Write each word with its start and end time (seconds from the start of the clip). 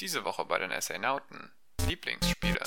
Diese 0.00 0.24
Woche 0.24 0.46
bei 0.46 0.58
den 0.58 0.72
Assainauten. 0.72 1.52
Lieblingsspiele. 1.86 2.62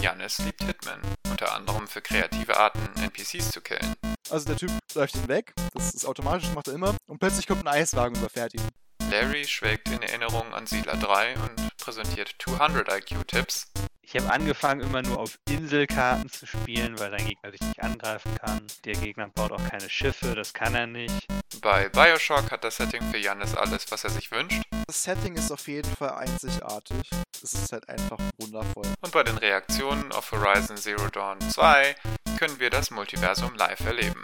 Jannis 0.00 0.38
liebt 0.38 0.62
Hitman, 0.62 1.00
unter 1.28 1.52
anderem 1.52 1.88
für 1.88 2.00
kreative 2.00 2.56
Arten, 2.56 2.88
NPCs 3.02 3.50
zu 3.50 3.60
killen. 3.60 3.94
Also 4.30 4.46
der 4.46 4.56
Typ 4.56 4.70
läuft 4.94 5.16
ihn 5.16 5.26
weg, 5.26 5.52
das 5.74 5.92
ist 5.92 6.04
automatisch, 6.04 6.44
das 6.44 6.54
macht 6.54 6.68
er 6.68 6.74
immer, 6.74 6.94
und 7.08 7.18
plötzlich 7.18 7.48
kommt 7.48 7.66
ein 7.66 7.74
Eiswagen 7.74 8.14
und 8.14 8.20
überfährt 8.20 8.54
ihn. 8.54 8.68
Larry 9.10 9.44
schwelgt 9.44 9.88
in 9.88 10.02
Erinnerung 10.02 10.54
an 10.54 10.68
Siedler 10.68 10.96
3 10.96 11.34
und 11.34 11.76
präsentiert 11.78 12.36
200 12.38 12.92
IQ-Tipps. 12.92 13.72
Ich 14.08 14.14
habe 14.22 14.32
angefangen, 14.32 14.82
immer 14.82 15.02
nur 15.02 15.18
auf 15.18 15.36
Inselkarten 15.50 16.30
zu 16.30 16.46
spielen, 16.46 16.96
weil 17.00 17.10
dein 17.10 17.26
Gegner 17.26 17.50
dich 17.50 17.60
nicht 17.60 17.82
angreifen 17.82 18.32
kann. 18.36 18.64
Der 18.84 18.94
Gegner 18.94 19.28
baut 19.28 19.50
auch 19.50 19.68
keine 19.68 19.90
Schiffe, 19.90 20.34
das 20.36 20.52
kann 20.54 20.76
er 20.76 20.86
nicht. 20.86 21.26
Bei 21.60 21.88
Bioshock 21.88 22.52
hat 22.52 22.62
das 22.62 22.76
Setting 22.76 23.02
für 23.10 23.18
Jannis 23.18 23.56
alles, 23.56 23.84
was 23.90 24.04
er 24.04 24.10
sich 24.10 24.30
wünscht. 24.30 24.62
Das 24.86 25.02
Setting 25.02 25.34
ist 25.34 25.50
auf 25.50 25.66
jeden 25.66 25.92
Fall 25.96 26.10
einzigartig. 26.10 27.10
Es 27.42 27.52
ist 27.54 27.72
halt 27.72 27.88
einfach 27.88 28.18
wundervoll. 28.38 28.84
Und 29.00 29.12
bei 29.12 29.24
den 29.24 29.38
Reaktionen 29.38 30.12
auf 30.12 30.30
Horizon 30.30 30.76
Zero 30.76 31.08
Dawn 31.08 31.40
2 31.40 31.96
können 32.38 32.60
wir 32.60 32.70
das 32.70 32.92
Multiversum 32.92 33.56
live 33.56 33.80
erleben. 33.80 34.22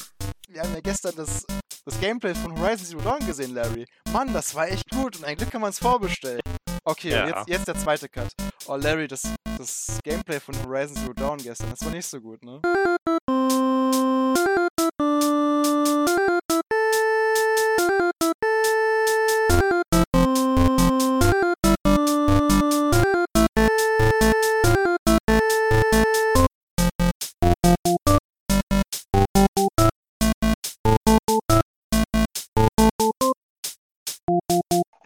Wir 0.49 0.63
haben 0.63 0.75
ja 0.75 0.81
gestern 0.81 1.17
das, 1.17 1.45
das 1.85 1.99
Gameplay 1.99 2.37
von 2.37 2.57
Horizon 2.57 2.87
Zero 2.87 3.01
Dawn 3.01 3.27
gesehen, 3.27 3.53
Larry. 3.55 3.87
Mann, 4.13 4.33
das 4.33 4.55
war 4.55 4.69
echt 4.69 4.89
gut 4.91 5.17
und 5.17 5.25
ein 5.25 5.37
Glück 5.37 5.51
kann 5.51 5.61
man 5.61 5.71
es 5.71 5.81
vorbestellen. 5.81 6.41
Okay, 6.85 7.11
Ja. 7.11 7.27
jetzt, 7.27 7.49
jetzt 7.49 7.69
der 7.69 7.75
zweite 7.77 8.09
Cut. 8.09 8.29
Oh, 8.67 8.77
Larry, 8.77 9.09
das, 9.09 9.23
das 9.63 10.01
Gameplay 10.03 10.41
von 10.41 10.57
Horizon 10.65 10.97
Zero 10.97 11.13
Dawn 11.13 11.39
gestern, 11.39 11.71
das 11.71 11.85
war 11.85 11.93
nicht 11.93 12.07
so 12.07 12.21
gut, 12.21 12.43
ne? 12.43 12.61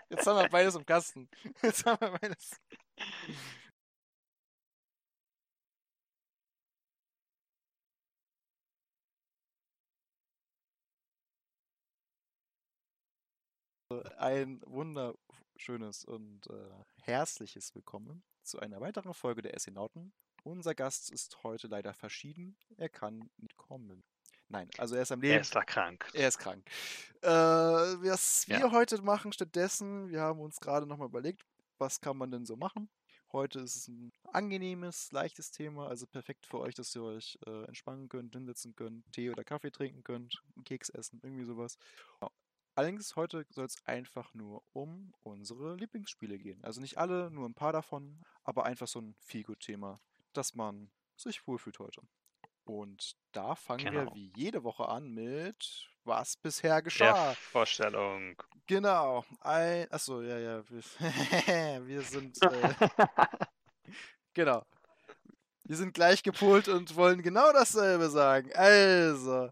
Jetzt 0.08 0.26
haben 0.26 0.38
wir 0.38 0.48
beides 0.48 0.74
im 0.74 0.86
Kasten. 0.86 1.28
Jetzt 1.62 1.84
haben 1.84 2.00
wir 2.00 2.18
beides. 2.18 2.50
Ein 14.18 14.60
wunderschönes 14.66 16.04
und 16.04 16.48
äh, 16.50 16.70
herzliches 17.02 17.72
Willkommen 17.72 18.24
zu 18.42 18.58
einer 18.58 18.80
weiteren 18.80 19.14
Folge 19.14 19.42
der 19.42 19.54
Essenauten. 19.54 20.12
Unser 20.42 20.74
Gast 20.74 21.12
ist 21.12 21.44
heute 21.44 21.68
leider 21.68 21.94
verschieden. 21.94 22.56
Er 22.78 22.88
kann 22.88 23.30
nicht 23.36 23.56
kommen. 23.56 24.02
Nein, 24.48 24.68
also 24.78 24.96
er 24.96 25.02
ist 25.02 25.12
am 25.12 25.20
Leben. 25.20 25.34
Er 25.34 25.40
ist 25.40 25.54
da 25.54 25.62
krank. 25.62 26.10
Er 26.14 26.26
ist 26.26 26.38
krank. 26.38 26.68
Äh, 27.22 27.28
was 27.28 28.48
wir 28.48 28.58
Ja. 28.58 28.72
heute 28.72 29.00
machen 29.02 29.32
stattdessen, 29.32 30.08
wir 30.08 30.20
haben 30.20 30.40
uns 30.40 30.58
gerade 30.58 30.84
nochmal 30.86 31.06
überlegt, 31.08 31.44
was 31.78 32.00
kann 32.00 32.16
man 32.16 32.32
denn 32.32 32.44
so 32.44 32.56
machen? 32.56 32.90
Heute 33.32 33.60
ist 33.60 33.76
es 33.76 33.86
ein 33.88 34.12
angenehmes, 34.32 35.12
leichtes 35.12 35.52
Thema, 35.52 35.86
also 35.86 36.08
perfekt 36.08 36.46
für 36.46 36.58
euch, 36.58 36.74
dass 36.74 36.92
ihr 36.96 37.02
euch 37.04 37.38
äh, 37.46 37.64
entspannen 37.66 38.08
könnt, 38.08 38.34
hinsetzen 38.34 38.74
könnt, 38.74 39.04
Tee 39.12 39.30
oder 39.30 39.44
Kaffee 39.44 39.70
trinken 39.70 40.02
könnt, 40.02 40.42
einen 40.56 40.64
Keks 40.64 40.88
essen, 40.88 41.20
irgendwie 41.22 41.44
sowas. 41.44 41.76
Allerdings 42.76 43.16
heute 43.16 43.46
soll 43.50 43.64
es 43.64 43.76
einfach 43.86 44.32
nur 44.34 44.62
um 44.74 45.12
unsere 45.22 45.74
Lieblingsspiele 45.76 46.38
gehen. 46.38 46.62
Also 46.62 46.80
nicht 46.80 46.98
alle, 46.98 47.30
nur 47.30 47.48
ein 47.48 47.54
paar 47.54 47.72
davon, 47.72 48.22
aber 48.44 48.64
einfach 48.66 48.86
so 48.86 49.00
ein 49.00 49.14
Feelgood-Thema, 49.20 49.98
dass 50.34 50.54
man 50.54 50.90
sich 51.16 51.46
wohlfühlt 51.46 51.78
heute. 51.78 52.02
Und 52.64 53.16
da 53.32 53.54
fangen 53.54 53.84
wir 53.84 53.90
Genau. 54.00 54.14
wie 54.14 54.30
jede 54.36 54.62
Woche 54.62 54.88
an 54.88 55.08
mit 55.08 55.88
was 56.04 56.36
bisher 56.36 56.74
Der 56.74 56.82
geschah. 56.82 57.34
Vorstellung. 57.34 58.36
Genau. 58.66 59.24
Ein, 59.40 59.90
achso, 59.90 60.20
ja, 60.20 60.38
ja. 60.38 60.62
Wir, 60.68 60.82
wir 61.86 62.02
sind. 62.02 62.36
Äh, 62.42 62.74
genau. 64.34 64.64
Wir 65.64 65.76
sind 65.76 65.94
gleich 65.94 66.22
gepolt 66.22 66.68
und 66.68 66.94
wollen 66.94 67.22
genau 67.22 67.52
dasselbe 67.52 68.08
sagen. 68.10 68.52
Also, 68.54 69.50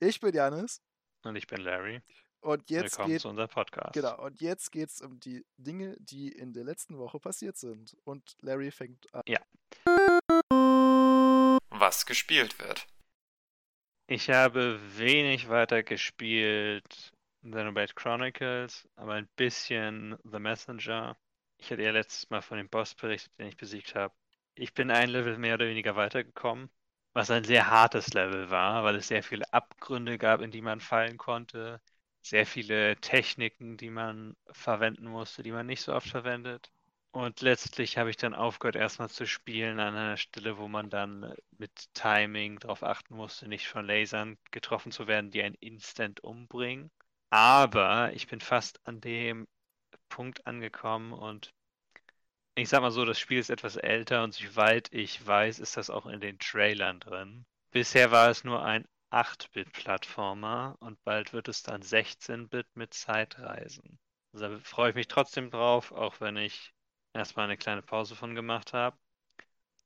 ich 0.00 0.20
bin 0.20 0.34
Janis 0.34 0.82
Und 1.24 1.34
ich 1.36 1.46
bin 1.46 1.60
Larry. 1.62 2.00
Und 2.40 2.70
jetzt 2.70 2.92
Willkommen 2.92 3.08
geht. 3.08 3.20
zu 3.22 3.28
unserem 3.28 3.48
Podcast. 3.48 3.92
Genau, 3.92 4.24
und 4.24 4.40
jetzt 4.40 4.70
geht's 4.72 5.00
um 5.00 5.18
die 5.20 5.44
Dinge, 5.56 5.96
die 5.98 6.28
in 6.28 6.52
der 6.52 6.64
letzten 6.64 6.98
Woche 6.98 7.18
passiert 7.18 7.56
sind. 7.56 7.96
Und 8.04 8.36
Larry 8.40 8.70
fängt 8.70 9.06
an. 9.14 9.22
Was 11.70 12.06
gespielt 12.06 12.58
wird. 12.58 12.86
Ich 14.06 14.30
habe 14.30 14.80
wenig 14.96 15.48
weiter 15.48 15.82
gespielt 15.82 17.12
Xenoblade 17.42 17.94
Chronicles, 17.94 18.88
aber 18.96 19.14
ein 19.14 19.28
bisschen 19.36 20.16
The 20.24 20.38
Messenger. 20.38 21.16
Ich 21.58 21.70
hatte 21.70 21.82
ja 21.82 21.90
letztes 21.90 22.30
Mal 22.30 22.42
von 22.42 22.58
dem 22.58 22.68
Boss 22.68 22.94
berichtet, 22.94 23.32
den 23.38 23.48
ich 23.48 23.56
besiegt 23.56 23.94
habe. 23.94 24.14
Ich 24.54 24.74
bin 24.74 24.90
ein 24.90 25.10
Level 25.10 25.38
mehr 25.38 25.54
oder 25.54 25.66
weniger 25.66 25.94
weitergekommen, 25.94 26.70
was 27.12 27.30
ein 27.30 27.44
sehr 27.44 27.70
hartes 27.70 28.12
Level 28.14 28.50
war, 28.50 28.82
weil 28.84 28.96
es 28.96 29.08
sehr 29.08 29.22
viele 29.22 29.52
Abgründe 29.52 30.18
gab, 30.18 30.40
in 30.40 30.50
die 30.50 30.62
man 30.62 30.80
fallen 30.80 31.16
konnte. 31.16 31.80
Sehr 32.28 32.44
viele 32.44 32.94
Techniken, 32.96 33.78
die 33.78 33.88
man 33.88 34.36
verwenden 34.50 35.06
musste, 35.06 35.42
die 35.42 35.50
man 35.50 35.64
nicht 35.64 35.80
so 35.80 35.94
oft 35.94 36.08
verwendet. 36.10 36.70
Und 37.10 37.40
letztlich 37.40 37.96
habe 37.96 38.10
ich 38.10 38.18
dann 38.18 38.34
aufgehört, 38.34 38.76
erstmal 38.76 39.08
zu 39.08 39.26
spielen 39.26 39.80
an 39.80 39.96
einer 39.96 40.18
Stelle, 40.18 40.58
wo 40.58 40.68
man 40.68 40.90
dann 40.90 41.34
mit 41.56 41.70
Timing 41.94 42.58
darauf 42.58 42.82
achten 42.82 43.16
musste, 43.16 43.48
nicht 43.48 43.66
von 43.66 43.86
Lasern 43.86 44.36
getroffen 44.50 44.92
zu 44.92 45.06
werden, 45.06 45.30
die 45.30 45.42
einen 45.42 45.54
instant 45.54 46.20
umbringen. 46.20 46.90
Aber 47.30 48.12
ich 48.12 48.26
bin 48.26 48.42
fast 48.42 48.86
an 48.86 49.00
dem 49.00 49.48
Punkt 50.10 50.46
angekommen 50.46 51.14
und 51.14 51.54
ich 52.56 52.68
sag 52.68 52.82
mal 52.82 52.90
so, 52.90 53.06
das 53.06 53.18
Spiel 53.18 53.38
ist 53.38 53.48
etwas 53.48 53.76
älter 53.76 54.22
und 54.22 54.34
soweit 54.34 54.92
ich 54.92 55.26
weiß, 55.26 55.60
ist 55.60 55.78
das 55.78 55.88
auch 55.88 56.04
in 56.04 56.20
den 56.20 56.38
Trailern 56.38 57.00
drin. 57.00 57.46
Bisher 57.70 58.10
war 58.10 58.28
es 58.28 58.44
nur 58.44 58.62
ein 58.62 58.86
8-Bit-Plattformer 59.10 60.76
und 60.80 61.02
bald 61.04 61.32
wird 61.32 61.48
es 61.48 61.62
dann 61.62 61.82
16-Bit 61.82 62.66
mit 62.74 62.94
Zeitreisen. 62.94 63.98
Also 64.32 64.48
da 64.48 64.58
freue 64.58 64.90
ich 64.90 64.94
mich 64.94 65.08
trotzdem 65.08 65.50
drauf, 65.50 65.92
auch 65.92 66.20
wenn 66.20 66.36
ich 66.36 66.74
erstmal 67.14 67.46
eine 67.46 67.56
kleine 67.56 67.82
Pause 67.82 68.14
von 68.16 68.34
gemacht 68.34 68.72
habe. 68.72 68.96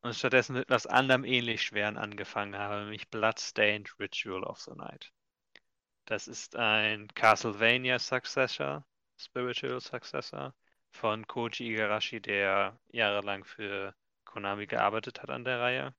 Und 0.01 0.17
stattdessen 0.17 0.55
mit 0.55 0.65
etwas 0.65 0.87
anderem 0.87 1.25
ähnlich 1.25 1.63
schweren 1.63 1.97
angefangen 1.97 2.57
habe, 2.57 2.81
nämlich 2.83 3.09
Bloodstained 3.09 3.99
Ritual 4.01 4.43
of 4.43 4.59
the 4.59 4.73
Night. 4.73 5.13
Das 6.07 6.27
ist 6.27 6.57
ein 6.57 7.07
Castlevania 7.15 8.01
Successor, 8.01 8.85
Spiritual 9.17 9.81
Successor 9.81 10.55
von 10.91 11.27
Koji 11.29 11.73
Igarashi, 11.73 12.21
der 12.21 12.79
jahrelang 12.89 13.45
für 13.45 13.95
Konami 14.25 14.67
gearbeitet 14.67 15.23
hat 15.23 15.31
an 15.31 15.45
der 15.45 15.61
Reihe 15.61 15.95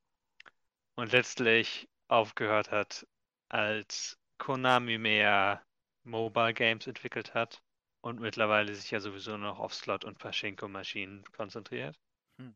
und 0.96 1.14
letztlich 1.14 1.88
aufgehört 2.10 2.72
hat, 2.72 3.08
als 3.54 4.18
Konami 4.40 4.98
mehr 4.98 5.64
Mobile 6.04 6.54
Games 6.56 6.88
entwickelt 6.88 7.36
hat 7.36 7.62
und 8.02 8.20
mittlerweile 8.20 8.74
sich 8.74 8.90
ja 8.90 9.00
sowieso 9.00 9.38
noch 9.38 9.60
auf 9.60 9.76
Slot- 9.76 10.06
und 10.06 10.18
Pachinko-Maschinen 10.18 11.24
konzentriert. 11.32 11.96
Hm. 12.40 12.56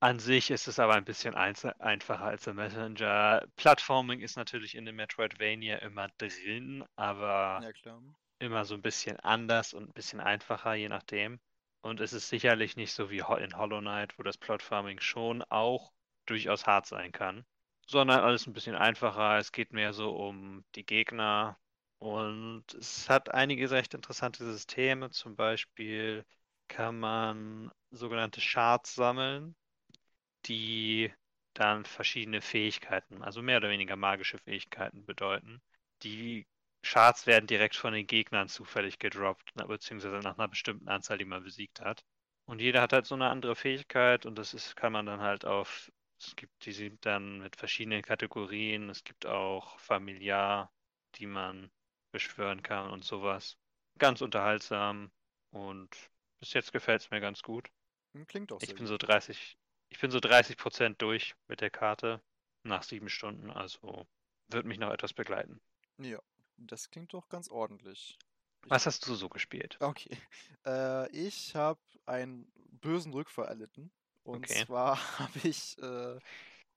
An 0.00 0.18
sich 0.18 0.50
ist 0.50 0.66
es 0.66 0.80
aber 0.80 0.94
ein 0.94 1.04
bisschen 1.04 1.34
einfacher 1.34 2.24
als 2.24 2.42
der 2.42 2.54
Messenger. 2.54 3.46
Plattforming 3.54 4.20
ist 4.20 4.36
natürlich 4.36 4.74
in 4.74 4.84
dem 4.84 4.96
Metroidvania 4.96 5.76
immer 5.76 6.08
drin, 6.18 6.84
aber 6.96 7.60
Ja, 7.62 7.98
immer 8.40 8.64
so 8.64 8.74
ein 8.74 8.82
bisschen 8.82 9.18
anders 9.20 9.74
und 9.74 9.88
ein 9.88 9.92
bisschen 9.92 10.20
einfacher, 10.20 10.74
je 10.74 10.88
nachdem. 10.88 11.38
Und 11.82 12.00
es 12.00 12.12
ist 12.12 12.28
sicherlich 12.28 12.74
nicht 12.76 12.92
so 12.92 13.10
wie 13.10 13.18
in 13.18 13.56
Hollow 13.56 13.80
Knight, 13.80 14.18
wo 14.18 14.24
das 14.24 14.36
Plotfarming 14.36 14.98
schon 14.98 15.44
auch 15.44 15.92
durchaus 16.26 16.66
hart 16.66 16.86
sein 16.86 17.12
kann, 17.12 17.46
sondern 17.86 18.20
alles 18.20 18.46
ein 18.46 18.52
bisschen 18.52 18.74
einfacher. 18.76 19.38
Es 19.38 19.52
geht 19.52 19.72
mehr 19.72 19.92
so 19.92 20.10
um 20.16 20.64
die 20.74 20.84
Gegner 20.86 21.58
und 21.98 22.64
es 22.74 23.08
hat 23.08 23.32
einige 23.34 23.70
recht 23.70 23.94
interessante 23.94 24.44
Systeme. 24.44 25.10
Zum 25.10 25.36
Beispiel 25.36 26.24
kann 26.68 26.98
man 26.98 27.70
sogenannte 27.90 28.40
Shards 28.40 28.94
sammeln, 28.94 29.54
die 30.46 31.12
dann 31.54 31.84
verschiedene 31.84 32.40
Fähigkeiten, 32.42 33.22
also 33.22 33.42
mehr 33.42 33.58
oder 33.58 33.70
weniger 33.70 33.96
magische 33.96 34.38
Fähigkeiten 34.38 35.04
bedeuten. 35.06 35.62
Die 36.02 36.46
Shards 36.82 37.26
werden 37.26 37.46
direkt 37.46 37.76
von 37.76 37.92
den 37.92 38.06
Gegnern 38.06 38.48
zufällig 38.48 38.98
gedroppt, 38.98 39.54
beziehungsweise 39.54 40.16
nach 40.18 40.38
einer 40.38 40.48
bestimmten 40.48 40.88
Anzahl, 40.88 41.18
die 41.18 41.24
man 41.24 41.42
besiegt 41.42 41.80
hat. 41.80 42.04
Und 42.46 42.60
jeder 42.60 42.80
hat 42.82 42.92
halt 42.92 43.06
so 43.06 43.14
eine 43.14 43.28
andere 43.28 43.56
Fähigkeit 43.56 44.26
und 44.26 44.36
das 44.38 44.54
ist, 44.54 44.76
kann 44.76 44.92
man 44.92 45.06
dann 45.06 45.20
halt 45.20 45.44
auf, 45.44 45.90
es 46.18 46.36
gibt, 46.36 46.64
die 46.66 46.72
sind 46.72 47.04
dann 47.06 47.38
mit 47.40 47.56
verschiedenen 47.56 48.02
Kategorien, 48.02 48.90
es 48.90 49.04
gibt 49.04 49.26
auch 49.26 49.78
familiar, 49.78 50.72
die 51.16 51.26
man 51.26 51.70
beschwören 52.12 52.62
kann 52.62 52.90
und 52.90 53.04
sowas. 53.04 53.56
Ganz 53.98 54.20
unterhaltsam 54.20 55.10
und 55.50 55.88
bis 56.40 56.52
jetzt 56.52 56.72
gefällt 56.72 57.02
es 57.02 57.10
mir 57.10 57.20
ganz 57.20 57.42
gut. 57.42 57.70
Hm, 58.14 58.26
Klingt 58.26 58.50
auch 58.52 58.60
Ich 58.60 58.74
bin 58.74 58.86
gut. 58.86 58.88
so 58.88 58.98
30, 58.98 59.56
ich 59.90 59.98
bin 60.00 60.10
so 60.10 60.20
30 60.20 60.56
Prozent 60.58 61.00
durch 61.02 61.34
mit 61.48 61.60
der 61.62 61.70
Karte 61.70 62.22
nach 62.64 62.82
sieben 62.82 63.08
Stunden, 63.08 63.50
also 63.50 64.06
wird 64.48 64.66
mich 64.66 64.78
noch 64.78 64.92
etwas 64.92 65.14
begleiten. 65.14 65.60
Ja, 65.98 66.20
das 66.56 66.88
klingt 66.90 67.12
doch 67.12 67.28
ganz 67.28 67.48
ordentlich. 67.50 68.18
Ich- 68.64 68.70
Was 68.70 68.86
hast 68.86 69.06
du 69.08 69.14
so 69.16 69.28
gespielt? 69.28 69.80
Okay. 69.80 70.10
Äh, 70.66 71.08
ich 71.12 71.54
habe 71.54 71.80
einen 72.06 72.50
bösen 72.80 73.12
Rückfall 73.12 73.46
erlitten. 73.46 73.92
Und 74.26 74.44
Okay. 74.44 74.64
zwar 74.64 74.96
habe 75.20 75.38
ich 75.48 75.78
äh, 75.78 76.18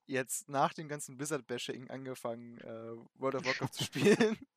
jetzt 0.07 0.49
nach 0.49 0.73
dem 0.73 0.87
ganzen 0.87 1.17
Blizzard-Bashing 1.17 1.89
angefangen, 1.89 2.59
äh, 2.61 2.95
World 3.15 3.35
of 3.35 3.45
Warcraft 3.45 3.71
zu 3.73 3.83
spielen. 3.83 4.37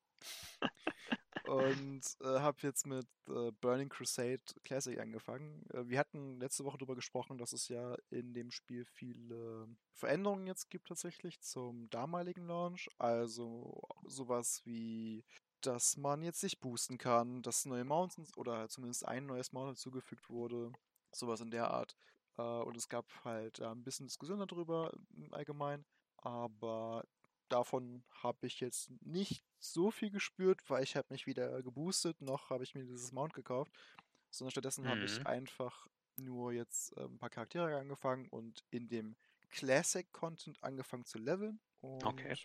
Und 1.45 2.03
äh, 2.21 2.39
habe 2.39 2.59
jetzt 2.63 2.87
mit 2.87 3.07
äh, 3.29 3.51
Burning 3.61 3.89
Crusade 3.89 4.41
Classic 4.65 4.99
angefangen. 5.01 5.67
Äh, 5.73 5.89
wir 5.89 5.99
hatten 5.99 6.39
letzte 6.39 6.65
Woche 6.65 6.79
darüber 6.79 6.95
gesprochen, 6.95 7.37
dass 7.37 7.53
es 7.53 7.69
ja 7.69 7.97
in 8.11 8.33
dem 8.33 8.51
Spiel 8.53 8.85
viele 8.85 9.67
Veränderungen 9.93 10.47
jetzt 10.47 10.71
gibt 10.71 10.89
tatsächlich 10.89 11.41
zum 11.41 11.91
damaligen 11.91 12.47
Launch. 12.47 12.89
Also 12.99 13.83
sowas 14.05 14.63
wie, 14.65 15.25
dass 15.63 15.97
man 15.97 16.23
jetzt 16.23 16.41
sich 16.41 16.61
boosten 16.61 16.97
kann, 16.99 17.43
dass 17.43 17.65
neue 17.67 17.85
Mountains 17.85 18.37
oder 18.37 18.69
zumindest 18.69 19.07
ein 19.07 19.27
neues 19.27 19.53
Mount 19.53 19.71
hinzugefügt 19.71 20.31
wurde. 20.31 20.73
Sowas 21.13 21.41
in 21.41 21.51
der 21.51 21.71
Art. 21.71 21.97
Äh, 22.37 22.43
und 22.43 22.77
es 22.77 22.89
gab 22.89 23.25
halt 23.25 23.61
äh, 23.61 23.67
ein 23.67 23.85
bisschen 23.85 24.07
Diskussion 24.07 24.39
darüber 24.47 24.93
im 25.15 25.33
Allgemeinen. 25.35 25.87
Aber 26.17 27.05
davon 27.49 28.05
habe 28.11 28.47
ich 28.47 28.61
jetzt 28.61 28.91
nicht 29.03 29.45
so 29.59 29.91
viel 29.91 30.11
gespürt, 30.11 30.63
weil 30.69 30.83
ich 30.85 30.97
habe 30.97 31.09
mich 31.11 31.27
weder 31.27 31.63
geboostet, 31.63 32.21
noch 32.21 32.51
habe 32.51 32.65
ich 32.65 32.75
mir 32.75 32.85
dieses 32.85 33.13
Mount 33.13 33.35
gekauft, 33.35 33.73
sondern 34.31 34.51
stattdessen 34.53 34.87
habe 34.87 35.05
ich 35.05 35.19
Mhm. 35.19 35.27
einfach 35.27 35.87
nur 36.17 36.53
jetzt 36.53 36.97
äh, 36.97 37.05
ein 37.05 37.19
paar 37.19 37.31
Charaktere 37.31 37.77
angefangen 37.79 38.29
und 38.29 38.65
in 38.71 38.89
dem 38.89 39.17
Classic-Content 39.51 40.63
angefangen 40.63 41.05
zu 41.05 41.19
leveln 41.19 41.61
und 41.81 42.05
Okay. 42.05 42.37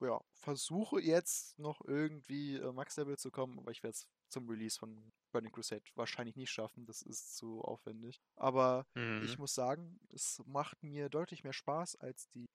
ja, 0.00 0.20
versuche 0.32 1.00
jetzt 1.00 1.58
noch 1.58 1.80
irgendwie 1.84 2.56
äh, 2.56 2.72
Max-Level 2.72 3.16
zu 3.18 3.30
kommen, 3.30 3.58
aber 3.58 3.70
ich 3.70 3.82
werde 3.82 3.92
es 3.94 4.06
zum 4.28 4.48
Release 4.48 4.78
von 4.78 5.12
Burning 5.32 5.52
Crusade 5.52 5.82
wahrscheinlich 5.94 6.36
nicht 6.36 6.50
schaffen, 6.50 6.86
das 6.86 7.02
ist 7.02 7.36
zu 7.36 7.60
aufwendig. 7.62 8.20
Aber 8.36 8.86
ich 9.18 9.36
Mhm. 9.36 9.38
muss 9.38 9.54
sagen, 9.54 9.98
es 10.10 10.42
macht 10.46 10.82
mir 10.82 11.08
deutlich 11.08 11.44
mehr 11.44 11.52
Spaß 11.52 11.96
als 11.96 12.28
die 12.30 12.46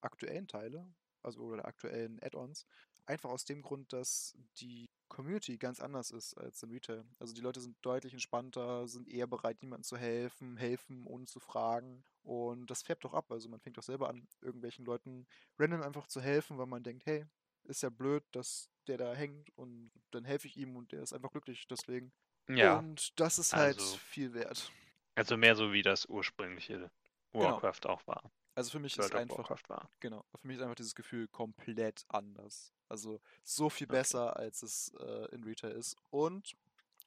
aktuellen 0.00 0.46
Teile, 0.48 0.94
also 1.22 1.40
oder 1.42 1.66
aktuellen 1.66 2.18
Add-ons. 2.22 2.66
Einfach 3.06 3.30
aus 3.30 3.44
dem 3.44 3.62
Grund, 3.62 3.92
dass 3.92 4.34
die 4.60 4.86
Community 5.08 5.58
ganz 5.58 5.80
anders 5.80 6.10
ist 6.10 6.34
als 6.34 6.62
im 6.62 6.70
Retail. 6.70 7.04
Also 7.20 7.34
die 7.34 7.40
Leute 7.40 7.60
sind 7.60 7.76
deutlich 7.82 8.12
entspannter, 8.12 8.88
sind 8.88 9.08
eher 9.08 9.28
bereit, 9.28 9.60
jemandem 9.62 9.84
zu 9.84 9.96
helfen, 9.96 10.56
helfen 10.56 11.06
ohne 11.06 11.26
zu 11.26 11.38
fragen. 11.38 12.04
Und 12.22 12.68
das 12.70 12.82
färbt 12.82 13.04
doch 13.04 13.14
ab. 13.14 13.30
Also 13.30 13.48
man 13.48 13.60
fängt 13.60 13.78
doch 13.78 13.84
selber 13.84 14.08
an, 14.08 14.26
irgendwelchen 14.40 14.84
Leuten 14.84 15.26
random 15.58 15.82
einfach 15.82 16.08
zu 16.08 16.20
helfen, 16.20 16.58
weil 16.58 16.66
man 16.66 16.82
denkt, 16.82 17.06
hey, 17.06 17.26
ist 17.66 17.82
ja 17.82 17.90
blöd, 17.90 18.24
dass 18.32 18.68
der 18.86 18.98
da 18.98 19.14
hängt 19.14 19.50
und 19.58 19.90
dann 20.12 20.24
helfe 20.24 20.46
ich 20.48 20.56
ihm 20.56 20.76
und 20.76 20.92
der 20.92 21.02
ist 21.02 21.12
einfach 21.12 21.30
glücklich 21.32 21.66
deswegen. 21.68 22.12
Ja, 22.48 22.78
Und 22.78 23.18
das 23.18 23.38
ist 23.38 23.52
halt 23.52 23.78
also- 23.78 23.96
viel 23.98 24.32
wert. 24.34 24.70
also 25.16 25.36
mehr 25.36 25.56
so 25.56 25.72
wie 25.72 25.82
das 25.82 26.06
ursprüngliche 26.06 26.90
Genau. 27.32 27.44
Warcraft 27.44 27.86
auch 27.86 28.06
war. 28.06 28.30
Also 28.54 28.70
für 28.70 28.78
mich 28.78 28.96
World 28.96 29.10
ist 29.12 29.16
einfach 29.18 29.38
Warcraft 29.38 29.68
war. 29.68 29.90
Genau, 30.00 30.24
für 30.36 30.46
mich 30.46 30.56
ist 30.56 30.62
einfach 30.62 30.76
dieses 30.76 30.94
Gefühl 30.94 31.28
komplett 31.28 32.04
anders. 32.08 32.72
Also 32.88 33.20
so 33.42 33.68
viel 33.68 33.86
Okay. 33.86 33.96
besser, 33.98 34.36
als 34.36 34.62
es 34.62 34.94
äh, 35.00 35.34
in 35.34 35.44
Retail 35.44 35.72
ist. 35.72 35.96
Und 36.10 36.54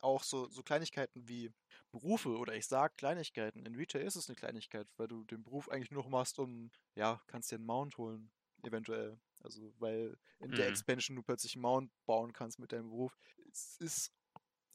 auch 0.02 0.24
so, 0.24 0.48
so 0.50 0.62
Kleinigkeiten 0.62 1.28
wie 1.28 1.52
Berufe 1.92 2.38
oder 2.38 2.54
ich 2.54 2.68
sag 2.68 2.98
Kleinigkeiten. 2.98 3.66
In 3.66 3.76
Retail 3.76 4.02
ist 4.06 4.16
es 4.18 4.30
eine 4.30 4.36
Kleinigkeit, 4.36 4.88
weil 4.98 5.08
du 5.08 5.24
den 5.24 5.44
Beruf 5.44 5.70
eigentlich 5.70 5.90
nur 5.92 6.04
noch 6.04 6.10
machst, 6.10 6.38
um, 6.38 6.70
ja, 6.96 7.22
kannst 7.28 7.52
dir 7.52 7.56
einen 7.56 7.66
Mount 7.66 7.98
holen, 7.98 8.30
eventuell. 8.64 9.18
Also, 9.40 9.74
weil 9.80 10.18
in 10.40 10.56
der 10.56 10.68
Mhm. 10.68 10.68
Expansion 10.68 11.16
du 11.16 11.24
plötzlich 11.24 11.56
einen 11.56 11.62
Mount 11.64 11.92
bauen 12.06 12.34
kannst 12.34 12.60
mit 12.60 12.72
deinem 12.72 12.90
Beruf. 12.90 13.18
Es 13.52 13.78
ist 13.80 14.14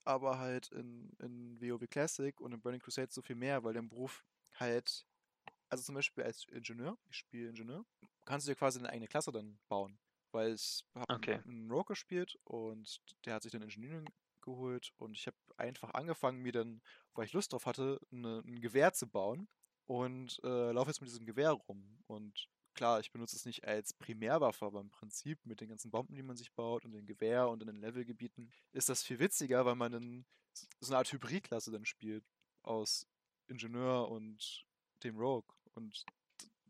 aber 0.04 0.38
halt 0.38 0.68
in, 0.72 1.10
in 1.20 1.60
WoW 1.60 1.86
Classic 1.88 2.38
und 2.40 2.52
in 2.52 2.60
Burning 2.60 2.80
Crusade 2.80 3.12
so 3.12 3.22
viel 3.22 3.36
mehr, 3.36 3.64
weil 3.64 3.74
dein 3.74 3.88
Beruf 3.88 4.24
halt 4.54 5.06
also 5.68 5.82
zum 5.84 5.94
Beispiel 5.94 6.24
als 6.24 6.44
Ingenieur, 6.50 6.98
ich 7.10 7.16
spiele 7.18 7.48
Ingenieur, 7.48 7.84
kannst 8.24 8.46
du 8.46 8.52
dir 8.52 8.56
quasi 8.56 8.78
eine 8.78 8.90
eigene 8.90 9.08
Klasse 9.08 9.32
dann 9.32 9.58
bauen. 9.68 9.98
Weil 10.32 10.54
ich 10.54 10.84
habe 10.94 11.10
Okay. 11.10 11.40
einen 11.44 11.70
Rogue 11.70 11.84
gespielt 11.86 12.38
und 12.44 13.00
der 13.24 13.34
hat 13.34 13.42
sich 13.42 13.52
dann 13.52 13.62
Ingenieur 13.62 14.04
geholt 14.40 14.92
und 14.96 15.16
ich 15.16 15.26
habe 15.26 15.36
einfach 15.56 15.94
angefangen, 15.94 16.40
mir 16.42 16.52
dann, 16.52 16.82
weil 17.14 17.26
ich 17.26 17.32
Lust 17.32 17.52
drauf 17.52 17.66
hatte, 17.66 18.00
eine, 18.12 18.40
ein 18.46 18.60
Gewehr 18.60 18.92
zu 18.92 19.08
bauen 19.08 19.48
und 19.86 20.40
äh, 20.44 20.72
laufe 20.72 20.90
jetzt 20.90 21.00
mit 21.00 21.08
diesem 21.10 21.26
Gewehr 21.26 21.52
rum. 21.52 22.02
Und 22.06 22.48
klar, 22.74 23.00
ich 23.00 23.10
benutze 23.12 23.36
es 23.36 23.44
nicht 23.44 23.64
als 23.64 23.92
Primärwaffe, 23.92 24.66
aber 24.66 24.80
im 24.80 24.90
Prinzip 24.90 25.44
mit 25.46 25.60
den 25.60 25.68
ganzen 25.68 25.90
Bomben, 25.90 26.14
die 26.14 26.22
man 26.22 26.36
sich 26.36 26.52
baut 26.52 26.84
und 26.84 26.92
dem 26.92 27.06
Gewehr 27.06 27.48
und 27.48 27.62
in 27.62 27.68
den 27.68 27.80
Levelgebieten 27.80 28.52
ist 28.72 28.88
das 28.88 29.02
viel 29.02 29.18
witziger, 29.18 29.64
weil 29.64 29.76
man 29.76 29.92
dann 29.92 30.26
so 30.80 30.92
eine 30.92 30.98
Art 30.98 31.12
Hybridklasse 31.12 31.70
dann 31.70 31.84
spielt 31.84 32.24
aus 32.62 33.06
Ingenieur 33.46 34.08
und 34.08 34.66
dem 35.02 35.16
Rogue. 35.16 35.54
Und 35.74 36.04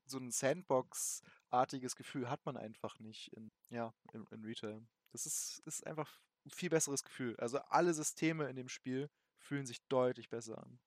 so 0.06 0.18
ein 0.18 0.30
Sandbox-artiges 0.30 1.96
Gefühl 1.96 2.28
hat 2.28 2.44
man 2.44 2.56
einfach 2.56 2.98
nicht 2.98 3.28
in, 3.32 3.50
ja, 3.70 3.92
in, 4.12 4.26
in 4.30 4.44
Retail. 4.44 4.86
Das 5.12 5.26
ist, 5.26 5.60
ist 5.66 5.86
einfach 5.86 6.20
ein 6.44 6.50
viel 6.50 6.70
besseres 6.70 7.04
Gefühl. 7.04 7.36
Also 7.38 7.58
alle 7.58 7.94
Systeme 7.94 8.48
in 8.48 8.56
dem 8.56 8.68
Spiel 8.68 9.10
fühlen 9.38 9.66
sich 9.66 9.82
deutlich 9.88 10.28
besser 10.28 10.58
an. 10.58 10.78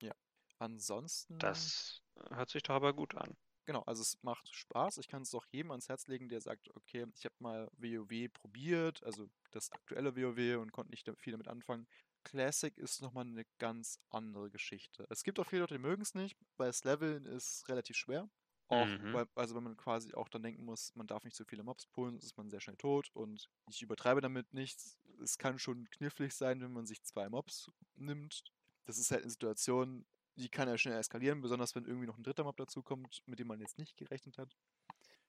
Ja. 0.00 0.14
Ansonsten. 0.58 1.38
Das 1.38 2.02
hört 2.30 2.50
sich 2.50 2.62
doch 2.62 2.74
aber 2.74 2.92
gut 2.94 3.14
an. 3.14 3.36
Genau, 3.66 3.82
also 3.82 4.02
es 4.02 4.22
macht 4.22 4.48
Spaß. 4.54 4.98
Ich 4.98 5.08
kann 5.08 5.22
es 5.22 5.34
auch 5.34 5.44
jedem 5.50 5.72
ans 5.72 5.88
Herz 5.88 6.06
legen, 6.06 6.28
der 6.28 6.40
sagt, 6.40 6.74
okay, 6.76 7.04
ich 7.14 7.24
habe 7.24 7.34
mal 7.40 7.68
WoW 7.76 8.28
probiert, 8.32 9.02
also 9.02 9.28
das 9.50 9.72
aktuelle 9.72 10.16
WoW 10.16 10.62
und 10.62 10.70
konnte 10.72 10.92
nicht 10.92 11.10
viel 11.18 11.32
damit 11.32 11.48
anfangen. 11.48 11.88
Classic 12.22 12.76
ist 12.78 13.02
nochmal 13.02 13.24
eine 13.26 13.44
ganz 13.58 13.98
andere 14.10 14.50
Geschichte. 14.50 15.06
Es 15.10 15.24
gibt 15.24 15.38
auch 15.40 15.46
viele 15.46 15.62
Leute, 15.62 15.74
die 15.74 15.80
mögen 15.80 16.02
es 16.02 16.14
nicht, 16.14 16.36
weil 16.56 16.68
das 16.68 16.84
Leveln 16.84 17.26
ist 17.26 17.68
relativ 17.68 17.96
schwer. 17.96 18.28
Auch, 18.68 18.86
Mhm. 18.86 19.12
weil, 19.12 19.26
also 19.36 19.54
wenn 19.54 19.62
man 19.64 19.76
quasi 19.76 20.12
auch 20.14 20.28
dann 20.28 20.42
denken 20.42 20.64
muss, 20.64 20.92
man 20.96 21.06
darf 21.06 21.22
nicht 21.24 21.36
zu 21.36 21.44
viele 21.44 21.62
Mobs 21.62 21.86
pullen, 21.86 22.14
sonst 22.14 22.24
ist 22.24 22.36
man 22.36 22.50
sehr 22.50 22.60
schnell 22.60 22.76
tot. 22.76 23.10
Und 23.14 23.48
ich 23.70 23.82
übertreibe 23.82 24.20
damit 24.20 24.52
nichts. 24.54 24.98
Es 25.22 25.38
kann 25.38 25.58
schon 25.60 25.88
knifflig 25.90 26.34
sein, 26.34 26.60
wenn 26.60 26.72
man 26.72 26.86
sich 26.86 27.02
zwei 27.04 27.28
Mobs 27.28 27.70
nimmt. 27.94 28.42
Das 28.84 28.98
ist 28.98 29.10
halt 29.12 29.22
eine 29.22 29.30
Situation, 29.30 30.04
die 30.36 30.48
kann 30.48 30.68
ja 30.68 30.78
schnell 30.78 30.98
eskalieren, 30.98 31.40
besonders 31.40 31.74
wenn 31.74 31.84
irgendwie 31.84 32.06
noch 32.06 32.18
ein 32.18 32.22
dritter 32.22 32.44
Mob 32.44 32.56
dazukommt, 32.56 33.22
mit 33.26 33.38
dem 33.38 33.48
man 33.48 33.60
jetzt 33.60 33.78
nicht 33.78 33.96
gerechnet 33.96 34.38
hat. 34.38 34.56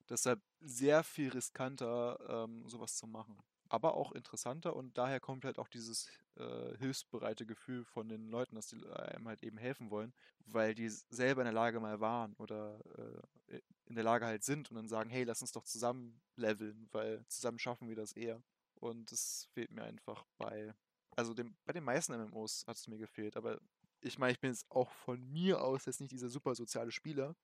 Deshalb 0.09 0.41
sehr 0.61 1.03
viel 1.03 1.29
riskanter, 1.29 2.17
ähm, 2.29 2.67
sowas 2.67 2.95
zu 2.95 3.07
machen. 3.07 3.37
Aber 3.69 3.95
auch 3.95 4.13
interessanter 4.13 4.75
und 4.75 4.97
daher 4.97 5.19
kommt 5.19 5.43
halt 5.43 5.59
auch 5.59 5.67
dieses 5.67 6.09
äh, 6.35 6.77
hilfsbereite 6.77 7.45
Gefühl 7.45 7.83
von 7.83 8.07
den 8.07 8.29
Leuten, 8.29 8.55
dass 8.55 8.67
die 8.67 8.81
einem 8.85 9.27
halt 9.27 9.43
eben 9.43 9.57
helfen 9.57 9.89
wollen, 9.89 10.13
weil 10.45 10.73
die 10.73 10.87
selber 10.87 11.41
in 11.41 11.45
der 11.45 11.53
Lage 11.53 11.81
mal 11.81 11.99
waren 11.99 12.33
oder 12.35 12.79
äh, 12.97 13.59
in 13.85 13.95
der 13.95 14.05
Lage 14.05 14.25
halt 14.25 14.43
sind 14.43 14.69
und 14.71 14.75
dann 14.77 14.87
sagen, 14.87 15.09
hey, 15.09 15.25
lass 15.25 15.41
uns 15.41 15.51
doch 15.51 15.63
zusammen 15.63 16.21
leveln, 16.37 16.87
weil 16.91 17.25
zusammen 17.27 17.59
schaffen 17.59 17.89
wir 17.89 17.95
das 17.97 18.13
eher. 18.13 18.41
Und 18.75 19.11
das 19.11 19.49
fehlt 19.53 19.71
mir 19.71 19.83
einfach 19.83 20.25
bei, 20.37 20.73
also 21.15 21.33
dem, 21.33 21.57
bei 21.65 21.73
den 21.73 21.83
meisten 21.83 22.13
MMOs 22.13 22.65
hat 22.67 22.77
es 22.77 22.87
mir 22.87 22.97
gefehlt, 22.97 23.35
aber 23.35 23.59
ich 24.07 24.17
meine, 24.17 24.33
ich 24.33 24.39
bin 24.39 24.51
jetzt 24.51 24.69
auch 24.71 24.91
von 24.91 25.21
mir 25.31 25.61
aus 25.61 25.85
jetzt 25.85 25.99
nicht 26.01 26.11
dieser 26.11 26.29
super 26.29 26.55
soziale 26.55 26.91
Spieler, 26.91 27.35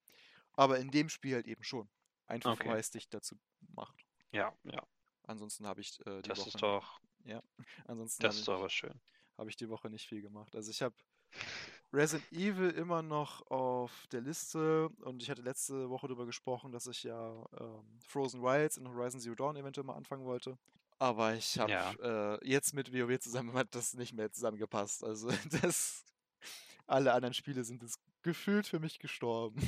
aber 0.53 0.79
in 0.79 0.89
dem 0.91 1.10
Spiel 1.10 1.36
halt 1.36 1.48
eben 1.48 1.63
schon. 1.63 1.89
Einfach 2.25 2.53
Okay. 2.53 2.70
weil 2.70 2.79
es 2.79 2.89
dich 2.91 3.10
dazu 3.10 3.36
macht. 3.75 4.05
Ja, 4.32 4.53
ja. 4.63 4.82
Ansonsten 5.24 5.67
habe 5.67 5.82
ich 5.82 6.00
äh, 6.05 6.22
die 6.22 6.29
Das 6.29 6.39
Woche. 6.39 6.48
ist 6.50 6.62
doch, 6.62 7.00
ansonsten 7.88 8.24
das 8.24 8.38
ist 8.38 8.48
doch 8.48 8.62
was 8.62 8.74
schön. 8.74 9.00
habe 9.38 9.50
ich 9.50 9.55
die 9.55 9.70
Woche 9.70 9.89
nicht 9.89 10.08
viel 10.08 10.22
gemacht. 10.22 10.55
Also 10.55 10.72
ich 10.72 10.82
habe 10.82 10.96
Resident 11.91 12.32
Evil 12.32 12.70
immer 12.72 13.01
noch 13.01 13.41
auf 13.51 14.08
der 14.12 14.22
Liste 14.22 14.89
und 15.01 15.22
ich 15.22 15.29
hatte 15.29 15.41
letzte 15.41 15.89
Woche 15.89 16.08
darüber 16.08 16.25
gesprochen, 16.25 16.72
dass 16.72 16.88
ich 16.88 17.03
ja 17.03 17.46
ähm, 17.60 18.00
Frozen 18.08 18.41
Wilds 18.41 18.77
und 18.77 18.88
Horizon 18.88 19.20
Zero 19.20 19.36
Dawn 19.36 19.55
eventuell 19.55 19.86
mal 19.86 19.96
anfangen 19.96 20.25
wollte. 20.25 20.58
Aber 21.00 21.34
ich 21.36 21.60
habe 21.60 21.72
Ja. 21.72 21.91
äh, 22.36 22.48
jetzt 22.48 22.74
mit 22.74 22.93
WoW 22.93 23.20
zusammen 23.20 23.53
hat 23.53 23.74
das 23.75 23.93
nicht 23.93 24.13
mehr 24.13 24.32
zusammengepasst. 24.32 25.03
Also 25.03 25.27
das 25.51 26.03
alle 26.87 27.13
anderen 27.13 27.33
Spiele 27.33 27.63
sind 27.63 27.81
jetzt 27.81 27.99
gefühlt 28.21 28.67
für 28.67 28.79
mich 28.79 28.99
gestorben. 28.99 29.61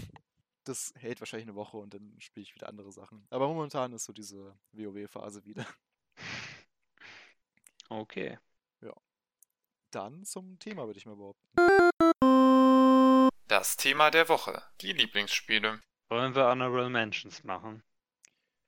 Das 0.63 0.93
hält 0.98 1.19
wahrscheinlich 1.22 1.48
eine 1.48 1.55
Woche 1.55 1.77
und 1.77 1.93
dann 1.93 2.15
spiele 2.19 2.43
ich 2.43 2.55
wieder 2.55 2.67
andere 2.69 2.91
Sachen. 2.91 3.27
Aber 3.29 3.48
momentan 3.48 3.93
ist 3.93 4.05
so 4.05 4.13
diese 4.13 4.57
WoW-Phase 4.72 5.45
wieder. 5.45 5.65
Okay. 7.89 8.39
Dann 9.91 10.25
zum 10.25 10.60
Thema, 10.60 10.88
würde 10.88 10.98
ich 10.98 11.05
mal 11.05 11.15
behaupten. 11.15 11.48
Das 13.48 13.77
Thema 13.77 14.12
der 14.12 14.27
Woche. 14.27 14.62
Die 14.81 14.91
Lieblingsspiele. 14.91 15.81
Wollen 16.10 16.36
wir 16.36 16.48
Honorable 16.48 16.89
Mentions 16.89 17.43
machen? 17.45 17.81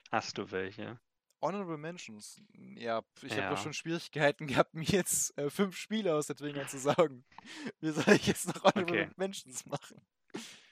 Hast 0.09 0.37
du 0.37 0.51
welche? 0.51 0.99
Honorable 1.41 1.77
Mentions. 1.77 2.41
Ja, 2.75 3.03
ich 3.21 3.31
habe 3.33 3.41
Ja. 3.41 3.49
doch 3.51 3.61
schon 3.61 3.73
Schwierigkeiten 3.73 4.47
gehabt, 4.65 4.73
mir 4.73 4.83
jetzt 4.85 5.37
äh, 5.37 5.49
fünf 5.49 5.75
Spiele 5.77 6.15
aus 6.15 6.27
der 6.27 6.35
Twinger 6.35 6.67
zu 6.67 6.77
sagen. 6.79 7.25
Wie 7.79 7.91
soll 7.91 8.13
ich 8.15 8.27
jetzt 8.27 8.47
noch 8.47 8.63
Honorable 8.63 8.83
Okay. 8.83 9.09
Mentions 9.15 9.65
machen? 9.65 10.01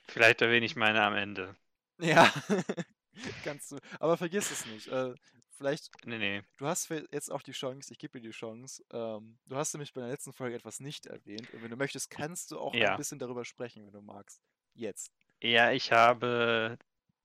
Vielleicht 0.08 0.42
erwähne 0.42 0.66
ich 0.66 0.76
meine 0.76 1.02
am 1.04 1.16
Ende. 1.16 1.56
Ja, 2.00 2.32
kannst 3.44 3.72
du. 3.72 3.80
Aber 4.00 4.18
vergiss 4.18 4.52
es 4.52 4.66
nicht. 4.66 4.88
Äh, 4.88 5.16
vielleicht, 5.58 5.92
Nee, 6.06 6.18
nee. 6.18 6.44
du 6.58 6.68
hast 6.68 6.90
jetzt 6.90 7.32
auch 7.32 7.42
die 7.42 7.54
Chance, 7.54 7.92
ich 7.94 8.00
gebe 8.00 8.20
dir 8.20 8.28
die 8.30 8.36
Chance. 8.36 8.84
Ähm, 8.92 9.38
du 9.48 9.56
hast 9.56 9.74
nämlich 9.74 9.94
bei 9.94 10.02
der 10.02 10.10
letzten 10.10 10.34
Folge 10.34 10.56
etwas 10.56 10.80
nicht 10.80 11.06
erwähnt. 11.06 11.52
Und 11.52 11.64
wenn 11.64 11.72
du 11.72 11.78
möchtest, 11.78 12.10
kannst 12.10 12.52
du 12.52 12.60
auch 12.60 12.74
ein 12.74 12.80
Ja. 12.82 12.98
bisschen 12.98 13.20
darüber 13.20 13.46
sprechen, 13.46 13.86
wenn 13.86 13.94
du 13.94 14.02
magst. 14.02 14.42
Jetzt. 14.74 15.12
Ja, 15.42 15.72
ich 15.72 15.92
habe, 15.92 16.78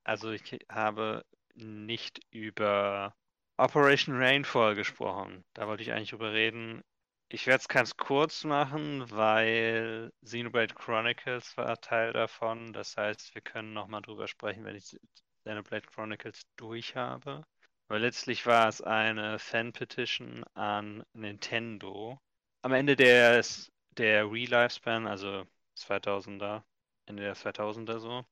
also 0.04 0.30
ich 0.30 0.58
habe 0.70 1.24
nicht 1.54 2.20
über 2.30 3.16
Operation 3.60 4.16
Rainfall 4.16 4.74
gesprochen. 4.74 5.44
Da 5.52 5.68
wollte 5.68 5.82
ich 5.82 5.92
eigentlich 5.92 6.10
drüber 6.10 6.32
reden. 6.32 6.82
Ich 7.28 7.46
werde 7.46 7.60
es 7.60 7.68
ganz 7.68 7.94
kurz 7.98 8.44
machen, 8.44 9.04
weil 9.10 10.10
Xenoblade 10.24 10.74
Chronicles 10.74 11.54
war 11.58 11.78
Teil 11.78 12.14
davon. 12.14 12.72
Das 12.72 12.96
heißt, 12.96 13.34
wir 13.34 13.42
können 13.42 13.74
nochmal 13.74 14.00
drüber 14.00 14.28
sprechen, 14.28 14.64
wenn 14.64 14.76
ich 14.76 14.98
Xenoblade 15.44 15.86
Chronicles 15.86 16.42
durch 16.56 16.96
habe. 16.96 17.44
Weil 17.88 18.00
letztlich 18.00 18.46
war 18.46 18.66
es 18.68 18.80
eine 18.80 19.38
Fan-Petition 19.38 20.42
an 20.54 21.04
Nintendo. 21.12 22.18
Am 22.62 22.72
Ende 22.72 22.96
des, 22.96 23.70
der 23.90 24.24
Re-Lifespan, 24.24 25.06
also 25.06 25.44
2000er, 25.76 26.62
Ende 27.04 27.24
der 27.24 27.36
2000er 27.36 27.98
so, 27.98 28.24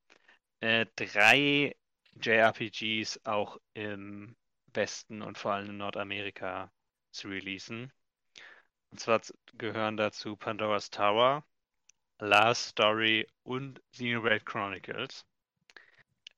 äh, 0.60 0.86
drei 0.96 1.76
JRPGs 2.14 3.20
auch 3.26 3.58
im 3.74 4.34
Westen 4.78 5.22
und 5.22 5.36
vor 5.38 5.52
allem 5.54 5.70
in 5.70 5.78
Nordamerika 5.78 6.70
zu 7.10 7.28
releasen. 7.28 7.92
Und 8.90 9.00
zwar 9.00 9.20
gehören 9.54 9.96
dazu 9.96 10.36
Pandora's 10.36 10.90
Tower, 10.90 11.44
Last 12.20 12.68
Story 12.68 13.26
und 13.42 13.82
Xenoblade 13.92 14.44
Chronicles. 14.44 15.26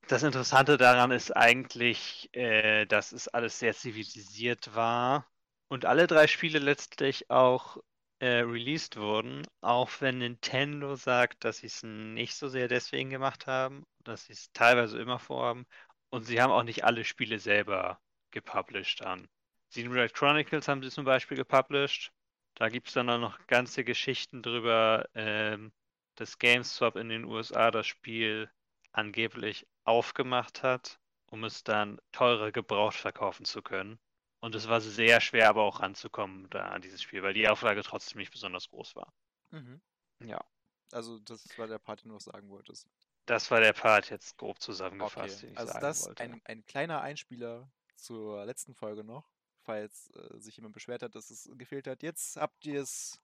Das 0.09 0.23
Interessante 0.23 0.79
daran 0.79 1.11
ist 1.11 1.37
eigentlich, 1.37 2.31
äh, 2.33 2.87
dass 2.87 3.13
es 3.13 3.29
alles 3.29 3.59
sehr 3.59 3.75
zivilisiert 3.75 4.75
war 4.75 5.31
und 5.69 5.85
alle 5.85 6.07
drei 6.07 6.27
Spiele 6.27 6.59
letztlich 6.59 7.31
auch 7.31 7.77
äh, 8.21 8.41
released 8.41 8.97
wurden, 8.97 9.47
auch 9.61 9.91
wenn 10.01 10.19
Nintendo 10.19 10.97
sagt, 10.97 11.45
dass 11.45 11.59
sie 11.59 11.67
es 11.67 11.83
nicht 11.83 12.35
so 12.35 12.49
sehr 12.49 12.69
deswegen 12.69 13.11
gemacht 13.11 13.47
haben, 13.47 13.87
dass 14.01 14.25
sie 14.25 14.33
es 14.33 14.51
teilweise 14.53 14.99
immer 15.01 15.19
vorhaben 15.19 15.67
und 16.11 16.25
sie 16.25 16.41
haben 16.41 16.53
auch 16.53 16.65
nicht 16.65 16.85
alle 16.85 17.05
Spiele 17.05 17.39
selber 17.39 18.01
gepublished 18.31 19.01
dann. 19.01 19.29
Xenoblade 19.71 20.13
Chronicles 20.13 20.69
haben 20.69 20.83
sie 20.83 20.91
zum 20.91 21.05
Beispiel 21.05 21.37
gepublished. 21.37 22.13
Da 22.55 22.69
gibt 22.69 22.89
es 22.89 22.95
dann 22.95 23.09
auch 23.09 23.19
noch 23.19 23.47
ganze 23.47 23.85
Geschichten 23.85 24.43
drüber, 24.43 25.09
ähm, 25.15 25.73
dass 26.17 26.39
GameStop 26.39 26.97
in 26.97 27.09
den 27.09 27.25
USA 27.25 27.71
das 27.71 27.87
Spiel 27.87 28.51
angeblich 28.93 29.67
aufgemacht 29.85 30.63
hat, 30.63 31.01
um 31.31 31.45
es 31.45 31.65
dann 31.65 32.01
teurer 32.13 32.53
gebraucht 32.53 32.97
verkaufen 32.97 33.45
zu 33.45 33.63
können. 33.63 33.99
Und 34.41 34.55
es 34.55 34.69
war 34.69 34.81
sehr 34.81 35.21
schwer, 35.21 35.49
aber 35.49 35.63
auch 35.63 35.81
ranzukommen 35.81 36.49
da 36.51 36.69
an 36.69 36.83
dieses 36.83 37.03
Spiel, 37.03 37.23
weil 37.23 37.35
die 37.35 37.49
Auflage 37.49 37.83
trotzdem 37.83 38.19
nicht 38.19 38.33
besonders 38.33 38.69
groß 38.69 38.97
war. 38.97 39.13
Mhm. 39.51 39.81
Ja. 40.21 40.45
Also, 40.93 41.19
das 41.21 41.47
war 41.57 41.69
der 41.69 41.79
Part, 41.79 42.03
den 42.03 42.09
du 42.09 42.15
noch 42.15 42.21
sagen 42.21 42.49
wolltest. 42.49 42.89
Das 43.27 43.51
war 43.51 43.61
der 43.61 43.73
Part 43.75 44.11
jetzt 44.11 44.37
grob 44.39 44.61
zusammengefasst, 44.61 45.43
den 45.43 45.53
ich 45.53 45.59
also 45.59 45.73
sagen 45.73 45.83
das 45.83 46.07
wollte. 46.07 46.23
ein, 46.23 46.41
ein 46.45 46.67
kleiner 46.67 47.01
Einspieler 47.01 47.71
zur 48.03 48.45
letzten 48.45 48.75
Folge 48.75 49.05
noch, 49.05 49.31
falls 49.61 50.11
äh, 50.11 50.39
sich 50.39 50.57
jemand 50.57 50.75
beschwert 50.75 51.03
hat, 51.03 51.15
dass 51.15 51.31
es 51.31 51.51
gefehlt 51.57 51.87
hat. 51.87 52.03
Jetzt 52.03 52.37
habt 52.37 52.65
ihr 52.67 52.83
es 52.83 53.21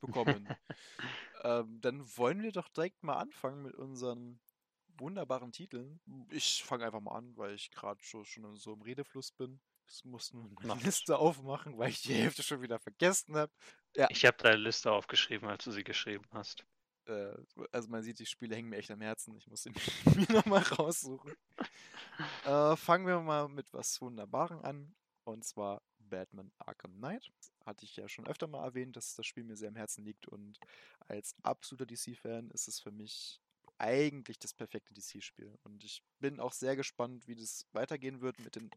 bekommen. 0.00 0.48
ähm, 1.42 1.80
dann 1.80 2.16
wollen 2.16 2.42
wir 2.42 2.52
doch 2.52 2.68
direkt 2.68 3.02
mal 3.02 3.16
anfangen 3.16 3.62
mit 3.62 3.74
unseren 3.74 4.40
wunderbaren 4.98 5.52
Titeln. 5.52 6.00
Ich 6.30 6.62
fange 6.62 6.84
einfach 6.84 7.00
mal 7.00 7.16
an, 7.16 7.36
weil 7.36 7.54
ich 7.54 7.70
gerade 7.70 8.02
schon, 8.02 8.24
schon 8.24 8.56
so 8.56 8.74
im 8.74 8.82
Redefluss 8.82 9.32
bin. 9.32 9.60
Ich 9.88 10.04
muss 10.04 10.32
nur 10.32 10.48
das. 10.62 10.82
Liste 10.84 11.18
aufmachen, 11.18 11.76
weil 11.76 11.90
ich 11.90 12.02
die 12.02 12.14
Hälfte 12.14 12.42
schon 12.42 12.62
wieder 12.62 12.78
vergessen 12.78 13.36
habe. 13.36 13.52
Ja. 13.96 14.06
Ich 14.10 14.24
habe 14.24 14.36
deine 14.38 14.58
Liste 14.58 14.92
aufgeschrieben, 14.92 15.48
als 15.48 15.64
du 15.64 15.72
sie 15.72 15.82
geschrieben 15.82 16.26
hast. 16.30 16.64
Äh, 17.10 17.36
also 17.72 17.88
man 17.88 18.02
sieht, 18.02 18.18
die 18.18 18.26
Spiele 18.26 18.54
hängen 18.54 18.68
mir 18.68 18.76
echt 18.76 18.90
am 18.90 19.00
Herzen. 19.00 19.36
Ich 19.36 19.46
muss 19.48 19.62
sie 19.62 19.70
mir 20.16 20.32
nochmal 20.32 20.62
raussuchen. 20.62 21.34
Äh, 22.44 22.76
fangen 22.76 23.06
wir 23.06 23.20
mal 23.20 23.48
mit 23.48 23.72
was 23.72 24.00
Wunderbarem 24.00 24.60
an. 24.60 24.94
Und 25.24 25.44
zwar 25.44 25.82
Batman 25.98 26.52
Arkham 26.58 26.96
Knight. 26.96 27.30
Hatte 27.66 27.84
ich 27.84 27.96
ja 27.96 28.08
schon 28.08 28.26
öfter 28.26 28.46
mal 28.46 28.64
erwähnt, 28.64 28.96
dass 28.96 29.14
das 29.14 29.26
Spiel 29.26 29.44
mir 29.44 29.56
sehr 29.56 29.68
am 29.68 29.76
Herzen 29.76 30.04
liegt. 30.04 30.26
Und 30.26 30.58
als 31.08 31.34
absoluter 31.42 31.86
DC-Fan 31.86 32.50
ist 32.50 32.68
es 32.68 32.80
für 32.80 32.90
mich 32.92 33.40
eigentlich 33.78 34.38
das 34.38 34.52
perfekte 34.52 34.92
DC-Spiel. 34.92 35.58
Und 35.64 35.82
ich 35.84 36.02
bin 36.18 36.38
auch 36.38 36.52
sehr 36.52 36.76
gespannt, 36.76 37.26
wie 37.26 37.34
das 37.34 37.66
weitergehen 37.72 38.20
wird 38.20 38.38
mit 38.40 38.56
den 38.56 38.70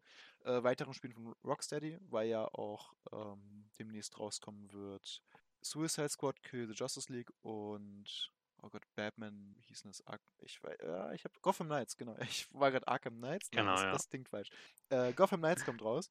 äh, 0.44 0.62
weiteren 0.62 0.94
Spielen 0.94 1.12
von 1.12 1.34
Rocksteady, 1.44 1.98
weil 2.08 2.28
ja 2.28 2.46
auch 2.54 2.94
ähm, 3.12 3.68
demnächst 3.78 4.18
rauskommen 4.18 4.72
wird 4.72 5.22
Suicide 5.64 6.08
Squad, 6.10 6.42
Kill 6.42 6.66
the 6.66 6.74
Justice 6.74 7.10
League 7.12 7.30
und 7.42 8.30
oh 8.62 8.68
Gott, 8.68 8.82
Batman, 8.94 9.54
wie 9.56 9.62
hieß 9.62 9.82
denn 9.82 9.90
das? 9.90 10.06
Ar 10.06 10.18
ich 10.40 10.62
weiß, 10.62 10.76
ja, 10.82 11.12
ich 11.12 11.24
habe 11.24 11.34
Gotham 11.42 11.68
Knights, 11.68 11.96
genau. 11.96 12.16
Ich 12.30 12.52
war 12.52 12.70
gerade 12.70 12.86
Arkham 12.88 13.16
Knights. 13.16 13.50
Genau, 13.50 13.72
das, 13.72 13.82
ja. 13.82 13.92
das 13.92 14.08
klingt 14.08 14.28
falsch. 14.28 14.50
Äh, 14.90 15.12
Gotham 15.12 15.40
Knights 15.40 15.64
kommt 15.64 15.82
raus. 15.82 16.10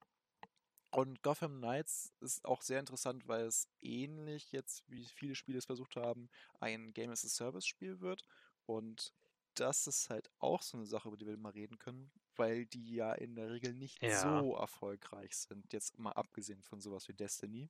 Und 0.91 1.23
Gotham 1.23 1.57
Knights 1.57 2.13
ist 2.19 2.45
auch 2.45 2.61
sehr 2.61 2.79
interessant, 2.79 3.27
weil 3.27 3.45
es 3.45 3.67
ähnlich 3.81 4.51
jetzt, 4.51 4.83
wie 4.87 5.05
viele 5.05 5.33
Spiele 5.33 5.57
es 5.57 5.65
versucht 5.65 5.95
haben, 5.95 6.29
ein 6.59 6.93
Game 6.93 7.09
as 7.09 7.25
a 7.25 7.29
Service 7.29 7.65
Spiel 7.65 7.99
wird. 7.99 8.23
Und 8.67 9.11
das 9.55 9.87
ist 9.87 10.09
halt 10.09 10.29
auch 10.37 10.61
so 10.61 10.77
eine 10.77 10.85
Sache, 10.85 11.07
über 11.07 11.17
die 11.17 11.25
wir 11.25 11.37
mal 11.37 11.51
reden 11.51 11.79
können, 11.79 12.11
weil 12.35 12.65
die 12.67 12.93
ja 12.93 13.13
in 13.13 13.35
der 13.35 13.49
Regel 13.49 13.73
nicht 13.73 14.01
Ja. 14.03 14.19
so 14.21 14.55
erfolgreich 14.55 15.35
sind. 15.35 15.73
Jetzt 15.73 15.97
mal 15.97 16.11
abgesehen 16.11 16.61
von 16.61 16.79
sowas 16.79 17.07
wie 17.07 17.13
Destiny. 17.13 17.69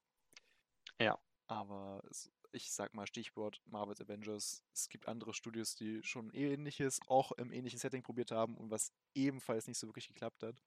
Ja. 0.99 1.17
Aber 1.53 2.01
ich 2.51 2.71
sag 2.71 2.95
mal 2.95 3.05
Stichwort 3.05 3.61
Marvel's 3.65 4.01
Avengers. 4.01 4.63
Es 4.73 4.89
gibt 4.89 5.07
andere 5.07 5.35
Studios, 5.35 5.75
die 5.75 6.01
schon 6.01 6.31
ähnliches, 6.31 6.99
auch 7.05 7.31
im 7.33 7.51
ähnlichen 7.51 7.77
Setting 7.77 8.01
probiert 8.01 8.31
haben 8.31 8.57
und 8.57 8.71
was 8.71 8.91
ebenfalls 9.13 9.67
nicht 9.67 9.77
so 9.77 9.87
wirklich 9.87 10.07
geklappt 10.07 10.41
hat. 10.41 10.63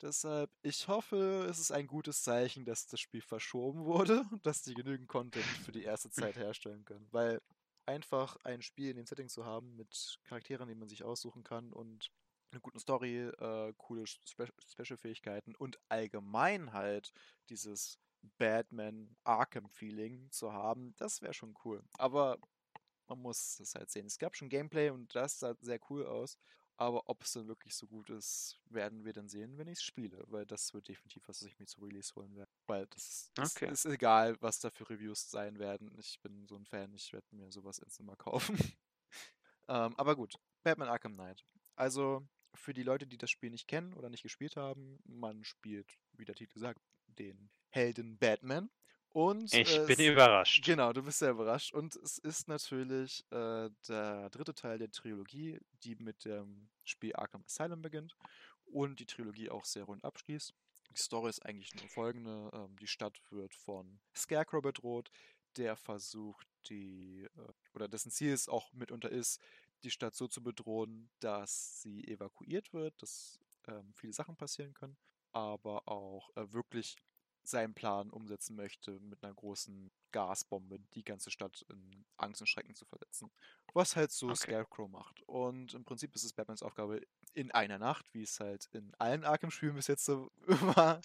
Deshalb, 0.00 0.52
ich 0.62 0.86
hoffe, 0.86 1.48
es 1.50 1.58
ist 1.58 1.72
ein 1.72 1.88
gutes 1.88 2.22
Zeichen, 2.22 2.64
dass 2.64 2.86
das 2.86 3.00
Spiel 3.00 3.20
verschoben 3.20 3.84
wurde 3.84 4.20
und 4.30 4.46
dass 4.46 4.62
die 4.62 4.74
genügend 4.74 5.08
Content 5.08 5.44
für 5.44 5.72
die 5.72 5.82
erste 5.82 6.08
Zeit 6.10 6.36
herstellen 6.36 6.84
können. 6.84 7.08
Weil 7.10 7.42
einfach 7.84 8.36
ein 8.44 8.62
Spiel 8.62 8.90
in 8.90 8.96
dem 8.96 9.06
Setting 9.06 9.28
zu 9.28 9.44
haben 9.44 9.74
mit 9.74 10.20
Charakteren, 10.22 10.68
die 10.68 10.76
man 10.76 10.88
sich 10.88 11.02
aussuchen 11.02 11.42
kann 11.42 11.72
und 11.72 12.12
eine 12.52 12.60
gute 12.60 12.78
Story, 12.78 13.18
äh, 13.18 13.72
coole 13.76 14.06
Spe 14.06 14.48
Special-Fähigkeiten 14.70 15.56
und 15.56 15.80
allgemein 15.88 16.72
halt 16.72 17.12
dieses 17.48 17.98
Batman 18.38 19.16
Arkham-Feeling 19.24 20.30
zu 20.30 20.52
haben, 20.52 20.94
das 20.96 21.22
wäre 21.22 21.34
schon 21.34 21.54
cool. 21.64 21.82
Aber 21.98 22.38
man 23.08 23.20
muss 23.20 23.60
es 23.60 23.74
halt 23.74 23.90
sehen. 23.90 24.06
Es 24.06 24.18
gab 24.18 24.36
schon 24.36 24.48
Gameplay 24.48 24.90
und 24.90 25.14
das 25.14 25.38
sah 25.38 25.54
sehr 25.60 25.80
cool 25.90 26.06
aus. 26.06 26.38
Aber 26.78 27.08
ob 27.08 27.22
es 27.22 27.32
dann 27.32 27.48
wirklich 27.48 27.74
so 27.74 27.86
gut 27.86 28.10
ist, 28.10 28.60
werden 28.66 29.04
wir 29.04 29.14
dann 29.14 29.28
sehen, 29.28 29.56
wenn 29.56 29.66
ich 29.68 29.78
es 29.78 29.82
spiele. 29.82 30.22
Weil 30.28 30.44
das 30.44 30.74
wird 30.74 30.88
definitiv 30.88 31.26
was, 31.26 31.40
was 31.40 31.48
ich 31.48 31.58
mir 31.58 31.64
zu 31.66 31.80
Release 31.80 32.14
holen 32.14 32.36
werde. 32.36 32.50
Weil 32.66 32.86
das 32.88 33.30
ist, 33.38 33.38
Okay. 33.38 33.70
ist 33.70 33.86
egal, 33.86 34.36
was 34.42 34.60
da 34.60 34.70
für 34.70 34.88
Reviews 34.90 35.30
sein 35.30 35.58
werden. 35.58 35.90
Ich 35.98 36.20
bin 36.20 36.46
so 36.46 36.56
ein 36.56 36.66
Fan, 36.66 36.92
ich 36.92 37.12
werde 37.14 37.26
mir 37.34 37.50
sowas 37.50 37.78
instant 37.78 38.06
mal 38.06 38.16
kaufen. 38.16 38.56
ähm, 39.68 39.94
aber 39.96 40.16
gut, 40.16 40.34
Batman 40.64 40.88
Arkham 40.88 41.14
Knight. 41.14 41.46
Also 41.76 42.26
für 42.54 42.74
die 42.74 42.82
Leute, 42.82 43.06
die 43.06 43.18
das 43.18 43.30
Spiel 43.30 43.50
nicht 43.50 43.68
kennen 43.68 43.94
oder 43.94 44.10
nicht 44.10 44.22
gespielt 44.22 44.56
haben, 44.56 44.98
man 45.04 45.44
spielt, 45.44 45.98
wie 46.12 46.24
der 46.26 46.34
Titel 46.34 46.58
sagt, 46.58 46.82
den 47.06 47.50
Helden 47.70 48.18
Batman. 48.18 48.70
Und 49.10 49.52
Ich 49.54 49.74
bin 49.86 49.98
es- 49.98 50.06
überrascht. 50.12 50.62
Genau, 50.64 50.92
du 50.92 51.02
bist 51.02 51.20
sehr 51.20 51.30
überrascht. 51.30 51.72
Und 51.72 51.96
es 51.96 52.18
ist 52.18 52.48
natürlich 52.48 53.24
äh, 53.30 53.70
der 53.88 54.28
dritte 54.30 54.54
Teil 54.54 54.78
der 54.78 54.90
Trilogie, 54.90 55.58
die 55.84 55.96
mit 55.96 56.24
dem 56.26 56.68
Spiel 56.84 57.14
Arkham 57.16 57.42
Asylum 57.46 57.80
beginnt 57.80 58.14
und 58.66 59.00
die 59.00 59.06
Trilogie 59.06 59.48
auch 59.48 59.64
sehr 59.64 59.84
rund 59.84 60.04
abschließt. 60.04 60.52
Die 60.90 60.96
Story 60.96 61.30
ist 61.30 61.44
eigentlich 61.46 61.74
nur 61.74 61.88
folgende. 61.88 62.50
Ähm, 62.52 62.76
die 62.78 62.86
Stadt 62.86 63.18
wird 63.30 63.54
von 63.54 64.00
Scarecrow 64.14 64.60
bedroht, 64.62 65.10
der 65.56 65.76
versucht, 65.76 66.46
die, 66.68 67.26
äh, 67.36 67.52
oder 67.74 67.88
dessen 67.88 68.10
Ziel 68.10 68.32
es 68.32 68.48
auch 68.48 68.70
mitunter 68.74 69.08
ist, 69.10 69.40
die 69.82 69.90
Stadt 69.90 70.14
so 70.14 70.28
zu 70.28 70.42
bedrohen, 70.42 71.08
dass 71.20 71.80
sie 71.80 72.06
evakuiert 72.06 72.72
wird, 72.74 73.00
dass 73.00 73.38
ähm, 73.66 73.92
viele 73.94 74.12
Sachen 74.12 74.36
passieren 74.36 74.74
können, 74.74 74.96
aber 75.32 75.88
auch 75.88 76.30
äh, 76.36 76.52
wirklich 76.52 76.96
seinen 77.48 77.74
Plan 77.74 78.10
umsetzen 78.10 78.56
möchte, 78.56 78.98
mit 79.00 79.22
einer 79.22 79.34
großen 79.34 79.90
Gasbombe 80.12 80.78
die 80.94 81.04
ganze 81.04 81.30
Stadt 81.30 81.64
in 81.68 82.04
Angst 82.16 82.40
und 82.40 82.46
Schrecken 82.46 82.74
zu 82.74 82.84
versetzen. 82.86 83.30
Was 83.72 83.96
halt 83.96 84.10
so 84.12 84.32
Okay. 84.32 84.34
Scarecrow 84.34 84.88
macht. 84.88 85.20
Und 85.26 85.74
im 85.74 85.84
Prinzip 85.84 86.14
ist 86.14 86.24
es 86.24 86.32
Batmans 86.32 86.62
Aufgabe, 86.62 87.02
in 87.34 87.50
einer 87.50 87.78
Nacht, 87.78 88.12
wie 88.14 88.22
es 88.22 88.40
halt 88.40 88.66
in 88.72 88.94
allen 88.98 89.24
Arkham-Spielen 89.24 89.74
bis 89.74 89.88
jetzt 89.88 90.04
so 90.06 90.30
war, 90.46 91.02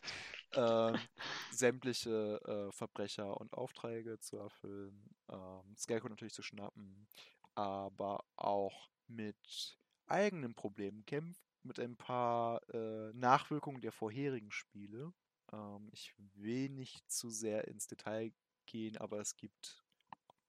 ähm, 0.53 1.09
sämtliche 1.49 2.39
äh, 2.45 2.71
Verbrecher 2.71 3.37
und 3.39 3.53
Aufträge 3.53 4.19
zu 4.19 4.37
erfüllen, 4.37 5.13
ähm, 5.29 5.75
Scarecrow 5.77 6.09
natürlich 6.09 6.33
zu 6.33 6.43
schnappen, 6.43 7.07
aber 7.55 8.23
auch 8.37 8.89
mit 9.07 9.77
eigenen 10.07 10.55
Problemen 10.55 11.05
kämpft, 11.05 11.43
mit 11.63 11.79
ein 11.79 11.95
paar 11.97 12.61
äh, 12.73 13.11
Nachwirkungen 13.13 13.81
der 13.81 13.91
vorherigen 13.91 14.51
Spiele. 14.51 15.13
Ähm, 15.51 15.89
ich 15.91 16.13
will 16.35 16.69
nicht 16.69 17.09
zu 17.11 17.29
sehr 17.29 17.67
ins 17.67 17.87
Detail 17.87 18.31
gehen, 18.65 18.97
aber 18.97 19.19
es 19.19 19.35
gibt, 19.35 19.83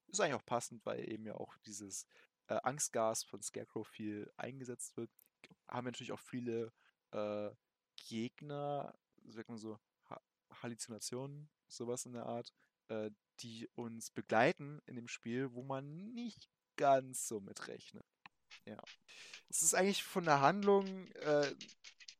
ist 0.08 0.20
eigentlich 0.20 0.34
auch 0.34 0.46
passend, 0.46 0.84
weil 0.86 1.08
eben 1.08 1.26
ja 1.26 1.34
auch 1.34 1.56
dieses 1.66 2.06
äh, 2.48 2.54
Angstgas 2.62 3.24
von 3.24 3.42
Scarecrow 3.42 3.86
viel 3.86 4.32
eingesetzt 4.36 4.96
wird, 4.96 5.10
haben 5.68 5.86
wir 5.86 5.92
natürlich 5.92 6.12
auch 6.12 6.20
viele 6.20 6.72
äh, 7.12 7.50
Gegner, 7.96 8.94
sagt 9.24 9.48
man 9.48 9.58
so, 9.58 9.78
ha 10.08 10.20
Halluzinationen, 10.62 11.48
sowas 11.68 12.06
in 12.06 12.12
der 12.12 12.26
Art, 12.26 12.52
äh, 12.88 13.10
die 13.40 13.68
uns 13.74 14.10
begleiten 14.10 14.80
in 14.86 14.96
dem 14.96 15.08
Spiel, 15.08 15.52
wo 15.54 15.62
man 15.62 16.12
nicht 16.12 16.48
ganz 16.76 17.26
so 17.26 17.40
mitrechnet. 17.40 18.06
Ja. 18.64 18.82
Es 19.48 19.62
ist 19.62 19.74
eigentlich 19.74 20.04
von 20.04 20.24
der 20.24 20.40
Handlung, 20.40 21.06
äh, 21.12 21.54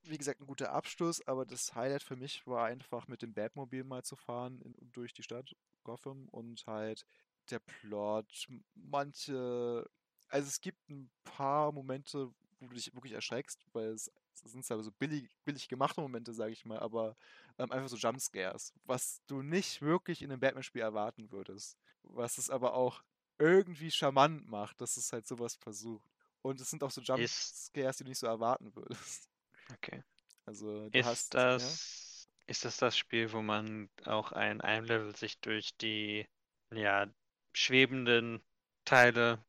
wie 0.05 0.19
gesagt, 0.19 0.41
ein 0.41 0.47
guter 0.47 0.73
Abschluss, 0.73 1.27
aber 1.27 1.47
das 1.47 1.75
Highlight 1.75 2.03
für 2.03 2.17
mich 2.17 2.47
war 2.47 2.67
einfach 2.67 3.09
mit 3.09 3.23
dem 3.23 3.33
Batmobil 3.33 3.85
mal 3.85 4.03
zu 4.03 4.17
fahren 4.17 4.61
in, 4.63 4.75
durch 4.93 5.13
die 5.13 5.23
Stadt 5.23 5.55
Gotham 5.85 6.29
und 6.29 6.67
halt 6.67 7.05
der 7.51 7.61
Plot, 7.61 8.47
manche, 8.75 9.89
also 10.29 10.49
es 10.49 10.61
gibt 10.61 10.89
ein 10.89 11.11
paar 11.25 11.73
Momente, 11.73 12.33
wo 12.61 12.69
du 12.69 12.75
dich 12.75 12.95
wirklich 12.95 13.13
erschreckst, 13.13 13.65
weil 13.73 13.89
es, 13.89 14.11
es 14.45 14.53
sind 14.53 14.65
zwar 14.65 14.83
so 14.83 14.93
billig, 14.93 15.29
billig 15.45 15.69
gemachte 15.69 16.01
Momente, 16.01 16.33
sage 16.33 16.53
ich 16.53 16.65
mal, 16.65 16.79
aber 16.79 17.17
ähm, 17.59 17.71
einfach 17.73 17.89
so 17.89 17.97
Jumpscares, 17.97 18.73
was 18.85 19.21
du 19.27 19.43
nicht 19.43 19.83
wirklich 19.83 20.23
in 20.23 20.31
einem 20.31 20.41
Batman-Spiel 20.41 20.83
erwarten 20.83 21.31
würdest. 21.31 21.77
Was 22.05 22.39
es 22.39 22.51
aber 22.51 22.75
auch 22.75 23.03
irgendwie 23.39 23.91
charmant 23.91 24.49
macht, 24.49 24.81
dass 24.81 24.97
es 24.97 25.13
halt 25.13 25.27
sowas 25.27 25.57
versucht. 25.57 26.09
Und 26.43 26.61
es 26.61 26.71
sind 26.71 26.83
auch 26.83 26.91
so 26.91 27.01
Jumpscares, 27.01 27.97
die 27.97 28.05
du 28.05 28.11
nicht 28.11 28.19
so 28.19 28.27
erwarten 28.27 28.75
würdest. 28.75 29.32
Okay. 29.75 30.03
Also 30.47 30.89
du 30.91 30.99
Ist 30.99 31.07
hast, 31.07 31.35
ja? 31.35 31.57
das, 31.59 32.29
ist 32.47 32.65
das 32.65 32.77
das 32.77 32.97
Spiel, 32.97 33.33
wo 33.33 33.43
man 33.43 33.89
auch 34.05 34.33
ein 34.33 34.61
einem 34.61 34.87
Level 34.87 35.15
sich 35.17 35.39
durch 35.41 35.77
die 35.77 36.27
ja, 36.75 37.07
schwebenden 37.53 38.43
Teile 38.85 39.45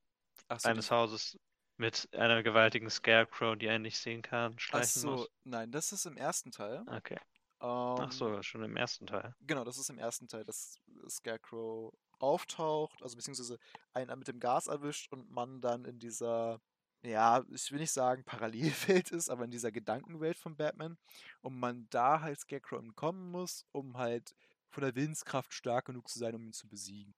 so, 0.57 0.69
eines 0.69 0.91
Hauses 0.91 1.37
mit 1.77 2.07
einer 2.13 2.43
gewaltigen 2.43 2.89
Scarecrow, 2.89 3.57
die 3.57 3.69
einen 3.69 3.83
nicht 3.83 3.97
sehen 3.97 4.21
kann, 4.21 4.55
Ach 4.55 4.59
schleichen 4.59 5.01
so, 5.01 5.11
muss? 5.11 5.31
nein, 5.43 5.71
das 5.71 5.91
ist 5.91 6.05
im 6.05 6.17
ersten 6.17 6.51
Teil. 6.51 6.83
Okay. 6.87 7.17
Ähm, 7.61 7.69
Ach 7.99 8.11
so, 8.11 8.41
schon 8.43 8.63
im 8.63 8.75
ersten 8.77 9.07
Teil. 9.07 9.33
Genau, 9.41 9.63
das 9.63 9.77
ist 9.77 9.89
im 9.89 9.97
ersten 9.97 10.27
Teil, 10.27 10.43
dass 10.43 10.79
Scarecrow 11.09 11.93
auftaucht, 12.19 13.01
also 13.01 13.15
beziehungsweise 13.15 13.57
einen 13.93 14.17
mit 14.17 14.27
dem 14.27 14.39
Gas 14.39 14.67
erwischt 14.67 15.11
und 15.11 15.29
man 15.31 15.61
dann 15.61 15.85
in 15.85 15.99
dieser, 15.99 16.61
ja, 17.03 17.43
ich 17.51 17.71
will 17.71 17.79
nicht 17.79 17.91
sagen 17.91 18.23
Parallelwelt 18.23 19.11
ist, 19.11 19.29
aber 19.29 19.45
in 19.45 19.51
dieser 19.51 19.71
Gedankenwelt 19.71 20.37
von 20.37 20.55
Batman 20.55 20.97
und 21.41 21.59
man 21.59 21.87
da 21.89 22.21
halt 22.21 22.39
Scarecrow 22.39 22.79
entkommen 22.79 23.31
muss, 23.31 23.65
um 23.71 23.97
halt 23.97 24.33
von 24.69 24.83
der 24.83 24.95
Willenskraft 24.95 25.53
stark 25.53 25.85
genug 25.85 26.07
zu 26.07 26.17
sein, 26.17 26.35
um 26.35 26.45
ihn 26.45 26.53
zu 26.53 26.67
besiegen. 26.67 27.13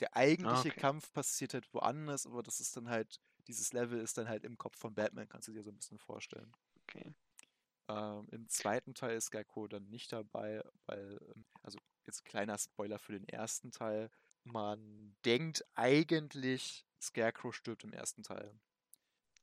Der 0.00 0.14
eigentliche 0.14 0.68
okay. 0.70 0.80
Kampf 0.80 1.12
passiert 1.12 1.54
halt 1.54 1.72
woanders, 1.72 2.26
aber 2.26 2.42
das 2.42 2.60
ist 2.60 2.76
dann 2.76 2.88
halt, 2.88 3.20
dieses 3.48 3.72
Level 3.72 4.00
ist 4.00 4.16
dann 4.16 4.28
halt 4.28 4.44
im 4.44 4.58
Kopf 4.58 4.78
von 4.78 4.94
Batman, 4.94 5.28
kannst 5.28 5.48
du 5.48 5.52
dir 5.52 5.62
so 5.62 5.70
ein 5.70 5.76
bisschen 5.76 5.98
vorstellen. 5.98 6.52
Okay. 6.82 7.12
Ähm, 7.88 8.26
Im 8.30 8.48
zweiten 8.48 8.94
Teil 8.94 9.16
ist 9.16 9.30
Gecko 9.30 9.68
dann 9.68 9.88
nicht 9.88 10.12
dabei, 10.12 10.62
weil, 10.86 11.18
ähm, 11.34 11.44
also 11.62 11.78
jetzt 12.04 12.24
kleiner 12.24 12.58
Spoiler 12.58 12.98
für 12.98 13.12
den 13.12 13.28
ersten 13.28 13.72
Teil, 13.72 14.10
man 14.44 15.16
denkt 15.24 15.64
eigentlich, 15.74 16.86
Scarecrow 17.00 17.54
stirbt 17.54 17.84
im 17.84 17.92
ersten 17.92 18.22
Teil. 18.22 18.58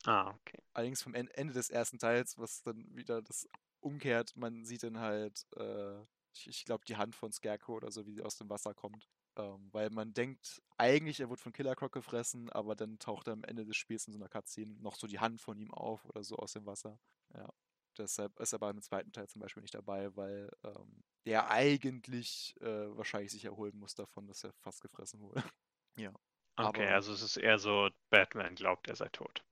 Ah, 0.06 0.30
okay. 0.36 0.60
Allerdings 0.74 1.02
vom 1.04 1.16
En- 1.16 1.28
Ende 1.30 1.54
des 1.54 1.70
ersten 1.70 2.00
Teils, 2.00 2.38
was 2.38 2.62
dann 2.64 2.96
wieder 2.96 3.22
das 3.22 3.48
umkehrt, 3.80 4.36
man 4.36 4.66
sieht 4.66 4.84
dann 4.84 5.00
halt, 5.00 5.46
äh, 5.58 6.02
ich, 6.34 6.48
ich 6.48 6.66
glaube, 6.66 6.84
die 6.86 6.98
Hand 6.98 7.16
von 7.16 7.32
Scarecrow 7.32 7.76
oder 7.78 7.92
so, 7.92 8.06
wie 8.08 8.14
sie 8.14 8.24
aus 8.24 8.38
dem 8.38 8.50
Wasser 8.50 8.74
kommt. 8.74 9.08
Ähm, 9.36 9.70
weil 9.72 9.90
man 9.90 10.14
denkt, 10.14 10.62
eigentlich, 10.78 11.20
er 11.20 11.30
wurde 11.30 11.42
von 11.42 11.54
Killer 11.54 11.76
Croc 11.76 11.92
gefressen, 11.92 12.50
aber 12.52 12.76
dann 12.76 13.00
taucht 13.00 13.28
am 13.30 13.44
Ende 13.44 13.66
des 13.66 13.78
Spiels 13.78 14.06
in 14.08 14.14
so 14.14 14.20
einer 14.20 14.30
Cutscene 14.30 14.76
noch 14.80 14.96
so 14.96 15.08
die 15.08 15.20
Hand 15.20 15.42
von 15.42 15.58
ihm 15.58 15.74
auf 15.74 16.06
oder 16.06 16.24
so 16.24 16.36
aus 16.38 16.54
dem 16.54 16.66
Wasser. 16.66 17.00
Ja. 17.36 17.50
Deshalb 17.98 18.40
ist 18.40 18.54
er 18.54 18.58
aber 18.58 18.70
im 18.72 18.82
zweiten 18.82 19.12
Teil 19.12 19.28
zum 19.28 19.42
Beispiel 19.42 19.62
nicht 19.62 19.74
dabei, 19.76 20.16
weil 20.16 20.50
ähm, 20.64 21.04
der 21.26 21.50
eigentlich 21.50 22.56
äh, 22.62 22.96
wahrscheinlich 22.98 23.32
sich 23.32 23.46
erholen 23.46 23.78
muss 23.78 23.96
davon, 23.96 24.28
dass 24.28 24.44
er 24.44 24.54
fast 24.54 24.82
gefressen 24.82 25.20
wurde. 25.22 25.44
ja. 25.98 26.14
Okay, 26.58 26.88
Aber- 26.88 26.88
also 26.88 27.14
es 27.14 27.22
ist 27.22 27.38
eher 27.38 27.60
so, 27.60 27.90
Batman 28.10 28.56
glaubt, 28.56 28.88
er 28.88 28.96
sei 28.96 29.08
tot. 29.10 29.44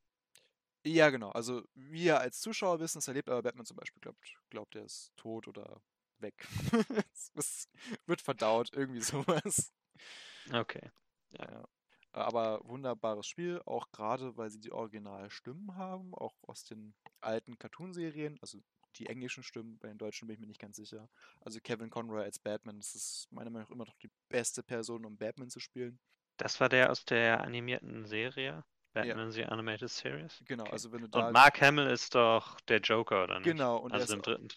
Ja, 0.84 1.10
genau. 1.10 1.30
Also 1.30 1.64
wir 1.76 2.20
als 2.20 2.40
Zuschauer 2.40 2.80
wissen, 2.80 3.00
es 3.00 3.08
erlebt, 3.08 3.30
aber 3.30 3.44
Batman 3.44 3.66
zum 3.66 3.78
Beispiel 3.78 4.02
glaubt, 4.02 4.20
glaubt 4.50 4.76
er 4.76 4.86
ist 4.86 5.12
tot 5.16 5.48
oder 5.48 5.82
weg. 6.20 6.48
es 7.36 7.70
wird 8.06 8.22
verdaut, 8.22 8.72
irgendwie 8.74 9.02
sowas. 9.02 9.74
Okay. 10.52 10.92
Ja. 11.38 11.66
Aber 12.14 12.60
wunderbares 12.66 13.26
Spiel, 13.26 13.62
auch 13.66 13.90
gerade 13.92 14.36
weil 14.38 14.50
sie 14.50 14.60
die 14.60 14.72
Originalstimmen 14.72 15.76
haben, 15.76 16.14
auch 16.16 16.36
aus 16.44 16.64
den 16.66 16.94
alten 17.22 17.58
Cartoonserien, 17.58 18.38
also 18.42 18.60
die 18.98 19.08
englischen 19.08 19.44
Stimmen, 19.44 19.78
bei 19.80 19.88
den 19.88 19.98
deutschen 19.98 20.28
bin 20.28 20.34
ich 20.34 20.42
mir 20.42 20.48
nicht 20.48 20.60
ganz 20.60 20.76
sicher. 20.76 21.10
Also 21.40 21.60
Kevin 21.62 21.90
Conroy 21.90 22.24
als 22.24 22.40
Batman, 22.40 22.78
das 22.78 22.96
ist 22.96 23.28
meiner 23.32 23.50
Meinung 23.50 23.68
nach 23.68 23.76
immer 23.76 23.86
noch 23.86 23.96
die 24.02 24.12
beste 24.28 24.64
Person, 24.64 25.06
um 25.06 25.18
Batman 25.18 25.50
zu 25.50 25.60
spielen. 25.60 26.00
Das 26.38 26.60
war 26.60 26.68
der 26.68 26.92
aus 26.92 27.06
der 27.06 27.42
animierten 27.42 28.06
Serie? 28.06 28.66
Batman 28.94 29.32
The 29.32 29.46
Animated 29.46 29.90
Series? 29.90 30.42
Genau, 30.46 30.64
Okay. 30.64 30.72
also 30.74 30.92
wenn 30.92 31.02
du 31.02 31.08
da. 31.08 31.28
Und 31.28 31.34
Mark 31.34 31.62
Hamill 31.62 31.88
ist 31.88 32.14
doch 32.16 32.60
der 32.62 32.80
Joker, 32.80 33.24
oder 33.24 33.40
nicht? 33.40 33.46
genau, 33.52 33.78
und 33.78 33.92
er, 33.92 33.96
Also 34.02 34.06
ist, 34.14 34.18
im 34.18 34.22
dritten. 34.22 34.48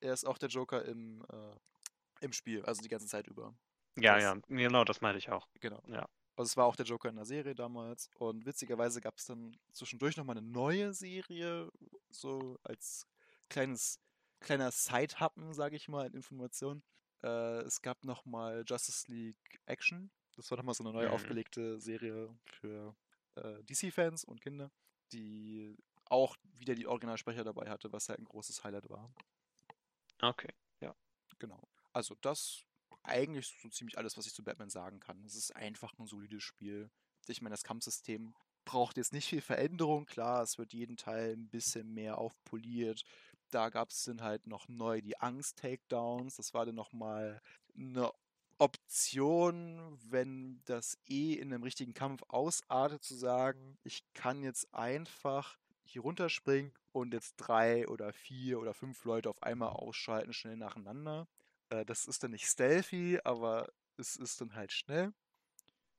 er 0.00 0.12
ist 0.12 0.24
auch 0.24 0.38
der 0.38 0.48
Joker 0.48 0.84
im, 0.84 1.24
äh, 1.30 2.24
im 2.24 2.32
Spiel, 2.32 2.64
also 2.64 2.82
die 2.82 2.88
ganze 2.88 3.06
Zeit 3.06 3.26
über. 3.26 3.54
Ja, 3.96 4.14
das- 4.14 4.22
ja, 4.22 4.34
genau, 4.48 4.84
das 4.84 5.00
meinte 5.00 5.18
ich 5.18 5.30
auch. 5.30 5.48
Genau. 5.60 5.82
Ja. 5.86 6.08
Also 6.36 6.48
es 6.48 6.56
war 6.56 6.64
auch 6.66 6.76
der 6.76 6.86
Joker 6.86 7.08
in 7.10 7.16
der 7.16 7.24
Serie 7.26 7.54
damals. 7.54 8.08
Und 8.14 8.46
witzigerweise 8.46 9.00
gab 9.00 9.18
es 9.18 9.26
dann 9.26 9.56
zwischendurch 9.72 10.16
nochmal 10.16 10.38
eine 10.38 10.46
neue 10.46 10.94
Serie, 10.94 11.70
so 12.08 12.58
als 12.62 13.06
kleines, 13.50 13.98
kleiner 14.38 14.70
Side-Happen, 14.70 15.52
sage 15.52 15.76
ich 15.76 15.88
mal, 15.88 16.06
in 16.06 16.14
Informationen. 16.14 16.82
Äh, 17.22 17.60
es 17.62 17.82
gab 17.82 18.04
nochmal 18.04 18.64
Justice 18.66 19.10
League 19.10 19.60
Action. 19.66 20.10
Das 20.36 20.50
war 20.50 20.56
nochmal 20.56 20.74
so 20.74 20.82
eine 20.84 20.92
neu 20.94 21.06
Mhm. 21.08 21.12
aufgelegte 21.12 21.78
Serie 21.78 22.34
für 22.46 22.94
äh, 23.42 23.62
DC-Fans 23.64 24.24
und 24.24 24.40
Kinder, 24.40 24.70
die 25.12 25.76
auch 26.06 26.36
wieder 26.58 26.74
die 26.74 26.86
Originalsprecher 26.86 27.44
dabei 27.44 27.68
hatte, 27.68 27.92
was 27.92 28.08
halt 28.08 28.18
ein 28.18 28.24
großes 28.24 28.64
Highlight 28.64 28.88
war. 28.88 29.12
Okay. 30.20 30.52
Genau. 31.40 31.68
Also 31.92 32.14
das 32.20 32.64
eigentlich 33.02 33.56
so 33.60 33.68
ziemlich 33.68 33.98
alles, 33.98 34.16
was 34.16 34.26
ich 34.26 34.34
zu 34.34 34.44
Batman 34.44 34.70
sagen 34.70 35.00
kann. 35.00 35.24
Es 35.24 35.34
ist 35.34 35.56
einfach 35.56 35.98
ein 35.98 36.06
solides 36.06 36.44
Spiel. 36.44 36.90
Ich 37.26 37.40
meine, 37.42 37.54
das 37.54 37.64
Kampfsystem 37.64 38.34
braucht 38.64 38.98
jetzt 38.98 39.12
nicht 39.12 39.28
viel 39.28 39.40
Veränderung. 39.40 40.06
Klar, 40.06 40.42
es 40.42 40.58
wird 40.58 40.72
jeden 40.72 40.96
Teil 40.96 41.32
ein 41.32 41.48
bisschen 41.48 41.92
mehr 41.92 42.18
aufpoliert. 42.18 43.04
Da 43.50 43.70
gab 43.70 43.90
es 43.90 44.04
dann 44.04 44.22
halt 44.22 44.46
noch 44.46 44.68
neu 44.68 45.00
die 45.00 45.18
Angst-Takedowns. 45.18 46.36
Das 46.36 46.54
war 46.54 46.66
dann 46.66 46.74
nochmal 46.74 47.40
eine 47.74 48.12
Option, 48.60 49.98
wenn 50.10 50.62
das 50.66 50.98
eh 51.06 51.34
in 51.34 51.52
einem 51.52 51.62
richtigen 51.64 51.94
Kampf 51.94 52.22
ausartet, 52.28 53.02
zu 53.02 53.14
sagen, 53.16 53.78
ich 53.84 54.04
kann 54.14 54.42
jetzt 54.42 54.72
einfach 54.74 55.58
hier 55.84 56.02
runterspringen 56.02 56.72
und 56.92 57.14
jetzt 57.14 57.36
drei 57.38 57.88
oder 57.88 58.12
vier 58.12 58.60
oder 58.60 58.74
fünf 58.74 59.04
Leute 59.04 59.30
auf 59.30 59.42
einmal 59.42 59.70
ausschalten, 59.70 60.32
schnell 60.34 60.56
nacheinander. 60.58 61.28
Äh, 61.70 61.86
das 61.86 62.06
ist 62.06 62.22
dann 62.22 62.32
nicht 62.32 62.46
stealthy, 62.46 63.18
aber 63.24 63.72
es 63.96 64.16
ist 64.16 64.40
dann 64.40 64.54
halt 64.54 64.72
schnell 64.72 65.12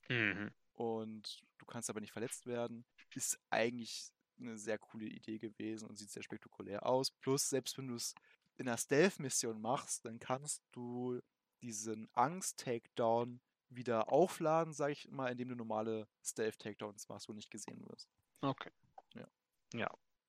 Mhm. 0.09 0.51
und 0.73 1.43
du 1.57 1.65
kannst 1.65 1.89
aber 1.89 2.01
nicht 2.01 2.11
verletzt 2.13 2.45
werden. 2.47 2.85
Ist 3.13 3.39
eigentlich 3.49 4.11
eine 4.39 4.57
sehr 4.57 4.79
coole 4.79 5.05
Idee 5.07 5.37
gewesen 5.39 5.87
und 5.87 5.97
sieht 5.97 6.11
sehr 6.11 6.23
spektakulär 6.23 6.85
aus. 6.85 7.11
Plus, 7.11 7.49
selbst 7.49 7.77
wenn 7.77 7.87
du 7.87 7.95
es 7.95 8.15
in 8.57 8.67
einer 8.67 8.77
Stealth-Mission 8.77 9.59
machst, 9.61 10.05
dann 10.05 10.19
kannst 10.19 10.63
du 10.71 11.21
diesen 11.61 12.09
Angst-Takedown 12.13 13.39
wieder 13.69 14.11
aufladen, 14.11 14.73
sag 14.73 14.91
ich 14.91 15.09
mal, 15.09 15.31
indem 15.31 15.49
du 15.49 15.55
normale 15.55 16.07
Stealth-Takedowns 16.23 17.07
machst, 17.07 17.29
wo 17.29 17.33
nicht 17.33 17.51
gesehen 17.51 17.87
wirst. 17.87 18.09
Okay. 18.41 18.71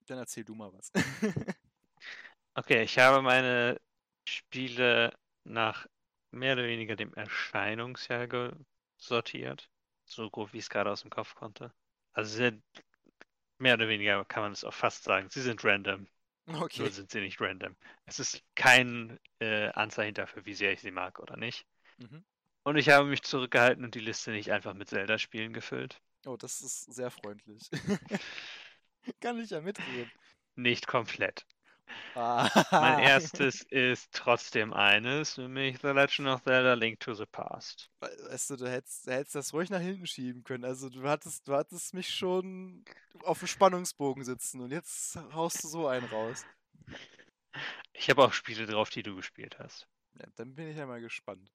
Dann 0.06 0.18
erzähl 0.18 0.44
du 0.44 0.54
mal 0.54 0.72
was. 0.72 0.92
Okay, 2.54 2.82
ich 2.82 2.98
habe 2.98 3.22
meine 3.22 3.80
Spiele 4.28 5.16
nach 5.44 5.86
mehr 6.32 6.52
oder 6.52 6.64
weniger 6.64 6.96
dem 6.96 7.14
Erscheinungsjahr 7.14 8.52
sortiert. 8.98 9.70
So 10.04 10.28
grob, 10.28 10.52
wie 10.52 10.58
ich 10.58 10.64
es 10.64 10.68
gerade 10.68 10.90
aus 10.90 11.00
dem 11.00 11.08
Kopf 11.10 11.34
konnte. 11.34 11.72
Also 12.12 12.36
sehr, 12.36 12.52
Mehr 13.62 13.74
oder 13.74 13.86
weniger 13.86 14.24
kann 14.24 14.42
man 14.42 14.52
es 14.52 14.64
auch 14.64 14.74
fast 14.74 15.04
sagen. 15.04 15.28
Sie 15.30 15.40
sind 15.40 15.64
random. 15.64 16.08
Okay. 16.46 16.82
Nur 16.82 16.90
sind 16.90 17.10
sie 17.10 17.20
nicht 17.20 17.40
random. 17.40 17.76
Es 18.04 18.18
ist 18.18 18.42
kein 18.54 19.18
äh, 19.38 19.68
Anzeichen 19.68 20.14
dafür, 20.14 20.44
wie 20.44 20.54
sehr 20.54 20.72
ich 20.72 20.80
sie 20.80 20.90
mag 20.90 21.20
oder 21.20 21.36
nicht. 21.36 21.66
Mhm. 21.98 22.24
Und 22.64 22.76
ich 22.76 22.88
habe 22.88 23.08
mich 23.08 23.22
zurückgehalten 23.22 23.84
und 23.84 23.94
die 23.94 24.00
Liste 24.00 24.30
nicht 24.30 24.50
einfach 24.50 24.74
mit 24.74 24.88
Zelda-Spielen 24.88 25.52
gefüllt. 25.52 26.00
Oh, 26.26 26.36
das 26.36 26.60
ist 26.60 26.92
sehr 26.92 27.10
freundlich. 27.10 27.70
Kann 29.20 29.40
ich 29.40 29.50
ja 29.50 29.60
mitgehen. 29.60 30.10
Nicht 30.54 30.86
komplett. 30.86 31.46
Ah. 32.14 32.48
Mein 32.70 32.98
erstes 33.00 33.62
ist 33.62 34.12
trotzdem 34.12 34.72
eines, 34.72 35.38
nämlich 35.38 35.78
The 35.80 35.88
Legend 35.88 36.28
of 36.28 36.42
Zelda 36.42 36.74
Link 36.74 37.00
to 37.00 37.14
the 37.14 37.26
Past. 37.26 37.90
Weißt 38.00 38.50
du, 38.50 38.56
du 38.56 38.70
hättest, 38.70 39.06
du 39.06 39.12
hättest 39.12 39.34
das 39.34 39.52
ruhig 39.52 39.70
nach 39.70 39.80
hinten 39.80 40.06
schieben 40.06 40.44
können. 40.44 40.64
Also 40.64 40.88
du 40.88 41.02
hattest, 41.08 41.48
du 41.48 41.54
hattest 41.54 41.94
mich 41.94 42.14
schon 42.14 42.84
auf 43.24 43.38
dem 43.38 43.48
Spannungsbogen 43.48 44.24
sitzen 44.24 44.60
und 44.60 44.70
jetzt 44.70 45.16
haust 45.32 45.62
du 45.64 45.68
so 45.68 45.86
einen 45.88 46.06
raus. 46.06 46.44
Ich 47.92 48.10
habe 48.10 48.24
auch 48.24 48.32
Spiele 48.32 48.66
drauf, 48.66 48.90
die 48.90 49.02
du 49.02 49.16
gespielt 49.16 49.58
hast. 49.58 49.86
Ja, 50.18 50.26
dann 50.36 50.54
bin 50.54 50.68
ich 50.68 50.76
ja 50.76 50.86
mal 50.86 51.00
gespannt. 51.00 51.50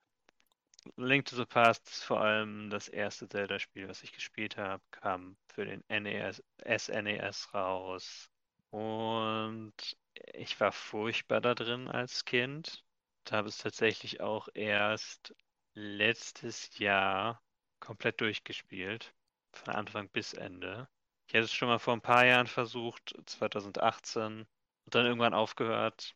Link 0.96 1.26
to 1.26 1.36
the 1.36 1.46
Past 1.46 1.90
ist 1.90 2.04
vor 2.04 2.22
allem 2.22 2.70
das 2.70 2.88
erste 2.88 3.28
Zelda-Spiel, 3.28 3.90
was 3.90 4.04
ich 4.04 4.14
gespielt 4.14 4.58
habe, 4.58 4.82
kam 4.92 5.36
für 5.54 5.66
den 5.66 5.84
NES, 5.90 6.42
SNES 6.64 7.54
raus. 7.54 8.30
Und 8.78 9.98
ich 10.34 10.60
war 10.60 10.72
furchtbar 10.72 11.42
da 11.42 11.56
drin 11.56 11.88
als 11.88 12.26
Kind. 12.26 12.84
Ich 13.26 13.34
habe 13.34 13.48
es 13.48 13.58
tatsächlich 13.58 14.22
auch 14.22 14.50
erst 14.54 15.34
letztes 15.74 16.78
Jahr 16.78 17.42
komplett 17.80 18.22
durchgespielt. 18.22 19.16
Von 19.52 19.74
Anfang 19.74 20.10
bis 20.10 20.34
Ende. 20.34 20.88
Ich 21.28 21.34
hatte 21.34 21.46
es 21.46 21.54
schon 21.54 21.70
mal 21.70 21.80
vor 21.80 21.94
ein 21.96 22.02
paar 22.02 22.26
Jahren 22.26 22.46
versucht, 22.46 23.16
2018, 23.26 24.42
und 24.86 24.96
dann 24.96 25.08
irgendwann 25.08 25.34
aufgehört. 25.34 26.16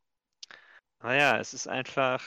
Naja, 1.00 1.39
es 1.39 1.56
ist 1.56 1.67
einfach, 1.67 2.24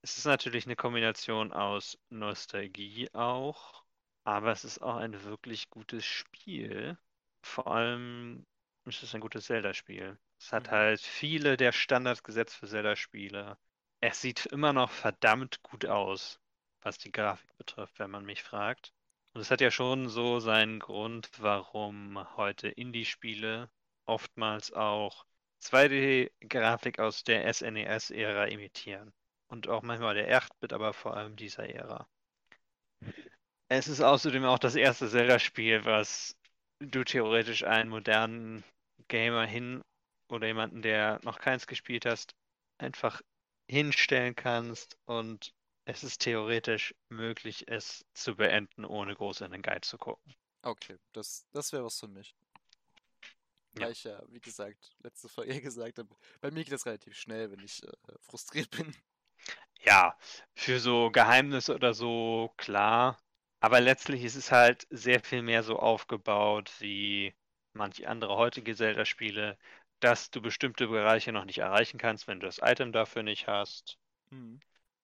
es 0.00 0.16
ist 0.16 0.24
natürlich 0.24 0.64
eine 0.64 0.76
Kombination 0.76 1.52
aus 1.52 1.98
Nostalgie 2.08 3.10
auch, 3.12 3.84
aber 4.24 4.52
es 4.52 4.64
ist 4.64 4.80
auch 4.80 4.96
ein 4.96 5.22
wirklich 5.24 5.68
gutes 5.68 6.06
Spiel. 6.06 6.96
Vor 7.42 7.66
allem 7.66 8.46
ist 8.86 9.02
es 9.02 9.14
ein 9.14 9.20
gutes 9.20 9.44
Zelda-Spiel. 9.46 10.18
Es 10.40 10.52
hat 10.52 10.70
Mhm. 10.70 10.70
halt 10.70 11.00
viele 11.00 11.56
der 11.58 11.72
Standards 11.72 12.22
gesetzt 12.22 12.54
für 12.56 12.66
Zelda-Spiele. 12.66 13.58
Es 14.00 14.20
sieht 14.22 14.46
immer 14.46 14.72
noch 14.72 14.90
verdammt 14.90 15.62
gut 15.62 15.84
aus, 15.86 16.40
was 16.80 16.96
die 16.98 17.12
Grafik 17.12 17.54
betrifft, 17.58 17.98
wenn 17.98 18.10
man 18.10 18.24
mich 18.24 18.42
fragt. 18.42 18.92
Und 19.34 19.42
es 19.42 19.50
hat 19.50 19.60
ja 19.60 19.70
schon 19.70 20.08
so 20.08 20.40
seinen 20.40 20.78
Grund, 20.80 21.30
warum 21.38 22.26
heute 22.36 22.68
Indie-Spiele 22.68 23.70
oftmals 24.06 24.72
auch 24.72 25.26
2D-Grafik 25.60 26.98
aus 26.98 27.24
der 27.24 27.46
SNES-Ära 27.52 28.46
imitieren. 28.46 29.12
Und 29.48 29.68
auch 29.68 29.82
manchmal 29.82 30.14
der 30.14 30.34
8-Bit, 30.34 30.72
aber 30.72 30.92
vor 30.94 31.16
allem 31.16 31.36
dieser 31.36 31.68
Ära. 31.68 32.08
Es 33.68 33.86
ist 33.86 34.00
außerdem 34.00 34.44
auch 34.44 34.58
das 34.58 34.74
erste 34.74 35.08
Zelda-Spiel, 35.08 35.84
was 35.84 36.36
du 36.80 37.04
theoretisch 37.04 37.62
einen 37.64 37.90
modernen 37.90 38.64
Gamer 39.08 39.46
hin 39.46 39.82
oder 40.28 40.46
jemanden, 40.46 40.82
der 40.82 41.20
noch 41.22 41.38
keins 41.38 41.66
gespielt 41.66 42.06
hast, 42.06 42.34
einfach 42.78 43.22
hinstellen 43.68 44.34
kannst 44.34 44.98
und 45.04 45.54
es 45.84 46.02
ist 46.02 46.20
theoretisch 46.20 46.94
möglich, 47.08 47.64
es 47.68 48.04
zu 48.12 48.34
beenden, 48.34 48.84
ohne 48.84 49.14
groß 49.14 49.42
in 49.42 49.52
den 49.52 49.62
Guide 49.62 49.82
zu 49.82 49.98
gucken. 49.98 50.34
Okay, 50.62 50.98
das, 51.12 51.46
das 51.52 51.72
wäre 51.72 51.84
was 51.84 52.00
für 52.00 52.08
mich. 52.08 52.34
Ja. 53.74 53.84
Weil 53.84 53.92
ich 53.92 54.04
ja, 54.04 54.20
wie 54.28 54.40
gesagt, 54.40 54.96
letzte 55.02 55.28
Folge 55.28 55.60
gesagt 55.62 55.98
habe, 55.98 56.16
bei 56.40 56.50
mir 56.50 56.64
geht 56.64 56.72
das 56.72 56.86
relativ 56.86 57.16
schnell, 57.16 57.50
wenn 57.50 57.60
ich 57.60 57.82
äh, 57.84 57.92
frustriert 58.20 58.70
bin. 58.70 58.94
Ja, 59.84 60.18
für 60.54 60.80
so 60.80 61.10
Geheimnisse 61.10 61.74
oder 61.74 61.94
so, 61.94 62.52
klar. 62.56 63.18
Aber 63.60 63.80
letztlich 63.80 64.24
ist 64.24 64.34
es 64.34 64.50
halt 64.50 64.86
sehr 64.90 65.20
viel 65.20 65.42
mehr 65.42 65.62
so 65.62 65.78
aufgebaut 65.78 66.72
wie 66.80 67.34
manche 67.76 68.08
andere 68.08 68.36
heutige 68.36 68.74
Zelda-Spiele, 68.74 69.58
dass 70.00 70.30
du 70.30 70.42
bestimmte 70.42 70.88
Bereiche 70.88 71.32
noch 71.32 71.44
nicht 71.44 71.58
erreichen 71.58 71.98
kannst, 71.98 72.28
wenn 72.28 72.40
du 72.40 72.46
das 72.46 72.60
Item 72.62 72.92
dafür 72.92 73.22
nicht 73.22 73.46
hast. 73.46 73.98
Mhm. 74.30 74.60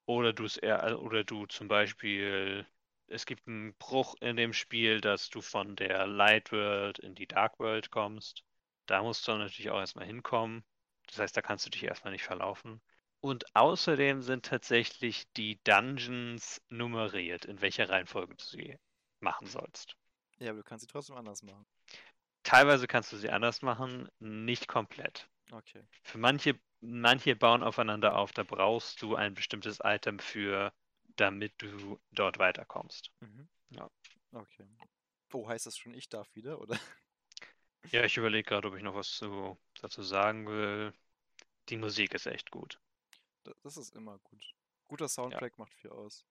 Oder 0.07 0.33
du 0.33 0.45
es 0.45 0.57
eher, 0.57 1.01
oder 1.01 1.25
du 1.25 1.47
zum 1.47 1.69
Beispiel, 1.69 2.67
es 3.07 3.27
gibt 3.27 3.47
einen 3.47 3.75
Bruch 3.75 4.15
in 4.21 4.37
dem 4.37 4.53
Spiel, 4.53 5.01
dass 5.01 5.31
du 5.31 5.41
von 5.41 5.77
der 5.77 6.07
Light 6.07 6.53
World 6.53 6.99
in 6.99 7.15
die 7.15 7.27
Dark 7.27 7.59
World 7.59 7.91
kommst. 7.91 8.45
Da 8.87 9.03
musst 9.03 9.27
du 9.27 9.33
natürlich 9.33 9.71
auch 9.71 9.79
erstmal 9.79 10.07
hinkommen. 10.07 10.65
Das 11.07 11.19
heißt, 11.19 11.37
da 11.37 11.43
kannst 11.43 11.67
du 11.67 11.71
dich 11.71 11.85
erstmal 11.85 12.13
nicht 12.13 12.25
verlaufen. 12.25 12.81
Und 13.21 13.55
außerdem 13.55 14.23
sind 14.23 14.47
tatsächlich 14.47 15.31
die 15.37 15.63
Dungeons 15.63 16.61
nummeriert, 16.69 17.45
in 17.45 17.61
welcher 17.61 17.89
Reihenfolge 17.89 18.35
du 18.35 18.45
sie 18.45 18.77
machen 19.21 19.47
sollst. 19.47 19.97
Ja, 20.41 20.51
aber 20.51 20.59
du 20.59 20.65
kannst 20.65 20.85
sie 20.85 20.91
trotzdem 20.91 21.17
anders 21.17 21.43
machen. 21.43 21.65
Teilweise 22.43 22.87
kannst 22.87 23.13
du 23.13 23.17
sie 23.17 23.31
anders 23.31 23.63
machen, 23.63 24.09
nicht 24.19 24.69
komplett. 24.69 25.29
Okay. 25.51 25.85
Für 26.03 26.19
manche, 26.19 26.59
manche 26.81 27.37
bauen 27.37 27.63
aufeinander 27.63 28.17
auf, 28.17 28.33
da 28.33 28.43
brauchst 28.43 29.01
du 29.03 29.15
ein 29.15 29.35
bestimmtes 29.35 29.79
Item 29.85 30.19
für, 30.19 30.73
damit 31.17 31.55
du 31.59 32.01
dort 32.11 32.39
weiterkommst. 32.39 33.11
Mhm. 33.21 33.49
Ja. 33.71 33.91
Okay. 34.33 34.67
Oh, 35.33 35.49
heißt 35.49 35.67
das 35.67 35.77
schon, 35.79 35.95
ich 35.95 36.09
darf 36.09 36.35
wieder, 36.35 36.61
oder? 36.61 36.79
Ja, 37.91 38.05
ich 38.05 38.17
überlege 38.17 38.49
gerade, 38.49 38.69
ob 38.69 38.77
ich 38.77 38.83
noch 38.83 38.95
was 38.95 39.11
zu, 39.11 39.59
dazu 39.81 40.03
sagen 40.03 40.47
will. 40.47 40.93
Die 41.69 41.77
Musik 41.77 42.15
ist 42.15 42.27
echt 42.27 42.51
gut. 42.51 42.79
Da- 43.45 43.55
Das 43.63 43.77
ist 43.77 43.95
immer 43.95 44.19
gut. 44.21 44.55
Guter 44.89 45.09
Soundtrack 45.09 45.59
macht 45.59 45.75
viel 45.75 45.91
aus. 45.91 46.25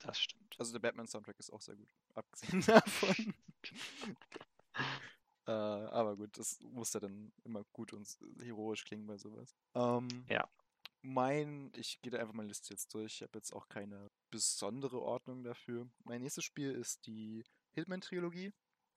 Das 0.00 0.20
stimmt. 0.20 0.54
Also 0.58 0.72
der 0.72 0.80
Batman-Soundtrack 0.80 1.38
ist 1.38 1.50
auch 1.50 1.60
sehr 1.60 1.76
gut. 1.76 1.88
Abgesehen 2.14 2.60
davon. 2.62 3.34
äh, 5.46 5.50
aber 5.50 6.16
gut, 6.16 6.38
das 6.38 6.60
muss 6.60 6.92
ja 6.92 7.00
dann 7.00 7.32
immer 7.44 7.64
gut 7.72 7.92
und 7.92 8.08
heroisch 8.40 8.84
klingen 8.84 9.06
bei 9.06 9.18
sowas. 9.18 9.56
Ähm, 9.74 10.08
Ja. 10.28 10.48
Mein, 11.04 11.72
ich 11.74 12.00
gehe 12.00 12.12
da 12.12 12.18
einfach 12.18 12.34
meine 12.34 12.48
Liste 12.48 12.72
jetzt 12.72 12.94
durch. 12.94 13.14
Ich 13.14 13.22
habe 13.22 13.36
jetzt 13.36 13.52
auch 13.52 13.68
keine 13.68 14.08
besondere 14.30 15.02
Ordnung 15.02 15.42
dafür. 15.42 15.90
Mein 16.04 16.22
nächstes 16.22 16.44
Spiel 16.44 16.70
ist 16.70 17.06
die 17.06 17.44
Hitman-Trilogie. 17.72 18.52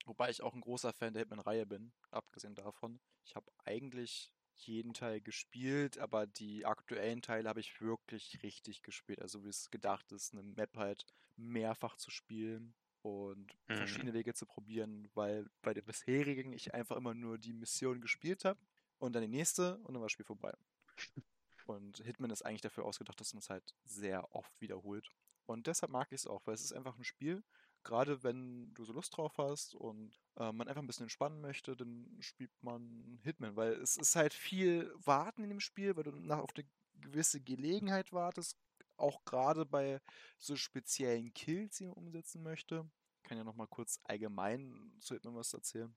Wobei 0.06 0.30
ich 0.30 0.44
auch 0.44 0.54
ein 0.54 0.62
großer 0.62 0.94
Fan 0.94 1.14
der 1.14 1.22
Hitman-Reihe 1.22 1.66
bin, 1.66 1.92
abgesehen 2.12 2.54
davon. 2.54 3.00
Ich 3.24 3.36
habe 3.36 3.52
eigentlich 3.64 4.32
jeden 4.54 4.94
Teil 4.94 5.20
gespielt, 5.20 5.98
aber 5.98 6.28
die 6.28 6.66
aktuellen 6.66 7.24
Teile 7.24 7.50
habe 7.50 7.60
ich 7.60 7.82
wirklich 7.82 8.44
richtig 8.44 8.84
gespielt. 8.84 9.20
Also 9.20 9.44
wie 9.44 9.50
es 9.50 9.72
gedacht 9.72 10.12
ist, 10.12 10.34
eine 10.34 10.44
Map 10.44 10.78
halt 10.78 11.06
mehrfach 11.36 11.98
zu 11.98 12.12
spielen 12.12 12.76
und 13.06 13.56
Mhm. 13.70 13.76
verschiedene 13.78 14.14
Wege 14.14 14.34
zu 14.34 14.46
probieren, 14.48 15.10
weil 15.14 15.48
bei 15.62 15.74
der 15.74 15.84
bisherigen 15.84 16.54
ich 16.54 16.74
einfach 16.74 16.98
immer 16.98 17.14
nur 17.14 17.38
die 17.38 17.54
Mission 17.54 18.02
gespielt 18.02 18.46
habe 18.46 18.60
und 18.98 19.14
dann 19.14 19.22
die 19.22 19.28
nächste 19.30 19.78
und 19.80 19.90
dann 19.94 19.96
war 20.02 20.06
das 20.08 20.14
Spiel 20.14 20.26
vorbei. 20.26 20.54
Und 21.66 21.98
Hitman 22.00 22.30
ist 22.32 22.44
eigentlich 22.44 22.62
dafür 22.62 22.86
ausgedacht, 22.86 23.20
dass 23.20 23.34
man 23.34 23.40
es 23.40 23.50
halt 23.50 23.64
sehr 23.86 24.34
oft 24.36 24.60
wiederholt. 24.62 25.10
Und 25.48 25.68
deshalb 25.68 25.92
mag 25.92 26.08
ich 26.12 26.22
es 26.22 26.28
auch, 26.28 26.42
weil 26.46 26.54
es 26.54 26.64
ist 26.64 26.74
einfach 26.74 26.98
ein 26.98 27.04
Spiel, 27.04 27.44
gerade 27.84 28.24
wenn 28.24 28.74
du 28.74 28.84
so 28.84 28.94
Lust 28.94 29.16
drauf 29.18 29.38
hast 29.38 29.76
und 29.76 30.20
äh, 30.38 30.52
man 30.52 30.68
einfach 30.68 30.82
ein 30.82 30.88
bisschen 30.88 31.06
entspannen 31.06 31.42
möchte, 31.42 31.76
dann 31.76 32.18
spielt 32.20 32.52
man 32.62 33.20
Hitman, 33.24 33.56
weil 33.56 33.74
es 33.74 33.98
ist 33.98 34.16
halt 34.16 34.34
viel 34.34 34.92
Warten 34.98 35.44
in 35.44 35.50
dem 35.50 35.60
Spiel, 35.60 35.96
weil 35.96 36.04
du 36.04 36.12
nach 36.12 36.40
auf 36.40 36.52
eine 36.56 36.66
gewisse 37.02 37.42
Gelegenheit 37.42 38.12
wartest, 38.14 38.58
auch 38.98 39.24
gerade 39.26 39.66
bei 39.66 40.02
so 40.38 40.56
speziellen 40.56 41.34
Kills, 41.34 41.78
die 41.78 41.86
man 41.86 41.94
umsetzen 41.94 42.44
möchte. 42.44 42.90
Ich 43.18 43.30
kann 43.30 43.38
ja 43.38 43.44
nochmal 43.44 43.68
kurz 43.68 44.00
allgemein 44.04 44.94
zu 45.00 45.14
Hitman 45.14 45.36
was 45.36 45.54
erzählen. 45.54 45.96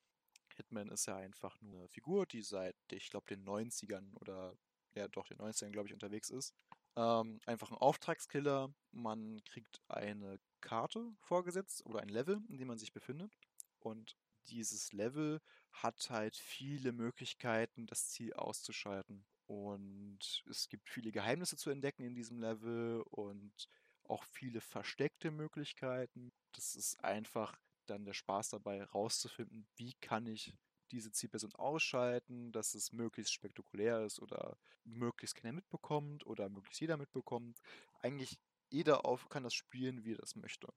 Hitman 0.56 0.88
ist 0.88 1.06
ja 1.06 1.16
einfach 1.16 1.60
nur 1.60 1.80
eine 1.80 1.88
Figur, 1.88 2.26
die 2.26 2.42
seit, 2.42 2.76
ich 2.90 3.10
glaube, 3.10 3.26
den 3.26 3.44
90ern 3.44 4.12
oder 4.14 4.56
ja 4.94 5.08
doch 5.08 5.26
den 5.26 5.38
90ern, 5.38 5.70
glaube 5.70 5.88
ich, 5.88 5.94
unterwegs 5.94 6.30
ist. 6.30 6.54
Ähm, 6.96 7.40
einfach 7.46 7.70
ein 7.70 7.76
Auftragskiller. 7.76 8.74
Man 8.90 9.42
kriegt 9.44 9.80
eine 9.88 10.40
Karte 10.60 11.12
vorgesetzt 11.20 11.86
oder 11.86 12.00
ein 12.00 12.08
Level, 12.08 12.40
in 12.48 12.58
dem 12.58 12.68
man 12.68 12.78
sich 12.78 12.92
befindet. 12.92 13.38
Und 13.78 14.16
dieses 14.48 14.92
Level 14.92 15.40
hat 15.70 16.10
halt 16.10 16.36
viele 16.36 16.92
Möglichkeiten, 16.92 17.86
das 17.86 18.08
Ziel 18.08 18.32
auszuschalten. 18.32 19.24
Und 19.48 20.44
es 20.50 20.68
gibt 20.68 20.90
viele 20.90 21.10
Geheimnisse 21.10 21.56
zu 21.56 21.70
entdecken 21.70 22.04
in 22.04 22.14
diesem 22.14 22.38
Level 22.38 23.02
und 23.10 23.68
auch 24.04 24.22
viele 24.24 24.60
versteckte 24.60 25.30
Möglichkeiten. 25.30 26.32
Das 26.52 26.76
ist 26.76 27.02
einfach 27.02 27.58
dann 27.86 28.04
der 28.04 28.12
Spaß 28.12 28.50
dabei, 28.50 28.84
rauszufinden, 28.84 29.66
wie 29.76 29.94
kann 29.94 30.26
ich 30.26 30.54
diese 30.90 31.12
Zielperson 31.12 31.54
ausschalten, 31.54 32.52
dass 32.52 32.74
es 32.74 32.92
möglichst 32.92 33.32
spektakulär 33.32 34.04
ist 34.04 34.20
oder 34.20 34.58
möglichst 34.84 35.34
keiner 35.34 35.54
mitbekommt 35.54 36.26
oder 36.26 36.50
möglichst 36.50 36.80
jeder 36.82 36.98
mitbekommt. 36.98 37.58
Eigentlich 38.00 38.38
jeder 38.68 39.06
auf 39.06 39.30
kann 39.30 39.44
das 39.44 39.54
spielen, 39.54 40.04
wie 40.04 40.12
er 40.12 40.18
das 40.18 40.36
möchte. 40.36 40.68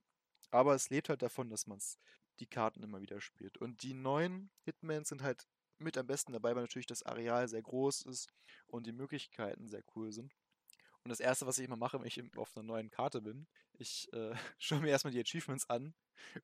Aber 0.50 0.74
es 0.74 0.88
lebt 0.88 1.10
halt 1.10 1.20
davon, 1.20 1.50
dass 1.50 1.66
man 1.66 1.78
die 2.40 2.46
Karten 2.46 2.82
immer 2.82 3.02
wieder 3.02 3.20
spielt. 3.20 3.58
Und 3.58 3.82
die 3.82 3.94
neuen 3.94 4.50
Hitmans 4.64 5.10
sind 5.10 5.22
halt 5.22 5.46
mit 5.82 5.98
am 5.98 6.06
besten 6.06 6.32
dabei, 6.32 6.54
weil 6.54 6.62
natürlich 6.62 6.86
das 6.86 7.02
Areal 7.02 7.48
sehr 7.48 7.62
groß 7.62 8.02
ist 8.02 8.28
und 8.66 8.86
die 8.86 8.92
Möglichkeiten 8.92 9.68
sehr 9.68 9.82
cool 9.94 10.12
sind. 10.12 10.34
Und 11.04 11.08
das 11.08 11.20
erste, 11.20 11.46
was 11.46 11.58
ich 11.58 11.64
immer 11.64 11.76
mache, 11.76 11.98
wenn 11.98 12.06
ich 12.06 12.22
auf 12.36 12.56
einer 12.56 12.64
neuen 12.64 12.90
Karte 12.90 13.20
bin, 13.20 13.46
ich 13.78 14.12
äh, 14.12 14.34
schaue 14.58 14.80
mir 14.80 14.90
erstmal 14.90 15.12
die 15.12 15.20
Achievements 15.20 15.68
an, 15.68 15.94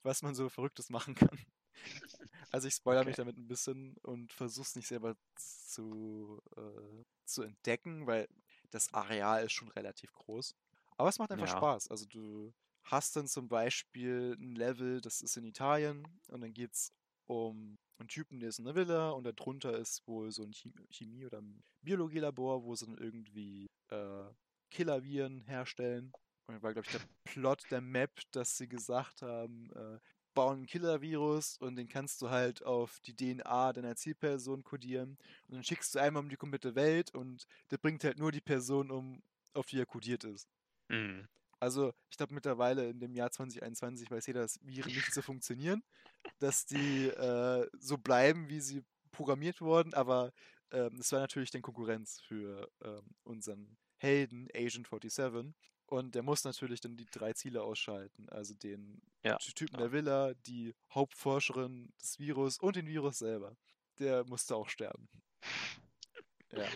was 0.03 0.23
man 0.23 0.35
so 0.35 0.49
Verrücktes 0.49 0.91
machen 0.91 1.15
kann. 1.15 1.39
Also 2.51 2.67
ich 2.67 2.75
spoilere 2.75 3.03
okay. 3.03 3.11
mich 3.11 3.17
damit 3.17 3.37
ein 3.37 3.47
bisschen 3.47 3.97
und 3.99 4.33
versuche 4.33 4.67
es 4.67 4.75
nicht 4.75 4.89
selber 4.89 5.17
zu, 5.37 6.43
äh, 6.57 7.05
zu 7.25 7.43
entdecken, 7.43 8.07
weil 8.07 8.27
das 8.71 8.93
Areal 8.95 9.45
ist 9.45 9.53
schon 9.53 9.69
relativ 9.69 10.13
groß. 10.15 10.57
Aber 10.97 11.09
es 11.09 11.19
macht 11.19 11.31
einfach 11.31 11.47
ja. 11.47 11.57
Spaß. 11.57 11.89
Also 11.89 12.07
du 12.07 12.53
hast 12.83 13.15
dann 13.17 13.29
zum 13.29 13.49
Beispiel 13.49 14.37
ein 14.41 14.55
Level, 14.55 15.01
das 15.01 15.21
ist 15.21 15.37
in 15.37 15.45
Italien 15.45 16.09
und 16.29 16.41
dann 16.41 16.55
geht 16.55 16.73
es 16.73 16.93
um 17.29 17.79
einen 17.99 18.09
Typen, 18.09 18.41
der 18.41 18.49
ist 18.49 18.59
in 18.59 18.67
einer 18.67 18.77
Villa 18.77 19.11
und 19.11 19.25
darunter 19.25 19.77
ist 19.77 20.07
wohl 20.07 20.31
so 20.31 20.43
ein 20.43 20.53
Chemie- 20.91 21.27
oder 21.27 21.43
Biologielabor, 21.83 22.65
wo 22.65 22.75
sie 22.75 22.87
dann 22.87 22.99
irgendwie 22.99 23.67
äh, 23.89 24.25
Killerviren 24.71 25.45
herstellen. 25.45 26.13
Und 26.47 26.63
war, 26.63 26.73
glaube 26.73 26.87
ich, 26.87 26.93
der 26.93 27.07
Plot 27.25 27.71
der 27.71 27.81
Map, 27.81 28.21
dass 28.31 28.57
sie 28.57 28.69
gesagt 28.69 29.23
haben, 29.23 29.71
äh, 29.73 29.99
bauen 30.35 30.63
ein 30.63 30.67
Killer-Virus 30.67 31.59
und 31.59 31.77
den 31.77 31.89
kannst 31.89 32.23
du 32.23 32.31
halt 32.31 32.63
auf 32.63 33.01
die 33.01 33.15
DNA 33.15 33.73
deiner 33.73 33.97
Zielperson 33.97 34.63
kodieren. 34.63 35.19
Und 35.49 35.55
dann 35.57 35.65
schickst 35.65 35.95
du 35.95 35.99
einmal 35.99 36.23
um 36.23 36.29
die 36.29 36.37
komplette 36.37 36.75
Welt 36.75 37.13
und 37.15 37.47
der 37.71 37.79
bringt 37.79 38.05
halt 38.05 38.19
nur 38.19 38.33
die 38.33 38.41
Person 38.41 38.91
um, 38.91 39.23
auf 39.53 39.67
die 39.67 39.81
er 39.81 39.87
kodiert 39.87 40.25
ist. 40.25 40.49
Mhm. 40.89 41.27
Also, 41.61 41.93
ich 42.11 42.17
glaube, 42.17 42.35
mittlerweile 42.35 42.89
in 42.89 43.01
dem 43.01 43.15
Jahr 43.15 43.31
2021 43.31 44.11
weiß 44.11 44.27
jeder, 44.27 44.43
dass 44.43 44.59
Viren 44.63 44.93
nicht 44.93 45.13
so 45.13 45.23
funktionieren, 45.23 45.83
dass 46.39 46.67
die 46.67 47.09
äh, 47.09 47.69
so 47.79 47.99
bleiben, 47.99 48.49
wie 48.49 48.61
sie 48.61 48.85
programmiert 49.11 49.61
wurden, 49.61 49.95
aber 49.95 50.33
ähm, 50.71 50.99
es 51.01 51.11
war 51.13 51.21
natürlich 51.21 51.51
dann 51.51 51.63
Konkurrenz 51.63 52.21
für 52.21 52.71
ähm, 52.83 53.15
unseren 53.25 53.77
Helden, 53.97 54.49
Agent 54.55 54.87
47. 54.89 55.55
Und 55.87 56.15
der 56.15 56.23
muss 56.23 56.45
natürlich 56.45 56.81
dann 56.81 56.97
die 56.97 57.07
drei 57.07 57.33
Ziele 57.33 57.63
ausschalten. 57.63 58.29
Also 58.29 58.55
den 58.55 59.01
ja. 59.25 59.39
Typen 59.39 59.77
ja. 59.77 59.81
der 59.81 59.93
Villa, 59.93 60.35
die 60.47 60.75
Hauptforscherin 60.93 61.93
des 62.01 62.19
Virus 62.19 62.59
und 62.59 62.77
den 62.77 62.87
Virus 62.87 63.19
selber. 63.19 63.57
Der 63.99 64.25
musste 64.27 64.55
auch 64.55 64.69
sterben. 64.69 65.09
ja. 66.53 66.69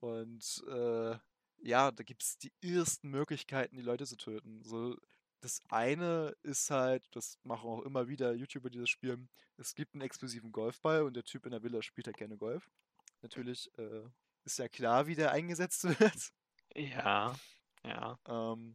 Und 0.00 0.64
äh, 0.68 1.18
ja, 1.66 1.90
da 1.90 2.04
gibt 2.04 2.22
es 2.22 2.38
die 2.38 2.52
ersten 2.62 3.10
Möglichkeiten, 3.10 3.76
die 3.76 3.82
Leute 3.82 4.06
zu 4.06 4.16
töten. 4.16 4.62
So, 4.62 4.96
das 5.40 5.60
eine 5.68 6.34
ist 6.42 6.70
halt, 6.70 7.04
das 7.12 7.38
machen 7.42 7.68
auch 7.68 7.82
immer 7.82 8.08
wieder 8.08 8.32
YouTuber, 8.34 8.70
die 8.70 8.78
das 8.78 8.88
spielen, 8.88 9.28
es 9.56 9.74
gibt 9.74 9.94
einen 9.94 10.02
explosiven 10.02 10.52
Golfball 10.52 11.02
und 11.02 11.14
der 11.14 11.24
Typ 11.24 11.44
in 11.44 11.50
der 11.52 11.62
Villa 11.62 11.82
spielt 11.82 12.06
halt 12.06 12.16
gerne 12.16 12.36
Golf. 12.36 12.70
Natürlich 13.22 13.70
äh, 13.78 14.04
ist 14.44 14.58
ja 14.58 14.68
klar, 14.68 15.06
wie 15.06 15.16
der 15.16 15.32
eingesetzt 15.32 15.84
wird. 16.00 16.32
Ja, 16.74 17.34
ja. 17.84 18.18
Ähm, 18.28 18.74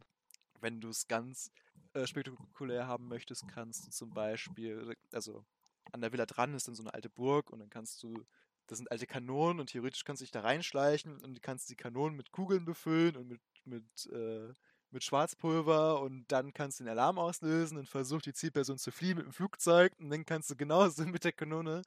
wenn 0.60 0.80
du 0.80 0.90
es 0.90 1.08
ganz 1.08 1.50
äh, 1.94 2.06
spektakulär 2.06 2.86
haben 2.86 3.08
möchtest, 3.08 3.48
kannst 3.48 3.86
du 3.86 3.90
zum 3.90 4.12
Beispiel, 4.12 4.94
also 5.12 5.44
an 5.92 6.00
der 6.00 6.12
Villa 6.12 6.26
dran 6.26 6.54
ist 6.54 6.68
dann 6.68 6.74
so 6.74 6.82
eine 6.82 6.94
alte 6.94 7.10
Burg 7.10 7.50
und 7.50 7.58
dann 7.58 7.70
kannst 7.70 8.02
du 8.02 8.24
das 8.66 8.78
sind 8.78 8.90
alte 8.90 9.06
Kanonen 9.06 9.60
und 9.60 9.70
theoretisch 9.70 10.04
kannst 10.04 10.20
du 10.20 10.24
dich 10.24 10.30
da 10.30 10.40
reinschleichen 10.40 11.20
und 11.20 11.34
du 11.34 11.40
kannst 11.40 11.68
die 11.70 11.76
Kanonen 11.76 12.16
mit 12.16 12.32
Kugeln 12.32 12.64
befüllen 12.64 13.16
und 13.16 13.28
mit, 13.28 13.40
mit, 13.64 14.06
äh, 14.12 14.52
mit 14.90 15.04
Schwarzpulver 15.04 16.00
und 16.00 16.30
dann 16.30 16.52
kannst 16.52 16.80
du 16.80 16.84
den 16.84 16.90
Alarm 16.90 17.18
auslösen 17.18 17.78
und 17.78 17.88
versucht 17.88 18.26
die 18.26 18.32
Zielperson 18.32 18.78
zu 18.78 18.90
fliehen 18.90 19.16
mit 19.16 19.26
dem 19.26 19.32
Flugzeug 19.32 19.92
und 19.98 20.10
dann 20.10 20.24
kannst 20.24 20.50
du 20.50 20.56
genauso 20.56 21.04
mit 21.06 21.24
der 21.24 21.32
Kanone 21.32 21.82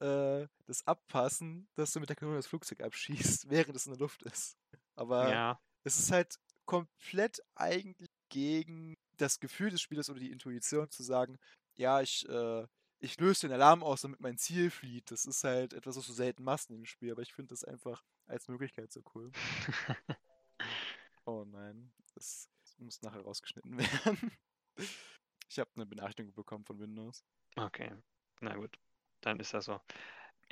äh, 0.00 0.46
das 0.66 0.86
abpassen, 0.86 1.68
dass 1.74 1.92
du 1.92 2.00
mit 2.00 2.08
der 2.08 2.16
Kanone 2.16 2.38
das 2.38 2.46
Flugzeug 2.46 2.82
abschießt, 2.82 3.48
während 3.50 3.76
es 3.76 3.86
in 3.86 3.92
der 3.92 4.00
Luft 4.00 4.22
ist. 4.22 4.56
Aber 4.94 5.30
ja. 5.30 5.60
es 5.84 5.98
ist 5.98 6.10
halt 6.12 6.36
komplett 6.66 7.42
eigentlich 7.54 8.10
gegen 8.28 8.96
das 9.16 9.40
Gefühl 9.40 9.70
des 9.70 9.80
Spielers 9.80 10.08
oder 10.08 10.20
die 10.20 10.30
Intuition 10.30 10.90
zu 10.90 11.02
sagen, 11.02 11.38
ja, 11.76 12.00
ich 12.00 12.28
äh, 12.28 12.66
ich 13.00 13.18
löse 13.18 13.48
den 13.48 13.54
Alarm 13.54 13.82
aus, 13.82 14.02
damit 14.02 14.20
mein 14.20 14.38
Ziel 14.38 14.70
flieht. 14.70 15.10
Das 15.10 15.24
ist 15.24 15.42
halt 15.42 15.72
etwas, 15.72 15.96
was 15.96 16.06
du 16.06 16.12
selten 16.12 16.44
machst 16.44 16.70
in 16.70 16.76
dem 16.76 16.86
Spiel, 16.86 17.12
aber 17.12 17.22
ich 17.22 17.32
finde 17.32 17.48
das 17.48 17.64
einfach 17.64 18.04
als 18.26 18.46
Möglichkeit 18.48 18.92
so 18.92 19.02
cool. 19.14 19.32
oh 21.24 21.44
nein, 21.46 21.92
das, 22.14 22.50
das 22.62 22.78
muss 22.78 23.02
nachher 23.02 23.22
rausgeschnitten 23.22 23.78
werden. 23.78 24.32
ich 25.48 25.58
habe 25.58 25.70
eine 25.74 25.86
Benachrichtigung 25.86 26.34
bekommen 26.34 26.64
von 26.64 26.78
Windows. 26.78 27.24
Okay, 27.56 27.90
na 28.40 28.54
gut, 28.54 28.78
dann 29.22 29.40
ist 29.40 29.54
das 29.54 29.64
so. 29.64 29.80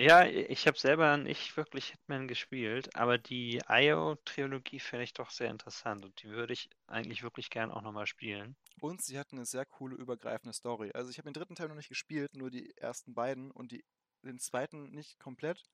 Ja, 0.01 0.25
ich 0.25 0.69
habe 0.69 0.79
selber 0.79 1.17
nicht 1.17 1.57
wirklich 1.57 1.87
Hitman 1.87 2.29
gespielt, 2.29 2.95
aber 2.95 3.19
die 3.19 3.61
IO-Trilogie 3.69 4.79
finde 4.79 5.03
ich 5.03 5.13
doch 5.13 5.31
sehr 5.31 5.51
interessant 5.51 6.05
und 6.05 6.23
die 6.23 6.29
würde 6.29 6.53
ich 6.53 6.71
eigentlich 6.87 7.25
wirklich 7.25 7.51
gern 7.51 7.73
auch 7.73 7.83
nochmal 7.83 8.07
spielen. 8.07 8.55
Und 8.81 9.03
sie 9.03 9.19
hatten 9.19 9.37
eine 9.37 9.45
sehr 9.45 9.67
coole, 9.67 9.97
übergreifende 9.97 10.53
Story. 10.53 10.93
Also 10.95 11.11
ich 11.11 11.19
habe 11.19 11.29
den 11.29 11.35
dritten 11.35 11.57
Teil 11.57 11.67
noch 11.67 11.75
nicht 11.75 11.89
gespielt, 11.89 12.37
nur 12.37 12.49
die 12.49 12.77
ersten 12.77 13.13
beiden 13.13 13.51
und 13.51 13.73
die, 13.73 13.85
den 14.23 14.39
zweiten 14.39 14.91
nicht 14.91 15.19
komplett. 15.19 15.65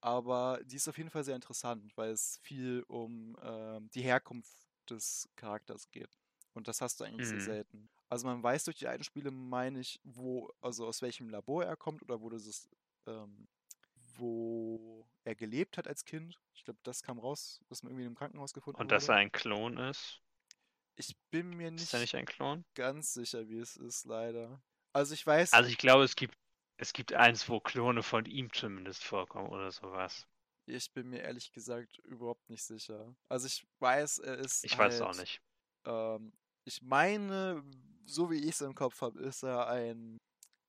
Aber 0.00 0.58
die 0.64 0.76
ist 0.76 0.88
auf 0.88 0.96
jeden 0.96 1.10
Fall 1.10 1.24
sehr 1.24 1.36
interessant, 1.36 1.94
weil 1.96 2.12
es 2.12 2.40
viel 2.42 2.82
um 2.88 3.36
äh, 3.42 3.80
die 3.94 4.02
Herkunft 4.02 4.50
des 4.88 5.28
Charakters 5.36 5.90
geht. 5.90 6.18
Und 6.54 6.66
das 6.66 6.80
hast 6.80 6.98
du 6.98 7.04
eigentlich 7.04 7.30
mhm. 7.30 7.40
sehr 7.40 7.40
selten. 7.40 7.90
Also 8.08 8.26
man 8.26 8.42
weiß 8.42 8.64
durch 8.64 8.78
die 8.78 8.86
alten 8.86 9.04
Spiele, 9.04 9.30
meine 9.30 9.80
ich, 9.80 10.00
wo, 10.02 10.50
also 10.62 10.86
aus 10.86 11.02
welchem 11.02 11.28
Labor 11.28 11.64
er 11.64 11.76
kommt 11.76 12.02
oder 12.02 12.22
wo 12.22 12.30
das 12.30 12.68
ähm, 13.06 13.48
wo 14.16 15.06
er 15.24 15.34
gelebt 15.34 15.78
hat 15.78 15.88
als 15.88 16.04
Kind. 16.04 16.38
Ich 16.54 16.64
glaube, 16.64 16.80
das 16.82 17.02
kam 17.02 17.18
raus, 17.18 17.60
dass 17.68 17.82
man 17.82 17.92
irgendwie 17.92 18.06
im 18.06 18.14
Krankenhaus 18.14 18.52
gefunden 18.52 18.78
hat. 18.78 18.82
Und 18.82 18.92
dass 18.92 19.08
er 19.08 19.16
ein 19.16 19.32
Klon 19.32 19.78
ist? 19.78 20.20
Ich 20.96 21.16
bin 21.30 21.50
mir 21.50 21.70
nicht, 21.70 21.82
ist 21.82 21.94
er 21.94 22.00
nicht 22.00 22.14
ein 22.14 22.26
Klon? 22.26 22.64
ganz 22.74 23.14
sicher, 23.14 23.48
wie 23.48 23.58
es 23.58 23.76
ist, 23.76 24.04
leider. 24.04 24.62
Also 24.92 25.14
ich 25.14 25.26
weiß. 25.26 25.52
Also 25.52 25.68
ich 25.68 25.78
glaube, 25.78 26.04
es 26.04 26.14
gibt, 26.14 26.36
es 26.76 26.92
gibt 26.92 27.12
eins, 27.12 27.48
wo 27.48 27.58
Klone 27.58 28.02
von 28.02 28.26
ihm 28.26 28.52
zumindest 28.52 29.02
vorkommen 29.02 29.48
oder 29.48 29.72
sowas. 29.72 30.26
Ich 30.66 30.92
bin 30.92 31.10
mir 31.10 31.20
ehrlich 31.22 31.52
gesagt 31.52 31.98
überhaupt 31.98 32.48
nicht 32.48 32.62
sicher. 32.62 33.14
Also 33.28 33.46
ich 33.46 33.66
weiß, 33.80 34.20
er 34.20 34.38
ist. 34.38 34.64
Ich 34.64 34.78
halt, 34.78 34.92
weiß 34.92 34.94
es 34.94 35.00
auch 35.00 35.16
nicht. 35.16 35.42
Ähm, 35.84 36.32
ich 36.64 36.80
meine, 36.80 37.62
so 38.06 38.30
wie 38.30 38.38
ich 38.38 38.50
es 38.50 38.60
im 38.60 38.74
Kopf 38.74 39.00
habe, 39.00 39.20
ist 39.20 39.42
er 39.42 39.68
ein 39.68 40.18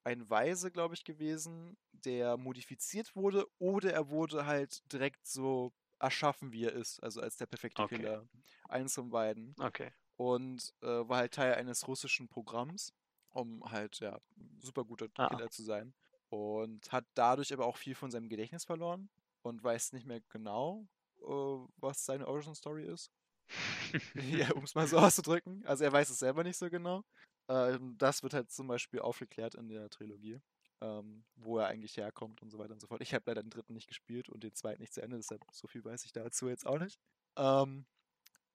ein 0.05 0.29
Weise, 0.29 0.71
glaube 0.71 0.93
ich, 0.93 1.03
gewesen, 1.03 1.75
der 2.05 2.37
modifiziert 2.37 3.15
wurde, 3.15 3.47
oder 3.59 3.93
er 3.93 4.09
wurde 4.09 4.45
halt 4.45 4.81
direkt 4.91 5.25
so 5.27 5.73
erschaffen, 5.99 6.51
wie 6.51 6.65
er 6.65 6.73
ist, 6.73 7.01
also 7.01 7.21
als 7.21 7.37
der 7.37 7.45
perfekte 7.45 7.81
okay. 7.81 7.97
Killer. 7.97 8.27
Eins 8.67 8.93
von 8.93 9.09
beiden. 9.09 9.55
Okay. 9.59 9.91
Und 10.17 10.73
äh, 10.81 10.87
war 10.87 11.17
halt 11.17 11.33
Teil 11.33 11.55
eines 11.55 11.87
russischen 11.87 12.27
Programms, 12.27 12.93
um 13.29 13.63
halt, 13.69 13.99
ja, 13.99 14.19
super 14.59 14.85
guter 14.85 15.07
ah. 15.17 15.29
Killer 15.29 15.49
zu 15.49 15.63
sein. 15.63 15.93
Und 16.29 16.91
hat 16.91 17.05
dadurch 17.13 17.53
aber 17.53 17.65
auch 17.65 17.77
viel 17.77 17.95
von 17.95 18.11
seinem 18.11 18.29
Gedächtnis 18.29 18.65
verloren 18.65 19.09
und 19.41 19.63
weiß 19.63 19.93
nicht 19.93 20.05
mehr 20.05 20.21
genau, 20.29 20.87
äh, 21.21 21.67
was 21.77 22.05
seine 22.05 22.27
Origin 22.27 22.55
Story 22.55 22.85
ist. 22.85 23.11
ja, 24.15 24.51
um 24.53 24.63
es 24.63 24.75
mal 24.75 24.87
so 24.87 24.97
auszudrücken. 24.99 25.65
Also 25.65 25.83
er 25.83 25.91
weiß 25.91 26.09
es 26.09 26.19
selber 26.19 26.43
nicht 26.43 26.57
so 26.57 26.69
genau. 26.69 27.03
Ähm, 27.47 27.95
das 27.97 28.23
wird 28.23 28.33
halt 28.33 28.51
zum 28.51 28.67
Beispiel 28.67 28.99
aufgeklärt 28.99 29.55
in 29.55 29.67
der 29.67 29.89
Trilogie, 29.89 30.41
ähm, 30.81 31.23
wo 31.35 31.57
er 31.59 31.67
eigentlich 31.67 31.97
herkommt 31.97 32.41
und 32.41 32.49
so 32.49 32.57
weiter 32.57 32.73
und 32.73 32.79
so 32.79 32.87
fort. 32.87 33.01
Ich 33.01 33.13
habe 33.13 33.23
leider 33.27 33.43
den 33.43 33.49
dritten 33.49 33.73
nicht 33.73 33.87
gespielt 33.87 34.29
und 34.29 34.43
den 34.43 34.53
zweiten 34.53 34.81
nicht 34.81 34.93
zu 34.93 35.01
Ende, 35.01 35.17
deshalb 35.17 35.43
so 35.51 35.67
viel 35.67 35.83
weiß 35.83 36.05
ich 36.05 36.11
dazu 36.11 36.49
jetzt 36.49 36.65
auch 36.65 36.79
nicht. 36.79 36.99
Ähm, 37.37 37.85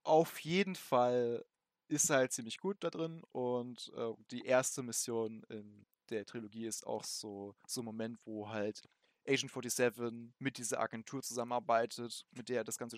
auf 0.03 0.41
jeden 0.41 0.77
Fall 0.77 1.45
ist 1.89 2.11
er 2.11 2.19
halt 2.19 2.33
ziemlich 2.33 2.59
gut 2.59 2.79
da 2.81 2.91
drin 2.91 3.23
und 3.33 3.93
äh, 3.97 4.13
die 4.31 4.45
erste 4.45 4.83
Mission 4.83 5.43
in 5.49 5.87
der 6.11 6.25
Trilogie 6.25 6.67
ist 6.67 6.87
auch 6.87 7.05
so, 7.05 7.55
so 7.67 7.83
ein 7.83 7.85
Moment, 7.85 8.19
wo 8.25 8.49
halt 8.49 8.89
Agent 9.27 9.53
47 9.53 10.33
mit 10.39 10.59
dieser 10.59 10.81
Agentur 10.81 11.23
zusammenarbeitet, 11.23 12.27
mit 12.33 12.49
der 12.49 12.65
das 12.65 12.79
ganze, 12.79 12.97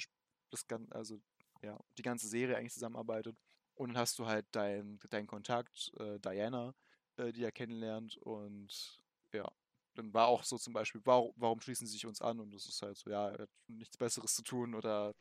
das, 0.50 0.64
also 0.90 1.20
ja, 1.62 1.78
die 1.98 2.02
ganze 2.02 2.28
Serie 2.28 2.56
eigentlich 2.56 2.72
zusammenarbeitet 2.72 3.36
und 3.74 3.90
dann 3.90 3.98
hast 3.98 4.18
du 4.18 4.26
halt 4.26 4.46
deinen 4.52 4.98
dein 5.10 5.26
Kontakt, 5.26 5.92
äh, 5.98 6.18
Diana, 6.20 6.74
äh, 7.16 7.32
die 7.32 7.44
er 7.44 7.52
kennenlernt. 7.52 8.16
Und 8.18 9.01
ja, 9.32 9.50
dann 9.94 10.12
war 10.14 10.26
auch 10.26 10.42
so 10.42 10.58
zum 10.58 10.72
Beispiel, 10.72 11.00
warum, 11.04 11.32
warum 11.36 11.60
schließen 11.60 11.86
sie 11.86 11.94
sich 11.94 12.06
uns 12.06 12.20
an? 12.22 12.40
Und 12.40 12.52
das 12.54 12.66
ist 12.66 12.80
halt 12.82 12.96
so, 12.96 13.10
ja, 13.10 13.30
er 13.30 13.42
hat 13.42 13.50
nichts 13.68 13.96
Besseres 13.96 14.34
zu 14.34 14.42
tun 14.42 14.74
oder 14.74 15.14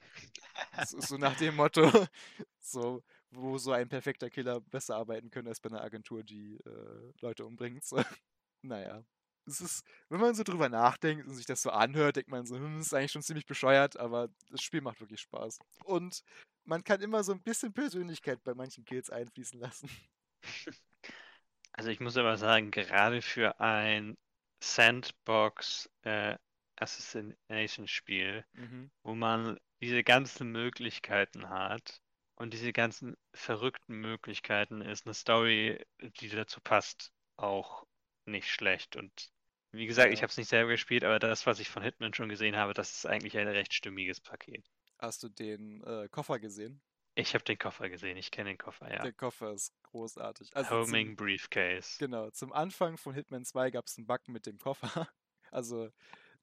es 0.77 0.93
ist 0.93 1.07
so 1.07 1.17
nach 1.17 1.35
dem 1.37 1.55
Motto, 1.57 1.83
so, 2.59 3.03
wo 3.29 3.57
so 3.57 3.71
ein 3.71 3.89
perfekter 3.89 4.29
Killer 4.29 4.61
besser 4.61 4.95
arbeiten 4.95 5.29
könnte 5.29 5.49
als 5.49 5.59
bei 5.59 5.69
einer 5.69 5.81
Agentur, 5.81 6.23
die 6.23 6.57
äh, 6.65 7.13
Leute 7.21 7.45
umbringt. 7.45 7.83
So. 7.83 7.97
naja. 8.61 9.03
Es 9.47 9.59
ist, 9.59 9.83
wenn 10.09 10.19
man 10.19 10.35
so 10.35 10.43
drüber 10.43 10.69
nachdenkt 10.69 11.25
und 11.27 11.33
sich 11.33 11.47
das 11.47 11.63
so 11.63 11.71
anhört, 11.71 12.15
denkt 12.15 12.29
man 12.29 12.45
so, 12.45 12.55
hm, 12.55 12.77
das 12.77 12.87
ist 12.87 12.93
eigentlich 12.93 13.11
schon 13.11 13.23
ziemlich 13.23 13.47
bescheuert, 13.47 13.97
aber 13.97 14.29
das 14.49 14.61
Spiel 14.61 14.81
macht 14.81 15.01
wirklich 15.01 15.19
Spaß. 15.21 15.57
Und 15.83 16.23
man 16.63 16.83
kann 16.83 17.01
immer 17.01 17.23
so 17.23 17.31
ein 17.31 17.41
bisschen 17.41 17.73
Persönlichkeit 17.73 18.43
bei 18.43 18.53
manchen 18.53 18.85
Kills 18.85 19.09
einfließen 19.09 19.59
lassen. 19.59 19.89
Also 21.73 21.89
ich 21.89 21.99
muss 21.99 22.15
aber 22.17 22.37
sagen, 22.37 22.71
gerade 22.71 23.21
für 23.21 23.59
ein 23.59 24.17
Sandbox 24.63 25.89
äh, 26.03 26.37
Assassination-Spiel, 26.77 28.45
Mhm. 28.55 28.89
wo 29.03 29.15
man 29.15 29.59
diese 29.81 30.03
ganzen 30.03 30.51
Möglichkeiten 30.51 31.49
hat 31.49 32.01
und 32.35 32.53
diese 32.53 32.73
ganzen 32.73 33.17
verrückten 33.33 33.95
Möglichkeiten, 34.01 34.81
ist 34.81 35.05
eine 35.07 35.13
Story, 35.15 35.83
die 36.01 36.29
dazu 36.29 36.61
passt, 36.61 37.11
auch 37.37 37.85
nicht 38.25 38.49
schlecht. 38.49 38.95
Und 38.95 39.31
wie 39.71 39.87
gesagt, 39.87 40.13
ich 40.13 40.21
Ja. 40.21 40.23
habe 40.23 40.31
es 40.31 40.37
nicht 40.37 40.49
selber 40.49 40.71
gespielt, 40.71 41.03
aber 41.03 41.19
das, 41.19 41.45
was 41.47 41.59
ich 41.59 41.69
von 41.69 41.83
Hitman 41.83 42.13
schon 42.13 42.29
gesehen 42.29 42.55
habe, 42.57 42.73
das 42.73 42.91
ist 42.97 43.05
eigentlich 43.07 43.37
ein 43.37 43.47
recht 43.47 43.73
stimmiges 43.73 44.21
Paket. 44.21 44.65
Hast 44.99 45.21
du 45.23 45.27
den 45.27 45.83
äh, 45.83 46.07
Koffer 46.07 46.39
gesehen? 46.39 46.81
Ich 47.15 47.33
habe 47.33 47.43
den 47.43 47.57
Koffer 47.57 47.89
gesehen, 47.89 48.17
ich 48.17 48.31
kenne 48.31 48.51
den 48.51 48.57
Koffer, 48.57 48.91
ja. 48.91 49.01
Der 49.01 49.11
Koffer 49.11 49.51
ist 49.51 49.73
großartig. 49.83 50.55
Also 50.55 50.69
Homing 50.69 51.07
zum, 51.07 51.15
Briefcase. 51.17 51.97
genau, 51.99 52.29
zum 52.31 52.53
Anfang 52.53 52.97
von 52.97 53.13
Hitman 53.13 53.43
2 53.43 53.71
gab 53.71 53.85
es 53.85 53.97
einen 53.97 54.07
Bug 54.07 54.27
mit 54.27 54.45
dem 54.45 54.57
Koffer. 54.57 55.07
Also, 55.53 55.89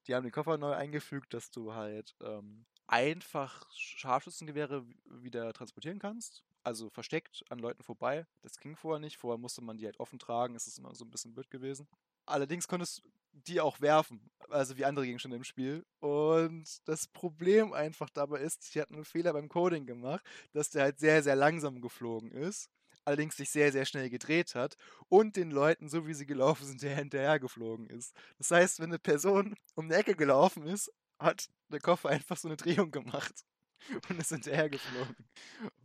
die 0.05 0.13
haben 0.13 0.21
den 0.21 0.31
Koffer 0.31 0.59
neu 0.59 0.71
eingefügt, 0.73 1.33
dass 1.33 1.49
du 1.49 1.73
halt 1.73 2.15
ähm, 2.21 2.67
einfach 2.85 3.67
Scharfschützengewehre 3.75 4.85
wieder 5.05 5.51
transportieren 5.51 5.97
kannst. 5.97 6.43
Also 6.63 6.89
versteckt 6.89 7.43
an 7.49 7.57
Leuten 7.57 7.83
vorbei. 7.83 8.27
Das 8.41 8.59
ging 8.59 8.75
vorher 8.75 8.99
nicht. 8.99 9.17
Vorher 9.17 9.37
musste 9.37 9.63
man 9.63 9.77
die 9.77 9.85
halt 9.85 9.99
offen 9.99 10.19
tragen. 10.19 10.55
Es 10.55 10.67
ist 10.67 10.77
immer 10.77 10.93
so 10.93 11.05
ein 11.05 11.09
bisschen 11.09 11.33
blöd 11.33 11.49
gewesen. 11.49 11.87
Allerdings 12.29 12.67
konntest 12.67 12.99
du 12.99 13.09
die 13.47 13.61
auch 13.61 13.81
werfen, 13.81 14.29
also 14.49 14.77
wie 14.77 14.85
andere 14.85 15.05
Gegenstände 15.05 15.37
im 15.37 15.43
Spiel. 15.43 15.85
Und 15.99 16.65
das 16.87 17.07
Problem 17.07 17.73
einfach 17.73 18.09
dabei 18.09 18.39
ist, 18.41 18.67
ich 18.69 18.79
hatte 18.79 18.93
einen 18.93 19.05
Fehler 19.05 19.33
beim 19.33 19.49
Coding 19.49 19.85
gemacht, 19.85 20.23
dass 20.53 20.69
der 20.69 20.83
halt 20.83 20.99
sehr, 20.99 21.23
sehr 21.23 21.35
langsam 21.35 21.81
geflogen 21.81 22.31
ist. 22.31 22.69
Allerdings 23.05 23.37
sich 23.37 23.49
sehr, 23.49 23.71
sehr 23.71 23.85
schnell 23.85 24.09
gedreht 24.09 24.53
hat 24.53 24.75
und 25.07 25.35
den 25.35 25.51
Leuten, 25.51 25.89
so 25.89 26.05
wie 26.05 26.13
sie 26.13 26.27
gelaufen 26.27 26.65
sind, 26.65 26.81
der 26.83 26.95
hinterher 26.95 27.39
geflogen 27.39 27.87
ist. 27.87 28.13
Das 28.37 28.51
heißt, 28.51 28.79
wenn 28.79 28.89
eine 28.89 28.99
Person 28.99 29.55
um 29.75 29.85
eine 29.85 29.95
Ecke 29.95 30.15
gelaufen 30.15 30.67
ist, 30.67 30.91
hat 31.17 31.49
der 31.69 31.79
Koffer 31.79 32.09
einfach 32.09 32.37
so 32.37 32.47
eine 32.47 32.57
Drehung 32.57 32.91
gemacht 32.91 33.45
und 34.09 34.19
ist 34.19 34.29
hinterher 34.29 34.69
geflogen. 34.69 35.15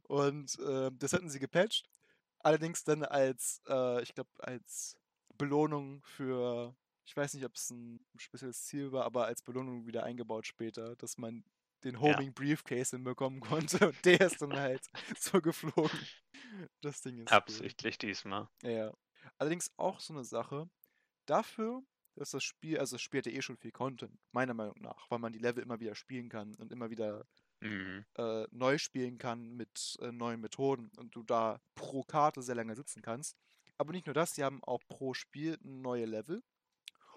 Und 0.02 0.59
äh, 0.59 0.90
das 0.98 1.12
hatten 1.14 1.30
sie 1.30 1.38
gepatcht. 1.38 1.88
Allerdings 2.40 2.85
dann 2.85 3.04
als, 3.04 3.62
äh, 3.68 4.02
ich 4.02 4.14
glaube, 4.14 4.30
als 4.38 4.98
Belohnung 5.38 6.03
für, 6.05 6.77
ich 7.05 7.16
weiß 7.16 7.35
nicht, 7.35 7.44
ob 7.44 7.55
es 7.55 7.70
ein 7.70 8.05
spezielles 8.16 8.64
Ziel 8.64 8.92
war, 8.92 9.05
aber 9.05 9.27
als 9.27 9.42
Belohnung 9.42 9.87
wieder 9.87 10.05
eingebaut 10.05 10.47
später, 10.47 10.97
dass 10.97 11.18
man 11.18 11.44
den 11.85 12.01
Homing 12.01 12.33
Briefcase 12.33 12.97
hinbekommen 12.97 13.40
konnte 13.40 13.88
und 13.88 14.05
der 14.05 14.20
ist 14.23 14.40
dann 14.40 14.55
halt 14.55 14.83
so 15.18 15.40
geflogen. 15.40 15.99
Das 16.81 17.03
Ding 17.03 17.18
ist 17.18 17.31
cool. 17.31 17.37
Absichtlich 17.37 17.99
diesmal. 17.99 18.49
Ja, 18.62 18.70
ja. 18.70 18.94
Allerdings 19.38 19.70
auch 19.77 20.01
so 20.01 20.14
eine 20.14 20.25
Sache. 20.25 20.68
Dafür, 21.27 21.83
dass 22.14 22.31
das 22.31 22.44
Spiel, 22.44 22.79
also 22.79 22.97
das 22.97 23.03
Spiel 23.03 23.18
hat 23.18 23.27
ja 23.27 23.33
eh 23.33 23.42
schon 23.42 23.57
viel 23.57 23.73
Content, 23.73 24.18
meiner 24.33 24.55
Meinung 24.55 24.81
nach, 24.81 25.11
weil 25.11 25.18
man 25.18 25.33
die 25.33 25.38
Level 25.38 25.62
immer 25.62 25.81
wieder 25.81 25.94
spielen 25.94 26.29
kann 26.29 26.55
und 26.57 26.73
immer 26.73 26.90
wieder 26.90 27.27
Mhm. 27.61 28.05
äh, 28.18 28.47
neu 28.51 28.77
spielen 28.77 29.16
kann 29.16 29.55
mit 29.57 29.97
äh, 30.01 30.12
neuen 30.12 30.40
Methoden 30.40 30.90
und 30.99 31.14
du 31.16 31.23
da 31.23 31.61
pro 31.75 32.03
Karte 32.03 32.42
sehr 32.42 32.57
lange 32.57 32.77
sitzen 32.77 33.01
kannst. 33.01 33.38
Aber 33.79 33.93
nicht 33.93 34.07
nur 34.07 34.15
das, 34.15 34.35
sie 34.35 34.45
haben 34.45 34.63
auch 34.65 34.83
pro 34.89 35.15
Spiel 35.15 35.59
neue 35.63 36.07
Level. 36.07 36.43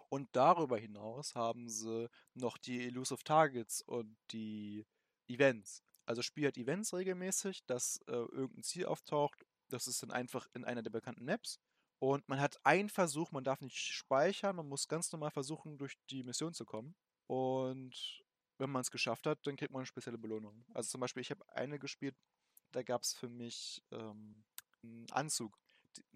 Und 0.09 0.29
darüber 0.31 0.77
hinaus 0.77 1.35
haben 1.35 1.69
sie 1.69 2.09
noch 2.33 2.57
die 2.57 2.85
Elusive 2.85 3.23
Targets 3.23 3.81
und 3.81 4.17
die 4.31 4.85
Events. 5.27 5.83
Also 6.05 6.19
das 6.19 6.25
Spiel 6.25 6.47
hat 6.47 6.57
Events 6.57 6.93
regelmäßig, 6.93 7.65
dass 7.65 7.99
äh, 8.07 8.13
irgendein 8.13 8.63
Ziel 8.63 8.85
auftaucht. 8.85 9.45
Das 9.67 9.87
ist 9.87 10.01
dann 10.01 10.11
einfach 10.11 10.47
in 10.53 10.63
einer 10.63 10.81
der 10.81 10.91
bekannten 10.91 11.25
Maps. 11.25 11.59
Und 11.99 12.27
man 12.29 12.39
hat 12.39 12.59
einen 12.63 12.89
Versuch, 12.89 13.31
man 13.31 13.43
darf 13.43 13.59
nicht 13.59 13.77
speichern, 13.77 14.55
man 14.55 14.69
muss 14.69 14.87
ganz 14.87 15.11
normal 15.11 15.31
versuchen, 15.31 15.77
durch 15.77 15.97
die 16.09 16.23
Mission 16.23 16.53
zu 16.53 16.63
kommen. 16.63 16.95
Und 17.25 18.23
wenn 18.57 18.69
man 18.69 18.81
es 18.81 18.91
geschafft 18.91 19.25
hat, 19.27 19.45
dann 19.45 19.57
kriegt 19.57 19.71
man 19.71 19.81
eine 19.81 19.87
spezielle 19.87 20.17
Belohnung. 20.17 20.63
Also 20.73 20.89
zum 20.89 21.01
Beispiel, 21.01 21.21
ich 21.21 21.31
habe 21.31 21.43
eine 21.49 21.79
gespielt, 21.79 22.15
da 22.71 22.83
gab 22.83 23.01
es 23.01 23.13
für 23.13 23.29
mich 23.29 23.83
ähm, 23.91 24.43
einen 24.83 25.11
Anzug. 25.11 25.57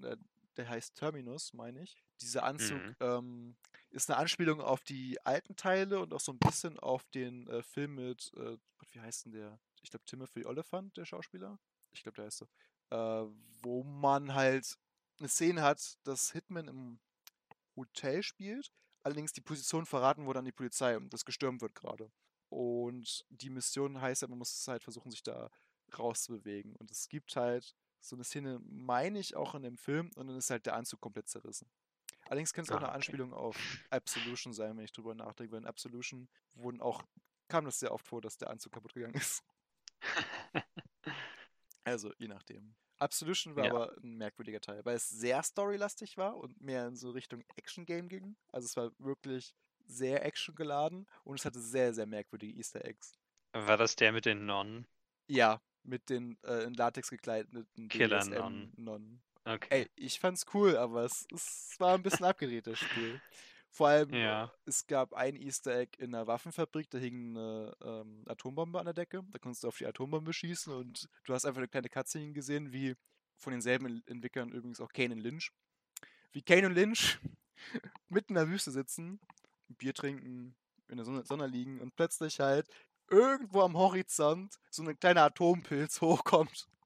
Äh, 0.01 0.17
der 0.57 0.67
heißt 0.69 0.95
Terminus, 0.95 1.53
meine 1.53 1.81
ich. 1.81 1.95
Dieser 2.19 2.43
Anzug 2.43 2.77
Mhm. 2.81 2.95
ähm, 2.99 3.55
ist 3.89 4.09
eine 4.09 4.19
Anspielung 4.19 4.59
auf 4.61 4.81
die 4.81 5.17
alten 5.25 5.55
Teile 5.55 5.99
und 5.99 6.13
auch 6.13 6.19
so 6.19 6.31
ein 6.33 6.39
bisschen 6.39 6.77
auf 6.79 7.03
den 7.13 7.47
äh, 7.47 7.63
Film 7.63 7.95
mit, 7.95 8.31
äh, 8.35 8.57
Gott, 8.77 8.89
wie 8.93 8.99
heißt 8.99 9.25
denn 9.25 9.31
der? 9.31 9.59
Ich 9.81 9.89
glaube, 9.89 10.05
Timothy 10.05 10.45
Oliphant, 10.45 10.95
der 10.97 11.05
Schauspieler. 11.05 11.57
Ich 11.91 12.03
glaube, 12.03 12.17
der 12.17 12.25
heißt 12.25 12.37
so. 12.39 12.47
Äh, 12.89 13.27
wo 13.63 13.83
man 13.83 14.33
halt 14.33 14.77
eine 15.19 15.29
Szene 15.29 15.61
hat, 15.61 15.97
dass 16.03 16.31
Hitman 16.31 16.67
im 16.67 16.99
Hotel 17.75 18.21
spielt, 18.23 18.71
allerdings 19.03 19.31
die 19.33 19.41
Position 19.41 19.85
verraten 19.85 20.25
wurde 20.25 20.39
an 20.39 20.45
die 20.45 20.51
Polizei 20.51 20.97
und 20.97 21.13
das 21.13 21.25
gestürmt 21.25 21.61
wird 21.61 21.75
gerade. 21.75 22.11
Und 22.49 23.25
die 23.29 23.49
Mission 23.49 24.01
heißt 24.01 24.21
ja, 24.23 24.27
man 24.27 24.37
muss 24.39 24.67
halt 24.67 24.83
versuchen, 24.83 25.09
sich 25.11 25.23
da 25.23 25.49
rauszubewegen. 25.97 26.75
Und 26.75 26.91
es 26.91 27.07
gibt 27.07 27.35
halt 27.35 27.73
so 28.01 28.15
eine 28.15 28.23
Szene, 28.23 28.59
meine 28.65 29.19
ich, 29.19 29.35
auch 29.35 29.55
in 29.55 29.63
dem 29.63 29.77
Film, 29.77 30.11
und 30.15 30.27
dann 30.27 30.37
ist 30.37 30.49
halt 30.49 30.65
der 30.65 30.75
Anzug 30.75 31.01
komplett 31.01 31.29
zerrissen. 31.29 31.69
Allerdings 32.29 32.53
könnte 32.53 32.67
es 32.67 32.71
auch 32.71 32.77
Ah, 32.77 32.83
eine 32.83 32.91
okay. 32.91 32.91
Anspielung 32.91 33.33
auf 33.33 33.67
Absolution 33.91 34.53
sein, 34.53 34.77
wenn 34.77 34.85
ich 34.85 34.93
drüber 34.93 35.15
nachdenke, 35.15 35.53
weil 35.53 35.61
in 35.61 35.67
Absolution 35.67 36.29
wurden 36.55 36.81
auch, 36.81 37.03
kam 37.49 37.65
das 37.65 37.79
sehr 37.79 37.93
oft 37.93 38.07
vor, 38.07 38.21
dass 38.21 38.37
der 38.37 38.49
Anzug 38.49 38.73
kaputt 38.73 38.93
gegangen 38.93 39.15
ist. 39.21 39.43
Also, 41.83 42.11
je 42.17 42.27
nachdem. 42.27 42.75
Absolution 42.99 43.55
war 43.55 43.63
Ja. 43.63 43.71
aber 43.71 43.95
ein 44.03 44.17
merkwürdiger 44.17 44.61
Teil, 44.61 44.85
weil 44.85 44.95
es 44.95 45.09
sehr 45.09 45.41
storylastig 45.43 46.17
war 46.17 46.37
und 46.37 46.61
mehr 46.61 46.87
in 46.87 46.95
so 46.95 47.09
Richtung 47.11 47.43
Action-Game 47.55 48.07
ging. 48.09 48.35
Also 48.51 48.65
es 48.65 48.77
war 48.77 48.91
wirklich 48.99 49.55
sehr 49.87 50.23
actiongeladen 50.25 51.07
und 51.23 51.39
es 51.39 51.45
hatte 51.45 51.59
sehr, 51.59 51.93
sehr 51.95 52.05
merkwürdige 52.05 52.55
Easter 52.57 52.85
Eggs. 52.85 53.13
War 53.53 53.77
das 53.77 53.95
der 53.95 54.11
mit 54.11 54.25
den 54.25 54.45
Nonnen? 54.45 54.85
Ja, 55.27 55.61
mit 55.83 56.09
den 56.09 56.37
äh, 56.43 56.63
in 56.63 56.73
Latex 56.73 57.09
gekleideten 57.09 57.87
Killer-Nonnen. 57.89 58.71
BDSM-Nonnen. 58.71 59.21
Okay. 59.45 59.67
Ey, 59.71 59.89
ich 59.95 60.19
fand's 60.19 60.45
cool, 60.53 60.77
aber 60.77 61.03
es, 61.05 61.25
es 61.33 61.75
war 61.79 61.95
ein 61.95 62.03
bisschen 62.03 62.25
abgedreht, 62.25 62.67
das 62.67 62.77
Spiel. 62.79 63.19
Vor 63.73 63.87
allem, 63.87 64.13
Ja. 64.13 64.51
es 64.65 64.85
gab 64.85 65.13
ein 65.13 65.35
Easter 65.35 65.75
Egg 65.79 65.97
in 65.97 66.13
einer 66.13 66.27
Waffenfabrik, 66.27 66.89
da 66.89 66.97
hing 66.97 67.35
eine 67.37 67.73
ähm, 67.81 68.23
Atombombe 68.27 68.77
an 68.79 68.85
der 68.85 68.93
Decke. 68.93 69.23
Da 69.31 69.39
konntest 69.39 69.63
du 69.63 69.69
auf 69.69 69.77
die 69.77 69.85
Atombombe 69.87 70.33
schießen 70.33 70.73
und 70.73 71.07
du 71.23 71.33
hast 71.33 71.45
einfach 71.45 71.59
eine 71.59 71.69
kleine 71.69 71.89
Cutscene 71.89 72.33
gesehen, 72.33 72.71
wie 72.73 72.95
von 73.37 73.51
denselben 73.53 73.85
En- 73.87 74.03
Entwicklern 74.07 74.51
übrigens 74.51 74.81
auch 74.81 74.91
Kane 74.91 75.13
und 75.15 75.21
Lynch. 75.21 75.51
Wie 76.33 76.41
Kane 76.43 76.67
und 76.67 76.73
Lynch 76.75 77.17
mitten 78.09 78.33
in 78.33 78.35
der 78.35 78.49
Wüste 78.49 78.71
sitzen, 78.71 79.19
Bier 79.69 79.93
trinken, 79.93 80.55
in 80.89 80.97
der 80.97 81.05
Sonne, 81.05 81.23
Sonne 81.25 81.47
liegen 81.47 81.79
und 81.79 81.95
plötzlich 81.95 82.39
halt 82.41 82.67
irgendwo 83.11 83.61
am 83.61 83.77
Horizont 83.77 84.57
so 84.71 84.83
ein 84.83 84.99
kleiner 84.99 85.23
Atompilz 85.23 86.01
hochkommt. 86.01 86.67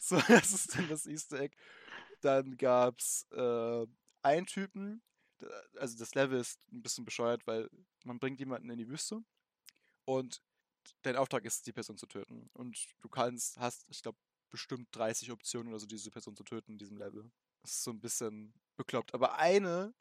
So, 0.00 0.18
das 0.28 0.52
ist 0.52 0.74
dann 0.74 0.88
das 0.88 1.06
Easter 1.06 1.40
Egg. 1.40 1.54
Dann 2.20 2.56
gab 2.56 2.98
es 2.98 3.26
äh, 3.32 3.86
einen 4.22 4.46
Typen, 4.46 5.02
also 5.78 5.98
das 5.98 6.14
Level 6.14 6.40
ist 6.40 6.60
ein 6.72 6.82
bisschen 6.82 7.04
bescheuert, 7.04 7.46
weil 7.46 7.70
man 8.04 8.18
bringt 8.18 8.38
jemanden 8.38 8.70
in 8.70 8.78
die 8.78 8.88
Wüste 8.88 9.22
und 10.04 10.42
dein 11.02 11.16
Auftrag 11.16 11.44
ist, 11.44 11.66
die 11.66 11.72
Person 11.72 11.96
zu 11.96 12.06
töten. 12.06 12.50
Und 12.52 12.86
du 13.00 13.08
kannst, 13.08 13.58
hast, 13.58 13.86
ich 13.88 14.02
glaube, 14.02 14.18
bestimmt 14.50 14.88
30 14.92 15.32
Optionen 15.32 15.68
oder 15.68 15.80
so, 15.80 15.86
diese 15.86 16.10
Person 16.10 16.36
zu 16.36 16.44
töten 16.44 16.72
in 16.72 16.78
diesem 16.78 16.96
Level. 16.96 17.30
Das 17.62 17.72
ist 17.72 17.84
so 17.84 17.90
ein 17.90 18.00
bisschen 18.00 18.54
bekloppt. 18.76 19.14
Aber 19.14 19.38
eine, 19.38 19.94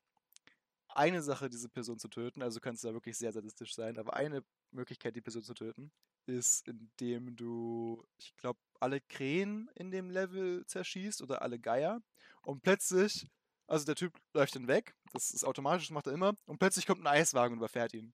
eine 0.90 1.22
Sache, 1.22 1.50
diese 1.50 1.70
Person 1.70 2.00
zu 2.00 2.08
töten, 2.08 2.42
also 2.42 2.60
du 2.60 2.62
kannst 2.62 2.84
da 2.84 2.94
wirklich 2.94 3.18
sehr 3.18 3.32
sadistisch 3.32 3.74
sein, 3.74 3.98
aber 3.98 4.16
eine 4.16 4.44
Möglichkeit, 4.74 5.16
die 5.16 5.22
Person 5.22 5.44
zu 5.44 5.54
töten, 5.54 5.92
ist, 6.26 6.68
indem 6.68 7.36
du, 7.36 8.04
ich 8.18 8.36
glaube, 8.38 8.60
alle 8.80 9.02
Krähen 9.02 9.70
in 9.76 9.92
dem 9.92 10.10
Level 10.10 10.66
zerschießt 10.66 11.22
oder 11.22 11.42
alle 11.42 11.60
Geier. 11.60 12.02
Und 12.42 12.62
plötzlich, 12.62 13.28
also 13.68 13.86
der 13.86 13.96
Typ 13.96 14.14
läuft 14.34 14.56
dann 14.56 14.68
weg, 14.68 14.96
das 15.14 15.32
ist 15.32 15.44
automatisch, 15.44 15.88
das 15.88 15.94
macht 15.94 16.08
er 16.08 16.14
immer, 16.14 16.36
und 16.46 16.60
plötzlich 16.60 16.86
kommt 16.86 17.02
ein 17.02 17.08
Eiswagen 17.08 17.54
und 17.54 17.60
überfährt 17.60 17.94
ihn. 17.94 18.14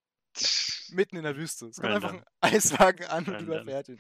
Mitten 0.92 1.18
in 1.18 1.24
der 1.24 1.36
Wüste. 1.36 1.68
Es 1.68 1.78
kommt 1.78 1.94
einfach 1.94 2.14
ein 2.14 2.24
Eiswagen 2.42 3.06
an 3.08 3.26
und 3.26 3.42
überfährt 3.42 3.90
ihn. 3.90 4.00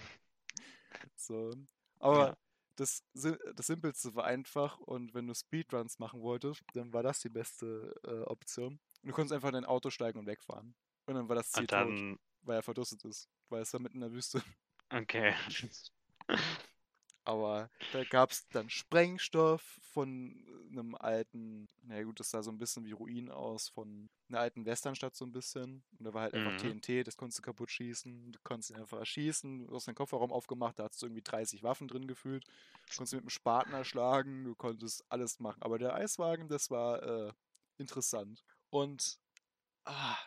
So. 1.15 1.52
Aber 2.00 2.30
Ja. 2.30 2.38
das, 2.76 3.03
das 3.14 3.68
Simpelste 3.68 4.16
war 4.16 4.26
einfach 4.26 4.80
und 4.80 5.14
wenn 5.14 5.28
du 5.28 5.34
Speedruns 5.34 5.99
machen 5.99 6.22
wolltest, 6.22 6.64
dann 6.74 6.93
war 6.93 7.03
das 7.03 7.20
die 7.20 7.30
beste 7.30 7.93
äh, 8.03 8.22
Option. 8.22 8.80
Du 9.03 9.12
konntest 9.12 9.34
einfach 9.34 9.49
in 9.49 9.53
dein 9.53 9.66
Auto 9.66 9.89
steigen 9.89 10.20
und 10.20 10.26
wegfahren. 10.28 10.76
Und 11.05 11.16
dann 11.16 11.30
war 11.30 11.36
das 11.36 11.51
Ziel 11.51 11.62
Und 11.64 11.70
tot, 11.70 11.78
dann, 11.80 12.20
weil 12.43 12.57
er 12.57 12.63
verdurstet 12.63 13.03
ist. 13.05 13.29
Weil 13.49 13.61
es 13.61 13.73
war 13.73 13.79
mitten 13.79 13.97
in 13.97 14.01
der 14.01 14.11
Wüste. 14.11 14.41
okay. 14.89 15.33
Aber 17.25 17.69
da 17.91 18.03
gab 18.05 18.31
es 18.31 18.47
dann 18.49 18.69
Sprengstoff 18.69 19.61
von 19.91 20.43
einem 20.71 20.95
alten, 20.95 21.67
naja 21.83 22.03
gut, 22.03 22.19
das 22.19 22.31
sah 22.31 22.41
so 22.41 22.51
ein 22.51 22.57
bisschen 22.57 22.85
wie 22.85 22.91
Ruinen 22.91 23.29
aus 23.29 23.69
von 23.69 24.09
einer 24.29 24.39
alten 24.39 24.65
Westernstadt 24.65 25.15
so 25.15 25.25
ein 25.25 25.31
bisschen. 25.31 25.83
Und 25.97 26.05
da 26.05 26.13
war 26.13 26.23
halt 26.23 26.33
einfach 26.33 26.53
Mhm. 26.53 26.81
TNT, 26.81 27.03
das 27.05 27.17
konntest 27.17 27.39
du 27.39 27.43
kaputt 27.43 27.69
schießen. 27.71 28.31
Du 28.31 28.39
konntest 28.43 28.71
ihn 28.71 28.77
einfach 28.77 28.97
erschießen. 28.99 29.67
Du 29.67 29.75
hast 29.75 29.87
deinen 29.87 29.95
Kofferraum 29.95 30.31
aufgemacht, 30.31 30.79
da 30.79 30.85
hattest 30.85 31.01
du 31.01 31.07
irgendwie 31.07 31.21
30 31.21 31.61
Waffen 31.61 31.87
drin 31.87 32.07
gefühlt. 32.07 32.45
Du 32.87 32.95
konntest 32.95 33.13
mit 33.13 33.21
einem 33.21 33.29
Spaten 33.29 33.73
erschlagen, 33.73 34.43
du 34.43 34.55
konntest 34.55 35.03
alles 35.09 35.39
machen. 35.39 35.61
Aber 35.61 35.77
der 35.77 35.93
Eiswagen, 35.95 36.47
das 36.47 36.71
war 36.71 37.03
äh, 37.03 37.33
interessant. 37.77 38.43
Und 38.71 39.19
ah, 39.85 40.17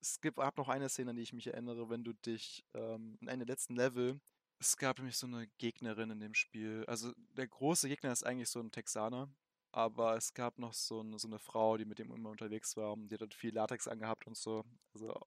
es 0.00 0.20
gibt, 0.20 0.36
gab 0.38 0.56
noch 0.56 0.68
eine 0.68 0.88
Szene, 0.88 1.10
an 1.10 1.16
die 1.16 1.22
ich 1.22 1.32
mich 1.32 1.46
erinnere, 1.46 1.90
wenn 1.90 2.04
du 2.04 2.12
dich 2.12 2.64
ähm, 2.74 3.18
in 3.20 3.28
einem 3.28 3.46
letzten 3.46 3.76
Level, 3.76 4.20
es 4.58 4.76
gab 4.76 4.98
nämlich 4.98 5.16
so 5.16 5.26
eine 5.26 5.46
Gegnerin 5.58 6.10
in 6.10 6.20
dem 6.20 6.34
Spiel. 6.34 6.84
Also 6.86 7.12
der 7.36 7.48
große 7.48 7.88
Gegner 7.88 8.12
ist 8.12 8.24
eigentlich 8.24 8.50
so 8.50 8.60
ein 8.60 8.70
Texaner, 8.70 9.28
aber 9.72 10.16
es 10.16 10.34
gab 10.34 10.58
noch 10.58 10.74
so 10.74 11.00
eine, 11.00 11.18
so 11.18 11.28
eine 11.28 11.38
Frau, 11.38 11.76
die 11.76 11.84
mit 11.84 11.98
dem 11.98 12.12
immer 12.12 12.30
unterwegs 12.30 12.76
war 12.76 12.92
und 12.92 13.08
die 13.08 13.14
hat 13.14 13.22
halt 13.22 13.34
viel 13.34 13.54
Latex 13.54 13.88
angehabt 13.88 14.26
und 14.26 14.36
so. 14.36 14.64
Also 14.94 15.18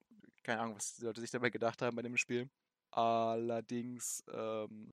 keine 0.43 0.61
Ahnung, 0.61 0.76
was 0.76 0.95
die 0.95 1.05
Leute 1.05 1.21
sich 1.21 1.32
dabei 1.32 1.49
gedacht 1.49 1.82
haben 1.82 1.95
bei 1.95 2.01
dem 2.01 2.17
Spiel. 2.17 2.49
Allerdings 2.91 4.24
ähm, 4.32 4.91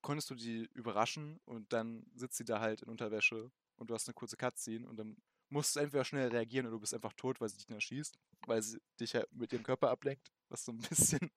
konntest 0.00 0.30
du 0.30 0.34
die 0.34 0.68
überraschen 0.74 1.40
und 1.44 1.72
dann 1.72 2.06
sitzt 2.14 2.36
sie 2.36 2.44
da 2.44 2.60
halt 2.60 2.82
in 2.82 2.88
Unterwäsche 2.88 3.50
und 3.76 3.90
du 3.90 3.94
hast 3.94 4.08
eine 4.08 4.14
kurze 4.14 4.36
Cutscene 4.36 4.86
und 4.86 4.96
dann 4.96 5.16
musst 5.52 5.76
du 5.76 5.80
entweder 5.80 6.04
schnell 6.04 6.28
reagieren 6.28 6.66
oder 6.66 6.76
du 6.76 6.80
bist 6.80 6.94
einfach 6.94 7.12
tot, 7.12 7.40
weil 7.40 7.48
sie 7.48 7.58
dich 7.58 7.68
nicht 7.68 7.76
erschießt, 7.76 8.18
weil 8.46 8.62
sie 8.62 8.80
dich 8.98 9.14
halt 9.14 9.30
mit 9.32 9.52
ihrem 9.52 9.62
Körper 9.62 9.90
ablenkt, 9.90 10.32
was 10.48 10.64
so 10.64 10.72
ein 10.72 10.78
bisschen, 10.88 11.30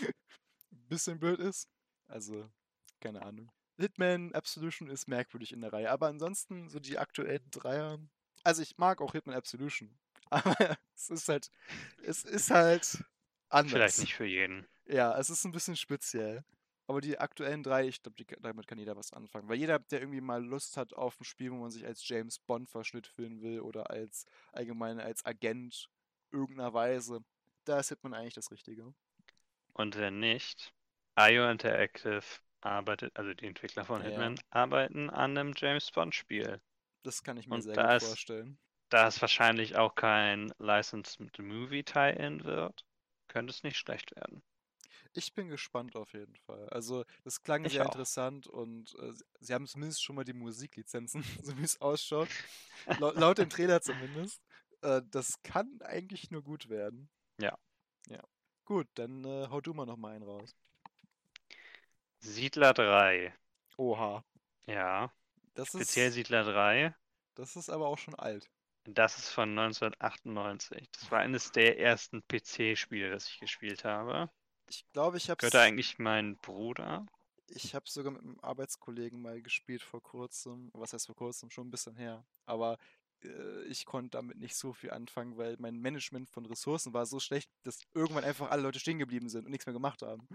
ein 0.00 0.88
bisschen 0.88 1.18
blöd 1.18 1.38
ist. 1.38 1.68
Also, 2.08 2.50
keine 3.00 3.22
Ahnung. 3.22 3.50
Hitman 3.78 4.34
Absolution 4.34 4.90
ist 4.90 5.08
merkwürdig 5.08 5.52
in 5.52 5.62
der 5.62 5.72
Reihe, 5.72 5.90
aber 5.90 6.08
ansonsten 6.08 6.68
so 6.68 6.80
die 6.80 6.98
aktuellen 6.98 7.48
Dreier. 7.50 7.98
Also 8.42 8.62
ich 8.62 8.76
mag 8.76 9.00
auch 9.00 9.12
Hitman 9.12 9.36
Absolution, 9.36 9.98
aber 10.30 10.76
es 10.94 11.08
ist 11.08 11.28
halt, 11.28 11.50
es 12.02 12.24
ist 12.24 12.50
halt 12.50 13.02
anders. 13.48 13.72
Vielleicht 13.72 13.98
nicht 14.00 14.14
für 14.14 14.26
jeden. 14.26 14.66
Ja, 14.86 15.16
es 15.18 15.30
ist 15.30 15.44
ein 15.44 15.52
bisschen 15.52 15.76
speziell. 15.76 16.44
Aber 16.90 17.00
die 17.00 17.20
aktuellen 17.20 17.62
drei, 17.62 17.86
ich 17.86 18.02
glaube, 18.02 18.24
damit 18.40 18.66
kann 18.66 18.76
jeder 18.76 18.96
was 18.96 19.12
anfangen. 19.12 19.48
Weil 19.48 19.58
jeder, 19.58 19.78
der 19.78 20.00
irgendwie 20.00 20.20
mal 20.20 20.44
Lust 20.44 20.76
hat 20.76 20.92
auf 20.92 21.20
ein 21.20 21.24
Spiel, 21.24 21.52
wo 21.52 21.54
man 21.54 21.70
sich 21.70 21.86
als 21.86 22.06
James 22.08 22.40
Bond 22.40 22.68
verschnitt 22.68 23.06
fühlen 23.06 23.42
will 23.42 23.60
oder 23.60 23.90
als 23.90 24.26
allgemein 24.50 24.98
als 24.98 25.24
Agent 25.24 25.88
irgendeiner 26.32 26.74
Weise, 26.74 27.20
da 27.64 27.78
ist 27.78 27.90
Hitman 27.90 28.12
eigentlich 28.12 28.34
das 28.34 28.50
Richtige. 28.50 28.92
Und 29.72 29.96
wenn 29.98 30.18
nicht, 30.18 30.74
IO 31.16 31.48
Interactive 31.48 32.22
arbeitet, 32.60 33.16
also 33.16 33.34
die 33.34 33.46
Entwickler 33.46 33.84
von 33.84 34.02
Ja. 34.02 34.08
Hitman, 34.08 34.40
arbeiten 34.50 35.10
an 35.10 35.38
einem 35.38 35.52
James 35.56 35.92
Bond-Spiel. 35.92 36.60
Das 37.04 37.22
kann 37.22 37.36
ich 37.36 37.46
mir 37.46 37.54
Und 37.54 37.62
sehr 37.62 37.76
gut 37.76 37.92
ist- 38.02 38.06
vorstellen. 38.08 38.58
Da 38.88 39.06
es 39.06 39.20
wahrscheinlich 39.20 39.76
auch 39.76 39.94
kein 39.94 40.52
Licensed 40.58 41.38
Movie 41.38 41.84
Tie-In 41.84 42.42
wird, 42.42 42.84
könnte 43.28 43.52
es 43.52 43.62
nicht 43.62 43.76
schlecht 43.76 44.16
werden. 44.16 44.42
Ich 45.12 45.34
bin 45.34 45.48
gespannt 45.48 45.96
auf 45.96 46.12
jeden 46.12 46.36
Fall. 46.36 46.68
Also, 46.68 47.04
das 47.24 47.42
klang 47.42 47.66
Ich 47.66 47.72
sehr 47.72 47.82
auch. 47.82 47.94
interessant 47.94 48.46
und 48.46 48.94
äh, 49.00 49.12
sie- 49.40 49.54
haben 49.54 49.66
zumindest 49.66 50.02
schon 50.02 50.16
mal 50.16 50.24
die 50.24 50.32
Musiklizenzen, 50.32 51.22
so 51.42 51.56
wie 51.58 51.64
es 51.64 51.80
ausschaut. 51.80 52.28
Laut, 52.98 53.16
laut 53.16 53.38
dem 53.38 53.50
Trailer 53.50 53.82
zumindest. 53.82 54.40
Äh, 54.82 55.02
das 55.10 55.42
kann 55.42 55.80
eigentlich 55.82 56.30
nur 56.30 56.42
gut 56.42 56.68
werden. 56.68 57.08
Ja. 57.38 57.56
Ja. 58.08 58.22
Gut, 58.66 58.88
dann 58.94 59.24
äh, 59.24 59.48
hau 59.50 59.60
du 59.62 59.72
mal 59.74 59.86
noch 59.86 59.96
mal 59.96 60.12
einen 60.14 60.24
raus. 60.24 60.54
Siedler 62.20 62.72
3. 62.72 63.34
Oha. 63.78 64.22
Ja, 64.66 65.12
Das 65.54 65.74
speziell 65.74 66.10
ist, 66.10 66.12
Siedler 66.12 66.44
3. 66.44 66.94
das 67.34 67.56
ist 67.56 67.70
aber 67.70 67.88
auch 67.88 67.98
schon 67.98 68.14
alt. 68.14 68.48
Das 68.84 69.16
ist 69.16 69.30
von 69.30 69.54
1998. 69.54 70.90
Das 70.92 71.10
war 71.10 71.20
eines 71.20 71.50
der 71.50 71.78
ersten 71.78 72.22
PC-Spiele, 72.28 73.08
das 73.10 73.26
ich 73.26 73.38
gespielt 73.40 73.84
habe. 73.84 74.30
Ich 74.70 74.84
glaube, 74.92 75.16
ich 75.16 75.28
habe 75.28 75.38
Gehört 75.38 75.56
eigentlich 75.56 75.98
mein 75.98 76.36
Bruder. 76.36 77.04
ich 77.48 77.74
habe 77.74 77.88
sogar 77.88 78.12
mit 78.12 78.22
einem 78.22 78.38
Arbeitskollegen 78.40 79.20
mal 79.20 79.42
gespielt 79.42 79.82
vor 79.82 80.00
kurzem. 80.00 80.70
Was 80.74 80.92
heißt 80.92 81.06
vor 81.06 81.16
kurzem? 81.16 81.50
Schon 81.50 81.66
ein 81.66 81.70
bisschen 81.72 81.96
her. 81.96 82.24
Aber 82.46 82.78
äh, 83.24 83.64
ich 83.64 83.84
konnte 83.84 84.10
damit 84.10 84.38
nicht 84.38 84.54
so 84.54 84.72
viel 84.72 84.92
anfangen, 84.92 85.36
weil 85.36 85.56
mein 85.58 85.80
Management 85.80 86.30
von 86.30 86.46
Ressourcen 86.46 86.94
war 86.94 87.04
so 87.04 87.18
schlecht, 87.18 87.50
dass 87.64 87.80
irgendwann 87.94 88.22
einfach 88.22 88.52
alle 88.52 88.62
Leute 88.62 88.78
stehen 88.78 89.00
geblieben 89.00 89.28
sind 89.28 89.44
und 89.44 89.50
nichts 89.50 89.66
mehr 89.66 89.72
gemacht 89.72 90.02
haben. 90.02 90.28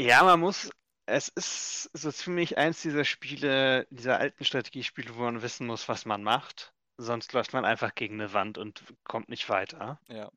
Ja, 0.00 0.24
man 0.24 0.40
muss. 0.40 0.70
Es 1.06 1.28
ist 1.28 1.90
so 1.92 2.10
ziemlich 2.10 2.58
eins 2.58 2.82
dieser 2.82 3.04
Spiele, 3.04 3.86
dieser 3.90 4.18
alten 4.18 4.44
Strategiespiele, 4.44 5.14
wo 5.14 5.22
man 5.22 5.42
wissen 5.42 5.66
muss, 5.66 5.88
was 5.88 6.06
man 6.06 6.24
macht. 6.24 6.72
Sonst 6.98 7.32
läuft 7.32 7.52
man 7.52 7.64
einfach 7.64 7.94
gegen 7.94 8.14
eine 8.14 8.32
Wand 8.32 8.58
und 8.58 8.84
kommt 9.04 9.28
nicht 9.28 9.48
weiter. 9.48 10.00
Ja. 10.08 10.30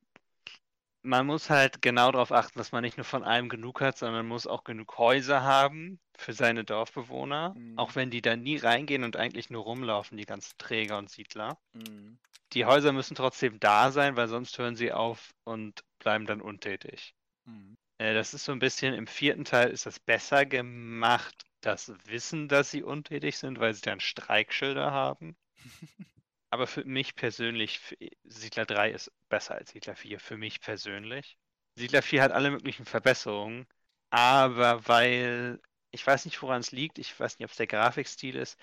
Man 1.06 1.26
muss 1.26 1.50
halt 1.50 1.82
genau 1.82 2.10
darauf 2.12 2.32
achten, 2.32 2.58
dass 2.58 2.72
man 2.72 2.82
nicht 2.82 2.96
nur 2.96 3.04
von 3.04 3.22
allem 3.24 3.50
genug 3.50 3.82
hat, 3.82 3.98
sondern 3.98 4.20
man 4.20 4.28
muss 4.28 4.46
auch 4.46 4.64
genug 4.64 4.96
Häuser 4.96 5.42
haben 5.42 6.00
für 6.16 6.32
seine 6.32 6.64
Dorfbewohner. 6.64 7.54
Mhm. 7.54 7.78
Auch 7.78 7.94
wenn 7.94 8.10
die 8.10 8.22
da 8.22 8.36
nie 8.36 8.56
reingehen 8.56 9.04
und 9.04 9.16
eigentlich 9.16 9.50
nur 9.50 9.64
rumlaufen, 9.64 10.16
die 10.16 10.24
ganzen 10.24 10.56
Träger 10.56 10.96
und 10.96 11.10
Siedler. 11.10 11.58
Mhm. 11.74 12.18
Die 12.54 12.64
Häuser 12.64 12.92
müssen 12.92 13.14
trotzdem 13.14 13.60
da 13.60 13.92
sein, 13.92 14.16
weil 14.16 14.28
sonst 14.28 14.56
hören 14.58 14.76
sie 14.76 14.92
auf 14.92 15.34
und 15.44 15.84
bleiben 15.98 16.24
dann 16.24 16.40
untätig. 16.40 17.14
Mhm. 17.44 17.76
Äh, 17.98 18.14
Das 18.14 18.32
ist 18.32 18.46
so 18.46 18.52
ein 18.52 18.58
bisschen, 18.58 18.94
im 18.94 19.06
vierten 19.06 19.44
Teil 19.44 19.70
ist 19.70 19.84
das 19.84 20.00
besser 20.00 20.46
gemacht, 20.46 21.44
das 21.60 21.92
Wissen, 22.06 22.48
dass 22.48 22.70
sie 22.70 22.82
untätig 22.82 23.36
sind, 23.36 23.60
weil 23.60 23.74
sie 23.74 23.82
dann 23.82 24.00
Streikschilder 24.00 24.90
haben. 24.90 25.36
Aber 26.54 26.68
für 26.68 26.84
mich 26.84 27.16
persönlich, 27.16 27.80
für- 27.80 27.96
Siedler 28.22 28.64
3 28.64 28.92
ist 28.92 29.10
besser 29.28 29.56
als 29.56 29.70
Siedler 29.72 29.96
4, 29.96 30.20
für 30.20 30.36
mich 30.36 30.60
persönlich. 30.60 31.36
Siedler 31.74 32.00
4 32.00 32.22
hat 32.22 32.30
alle 32.30 32.52
möglichen 32.52 32.84
Verbesserungen, 32.84 33.66
aber 34.10 34.86
weil, 34.86 35.60
ich 35.90 36.06
weiß 36.06 36.26
nicht, 36.26 36.40
woran 36.42 36.60
es 36.60 36.70
liegt, 36.70 37.00
ich 37.00 37.18
weiß 37.18 37.40
nicht, 37.40 37.44
ob 37.46 37.50
es 37.50 37.56
der 37.56 37.66
Grafikstil 37.66 38.36
ist, 38.36 38.56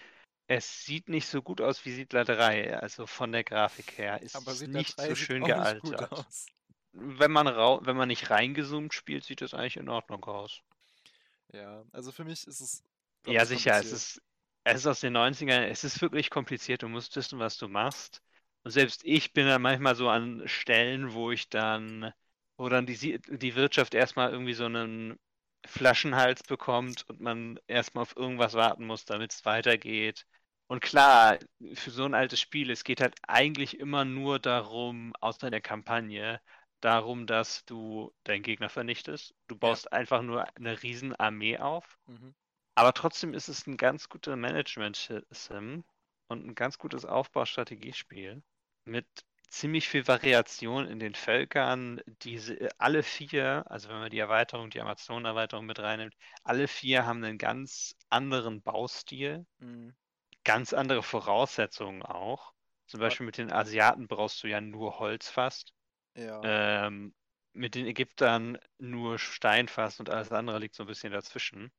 es 0.48 0.86
sieht 0.86 1.10
nicht 1.10 1.28
so 1.28 1.42
gut 1.42 1.60
aus 1.60 1.84
wie 1.84 1.92
Siedler 1.92 2.24
3, 2.24 2.78
also 2.78 3.08
von 3.08 3.34
der 3.34 3.44
Grafik 3.44 3.98
her 3.98 4.22
ist 4.22 4.36
Aber 4.36 4.52
es 4.52 4.60
Siedler 4.60 4.80
nicht 4.80 4.96
3 4.96 5.08
so 5.10 5.16
schön 5.16 5.44
gealtert. 5.44 6.26
Wenn 6.94 7.32
man, 7.32 7.48
wenn 7.48 7.98
man 7.98 8.08
nicht 8.08 8.30
reingezoomt 8.30 8.94
spielt, 8.94 9.26
sieht 9.26 9.42
das 9.42 9.54
eigentlich 9.54 9.76
in 9.76 9.90
Ordnung 9.90 10.24
aus. 10.24 10.62
Ja, 11.54 11.84
also 11.92 12.12
für 12.14 12.24
mich 12.24 12.48
ist 12.48 12.62
es. 12.62 12.84
Ja, 13.28 13.44
ich, 13.44 13.50
sicher, 13.50 13.78
es 13.78 13.92
ist, 13.92 14.22
es 14.64 14.80
ist 14.82 14.88
aus 14.88 15.00
den 15.02 15.14
90ern, 15.14 15.64
es 15.64 15.84
ist 15.84 16.02
wirklich 16.02 16.30
kompliziert, 16.30 16.84
du 16.84 16.88
musst 16.90 17.16
wissen, 17.16 17.40
was 17.40 17.58
du 17.58 17.68
machst. 17.68 18.22
Und 18.64 18.72
selbst 18.72 19.02
ich 19.06 19.34
bin 19.34 19.48
dann 19.48 19.62
manchmal 19.62 19.96
so 19.96 20.10
an 20.10 20.44
Stellen, 20.48 21.14
wo 21.14 21.32
ich 21.32 21.50
dann, 21.50 22.14
wo 22.58 22.70
dann 22.70 22.86
die, 22.86 23.20
die 23.20 23.56
Wirtschaft 23.56 23.94
erstmal 23.96 24.32
irgendwie 24.32 24.54
so 24.54 24.66
einen 24.66 25.18
Flaschenhals 25.66 26.44
bekommt 26.44 27.08
und 27.10 27.20
man 27.22 27.60
erstmal 27.68 28.04
auf 28.04 28.16
irgendwas 28.16 28.54
warten 28.54 28.86
muss, 28.86 29.06
damit 29.06 29.32
es 29.34 29.46
weitergeht. 29.46 30.26
Und 30.68 30.82
klar, 30.82 31.38
für 31.74 31.92
so 31.92 32.06
ein 32.06 32.14
altes 32.14 32.40
Spiel, 32.40 32.70
es 32.72 32.84
geht 32.84 33.02
halt 33.02 33.16
eigentlich 33.28 33.80
immer 33.80 34.06
nur 34.06 34.40
darum, 34.40 35.14
außer 35.20 35.52
der 35.52 35.62
Kampagne, 35.62 36.42
darum, 36.82 37.28
dass 37.28 37.66
du 37.66 38.14
deinen 38.24 38.44
Gegner 38.44 38.70
vernichtest. 38.70 39.36
Du 39.48 39.56
baust 39.56 39.92
einfach 39.92 40.22
nur 40.22 40.46
eine 40.58 40.82
riesen 40.82 41.16
Armee 41.16 41.58
auf. 41.58 41.98
Mhm. 42.08 42.34
Aber 42.76 42.94
trotzdem 42.94 43.34
ist 43.34 43.48
es 43.48 43.66
ein 43.68 43.78
ganz 43.78 44.10
guter 44.10 44.36
Management-Sim 44.36 45.86
und 46.28 46.46
ein 46.48 46.54
ganz 46.56 46.78
gutes 46.78 47.06
Aufbaustrategiespiel 47.06 48.44
mit 48.86 49.08
ziemlich 49.50 49.88
viel 49.88 50.06
Variation 50.08 50.86
in 50.88 51.00
den 51.00 51.16
Völkern. 51.16 52.02
Diese 52.24 52.70
alle 52.78 53.04
vier, 53.04 53.64
also 53.70 53.88
wenn 53.90 54.00
man 54.00 54.10
die 54.12 54.20
Erweiterung, 54.20 54.70
die 54.70 54.82
Amazon-Erweiterung 54.82 55.66
mit 55.66 55.80
reinnimmt, 55.80 56.16
alle 56.44 56.68
vier 56.68 57.06
haben 57.06 57.24
einen 57.24 57.38
ganz 57.38 57.96
anderen 58.10 58.62
Baustil, 58.62 59.46
Mhm. 59.60 59.94
ganz 60.44 60.74
andere 60.74 61.02
Voraussetzungen 61.04 62.04
auch. 62.04 62.54
Zum 62.88 63.00
Beispiel 63.00 63.26
mit 63.26 63.38
den 63.38 63.52
Asiaten 63.52 64.08
brauchst 64.08 64.44
du 64.44 64.48
ja 64.48 64.62
nur 64.62 65.00
Holz 65.00 65.30
fast. 65.30 65.74
Ja. 66.16 66.42
Ähm, 66.44 67.16
mit 67.54 67.76
den 67.76 67.88
Ägyptern 67.88 68.58
nur 68.80 69.20
Stein 69.20 69.68
fast 69.70 70.00
und 70.02 70.10
alles 70.10 70.32
andere 70.32 70.60
liegt 70.60 70.76
so 70.76 70.84
ein 70.84 70.88
bisschen 70.88 71.14
dazwischen. 71.14 71.72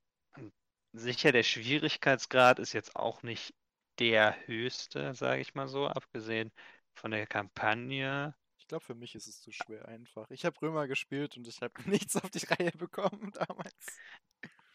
Sicher, 0.95 1.33
der 1.33 1.43
Schwierigkeitsgrad 1.43 2.59
ist 2.59 2.73
jetzt 2.73 2.97
auch 2.97 3.23
nicht 3.23 3.55
der 3.99 4.35
höchste, 4.47 5.13
sage 5.15 5.43
ich 5.43 5.55
mal 5.55 5.69
so, 5.69 5.87
abgesehen 5.87 6.51
von 6.95 7.11
der 7.11 7.27
Kampagne. 7.27 8.35
Ich 8.59 8.67
glaube, 8.67 8.85
für 8.85 8.95
mich 8.95 9.15
ist 9.15 9.27
es 9.27 9.41
zu 9.43 9.53
schwer 9.53 9.87
einfach. 9.89 10.31
Ich 10.31 10.45
habe 10.47 10.61
Römer 10.63 10.87
gespielt 10.87 11.37
und 11.37 11.47
ich 11.47 11.61
habe 11.61 11.75
nichts 11.91 12.17
auf 12.17 12.31
die 12.31 12.45
Reihe 12.47 12.73
bekommen 12.73 13.31
damals. 13.49 14.01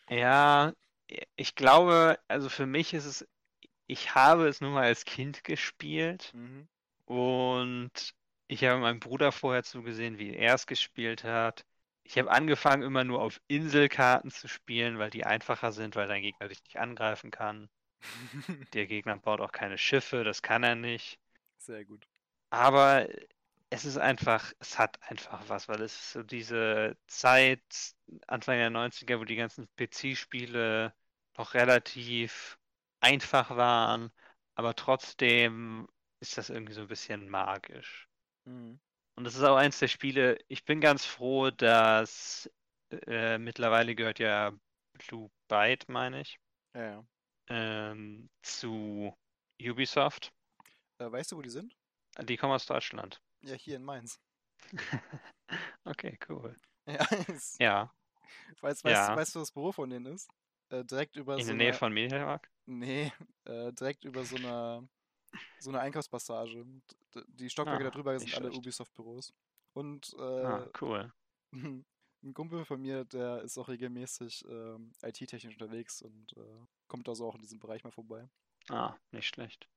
Ja, 0.09 0.73
ich 1.35 1.55
glaube, 1.55 2.19
also 2.27 2.49
für 2.49 2.65
mich 2.65 2.93
ist 2.93 3.05
es, 3.05 3.27
ich 3.87 4.15
habe 4.15 4.47
es 4.47 4.61
nur 4.61 4.71
mal 4.71 4.85
als 4.85 5.05
Kind 5.05 5.43
gespielt 5.43 6.33
Mhm. 6.33 6.67
und 7.05 7.91
ich 8.47 8.63
habe 8.65 8.79
meinem 8.81 8.99
Bruder 9.01 9.31
vorher 9.33 9.63
zugesehen, 9.63 10.19
wie 10.19 10.35
er 10.35 10.55
es 10.55 10.67
gespielt 10.67 11.23
hat. 11.25 11.65
Ich 12.07 12.17
habe 12.17 12.31
angefangen, 12.31 12.83
immer 12.83 13.03
nur 13.03 13.21
auf 13.21 13.41
Inselkarten 13.49 14.31
zu 14.31 14.47
spielen, 14.47 14.97
weil 14.97 15.09
die 15.09 15.25
einfacher 15.25 15.73
sind, 15.73 15.97
weil 15.97 16.07
dein 16.07 16.21
Gegner 16.21 16.47
dich 16.47 16.63
nicht 16.63 16.77
angreifen 16.77 17.31
kann. 17.31 17.69
Der 18.73 18.87
Gegner 18.87 19.17
baut 19.17 19.41
auch 19.41 19.51
keine 19.51 19.77
Schiffe, 19.77 20.23
das 20.23 20.41
kann 20.41 20.63
er 20.63 20.75
nicht. 20.75 21.19
Sehr 21.57 21.83
gut. 21.83 22.07
Aber 22.49 23.09
es 23.69 23.83
ist 23.83 23.97
einfach, 23.97 24.53
es 24.59 24.79
hat 24.79 25.01
einfach 25.03 25.49
was, 25.49 25.67
weil 25.67 25.81
es 25.81 25.93
ist 25.93 26.11
so 26.13 26.23
diese 26.23 26.95
Zeit, 27.07 27.61
Anfang 28.27 28.55
der 28.57 28.69
90er, 28.69 29.19
wo 29.19 29.25
die 29.25 29.35
ganzen 29.35 29.67
PC-Spiele 29.75 30.93
noch 31.37 31.53
relativ 31.55 32.57
einfach 33.01 33.49
waren, 33.57 34.11
aber 34.55 34.75
trotzdem 34.75 35.89
ist 36.21 36.37
das 36.37 36.49
irgendwie 36.49 36.73
so 36.73 36.81
ein 36.81 36.87
bisschen 36.87 37.27
magisch. 37.29 38.07
Mhm. 38.45 38.79
Und 39.17 39.23
das 39.23 39.33
ist 39.35 39.43
auch 39.43 39.55
eins 39.57 39.79
der 39.79 39.87
Spiele, 39.87 40.37
ich 40.47 40.63
bin 40.63 40.79
ganz 40.79 41.03
froh, 41.03 41.49
dass 41.49 42.47
äh, 43.07 43.39
mittlerweile 43.39 43.95
gehört 43.95 44.19
ja 44.19 44.53
Blue 45.07 45.31
Byte, 45.47 45.89
meine 45.89 46.21
ich, 46.21 46.37
Ja, 46.75 46.83
ja. 46.83 47.03
ähm, 47.49 48.29
zu 48.43 49.17
Ubisoft. 49.59 50.31
Äh, 50.99 51.11
weißt 51.11 51.31
du, 51.31 51.37
wo 51.37 51.41
die 51.41 51.49
sind? 51.49 51.75
Die 52.21 52.37
kommen 52.37 52.53
aus 52.53 52.67
Deutschland. 52.67 53.19
Ja, 53.41 53.55
hier 53.55 53.77
in 53.77 53.83
Mainz. 53.83 54.19
Okay, 55.85 56.17
cool. 56.29 56.55
Ja, 56.87 57.05
es- 57.27 57.57
Ja, 57.59 57.91
weißt, 58.61 58.83
weißt, 58.83 58.85
Ja. 58.85 59.15
weißt 59.15 59.35
du, 59.35 59.39
was 59.39 59.47
das 59.47 59.51
Büro 59.51 59.71
von 59.71 59.89
denen 59.89 60.05
ist? 60.13 60.29
Äh, 60.69 60.83
direkt 60.85 61.15
über 61.15 61.35
in 61.35 61.41
so 61.41 61.47
der 61.47 61.55
Nähe 61.55 61.67
einer, 61.69 61.77
von 61.77 61.91
Mediamarkt. 61.93 62.49
Nee, 62.65 63.11
äh, 63.45 63.73
direkt 63.73 64.03
über 64.05 64.23
so 64.25 64.35
einer 64.35 64.87
so 65.59 65.71
eine 65.71 65.79
Einkaufspassage. 65.79 66.65
Die 67.27 67.49
Stockwerke 67.49 67.85
Ah, 67.85 67.91
darüber 67.91 68.19
sind 68.19 68.33
alle. 68.35 68.51
Ubisoft-Büros. 68.51 69.33
Und 69.73 70.13
Ah, 70.43 70.59
äh, 70.59 70.69
cool. 70.81 71.11
ein 72.23 72.33
Kumpel 72.33 72.65
von 72.65 72.81
mir, 72.81 73.05
der 73.05 73.41
ist 73.43 73.57
auch 73.57 73.69
regelmäßig 73.69 74.45
ähm, 74.49 74.91
IT-technisch 75.03 75.53
unterwegs 75.55 76.01
und 76.01 76.33
äh, 76.37 76.65
kommt 76.87 77.09
also 77.09 77.27
auch 77.27 77.35
in 77.35 77.41
diesem 77.41 77.59
Bereich 77.59 77.83
mal 77.83 77.91
vorbei. 77.91 78.29
Ah, 78.69 78.95
nicht 79.11 79.27
schlecht. 79.27 79.67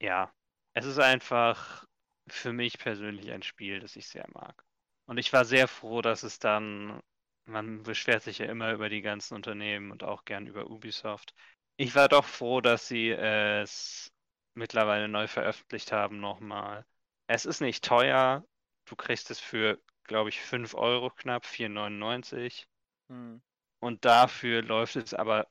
Ja, 0.00 0.32
es 0.74 0.86
ist 0.86 0.98
einfach 0.98 1.84
für 2.28 2.52
mich 2.52 2.78
persönlich 2.78 3.30
ein 3.32 3.42
Spiel, 3.42 3.80
das 3.80 3.96
ich 3.96 4.06
sehr 4.08 4.26
mag. 4.32 4.64
Und 5.06 5.18
ich 5.18 5.32
war 5.32 5.44
sehr 5.44 5.68
froh, 5.68 6.02
dass 6.02 6.22
es 6.22 6.38
dann, 6.38 7.00
man 7.46 7.82
beschwert 7.82 8.22
sich 8.22 8.38
ja 8.38 8.46
immer 8.46 8.72
über 8.72 8.88
die 8.88 9.00
ganzen 9.02 9.34
Unternehmen 9.34 9.90
und 9.90 10.04
auch 10.04 10.24
gern 10.24 10.46
über 10.46 10.68
Ubisoft. 10.70 11.34
Ich 11.76 11.94
war 11.94 12.08
doch 12.08 12.24
froh, 12.24 12.60
dass 12.60 12.88
sie 12.88 13.10
es 13.10 14.12
mittlerweile 14.58 15.08
neu 15.08 15.26
veröffentlicht 15.26 15.92
haben 15.92 16.20
nochmal. 16.20 16.84
Es 17.26 17.46
ist 17.46 17.60
nicht 17.60 17.84
teuer. 17.84 18.44
Du 18.86 18.96
kriegst 18.96 19.30
es 19.30 19.40
für, 19.40 19.78
glaube 20.04 20.28
ich, 20.28 20.40
5 20.40 20.74
Euro 20.74 21.10
knapp, 21.10 21.46
4,99. 21.46 22.66
Hm. 23.08 23.40
Und 23.80 24.04
dafür 24.04 24.62
läuft 24.62 24.96
es 24.96 25.14
aber 25.14 25.48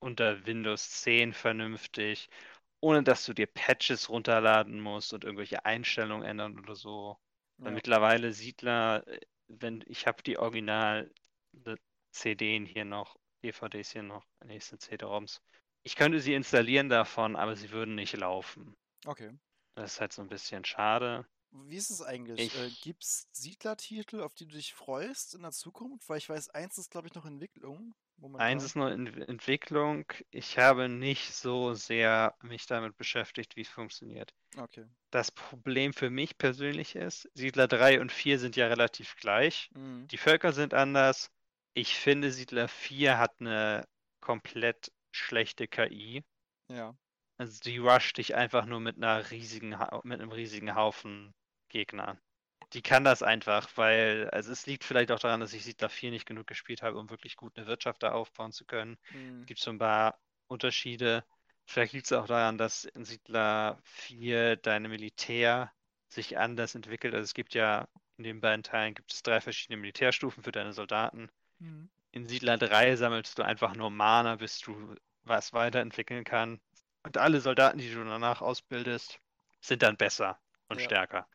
unter 0.00 0.46
Windows 0.46 0.90
10 1.02 1.32
vernünftig, 1.32 2.28
ohne 2.80 3.02
dass 3.02 3.24
du 3.24 3.32
dir 3.32 3.46
Patches 3.46 4.08
runterladen 4.08 4.80
musst 4.80 5.12
und 5.12 5.24
irgendwelche 5.24 5.64
Einstellungen 5.64 6.26
ändern 6.26 6.58
oder 6.58 6.74
so. 6.74 7.18
Weil 7.58 7.70
Ja. 7.70 7.74
mittlerweile 7.76 8.32
Siedler, 8.32 9.04
wenn 9.48 9.84
ich 9.86 10.06
habe 10.06 10.22
die 10.22 10.38
Original 10.38 11.10
CDen 12.10 12.66
hier 12.66 12.84
noch, 12.84 13.16
DVDs 13.44 13.92
hier 13.92 14.02
noch, 14.02 14.26
nächste 14.44 14.78
CD-ROMs. 14.78 15.40
Ich 15.82 15.96
könnte 15.96 16.20
sie 16.20 16.34
installieren 16.34 16.88
davon, 16.88 17.36
aber 17.36 17.56
sie 17.56 17.70
würden 17.70 17.94
nicht 17.94 18.16
laufen. 18.16 18.76
Okay. 19.06 19.32
Das 19.74 19.94
ist 19.94 20.00
halt 20.00 20.12
so 20.12 20.22
ein 20.22 20.28
bisschen 20.28 20.64
schade. 20.64 21.26
Wie 21.50 21.76
ist 21.76 21.90
es 21.90 22.02
eigentlich? 22.02 22.54
Äh, 22.56 22.66
Ich- 22.66 22.80
Gibt 22.82 23.04
es 23.04 23.28
Siedlertitel, 23.32 24.20
auf 24.20 24.34
die 24.34 24.46
du 24.46 24.56
dich 24.56 24.74
freust 24.74 25.34
in 25.34 25.42
der 25.42 25.52
Zukunft? 25.52 26.08
Weil 26.08 26.18
ich 26.18 26.28
weiß, 26.28 26.50
eins 26.50 26.76
ist, 26.76 26.90
glaube 26.90 27.08
ich, 27.08 27.14
noch 27.14 27.24
in 27.24 27.34
Entwicklung. 27.34 27.94
Momentan. 28.18 28.46
Eins 28.48 28.64
ist 28.64 28.74
nur 28.74 28.90
in 28.90 29.06
Entwicklung. 29.22 30.04
Ich 30.30 30.58
habe 30.58 30.88
nicht 30.88 31.32
so 31.32 31.72
sehr 31.74 32.36
mich 32.42 32.66
damit 32.66 32.96
beschäftigt, 32.96 33.54
wie 33.56 33.60
es 33.62 33.68
funktioniert. 33.68 34.34
Okay. 34.56 34.84
Das 35.10 35.30
Problem 35.30 35.94
für 35.94 36.10
mich 36.10 36.36
persönlich 36.36 36.96
ist, 36.96 37.30
Siedler 37.34 37.68
3 37.68 38.00
und 38.00 38.10
4 38.12 38.38
sind 38.40 38.56
ja 38.56 38.66
relativ 38.66 39.16
gleich. 39.16 39.70
Mhm. 39.72 40.08
Die 40.08 40.18
Völker 40.18 40.52
sind 40.52 40.74
anders. 40.74 41.30
Ich 41.74 41.94
finde, 41.94 42.32
Siedler 42.32 42.66
4 42.68 43.18
hat 43.18 43.40
eine 43.40 43.86
komplett 44.20 44.90
schlechte 45.18 45.68
KI. 45.68 46.24
Ja. 46.68 46.96
Also 47.38 47.60
die 47.60 47.78
rusht 47.78 48.18
dich 48.18 48.34
einfach 48.34 48.66
nur 48.66 48.80
mit 48.80 48.96
einer 48.96 49.30
riesigen, 49.30 49.76
mit 50.02 50.20
einem 50.20 50.32
riesigen 50.32 50.74
Haufen 50.74 51.34
Gegner. 51.68 52.20
Die 52.72 52.82
kann 52.82 53.04
das 53.04 53.22
einfach, 53.22 53.68
weil, 53.76 54.28
also 54.30 54.52
es 54.52 54.66
liegt 54.66 54.84
vielleicht 54.84 55.10
auch 55.10 55.20
daran, 55.20 55.40
dass 55.40 55.52
ich 55.52 55.64
Siedler 55.64 55.88
4 55.88 56.10
nicht 56.10 56.26
genug 56.26 56.46
gespielt 56.46 56.82
habe, 56.82 56.98
um 56.98 57.08
wirklich 57.08 57.36
gut 57.36 57.56
eine 57.56 57.66
Wirtschaft 57.66 58.02
da 58.02 58.12
aufbauen 58.12 58.52
zu 58.52 58.64
können. 58.64 58.98
Mhm. 59.12 59.40
Es 59.40 59.46
gibt 59.46 59.60
so 59.60 59.70
ein 59.70 59.78
paar 59.78 60.18
Unterschiede. 60.48 61.24
Vielleicht 61.66 61.92
liegt 61.92 62.06
es 62.06 62.12
auch 62.12 62.26
daran, 62.26 62.58
dass 62.58 62.84
in 62.84 63.04
Siedler 63.04 63.78
4 63.84 64.56
deine 64.56 64.88
Militär 64.88 65.72
sich 66.08 66.38
anders 66.38 66.74
entwickelt. 66.74 67.14
Also 67.14 67.24
es 67.24 67.34
gibt 67.34 67.54
ja 67.54 67.88
in 68.16 68.24
den 68.24 68.40
beiden 68.40 68.64
Teilen 68.64 68.94
gibt 68.94 69.12
es 69.12 69.22
drei 69.22 69.40
verschiedene 69.40 69.80
Militärstufen 69.80 70.42
für 70.42 70.52
deine 70.52 70.72
Soldaten. 70.72 71.30
Mhm. 71.58 71.88
In 72.10 72.26
Siedler 72.26 72.58
3 72.58 72.96
sammelst 72.96 73.38
du 73.38 73.42
einfach 73.42 73.76
nur 73.76 73.90
Mana, 73.90 74.36
bis 74.36 74.58
du 74.60 74.96
was 75.28 75.52
weiterentwickeln 75.52 76.24
kannst. 76.24 76.62
Und 77.04 77.18
alle 77.18 77.40
Soldaten, 77.40 77.78
die 77.78 77.92
du 77.92 78.04
danach 78.04 78.42
ausbildest, 78.42 79.20
sind 79.60 79.82
dann 79.82 79.96
besser 79.96 80.40
und 80.68 80.80
Ja. 80.80 80.82
stärker. 80.82 81.26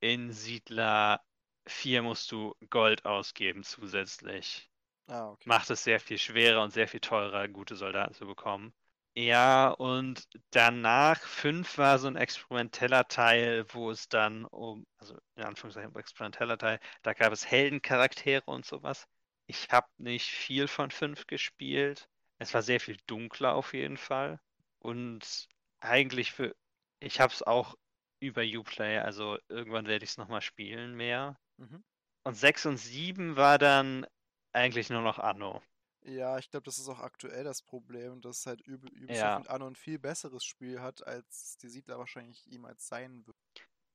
In 0.00 0.32
Siedler 0.32 1.22
4 1.66 2.02
musst 2.02 2.32
du 2.32 2.54
Gold 2.70 3.04
ausgeben 3.06 3.62
zusätzlich 3.64 4.70
Ah, 5.08 5.28
okay. 5.32 5.46
macht 5.46 5.70
es 5.70 5.84
sehr 5.84 6.00
viel 6.00 6.18
schwerer 6.18 6.62
und 6.64 6.72
sehr 6.72 6.88
viel 6.88 7.00
teurer, 7.00 7.48
gute 7.48 7.76
Soldaten 7.76 8.14
zu 8.14 8.26
bekommen. 8.26 8.74
Ja, 9.16 9.68
und 9.70 10.28
danach 10.50 11.20
5 11.20 11.76
war 11.76 11.98
so 11.98 12.06
ein 12.06 12.16
experimenteller 12.16 13.06
Teil, 13.08 13.66
wo 13.74 13.90
es 13.90 14.08
dann 14.08 14.44
um, 14.46 14.86
also 14.96 15.18
in 15.36 15.42
Anführungszeichen 15.42 15.90
um 15.90 15.98
experimenteller 15.98 16.56
Teil, 16.56 16.78
da 17.02 17.12
gab 17.14 17.32
es 17.32 17.44
Heldencharaktere 17.50 18.44
und 18.46 18.64
sowas. 18.64 19.06
Ich 19.46 19.68
habe 19.70 19.88
nicht 19.98 20.28
viel 20.30 20.68
von 20.68 20.90
5 20.90 21.26
gespielt. 21.26 22.08
Es 22.38 22.54
war 22.54 22.62
sehr 22.62 22.80
viel 22.80 22.96
dunkler 23.06 23.54
auf 23.54 23.74
jeden 23.74 23.96
Fall. 23.96 24.40
Und 24.80 25.48
eigentlich 25.80 26.32
für, 26.32 26.54
ich 27.00 27.20
habe 27.20 27.32
es 27.32 27.42
auch 27.42 27.76
über 28.20 28.42
Uplay, 28.42 28.98
also 28.98 29.38
irgendwann 29.48 29.86
werde 29.86 30.04
ich 30.04 30.10
es 30.12 30.18
nochmal 30.18 30.42
spielen 30.42 30.94
mehr. 30.96 31.38
Mhm. 31.58 31.82
Und 32.24 32.34
6 32.34 32.66
und 32.66 32.76
7 32.78 33.36
war 33.36 33.58
dann 33.58 34.06
eigentlich 34.52 34.90
nur 34.90 35.02
noch 35.02 35.18
Anno. 35.18 35.62
Ja, 36.02 36.38
ich 36.38 36.50
glaube, 36.50 36.64
das 36.64 36.78
ist 36.78 36.88
auch 36.88 36.98
aktuell 37.00 37.44
das 37.44 37.62
Problem, 37.62 38.20
dass 38.20 38.46
halt 38.46 38.66
Ubisoft 38.66 39.16
Ja. 39.16 39.38
mit 39.38 39.48
Anno 39.48 39.66
ein 39.68 39.76
viel 39.76 39.98
besseres 39.98 40.44
Spiel 40.44 40.80
hat, 40.80 41.06
als 41.06 41.56
die 41.58 41.68
Siedler 41.68 41.98
wahrscheinlich 41.98 42.44
jemals 42.46 42.88
sein 42.88 43.24
wird. 43.26 43.36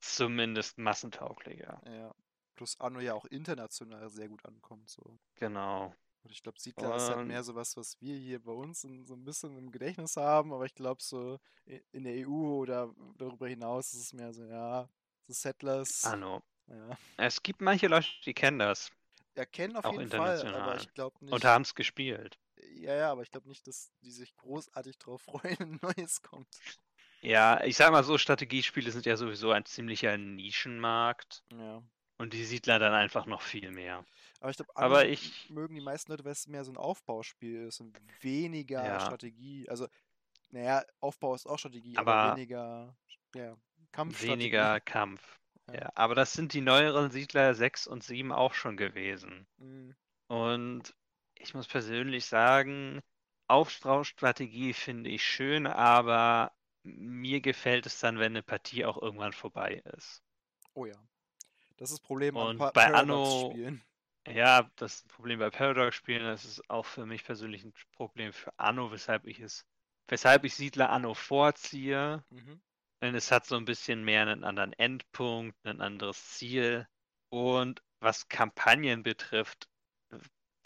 Zumindest 0.02 0.78
massentauglicher. 0.78 1.82
Ja. 1.86 2.14
Plus 2.56 2.80
Anno 2.80 3.00
ja 3.00 3.14
auch 3.14 3.26
international 3.26 4.10
sehr 4.10 4.28
gut 4.30 4.46
ankommt. 4.46 4.89
So. 4.89 5.20
Genau. 5.36 5.94
Und 6.24 6.32
ich 6.32 6.42
glaube, 6.42 6.60
Siedler 6.60 6.96
ist 6.96 7.10
halt 7.10 7.28
mehr 7.28 7.44
so 7.44 7.54
was, 7.56 7.76
was 7.76 8.00
wir 8.00 8.16
hier 8.16 8.42
bei 8.42 8.52
uns 8.54 8.84
in, 8.86 9.06
so 9.06 9.14
ein 9.14 9.24
bisschen 9.26 9.58
im 9.58 9.72
Gedächtnis 9.72 10.16
haben, 10.16 10.54
aber 10.54 10.66
ich 10.66 10.74
glaube, 10.74 11.04
so 11.04 11.38
in 11.92 12.04
der 12.06 12.16
EU 12.16 12.60
oder 12.62 12.94
darüber 13.18 13.48
hinaus 13.48 13.94
ist 13.94 14.00
es 14.02 14.14
mehr 14.14 14.34
so, 14.34 14.44
ja, 14.46 14.88
so 15.28 15.34
Settlers. 15.34 16.04
Anno. 16.06 16.42
Ja. 16.68 16.98
Es 17.18 17.44
gibt 17.44 17.62
manche 17.62 17.88
Leute, 17.88 18.08
die 18.26 18.34
kennen 18.34 18.60
das 18.60 18.90
Ja, 19.36 19.46
kennen 19.46 19.76
auf 19.76 19.86
Auch 19.86 19.92
jeden 19.92 20.10
Fall, 20.10 20.48
aber 20.56 20.78
ich 20.78 20.94
glaube 20.94 21.18
nicht. 21.26 21.34
und 21.34 21.44
haben 21.44 21.64
es 21.64 21.76
gespielt. 21.76 22.38
Ja, 22.76 22.96
ja, 22.96 23.12
aber 23.12 23.24
ich 23.24 23.32
glaube 23.32 23.50
nicht, 23.50 23.68
dass 23.68 23.92
die 24.02 24.12
sich 24.12 24.36
großartig 24.38 24.98
drauf 24.98 25.22
freuen, 25.24 25.58
wenn 25.60 25.80
Neues 25.82 26.22
kommt. 26.22 26.48
Ja, 27.22 27.64
ich 27.64 27.76
sag 27.78 27.92
mal 27.92 28.04
so, 28.04 28.18
Strategiespiele 28.18 28.92
sind 28.92 29.06
ja 29.06 29.18
sowieso 29.18 29.52
ein 29.52 29.66
ziemlicher 29.66 30.18
Nischenmarkt 30.18 31.44
Ja. 31.52 31.82
und 32.18 32.34
die 32.34 32.46
Siedler 32.46 32.80
dann 32.80 32.94
einfach 32.94 33.26
noch 33.28 33.42
viel 33.42 33.72
mehr. 33.72 34.06
Aber 34.44 34.50
ich 34.52 34.58
glaube, 34.58 34.76
Aber 34.76 35.06
ich- 35.08 35.50
mögen 35.50 35.74
die 35.74 35.80
meisten 35.82 36.12
Leute, 36.12 36.26
weil 36.26 36.34
es 36.34 36.48
mehr 36.48 36.66
so 36.66 36.72
ein 36.74 36.78
Aufbauspiel 36.78 37.62
ist 37.68 37.80
und 37.80 37.98
weniger 38.22 38.84
Ja. 38.86 39.00
Strategie. 39.00 39.70
Also, 39.70 39.88
naja, 40.52 40.84
Aufbau 41.00 41.34
ist 41.34 41.46
auch 41.46 41.58
Strategie, 41.58 41.96
aber, 41.98 42.14
Aber 42.14 42.36
weniger 42.36 42.94
ja, 43.36 43.56
Kampfstrategie. 43.94 44.32
Weniger 44.34 44.80
Kampf. 44.82 45.39
Ja. 45.70 45.74
Ja, 45.76 45.91
aber 45.96 46.14
das 46.14 46.34
sind 46.34 46.52
die 46.54 46.60
neueren 46.60 47.10
Siedler 47.10 47.56
6 47.56 47.88
und 47.88 48.04
7 48.04 48.34
auch 48.34 48.54
schon 48.54 48.76
gewesen. 48.76 49.48
Mhm. 49.60 49.96
Und 50.28 50.94
ich 51.36 51.54
muss 51.54 51.68
persönlich 51.68 52.26
sagen, 52.26 53.02
Aufbaustrategie 53.48 54.74
finde 54.74 55.10
ich 55.10 55.24
schön, 55.24 55.68
aber 55.68 56.52
mir 56.84 57.39
gefällt 57.39 57.86
es 57.86 57.98
dann, 58.02 58.20
wenn 58.20 58.34
eine 58.34 58.44
Partie 58.44 58.84
auch 58.84 59.02
irgendwann 59.02 59.32
vorbei 59.32 59.82
ist. 59.96 60.22
Oh 60.74 60.86
ja. 60.86 60.96
Das 61.78 61.91
ist 61.91 62.00
das 62.00 62.06
Problem 62.06 62.36
Und 62.36 62.58
bei 62.58 62.72
Paradox-Spielen. 62.72 63.82
Ja, 64.28 64.70
das 64.78 65.04
Problem 65.04 65.40
bei 65.40 65.50
Paradox-Spielen, 65.50 66.24
das 66.24 66.46
ist 66.46 66.70
auch 66.70 66.86
für 66.86 67.06
mich 67.06 67.26
persönlich 67.26 67.64
ein 67.64 67.74
Problem 67.92 68.32
für 68.32 68.58
Anno, 68.58 68.92
weshalb 68.92 69.26
ich 69.28 69.40
es, 69.40 69.66
weshalb 70.08 70.46
ich 70.46 70.56
Siedler 70.56 70.90
Anno 70.90 71.14
vorziehe. 71.14 72.24
Mhm. 72.30 72.62
Denn 73.02 73.16
es 73.16 73.32
hat 73.32 73.46
so 73.46 73.58
ein 73.58 73.66
bisschen 73.66 74.06
mehr 74.06 74.22
einen 74.22 74.46
anderen 74.46 74.72
Endpunkt, 74.74 75.58
ein 75.66 75.82
anderes 75.82 76.30
Ziel. 76.30 76.88
Und 77.30 77.84
was 78.00 78.30
Kampagnen 78.30 79.04
betrifft, 79.04 79.68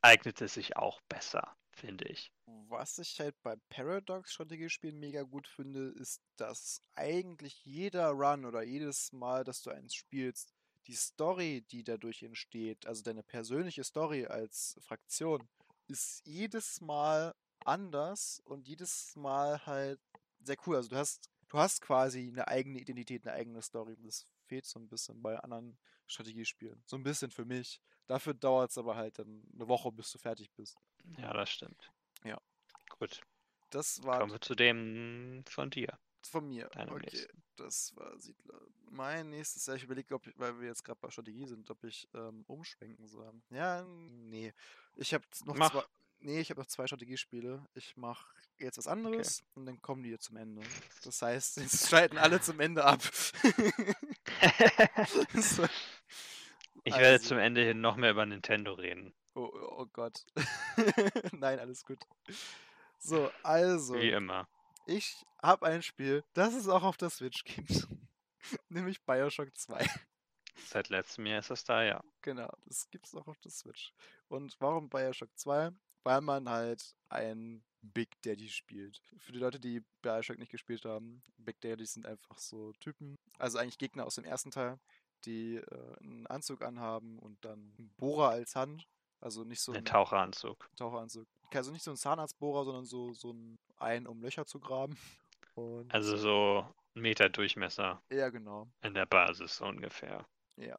eignet 0.01 0.41
es 0.41 0.53
sich 0.53 0.78
auch 0.78 1.01
besser, 1.10 1.55
finde 1.72 2.05
ich. 2.05 2.32
Was 2.70 2.99
ich 2.99 3.20
halt 3.20 3.36
bei 3.41 3.55
Paradox-Strategiespielen 3.70 4.99
mega 4.99 5.24
gut 5.24 5.47
finde, 5.47 5.89
ist, 5.99 6.22
dass 6.38 6.82
eigentlich 6.95 7.66
jeder 7.66 8.10
Run 8.10 8.45
oder 8.45 8.62
jedes 8.62 9.12
Mal, 9.12 9.43
dass 9.43 9.64
du 9.64 9.72
eins 9.72 9.95
spielst, 9.95 10.53
die 10.88 10.95
Story, 10.95 11.65
die 11.69 11.83
dadurch 11.83 12.23
entsteht, 12.23 12.88
also 12.88 13.03
deine 13.03 13.23
persönliche 13.23 13.83
Story 13.83 14.25
als 14.25 14.77
Fraktion, 14.79 15.47
ist 15.88 16.25
jedes 16.25 16.81
Mal 16.81 17.35
anders 17.65 18.41
und 18.45 18.67
jedes 18.67 19.15
Mal 19.15 19.65
halt 19.65 19.99
sehr 20.39 20.57
cool. 20.65 20.77
Also 20.77 20.89
du 20.89 20.95
hast, 20.95 21.29
du 21.49 21.57
hast 21.57 21.81
quasi 21.81 22.27
eine 22.27 22.47
eigene 22.47 22.79
Identität, 22.79 23.27
eine 23.27 23.35
eigene 23.35 23.61
Story. 23.61 23.97
Das 23.99 24.25
fehlt 24.47 24.65
so 24.65 24.79
ein 24.79 24.88
bisschen 24.88 25.21
bei 25.21 25.38
anderen 25.39 25.77
Strategiespielen. 26.07 26.81
So 26.85 26.95
ein 26.95 27.03
bisschen 27.03 27.31
für 27.31 27.45
mich. 27.45 27.81
Dafür 28.07 28.33
dauert 28.33 28.71
es 28.71 28.77
aber 28.77 28.95
halt 28.95 29.19
dann 29.19 29.43
eine 29.53 29.67
Woche, 29.67 29.91
bis 29.91 30.11
du 30.11 30.17
fertig 30.17 30.49
bist. 30.53 30.77
Ja, 31.17 31.33
das 31.33 31.49
stimmt. 31.49 31.91
Ja. 32.23 32.39
Gut. 32.97 33.21
Das 33.69 34.01
war 34.03 34.19
Kommen 34.19 34.31
wir 34.31 34.41
zu 34.41 34.55
dem 34.55 35.43
von 35.49 35.69
dir. 35.69 35.99
von 36.23 36.47
mir. 36.47 36.67
Deinem 36.69 36.93
okay, 36.93 37.09
nächsten. 37.11 37.43
Das 37.58 37.95
war 37.95 38.18
Siedler. 38.20 38.60
Mein 38.89 39.30
nächstes, 39.30 39.66
ja, 39.66 39.76
ich 39.76 39.84
überlege, 39.84 40.16
ob, 40.16 40.26
weil 40.38 40.60
wir 40.60 40.68
jetzt 40.68 40.84
gerade 40.84 40.99
bei 41.01 41.10
Strategie 41.12 41.45
sind, 41.45 41.70
ob 41.70 41.84
ich 41.84 42.08
ähm, 42.14 42.43
umschwenken 42.47 43.08
soll. 43.08 43.32
Ja, 43.49 43.84
nee. 43.84 44.53
Ich 44.95 45.14
habe 45.14 45.24
noch 45.45 45.55
Mach. 45.55 45.72
zwei. 45.72 45.84
Nee, 46.20 46.39
ich 46.39 46.49
habe 46.49 46.60
noch 46.62 46.68
zwei 46.68 46.88
Strategiespiele. 46.88 47.64
Ich 47.76 47.95
mache 47.95 48.26
jetzt 48.58 48.78
was 48.80 48.88
anderes 48.88 49.43
und 49.53 49.68
dann 49.68 49.80
kommen 49.82 50.01
die 50.01 50.10
jetzt 50.10 50.26
zum 50.26 50.38
Ende. 50.38 50.64
Das 51.03 51.22
heißt, 51.22 51.58
jetzt 51.62 51.89
schalten 51.89 52.18
alle 52.18 52.41
zum 52.41 52.60
Ende 52.60 52.84
ab. 52.86 53.03
So. 55.36 55.64
ich 56.84 56.93
werde 56.93 57.08
Also. 57.14 57.28
zum 57.28 57.38
Ende 57.38 57.64
hin 57.64 57.82
noch 57.82 57.97
mehr 57.97 58.12
über 58.12 58.26
Nintendo 58.26 58.74
reden. 58.74 59.14
oh, 59.36 59.51
oh 59.53 59.86
Gott. 59.93 60.26
Nein, 61.34 61.60
alles 61.60 61.86
gut. 61.86 61.99
So, 62.97 63.30
also. 63.43 63.93
Wie 63.95 64.10
immer. 64.10 64.47
Ich 64.89 65.25
habe 65.41 65.65
ein 65.65 65.83
Spiel, 65.83 66.23
das 66.33 66.53
es 66.53 66.69
auch 66.69 66.83
auf 66.83 66.95
der 66.95 67.09
Switch 67.09 67.43
gibt. 67.43 67.89
Nämlich 68.69 69.03
Bioshock 69.03 69.53
2. 69.53 69.85
Seit 70.65 70.88
letztem 70.88 71.25
Jahr 71.25 71.39
ist 71.39 71.49
das 71.49 71.65
da, 71.65 71.83
ja. 71.83 72.01
Genau, 72.21 72.49
das 72.65 72.89
gibt's 72.89 73.13
auch 73.13 73.27
auf 73.27 73.38
der 73.41 73.51
Switch. 73.51 73.93
Und 74.29 74.55
warum 74.61 74.88
Bioshock 74.88 75.38
2? 75.38 75.71
Weil 76.03 76.21
man 76.21 76.47
halt 76.47 76.95
ein 77.09 77.65
Big 77.81 78.21
Daddy 78.21 78.47
spielt. 78.47 79.01
Für 79.17 79.33
die 79.33 79.39
Leute, 79.39 79.59
die 79.59 79.83
Bioshock 80.01 80.39
nicht 80.39 80.53
gespielt 80.53 80.85
haben, 80.85 81.21
Big 81.35 81.59
Daddies 81.59 81.91
sind 81.91 82.05
einfach 82.05 82.38
so 82.38 82.71
Typen, 82.79 83.17
also 83.38 83.57
eigentlich 83.57 83.77
Gegner 83.77 84.05
aus 84.05 84.15
dem 84.15 84.23
ersten 84.23 84.51
Teil, 84.51 84.79
die 85.25 85.57
äh, 85.57 85.97
einen 85.99 86.27
Anzug 86.27 86.61
anhaben 86.61 87.19
und 87.19 87.43
dann 87.43 87.75
einen 87.77 87.93
Bohrer 87.97 88.29
als 88.29 88.55
Hand. 88.55 88.88
Also 89.20 89.43
nicht 89.43 89.61
so 89.61 89.72
Ein 89.72 89.80
ein 89.80 89.86
Taucheranzug. 89.86 90.70
Taucheranzug. 90.76 91.28
Also 91.53 91.72
nicht 91.72 91.84
so 91.84 91.91
ein 91.91 91.97
Zahnarztbohrer, 91.97 92.65
sondern 92.65 92.86
so, 92.86 93.13
so 93.13 93.34
ein 93.34 93.57
ein, 93.80 94.07
um 94.07 94.22
Löcher 94.22 94.45
zu 94.45 94.59
graben. 94.59 94.97
Und 95.55 95.91
Also 95.93 96.18
so 96.18 96.76
ein 96.95 97.01
Meter 97.01 97.30
Durchmesser 97.30 98.01
ja, 98.09 98.30
genau. 98.30 98.68
in 98.82 98.93
der 98.93 99.05
Basis 99.05 99.57
so 99.57 99.65
ungefähr. 99.65 100.28
Ja. 100.55 100.78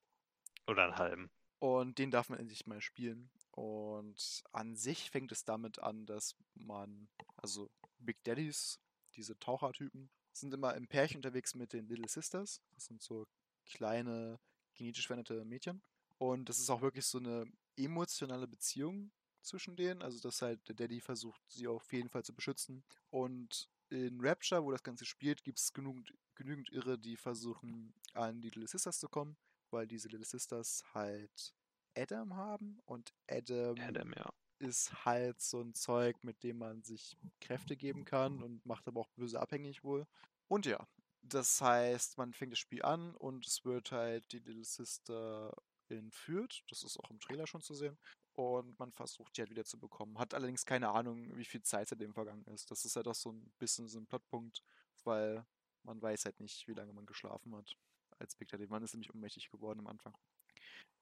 Oder 0.66 0.84
einen 0.84 0.97
halben. 0.97 1.30
Und 1.59 1.99
den 1.99 2.11
darf 2.11 2.28
man 2.28 2.39
endlich 2.39 2.66
mal 2.66 2.80
spielen. 2.80 3.30
Und 3.53 4.45
an 4.53 4.76
sich 4.76 5.11
fängt 5.11 5.32
es 5.32 5.45
damit 5.45 5.80
an, 5.80 6.07
dass 6.07 6.36
man, 6.55 7.09
also 7.36 7.70
Big 7.99 8.22
Daddies, 8.22 8.80
diese 9.16 9.36
Tauchertypen, 9.39 10.11
sind 10.32 10.55
immer 10.55 10.74
im 10.74 10.86
Pärchen 10.86 11.18
unterwegs 11.18 11.57
mit 11.57 11.72
den 11.72 11.89
Little 11.89 12.09
Sisters. 12.09 12.62
Das 12.74 12.84
sind 12.84 13.03
so 13.03 13.26
kleine, 13.66 14.39
genetisch 14.74 15.09
veränderte 15.09 15.45
Mädchen. 15.45 15.82
Und 16.18 16.49
das 16.49 16.61
ist 16.61 16.70
auch 16.70 16.82
wirklich 16.82 17.07
so 17.07 17.18
eine 17.18 17.47
emotionale 17.79 18.47
Beziehung 18.47 19.11
zwischen 19.43 19.76
denen. 19.76 20.03
Also, 20.03 20.20
dass 20.20 20.43
halt 20.43 20.66
der 20.68 20.74
Daddy 20.74 21.01
versucht, 21.01 21.41
sie 21.49 21.66
auf 21.66 21.93
jeden 21.93 22.09
Fall 22.09 22.24
zu 22.24 22.35
beschützen. 22.35 22.85
Und 23.11 23.68
in 23.91 24.20
Rapture, 24.20 24.62
wo 24.64 24.70
das 24.70 24.83
Ganze 24.83 25.05
spielt, 25.05 25.43
gibt 25.43 25.59
es 25.59 25.72
genügend, 25.72 26.12
genügend 26.35 26.70
Irre, 26.70 26.99
die 26.99 27.16
versuchen, 27.16 27.95
an 28.14 28.41
die 28.41 28.49
Little 28.49 28.68
Sisters 28.68 28.99
zu 28.99 29.09
kommen, 29.09 29.37
weil 29.70 29.87
diese 29.87 30.09
Little 30.09 30.26
Sisters 30.26 30.85
halt 30.93 31.55
Adam 31.97 32.37
haben 32.37 32.79
und 32.85 33.12
Adam, 33.29 33.79
Adam, 33.81 34.12
ja. 34.12 34.31
ist 34.59 35.05
halt 35.05 35.41
so 35.41 35.61
ein 35.61 35.74
Zeug, 35.74 36.22
mit 36.22 36.43
dem 36.43 36.59
man 36.59 36.83
sich 36.83 37.16
Kräfte 37.41 37.76
geben 37.76 38.05
kann 38.05 38.43
und 38.43 38.64
macht 38.66 38.87
aber 38.87 39.01
auch 39.01 39.11
böse 39.11 39.41
abhängig 39.41 39.83
wohl. 39.83 40.07
Und 40.49 40.66
ja, 40.66 40.87
das 41.22 41.61
heißt, 41.61 42.18
man 42.18 42.33
fängt 42.33 42.53
das 42.53 42.59
Spiel 42.59 42.83
an 42.83 43.14
und 43.16 43.47
es 43.47 43.64
wird 43.64 43.93
halt 43.93 44.31
die 44.33 44.39
Little 44.39 44.64
Sister 44.64 45.55
entführt. 45.97 46.62
Das 46.68 46.82
ist 46.82 46.99
auch 46.99 47.11
im 47.11 47.20
Trailer 47.20 47.47
schon 47.47 47.62
zu 47.62 47.74
sehen. 47.74 47.99
Und 48.34 48.78
man 48.78 48.93
versucht 48.93 49.36
die 49.36 49.41
halt 49.41 49.51
wieder 49.51 49.64
zu 49.64 49.78
bekommen. 49.78 50.18
Hat 50.18 50.34
allerdings 50.34 50.64
keine 50.64 50.91
Ahnung, 50.91 51.36
wie 51.36 51.45
viel 51.45 51.62
Zeit 51.62 51.89
seitdem 51.89 52.14
vergangen 52.14 52.45
ist. 52.47 52.70
Das 52.70 52.84
ist 52.84 52.97
halt 52.97 53.09
auch 53.09 53.14
so 53.14 53.32
ein 53.32 53.53
bisschen 53.59 53.89
so 53.89 53.99
ein 53.99 54.07
Plotpunkt, 54.07 54.62
weil 55.05 55.45
man 55.82 56.01
weiß 56.01 56.24
halt 56.24 56.39
nicht, 56.41 56.68
wie 56.68 56.74
lange 56.74 56.93
man 56.93 57.07
geschlafen 57.07 57.55
hat. 57.57 57.76
Als 58.18 58.34
Big 58.34 58.49
Daddy. 58.49 58.66
Man 58.66 58.82
ist 58.82 58.95
nämlich 58.95 59.12
ohnmächtig 59.14 59.51
geworden 59.51 59.80
am 59.80 59.86
Anfang. 59.86 60.16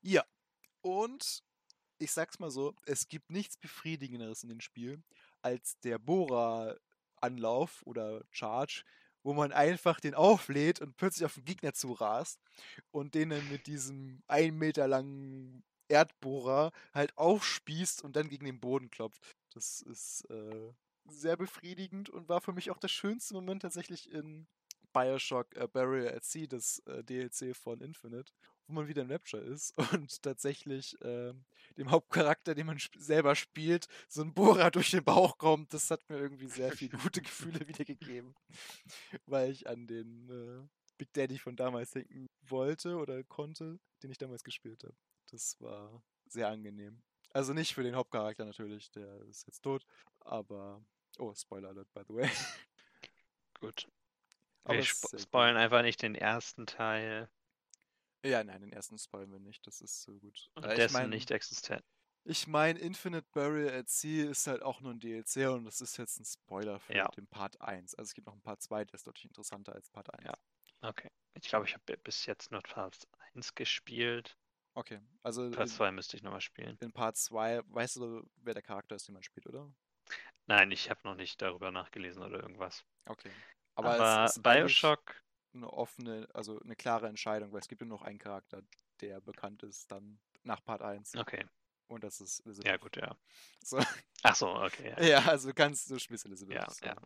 Ja. 0.03 0.24
Und 0.82 1.43
ich 1.99 2.12
sag's 2.12 2.39
mal 2.39 2.51
so, 2.51 2.74
es 2.84 3.09
gibt 3.09 3.30
nichts 3.30 3.57
Befriedigenderes 3.57 4.43
in 4.43 4.51
dem 4.51 4.61
Spiel 4.61 5.03
als 5.43 5.78
der 5.80 5.99
Bohrer-Anlauf 5.99 7.82
oder 7.87 8.24
Charge, 8.30 8.84
wo 9.27 9.35
man 9.35 9.51
einfach 9.51 9.99
den 9.99 10.14
auflädt 10.14 10.81
und 10.81 10.97
plötzlich 10.97 11.24
auf 11.27 11.35
den 11.35 11.45
Gegner 11.45 11.72
zurast 11.72 12.41
und 12.93 13.16
den 13.16 13.31
dann 13.31 13.51
mit 13.51 13.66
diesem 13.66 14.22
ein 14.29 14.57
Meter 14.57 14.87
langen 14.87 15.64
Erdbohrer 15.89 16.70
halt 16.95 17.18
aufspießt 17.18 18.05
und 18.05 18.14
dann 18.14 18.29
gegen 18.29 18.45
den 18.45 18.61
Boden 18.61 18.89
klopft. 18.89 19.20
Das 19.53 19.81
ist 19.81 20.31
äh, 20.31 20.72
sehr 21.09 21.37
befriedigend 21.37 22.09
und 22.09 22.29
war 22.29 22.41
für 22.41 22.53
mich 22.53 22.70
auch 22.70 22.79
der 22.79 22.87
schönste 22.87 23.35
Moment 23.35 23.62
tatsächlich 23.62 24.12
in 24.12 24.47
Bioshock 24.93 25.57
äh, 25.57 25.66
Barrier 25.66 26.14
at 26.14 26.24
Sea, 26.24 26.47
das 26.47 26.79
äh, 26.87 27.03
DLC 27.03 27.57
von 27.57 27.81
Infinite, 27.81 28.33
wo 28.66 28.74
man 28.74 28.88
wieder 28.88 29.02
in 29.02 29.10
Rapture 29.10 29.42
ist 29.42 29.76
und 29.92 30.22
tatsächlich 30.22 30.96
ähm, 31.02 31.44
dem 31.76 31.90
Hauptcharakter, 31.90 32.54
den 32.54 32.66
man 32.66 32.78
sp 32.80 32.98
selber 32.98 33.34
spielt, 33.34 33.86
so 34.08 34.22
ein 34.22 34.34
Bohrer 34.34 34.70
durch 34.70 34.90
den 34.90 35.04
Bauch 35.04 35.38
kommt. 35.38 35.72
Das 35.74 35.90
hat 35.90 36.08
mir 36.08 36.18
irgendwie 36.18 36.48
sehr 36.48 36.72
viele 36.72 36.98
gute 36.98 37.22
Gefühle 37.22 37.60
wiedergegeben, 37.68 38.34
weil 39.26 39.50
ich 39.50 39.68
an 39.68 39.86
den 39.86 40.28
äh, 40.30 40.68
Big 40.98 41.12
Daddy 41.12 41.38
von 41.38 41.56
damals 41.56 41.90
denken 41.90 42.28
wollte 42.42 42.96
oder 42.96 43.22
konnte, 43.24 43.78
den 44.02 44.10
ich 44.10 44.18
damals 44.18 44.44
gespielt 44.44 44.82
habe. 44.84 44.96
Das 45.30 45.60
war 45.60 46.02
sehr 46.26 46.48
angenehm. 46.48 47.02
Also 47.32 47.52
nicht 47.52 47.74
für 47.74 47.82
den 47.82 47.96
Hauptcharakter 47.96 48.44
natürlich, 48.44 48.90
der 48.92 49.20
ist 49.22 49.46
jetzt 49.46 49.62
tot, 49.62 49.84
aber 50.20 50.82
oh, 51.18 51.34
Spoiler 51.34 51.68
alert 51.68 51.92
by 51.92 52.02
the 52.08 52.14
way. 52.14 52.30
Gut. 53.60 53.88
Aber 54.64 54.74
Wir 54.74 54.84
spo 54.84 55.16
spoilern 55.16 55.56
einfach 55.56 55.82
nicht 55.82 56.02
den 56.02 56.14
ersten 56.14 56.66
Teil 56.66 57.28
Ja, 58.27 58.43
nein, 58.45 58.61
den 58.61 58.72
ersten 58.72 58.99
spoilern 58.99 59.33
wir 59.33 59.39
nicht, 59.41 59.66
das 59.66 59.81
ist 59.81 60.03
so 60.03 60.14
gut. 60.18 60.51
und 60.55 60.64
Äh, 60.64 60.72
ich 60.72 60.77
dessen 60.77 60.93
mein- 60.95 61.11
nicht 61.11 61.31
existent. 61.31 61.83
Ich 62.29 62.49
meine, 62.49 62.79
Infinite 62.81 63.24
Burial 63.33 63.72
at 63.72 63.89
Sea 63.89 64.29
ist 64.29 64.47
halt 64.49 64.61
auch 64.62 64.81
nur 64.81 64.93
ein 64.93 64.99
DLC 64.99 65.47
und 65.47 65.64
das 65.64 65.81
ist 65.81 65.97
jetzt 65.97 66.18
ein 66.18 66.24
Spoiler 66.24 66.81
für 66.81 66.93
Ja. 66.95 67.07
den 67.09 67.29
Part 67.29 67.61
1. 67.61 67.95
Also 67.95 68.09
es 68.09 68.14
gibt 68.14 68.27
noch 68.27 68.33
einen 68.35 68.43
Part 68.43 68.61
2, 68.62 68.85
der 68.85 68.95
ist 68.95 69.07
deutlich 69.07 69.27
interessanter 69.27 69.72
als 69.74 69.89
Part 69.91 70.12
1. 70.12 70.24
Ja. 70.24 70.35
Okay. 70.81 71.09
Ich 71.35 71.49
glaube, 71.49 71.66
ich 71.66 71.74
habe 71.74 71.97
bis 71.99 72.27
jetzt 72.27 72.51
nur 72.51 72.62
Part 72.62 73.07
1 73.35 73.55
gespielt. 73.55 74.37
Okay, 74.74 75.01
also 75.22 75.49
Part 75.53 75.68
in, 75.68 75.74
2 75.74 75.93
müsste 75.93 76.16
ich 76.16 76.22
nochmal 76.24 76.41
spielen. 76.41 76.77
in 76.81 76.93
Part 76.93 77.16
2, 77.16 77.62
weißt 77.68 77.97
du, 77.97 78.29
wer 78.39 78.55
der 78.55 78.62
Charakter 78.62 78.97
ist, 78.97 79.07
den 79.07 79.12
man 79.14 79.22
spielt, 79.22 79.47
oder? 79.47 79.72
Nein, 80.47 80.70
ich 80.72 80.91
habe 80.91 81.01
noch 81.05 81.14
nicht 81.14 81.41
darüber 81.41 81.70
nachgelesen 81.70 82.22
oder 82.22 82.41
irgendwas. 82.41 82.85
Okay. 83.07 83.31
Aber, 83.74 83.95
Aber, 84.01 84.33
Bioshock, 84.43 85.22
eine 85.57 85.72
offene, 85.72 86.28
also 86.34 86.61
eine 86.61 86.76
klare 86.76 87.09
Entscheidung, 87.09 87.52
weil 87.52 87.61
es 87.61 87.68
gibt 87.68 87.80
ja 87.80 87.86
noch 87.86 88.02
einen 88.02 88.18
Charakter, 88.18 88.62
der 89.00 89.20
bekannt 89.20 89.62
ist 89.62 89.90
dann 89.90 90.18
nach 90.42 90.64
Part 90.64 90.82
1 90.82 91.16
okay. 91.16 91.44
und 91.88 92.04
das 92.04 92.20
ist 92.20 92.40
Elizabeth. 92.40 92.66
Ja, 92.70 92.76
gut, 92.76 92.96
ja. 92.96 93.16
So. 93.64 93.80
Ach 94.22 94.34
so, 94.34 94.48
okay. 94.48 94.94
Ja, 94.98 95.04
Ja, 95.04 95.26
also 95.26 95.48
du 95.48 95.54
kannst, 95.54 95.90
du 95.90 95.98
spielst 95.98 96.26
Elizabeth. 96.26 96.57
ja. 96.57 96.70
so. 96.70 96.86
ja. 96.86 96.96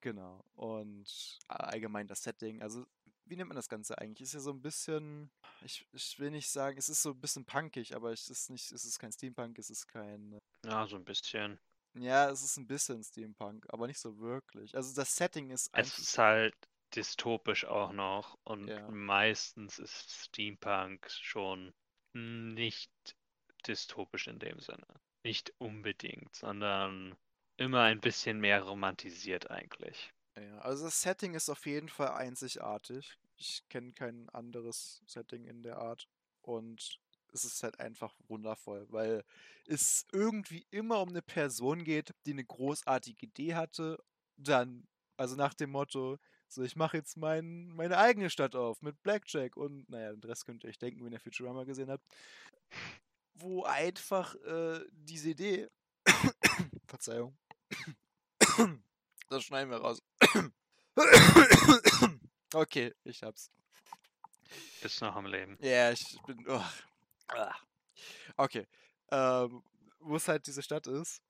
Genau. 0.00 0.44
Und 0.54 1.38
allgemein 1.48 2.06
das 2.06 2.22
Setting, 2.22 2.62
also 2.62 2.86
wie 3.26 3.36
nennt 3.36 3.48
man 3.48 3.56
das 3.56 3.68
Ganze 3.68 3.98
eigentlich? 3.98 4.22
Ist 4.22 4.34
ja 4.34 4.40
so 4.40 4.50
ein 4.50 4.62
bisschen, 4.62 5.30
ich, 5.62 5.86
ich 5.92 6.18
will 6.18 6.30
nicht 6.30 6.48
sagen, 6.50 6.78
es 6.78 6.88
ist 6.88 7.02
so 7.02 7.10
ein 7.10 7.20
bisschen 7.20 7.44
punkig, 7.44 7.94
aber 7.94 8.12
es 8.12 8.30
ist 8.30 8.50
nicht, 8.50 8.72
es 8.72 8.84
ist 8.84 8.98
kein 8.98 9.12
Steampunk, 9.12 9.58
es 9.58 9.70
ist 9.70 9.86
kein, 9.86 10.38
Ja, 10.64 10.86
so 10.86 10.96
ein 10.96 11.04
bisschen. 11.04 11.58
ja, 11.94 12.30
es 12.30 12.42
ist 12.42 12.56
ein 12.56 12.66
bisschen 12.66 13.02
Steampunk, 13.02 13.66
aber 13.68 13.86
nicht 13.86 13.98
so 13.98 14.18
wirklich. 14.18 14.74
Also 14.74 14.94
das 14.94 15.14
Setting 15.14 15.50
ist 15.50 15.68
Es 15.72 15.98
ist 15.98 16.16
halt 16.16 16.54
dystopisch 16.96 17.64
auch 17.64 17.92
noch 17.92 18.38
und 18.44 18.68
Ja. 18.68 18.88
meistens 18.88 19.78
ist 19.78 20.10
Steampunk 20.10 21.10
schon 21.10 21.74
nicht 22.12 22.90
dystopisch 23.66 24.26
in 24.28 24.38
dem 24.38 24.60
Sinne. 24.60 24.86
Nicht 25.24 25.52
unbedingt, 25.58 26.34
sondern 26.34 27.16
immer 27.56 27.82
ein 27.82 28.00
bisschen 28.00 28.40
mehr 28.40 28.62
romantisiert 28.62 29.50
eigentlich. 29.50 30.12
ja, 30.36 30.58
also 30.58 30.84
das 30.84 31.00
Setting 31.02 31.34
ist 31.34 31.48
auf 31.48 31.66
jeden 31.66 31.88
Fall 31.88 32.10
einzigartig. 32.10 33.18
Ich 33.36 33.62
kenne 33.68 33.92
kein 33.92 34.28
anderes 34.30 35.02
Setting 35.06 35.44
in 35.46 35.62
der 35.62 35.78
Art. 35.78 36.08
Und 36.42 37.00
es 37.32 37.44
ist 37.44 37.62
halt 37.62 37.78
einfach 37.80 38.14
wundervoll, 38.28 38.86
weil 38.90 39.24
es 39.66 40.06
irgendwie 40.12 40.66
immer 40.70 41.00
um 41.00 41.10
eine 41.10 41.22
Person 41.22 41.84
geht, 41.84 42.14
die 42.26 42.32
eine 42.32 42.44
großartige 42.44 43.26
Idee 43.26 43.54
hatte. 43.54 43.98
Dann, 44.36 44.86
also 45.16 45.36
nach 45.36 45.54
dem 45.54 45.70
Motto, 45.70 46.18
so 46.48 46.62
ich 46.62 46.76
mache 46.76 46.96
jetzt 46.96 47.16
mein, 47.16 47.68
meine 47.68 47.98
eigene 47.98 48.30
Stadt 48.30 48.54
auf 48.54 48.80
mit 48.82 49.02
Blackjack 49.02 49.56
und 49.56 49.88
naja, 49.88 50.12
den 50.12 50.24
Rest 50.24 50.46
könnt 50.46 50.64
ihr 50.64 50.70
euch 50.70 50.78
denken, 50.78 51.04
wenn 51.04 51.12
ihr 51.12 51.20
Futurama 51.20 51.64
gesehen 51.64 51.90
habt. 51.90 52.04
Wo 53.34 53.64
einfach 53.64 54.34
äh, 54.36 54.80
diese 54.90 55.30
Idee, 55.30 55.68
Verzeihung, 56.86 57.36
das 59.28 59.44
schneiden 59.44 59.70
wir 59.70 59.78
raus. 59.78 60.02
okay, 62.54 62.94
ich 63.04 63.22
hab's. 63.22 63.50
Bist 64.82 65.00
noch 65.02 65.14
am 65.14 65.26
Leben. 65.26 65.58
Ja, 65.60 65.92
ich 65.92 66.18
bin. 66.26 66.44
Oh. 66.48 66.64
Okay. 68.36 68.66
Ähm, 69.10 69.62
wo 70.00 70.16
es 70.16 70.28
halt 70.28 70.46
diese 70.46 70.62
Stadt 70.62 70.86
ist, 70.86 71.22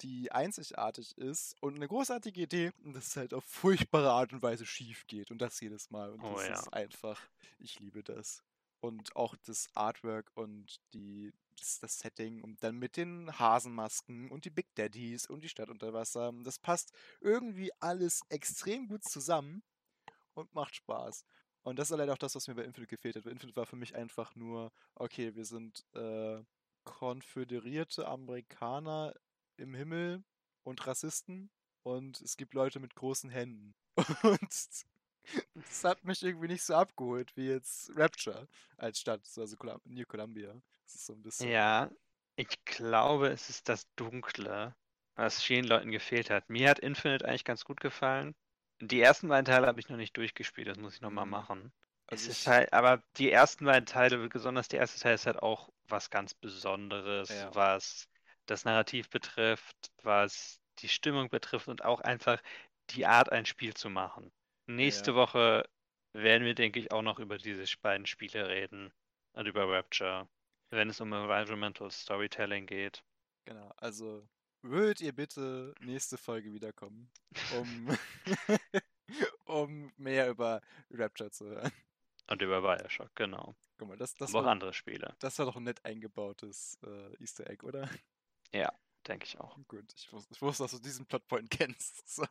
die 0.00 0.32
einzigartig 0.32 1.16
ist 1.16 1.56
und 1.60 1.76
eine 1.76 1.88
großartige 1.88 2.42
Idee, 2.42 2.72
und 2.84 2.94
das 2.94 3.16
halt 3.16 3.34
auf 3.34 3.44
furchtbare 3.44 4.10
Art 4.10 4.32
und 4.32 4.42
Weise 4.42 4.66
schief 4.66 5.06
geht. 5.06 5.30
Und 5.30 5.38
das 5.38 5.60
jedes 5.60 5.90
Mal. 5.90 6.10
Und 6.10 6.22
Oh 6.22 6.34
das 6.34 6.48
ja. 6.48 6.54
ist 6.54 6.72
einfach. 6.72 7.20
Ich 7.58 7.78
liebe 7.80 8.02
das. 8.02 8.42
Und 8.80 9.16
auch 9.16 9.34
das 9.46 9.68
Artwork 9.74 10.30
und 10.34 10.78
die, 10.92 11.32
das, 11.58 11.78
das 11.80 11.98
Setting 12.00 12.42
und 12.42 12.62
dann 12.62 12.76
mit 12.76 12.96
den 12.96 13.38
Hasenmasken 13.38 14.30
und 14.30 14.44
die 14.44 14.50
Big 14.50 14.74
Daddies 14.74 15.26
und 15.26 15.42
die 15.42 15.48
Stadt 15.48 15.70
unter 15.70 15.94
Wasser. 15.94 16.32
Das 16.42 16.58
passt 16.58 16.92
irgendwie 17.20 17.70
alles 17.80 18.20
extrem 18.28 18.88
gut 18.88 19.04
zusammen 19.04 19.62
und 20.34 20.54
macht 20.54 20.76
Spaß. 20.76 21.24
Und 21.62 21.78
das 21.78 21.90
ist 21.90 21.96
leider 21.96 22.12
auch 22.12 22.18
das, 22.18 22.34
was 22.34 22.46
mir 22.46 22.54
bei 22.54 22.64
Infinite 22.64 22.94
gefehlt 22.94 23.16
hat. 23.16 23.24
Weil 23.24 23.32
Infinite 23.32 23.56
war 23.56 23.64
für 23.64 23.76
mich 23.76 23.94
einfach 23.94 24.34
nur, 24.34 24.70
okay, 24.96 25.34
wir 25.34 25.46
sind 25.46 25.86
äh, 25.94 26.42
konföderierte 26.84 28.06
Amerikaner 28.06 29.14
im 29.58 29.74
Himmel 29.74 30.22
und 30.62 30.86
Rassisten 30.86 31.50
und 31.82 32.20
es 32.20 32.36
gibt 32.36 32.54
Leute 32.54 32.80
mit 32.80 32.94
großen 32.94 33.30
Händen. 33.30 33.74
Und 34.22 34.50
das 35.54 35.84
hat 35.84 36.04
mich 36.04 36.22
irgendwie 36.22 36.48
nicht 36.48 36.62
so 36.62 36.74
abgeholt 36.74 37.34
wie 37.36 37.48
jetzt 37.48 37.90
Rapture 37.96 38.46
als 38.76 39.00
Stadt, 39.00 39.22
also 39.36 39.56
New 39.84 40.04
Columbia. 40.04 40.54
Das 40.84 40.96
ist 40.96 41.06
so 41.06 41.12
ein 41.14 41.22
bisschen. 41.22 41.50
Ja, 41.50 41.90
ich 42.36 42.64
glaube, 42.64 43.28
es 43.28 43.48
ist 43.50 43.68
das 43.68 43.86
Dunkle, 43.96 44.74
was 45.16 45.42
vielen 45.42 45.64
Leuten 45.64 45.90
gefehlt 45.90 46.30
hat. 46.30 46.48
Mir 46.50 46.68
hat 46.70 46.78
Infinite 46.78 47.26
eigentlich 47.26 47.44
ganz 47.44 47.64
gut 47.64 47.80
gefallen. 47.80 48.34
Die 48.80 49.00
ersten 49.00 49.28
beiden 49.28 49.44
Teile 49.44 49.66
habe 49.66 49.80
ich 49.80 49.88
noch 49.88 49.96
nicht 49.96 50.16
durchgespielt, 50.16 50.68
das 50.68 50.78
muss 50.78 50.94
ich 50.94 51.00
nochmal 51.00 51.26
Mhm. 51.26 51.30
machen. 51.30 51.72
Also 52.06 52.30
Es 52.30 52.38
ist 52.38 52.46
halt, 52.46 52.72
aber 52.72 53.02
die 53.16 53.30
ersten 53.30 53.64
beiden 53.64 53.86
Teile, 53.86 54.28
besonders 54.28 54.68
der 54.68 54.80
erste 54.80 55.00
Teil, 55.00 55.14
ist 55.14 55.26
halt 55.26 55.42
auch 55.42 55.70
was 55.88 56.10
ganz 56.10 56.34
Besonderes, 56.34 57.30
Ja. 57.30 57.50
was 57.54 58.08
das 58.46 58.64
Narrativ 58.64 59.10
betrifft, 59.10 59.92
was 60.02 60.60
die 60.80 60.88
Stimmung 60.88 61.28
betrifft 61.30 61.68
und 61.68 61.84
auch 61.84 62.00
einfach 62.00 62.42
die 62.90 63.06
Art, 63.06 63.30
ein 63.32 63.46
Spiel 63.46 63.74
zu 63.74 63.90
machen. 63.90 64.32
Nächste 64.66 65.12
Ja. 65.12 65.16
Woche 65.16 65.68
werden 66.14 66.44
wir, 66.46 66.54
denke 66.54 66.78
ich, 66.80 66.92
auch 66.92 67.02
noch 67.02 67.18
über 67.18 67.38
diese 67.38 67.64
beiden 67.80 68.06
Spiele 68.06 68.48
reden 68.48 68.92
und 69.32 69.46
über 69.46 69.68
Rapture, 69.68 70.28
wenn 70.70 70.90
es 70.90 71.00
um 71.00 71.12
Environmental 71.12 71.90
Storytelling 71.90 72.66
geht. 72.66 73.04
Genau, 73.46 73.72
also 73.76 74.26
würdet 74.62 75.00
ihr 75.00 75.12
bitte 75.14 75.74
nächste 75.80 76.16
Folge 76.16 76.52
wiederkommen, 76.52 77.10
um, 77.48 77.88
um 79.46 79.92
mehr 79.96 80.28
über 80.30 80.60
Rapture 80.90 81.30
zu 81.30 81.46
hören. 81.46 81.72
Und 82.28 82.42
über 82.42 82.60
Bioshock, 82.60 83.14
genau. 83.16 83.54
Guck 83.78 83.88
mal, 83.88 83.96
das, 83.96 84.16
das, 84.16 84.30
Aber 84.30 84.40
auch 84.40 84.44
war, 84.44 84.52
andere 84.52 84.72
Spiele, 84.74 85.16
das 85.18 85.38
war 85.38 85.46
doch 85.46 85.56
ein 85.56 85.64
nett 85.64 85.84
eingebautes 85.84 86.78
äh, 86.84 87.14
Easter 87.22 87.48
Egg, 87.50 87.64
oder? 87.66 87.88
Denke 89.06 89.26
ich 89.26 89.38
auch. 89.40 89.58
Gut, 89.68 89.92
ich, 89.96 90.12
wus 90.12 90.26
ich 90.30 90.40
wusste, 90.42 90.64
dass 90.64 90.72
du 90.72 90.78
diesen 90.78 91.06
Plotpoint 91.06 91.50
kennst. 91.50 92.08
So. 92.08 92.24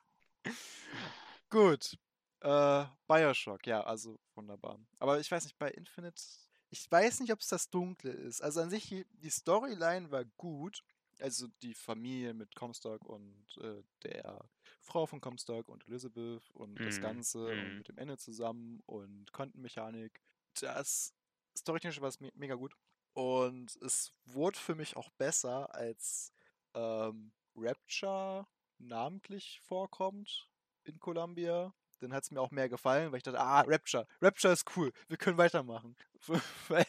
Gut. 1.50 1.98
Äh, 2.42 2.86
Bioshock, 3.08 3.66
ja, 3.68 3.82
also 3.84 4.20
wunderbar. 4.36 4.80
Aber 5.00 5.20
ich 5.20 5.32
weiß 5.32 5.46
nicht, 5.46 5.58
bei 5.58 5.72
Infinite, 5.72 6.22
ich 6.70 6.92
weiß 6.92 7.22
nicht, 7.22 7.32
ob 7.32 7.40
es 7.40 7.48
das 7.48 7.70
Dunkle 7.70 8.12
ist. 8.12 8.42
Also 8.42 8.62
an 8.62 8.70
sich, 8.70 9.06
die 9.12 9.30
Storyline 9.30 10.12
war 10.12 10.26
gut. 10.38 10.84
Also 11.20 11.48
die 11.62 11.76
Familie 11.76 12.34
mit 12.34 12.56
Comstock 12.56 13.06
und 13.06 13.46
äh, 13.62 13.84
der 14.04 14.50
Frau 14.82 15.06
von 15.06 15.22
Comstock 15.22 15.70
und 15.70 15.88
Elizabeth 15.88 16.50
und 16.52 16.84
das 16.84 17.00
Mhm, 17.00 17.02
Ganze 17.02 17.56
und 17.62 17.74
mhm. 17.74 17.78
mit 17.78 17.88
dem 17.88 17.98
Ende 18.00 18.18
zusammen 18.18 18.82
und 18.88 19.32
Quantenmechanik. 19.32 20.22
Das 20.60 21.14
Storytechnisch 21.56 22.02
war 22.02 22.10
es 22.10 22.20
me 22.20 22.32
mega 22.36 22.56
gut. 22.56 22.76
Und 23.14 23.76
es 23.82 24.14
wurde 24.26 24.58
für 24.60 24.76
mich 24.76 24.96
auch 24.98 25.10
besser, 25.12 25.74
als 25.76 26.34
ähm, 26.74 27.32
Rapture 27.56 28.48
namentlich 28.80 29.62
vorkommt 29.62 30.50
in 30.84 31.00
Columbia. 31.00 31.74
Dann 32.00 32.14
hat 32.14 32.24
es 32.24 32.32
mir 32.32 32.42
auch 32.42 32.52
mehr 32.52 32.70
gefallen, 32.70 33.12
weil 33.12 33.18
ich 33.18 33.24
dachte, 33.24 33.40
ah, 33.40 33.62
Rapture, 33.62 34.08
Rapture 34.22 34.54
ist 34.54 34.66
cool, 34.76 34.92
wir 35.08 35.18
können 35.18 35.38
weitermachen. 35.38 35.96
weil 36.68 36.86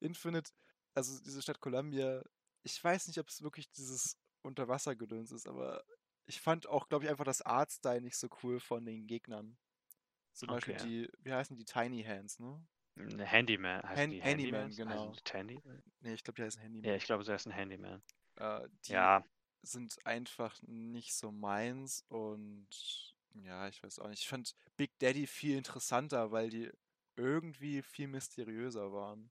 Infinite, 0.00 0.50
also 0.94 1.18
diese 1.22 1.42
Stadt 1.42 1.60
Columbia, 1.60 2.22
ich 2.62 2.82
weiß 2.82 3.08
nicht, 3.08 3.18
ob 3.18 3.28
es 3.28 3.42
wirklich 3.42 3.70
dieses 3.72 4.16
Unterwassergedöns 4.42 5.32
ist, 5.32 5.46
aber 5.46 5.84
ich 6.26 6.40
fand 6.40 6.66
auch, 6.68 6.88
glaube 6.88 7.04
ich, 7.04 7.10
einfach 7.10 7.24
das 7.24 7.42
Artstyle 7.42 8.00
nicht 8.00 8.16
so 8.16 8.28
cool 8.42 8.60
von 8.60 8.84
den 8.86 9.06
Gegnern. 9.06 9.58
Zum 10.34 10.50
Beispiel 10.50 10.74
Okay. 10.74 10.76
die, 10.76 11.10
wie 11.20 11.32
heißen 11.32 11.56
die 11.56 11.64
Tiny 11.64 12.04
Hands, 12.04 12.38
ne? 12.40 12.66
Handyman, 12.96 13.82
heißt 13.82 13.98
Hand- 14.02 14.12
die 14.12 14.20
Handyman, 14.22 14.62
Handymans? 14.62 14.76
genau. 14.76 15.16
Heißen 15.16 15.32
Handy? 15.32 15.62
Ne, 16.00 16.14
ich 16.14 16.22
glaube, 16.24 16.36
die 16.36 16.42
heißen 16.44 16.60
Handyman. 16.60 16.90
Ja, 16.90 16.96
ich 16.96 17.04
glaube, 17.04 17.24
sie 17.24 17.32
heißt 17.32 17.46
ein 17.46 17.52
Handyman. 17.52 18.02
Äh, 18.36 18.68
die 18.86 18.92
Ja, 18.92 19.24
sind 19.62 19.96
einfach 20.06 20.60
nicht 20.62 21.14
so 21.14 21.32
meins 21.32 22.04
und 22.08 22.68
ja, 23.34 23.68
ich 23.68 23.82
weiß 23.82 23.98
auch 23.98 24.08
nicht. 24.08 24.22
Ich 24.22 24.28
fand 24.28 24.54
Big 24.76 24.98
Daddy 24.98 25.26
viel 25.26 25.56
interessanter, 25.56 26.30
weil 26.30 26.50
die 26.50 26.70
irgendwie 27.16 27.82
viel 27.82 28.08
mysteriöser 28.08 28.92
waren. 28.92 29.30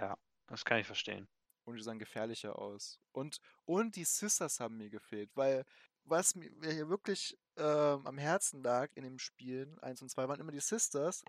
ja, 0.00 0.16
das 0.46 0.64
kann 0.64 0.78
ich 0.80 0.86
verstehen. 0.86 1.28
Und 1.64 1.76
die 1.76 1.82
sahen 1.82 1.98
gefährlicher 1.98 2.58
aus. 2.58 2.98
Und, 3.12 3.38
und 3.64 3.96
die 3.96 4.04
Sisters 4.04 4.60
haben 4.60 4.76
mir 4.76 4.90
gefehlt, 4.90 5.30
weil 5.34 5.64
was 6.04 6.34
mir 6.34 6.50
hier 6.72 6.88
wirklich 6.88 7.38
ähm, 7.56 8.06
am 8.06 8.18
Herzen 8.18 8.62
lag 8.62 8.90
in 8.94 9.04
dem 9.04 9.18
Spielen 9.18 9.78
1 9.80 10.02
und 10.02 10.08
2 10.10 10.26
waren 10.28 10.40
immer 10.40 10.52
die 10.52 10.60
Sisters, 10.60 11.22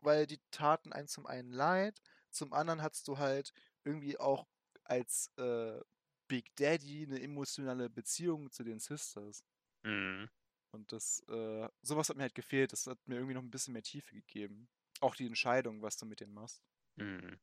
weil 0.00 0.26
die 0.26 0.40
taten 0.50 0.92
einen 0.92 1.08
zum 1.08 1.26
einen 1.26 1.52
leid, 1.52 2.00
zum 2.30 2.52
anderen 2.52 2.82
hattest 2.82 3.08
du 3.08 3.18
halt 3.18 3.52
irgendwie 3.84 4.18
auch 4.18 4.46
als 4.84 5.32
äh, 5.38 5.80
Big 6.28 6.54
Daddy 6.56 7.04
eine 7.06 7.20
emotionale 7.22 7.90
Beziehung 7.90 8.50
zu 8.50 8.64
den 8.64 8.80
Sisters. 8.80 9.44
Mhm. 9.84 10.28
Und 10.70 10.92
das, 10.92 11.20
äh, 11.28 11.68
sowas 11.82 12.08
hat 12.08 12.16
mir 12.16 12.22
halt 12.22 12.34
gefehlt. 12.34 12.72
Das 12.72 12.86
hat 12.86 12.98
mir 13.06 13.16
irgendwie 13.16 13.34
noch 13.34 13.42
ein 13.42 13.50
bisschen 13.50 13.72
mehr 13.72 13.82
Tiefe 13.82 14.14
gegeben. 14.14 14.68
Auch 15.00 15.14
die 15.14 15.26
Entscheidung, 15.26 15.82
was 15.82 15.96
du 15.96 16.06
mit 16.06 16.20
denen 16.20 16.34
machst. 16.34 16.62
Mhm. 16.96 17.38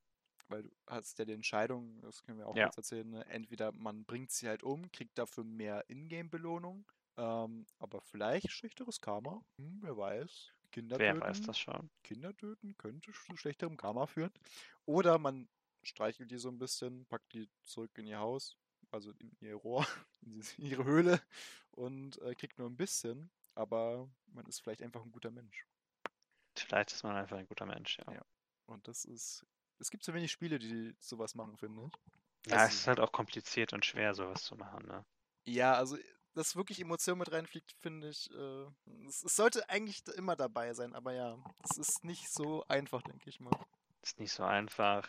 Weil 0.47 0.63
du 0.63 0.69
hast 0.87 1.17
ja 1.19 1.25
die 1.25 1.33
Entscheidung, 1.33 2.01
das 2.01 2.21
können 2.23 2.37
wir 2.39 2.47
auch 2.47 2.57
Ja. 2.57 2.61
kurz 2.61 2.77
erzählen, 2.77 3.09
ne? 3.09 3.25
entweder 3.27 3.71
man 3.71 4.05
bringt 4.05 4.31
sie 4.31 4.47
halt 4.47 4.63
um, 4.63 4.91
kriegt 4.91 5.17
dafür 5.17 5.43
mehr 5.43 5.85
Ingame-Belohnung, 5.89 6.85
ähm, 7.17 7.65
aber 7.79 8.01
vielleicht 8.01 8.51
schlechteres 8.51 9.01
Karma, 9.01 9.43
hm, 9.57 9.79
wer 9.81 9.97
weiß. 9.97 10.54
Kinder 10.75 10.99
Wer 10.99 11.13
töten, 11.13 11.25
weiß 11.25 11.41
das 11.43 11.57
schon? 11.57 11.89
Kinder 12.03 12.35
töten 12.35 12.75
könnte 12.77 13.09
zu 13.13 13.37
schlechterem 13.37 13.77
Karma 13.77 14.07
führen. 14.07 14.33
Oder 14.85 15.17
man 15.17 15.47
streichelt 15.83 16.31
die 16.31 16.37
so 16.37 16.49
ein 16.49 16.59
bisschen, 16.59 17.05
packt 17.05 17.31
die 17.31 17.47
zurück 17.63 17.91
in 17.97 18.05
ihr 18.07 18.19
Haus, 18.19 18.57
also 18.91 19.11
in 19.11 19.31
ihr 19.39 19.55
Rohr, 19.55 19.87
in 20.57 20.65
ihre 20.65 20.83
Höhle 20.83 21.21
und 21.71 22.21
äh, 22.23 22.35
kriegt 22.35 22.59
nur 22.59 22.69
ein 22.69 22.75
bisschen, 22.75 23.31
aber 23.53 24.09
man 24.25 24.45
ist 24.47 24.59
vielleicht 24.59 24.81
einfach 24.81 25.01
ein 25.01 25.13
guter 25.13 25.31
Mensch. 25.31 25.65
Vielleicht 26.57 26.91
ist 26.91 27.03
man 27.03 27.15
einfach 27.15 27.37
ein 27.37 27.47
guter 27.47 27.65
Mensch, 27.65 27.97
ja. 27.99 28.11
Ja. 28.13 28.25
Und 28.65 28.85
das 28.89 29.05
ist. 29.05 29.45
Es 29.79 29.89
gibt 29.89 30.03
so 30.03 30.13
wenig 30.13 30.31
Spiele, 30.33 30.59
die 30.59 30.93
sowas 30.99 31.35
machen, 31.35 31.55
finde 31.55 31.85
ich. 31.85 32.51
Ja, 32.51 32.57
Also- 32.57 32.67
es 32.67 32.75
ist 32.81 32.87
halt 32.87 32.99
auch 32.99 33.13
kompliziert 33.13 33.71
und 33.71 33.85
schwer, 33.85 34.13
sowas 34.13 34.43
zu 34.43 34.57
machen, 34.57 34.85
ne? 34.87 35.05
Ja, 35.45 35.75
also, 35.75 35.97
dass 36.35 36.55
wirklich 36.55 36.79
Emotion 36.79 37.17
mit 37.17 37.31
reinfliegt, 37.31 37.73
finde 37.81 38.09
ich. 38.09 38.29
Äh, 38.31 38.65
es, 39.07 39.23
es 39.23 39.35
sollte 39.35 39.67
eigentlich 39.69 40.03
immer 40.15 40.35
dabei 40.35 40.73
sein, 40.73 40.93
aber 40.93 41.13
ja, 41.13 41.37
es 41.63 41.77
ist 41.77 42.03
nicht 42.03 42.29
so 42.29 42.65
einfach, 42.67 43.01
denke 43.01 43.29
ich 43.29 43.39
mal. 43.39 43.57
Ist 44.01 44.19
nicht 44.19 44.31
so 44.33 44.43
einfach. 44.43 45.07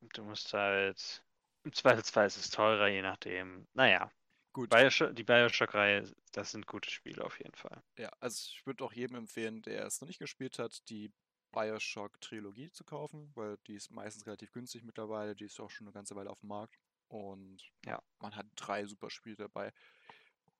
Du 0.00 0.24
musst 0.24 0.52
halt. 0.54 1.24
Im 1.64 1.72
Zweifelsfall 1.72 2.26
ist 2.26 2.38
es 2.38 2.50
teurer, 2.50 2.88
je 2.88 3.02
nachdem. 3.02 3.68
Naja, 3.74 4.10
Gut. 4.52 4.68
Bioshock, 4.70 5.14
die 5.14 5.24
Bioshock-Reihe, 5.24 6.12
das 6.32 6.50
sind 6.50 6.66
gute 6.66 6.90
Spiele 6.90 7.24
auf 7.24 7.38
jeden 7.38 7.54
Fall. 7.54 7.82
Ja, 7.96 8.10
also 8.20 8.48
ich 8.50 8.66
würde 8.66 8.84
auch 8.84 8.92
jedem 8.92 9.16
empfehlen, 9.16 9.62
der 9.62 9.86
es 9.86 10.00
noch 10.00 10.08
nicht 10.08 10.18
gespielt 10.18 10.58
hat, 10.58 10.88
die 10.90 11.10
Bioshock-Trilogie 11.52 12.70
zu 12.70 12.84
kaufen, 12.84 13.30
weil 13.34 13.56
die 13.66 13.74
ist 13.74 13.90
meistens 13.90 14.26
relativ 14.26 14.52
günstig 14.52 14.82
mittlerweile, 14.82 15.34
die 15.34 15.44
ist 15.44 15.60
auch 15.60 15.70
schon 15.70 15.86
eine 15.86 15.94
ganze 15.94 16.16
Weile 16.16 16.30
auf 16.30 16.40
dem 16.40 16.48
Markt. 16.48 16.78
Und 17.08 17.62
Ja. 17.84 18.02
man 18.20 18.34
hat 18.36 18.46
drei 18.56 18.86
super 18.86 19.10
Spiele 19.10 19.36
dabei. 19.36 19.72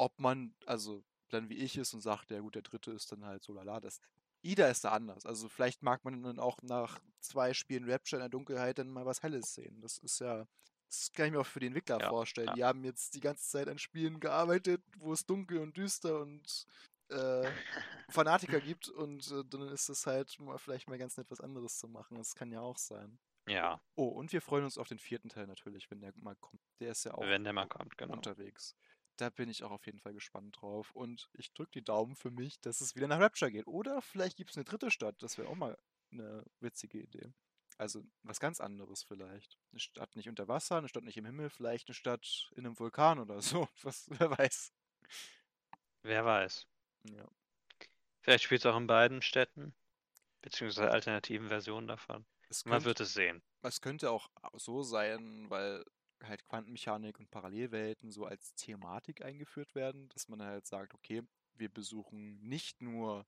Ob 0.03 0.19
man, 0.19 0.55
also 0.67 1.05
dann 1.31 1.49
wie 1.49 1.55
ich 1.59 1.77
ist 1.79 1.95
und 1.95 2.01
sagt, 2.01 2.31
ja 2.33 2.41
gut, 2.41 2.57
der 2.57 2.63
dritte 2.63 2.91
ist 2.91 3.13
dann 3.13 3.25
halt 3.25 3.45
so 3.45 3.53
lala, 3.53 3.79
das 3.81 4.01
Ida 4.43 4.67
ist 4.69 4.85
da 4.85 4.91
anders. 4.91 5.25
Also 5.25 5.49
vielleicht 5.49 5.83
mag 5.83 6.05
man 6.05 6.23
dann 6.25 6.41
auch 6.41 6.61
nach 6.63 6.99
zwei 7.21 7.55
Spielen 7.55 7.89
Rapture 7.89 8.19
in 8.19 8.25
der 8.25 8.29
Dunkelheit 8.29 8.79
dann 8.79 8.91
mal 8.91 9.07
was 9.07 9.23
Helles 9.23 9.55
sehen. 9.55 9.81
Das 9.81 9.99
ist 9.99 10.19
ja, 10.19 10.47
das 10.89 11.13
kann 11.13 11.27
ich 11.27 11.33
mir 11.33 11.41
auch 11.41 11.47
für 11.47 11.61
die 11.61 11.67
Entwickler 11.69 12.01
Ja, 12.01 12.09
vorstellen. 12.09 12.49
ja. 12.49 12.55
Die 12.55 12.65
haben 12.65 12.85
jetzt 12.85 13.15
die 13.15 13.21
ganze 13.21 13.49
Zeit 13.49 13.69
an 13.69 13.79
Spielen 13.79 14.19
gearbeitet, 14.19 14.83
wo 14.99 15.13
es 15.13 15.25
dunkel 15.25 15.59
und 15.59 15.77
düster 15.77 16.21
und 16.21 16.67
äh, 17.11 17.49
Fanatiker 18.11 18.61
gibt 18.61 18.89
und 18.89 19.31
äh, 19.31 19.45
dann 19.49 19.69
ist 19.69 19.89
es 19.89 20.05
halt 20.07 20.37
mal 20.41 20.59
vielleicht 20.59 20.89
mal 20.89 20.99
ganz 20.99 21.17
nett 21.17 21.31
was 21.31 21.41
anderes 21.41 21.79
zu 21.79 21.87
machen. 21.87 22.19
Das 22.19 22.35
kann 22.35 22.51
ja 22.51 22.61
auch 22.61 22.79
sein. 22.79 23.21
Ja, 23.49 23.81
Oh, 23.97 24.09
und 24.09 24.33
wir 24.33 24.41
freuen 24.41 24.65
uns 24.65 24.79
auf 24.79 24.89
den 24.89 24.99
vierten 24.99 25.29
Teil 25.29 25.47
natürlich, 25.47 25.91
wenn 25.91 26.01
der 26.01 26.13
mal 26.17 26.37
kommt. 26.37 26.63
Der 26.81 26.93
ist 26.93 27.05
ja 27.05 27.15
auch 27.15 27.23
wenn 27.23 27.45
der 27.45 27.53
mal 27.53 27.67
kommt, 27.67 27.97
genau. 27.99 28.15
unterwegs. 28.15 28.77
Da 29.17 29.31
bin 29.31 29.49
ich 29.49 29.63
auch 29.63 29.71
auf 29.71 29.87
jeden 29.87 30.01
Fall 30.01 30.15
gespannt 30.15 30.61
drauf. 30.61 30.91
Und 30.93 31.29
ich 31.35 31.53
drücke 31.53 31.73
die 31.73 31.85
Daumen 31.85 32.17
für 32.17 32.31
mich, 32.31 32.61
dass 32.61 32.81
es 32.81 32.97
wieder 32.97 33.09
nach 33.09 33.21
Rapture 33.21 33.51
geht. 33.53 33.67
Oder 33.67 34.01
vielleicht 34.03 34.37
gibt 34.37 34.51
es 34.51 34.57
eine 34.57 34.65
dritte 34.65 34.91
Stadt. 34.91 35.23
Das 35.23 35.39
wäre 35.39 35.49
auch 35.49 35.55
mal 35.55 35.79
eine 36.11 36.45
witzige 36.61 36.99
Idee. 36.99 37.33
Also 37.79 38.05
was 38.23 38.41
ganz 38.41 38.61
anderes 38.61 39.03
vielleicht. 39.03 39.59
Eine 39.71 39.81
Stadt 39.81 40.15
nicht 40.17 40.29
unter 40.29 40.49
Wasser, 40.49 40.77
eine 40.77 40.89
Stadt 40.89 41.05
nicht 41.05 41.17
im 41.17 41.25
Himmel, 41.27 41.51
vielleicht 41.51 41.89
eine 41.89 41.95
Stadt 41.95 42.51
in 42.55 42.67
einem 42.67 42.79
Vulkan 42.79 43.19
oder 43.19 43.41
so. 43.41 43.69
Was, 43.83 44.09
wer 44.11 44.31
weiß. 44.31 44.73
Wer 46.03 46.25
weiß. 46.25 46.67
Ja. 47.05 47.29
Vielleicht 48.21 48.45
spielt 48.45 48.61
es 48.61 48.67
auch 48.67 48.77
in 48.77 48.87
beiden 48.87 49.23
Städten, 49.23 49.75
beziehungsweise 50.43 50.91
alternativen 50.91 51.49
Versionen 51.49 51.89
davon. 51.89 52.25
Es 52.49 52.65
Man 52.65 52.75
könnte, 52.75 52.87
wird 52.87 53.01
es 53.01 53.15
sehen. 53.15 53.43
es 53.63 53.81
könnte 53.81 54.11
auch 54.11 54.29
so 54.55 54.83
sein, 54.83 55.49
weil 55.51 55.85
halt 56.25 56.45
Quantenmechanik 56.45 57.19
und 57.19 57.31
Parallelwelten 57.31 58.11
so 58.11 58.25
als 58.27 58.55
Thematik 58.55 59.25
eingeführt 59.25 59.75
werden, 59.75 60.09
dass 60.11 60.29
man 60.29 60.43
halt 60.43 60.67
sagt, 60.67 60.95
okay, 60.95 61.23
wir 61.55 61.69
besuchen 61.73 62.41
nicht 62.41 62.81
nur 62.83 63.27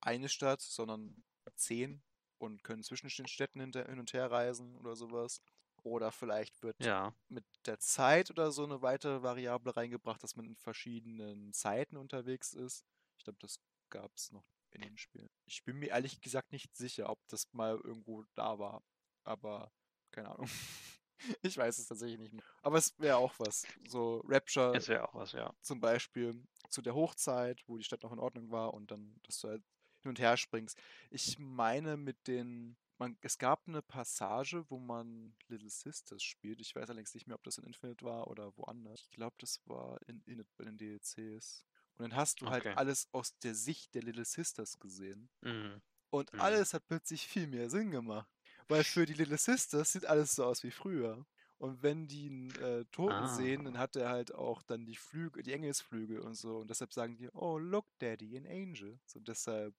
eine 0.00 0.28
Stadt, 0.28 0.60
sondern 0.60 1.24
zehn 1.56 2.02
und 2.38 2.62
können 2.64 2.82
zwischen 2.82 3.08
den 3.08 3.26
Städten 3.28 3.60
hin 3.60 3.98
und 3.98 4.12
her 4.12 4.30
reisen 4.30 4.76
oder 4.76 4.96
sowas. 4.96 5.40
Oder 5.82 6.12
vielleicht 6.12 6.62
wird 6.62 6.76
Ja, 6.78 7.14
mit 7.28 7.44
der 7.66 7.78
Zeit 7.78 8.30
oder 8.30 8.52
so 8.52 8.64
eine 8.64 8.82
weitere 8.82 9.22
Variable 9.22 9.76
reingebracht, 9.76 10.22
dass 10.22 10.36
man 10.36 10.46
in 10.46 10.56
verschiedenen 10.56 11.52
Zeiten 11.52 11.96
unterwegs 11.96 12.52
ist. 12.54 12.84
Ich 13.18 13.24
glaube, 13.24 13.38
das 13.40 13.58
gab 13.90 14.12
es 14.16 14.32
noch 14.32 14.44
in 14.70 14.82
den 14.82 14.96
Spielen. 14.98 15.28
Ich 15.46 15.62
bin 15.64 15.78
mir 15.78 15.88
ehrlich 15.90 16.20
gesagt 16.20 16.52
nicht 16.52 16.76
sicher, 16.76 17.10
ob 17.10 17.18
das 17.28 17.52
mal 17.52 17.76
irgendwo 17.84 18.24
da 18.34 18.58
war. 18.58 18.82
Aber 19.24 19.72
keine 20.10 20.30
Ahnung. 20.30 20.48
Ich 21.42 21.56
weiß 21.56 21.78
es 21.78 21.86
tatsächlich 21.86 22.18
nicht 22.18 22.32
mehr. 22.32 22.42
Aber 22.62 22.78
es 22.78 22.94
wäre 22.98 23.16
auch 23.16 23.38
was. 23.38 23.66
So 23.88 24.22
Rapture 24.26 24.76
es 24.76 24.88
wäre 24.88 25.08
auch 25.08 25.14
was, 25.14 25.32
ja. 25.32 25.54
zum 25.60 25.80
Beispiel 25.80 26.42
zu 26.68 26.82
der 26.82 26.94
Hochzeit, 26.94 27.62
wo 27.66 27.76
die 27.78 27.84
Stadt 27.84 28.02
noch 28.02 28.12
in 28.12 28.18
Ordnung 28.18 28.50
war 28.50 28.74
und 28.74 28.90
dann, 28.90 29.18
dass 29.22 29.40
du 29.40 29.48
halt 29.48 29.62
hin 30.02 30.10
und 30.10 30.18
her 30.18 30.36
springst. 30.36 30.78
Ich 31.10 31.38
meine 31.38 31.96
mit 31.96 32.26
den, 32.26 32.76
man, 32.98 33.16
es 33.22 33.38
gab 33.38 33.66
eine 33.68 33.80
Passage, 33.82 34.64
wo 34.68 34.78
man 34.78 35.34
Little 35.48 35.70
Sisters 35.70 36.22
spielt. 36.22 36.60
Ich 36.60 36.74
weiß 36.74 36.88
allerdings 36.90 37.14
nicht 37.14 37.26
mehr, 37.26 37.36
ob 37.36 37.42
das 37.44 37.58
in 37.58 37.64
Infinite 37.64 38.04
war 38.04 38.28
oder 38.28 38.56
woanders. 38.56 39.00
Ich 39.02 39.10
glaube, 39.10 39.36
das 39.38 39.60
war 39.66 39.98
in, 40.06 40.22
in, 40.26 40.44
in 40.58 40.64
den 40.64 40.78
DLCs. 40.78 41.64
Und 41.96 42.02
dann 42.10 42.16
hast 42.16 42.40
du 42.42 42.48
halt 42.48 42.66
Okay. 42.66 42.74
alles 42.76 43.08
aus 43.12 43.38
der 43.38 43.54
Sicht 43.54 43.94
der 43.94 44.02
Little 44.02 44.24
Sisters 44.24 44.78
gesehen. 44.78 45.30
Mhm. 45.42 45.80
Und 46.10 46.32
Mhm. 46.32 46.40
alles 46.40 46.74
hat 46.74 46.86
plötzlich 46.86 47.26
viel 47.26 47.46
mehr 47.46 47.70
Sinn 47.70 47.90
gemacht. 47.90 48.28
Weil 48.68 48.84
für 48.84 49.06
die 49.06 49.14
Little 49.14 49.36
Sisters 49.38 49.92
sieht 49.92 50.06
alles 50.06 50.34
so 50.34 50.44
aus 50.44 50.62
wie 50.62 50.70
früher. 50.70 51.24
Und 51.58 51.82
wenn 51.82 52.08
die 52.08 52.26
einen 52.26 52.50
äh, 52.62 52.84
Toten 52.86 53.26
sehen, 53.28 53.64
dann 53.64 53.76
Ah. 53.76 53.80
hat 53.80 53.96
er 53.96 54.08
halt 54.10 54.34
auch 54.34 54.62
dann 54.62 54.84
die 54.84 54.96
Flügel, 54.96 55.42
die 55.42 55.52
Engelsflügel 55.52 56.18
und 56.20 56.34
so. 56.34 56.58
Und 56.58 56.68
deshalb 56.68 56.92
sagen 56.92 57.16
die, 57.16 57.28
oh, 57.32 57.58
look, 57.58 57.86
Daddy, 57.98 58.36
an 58.36 58.46
Angel. 58.46 58.98
So 59.06 59.20
deshalb 59.20 59.74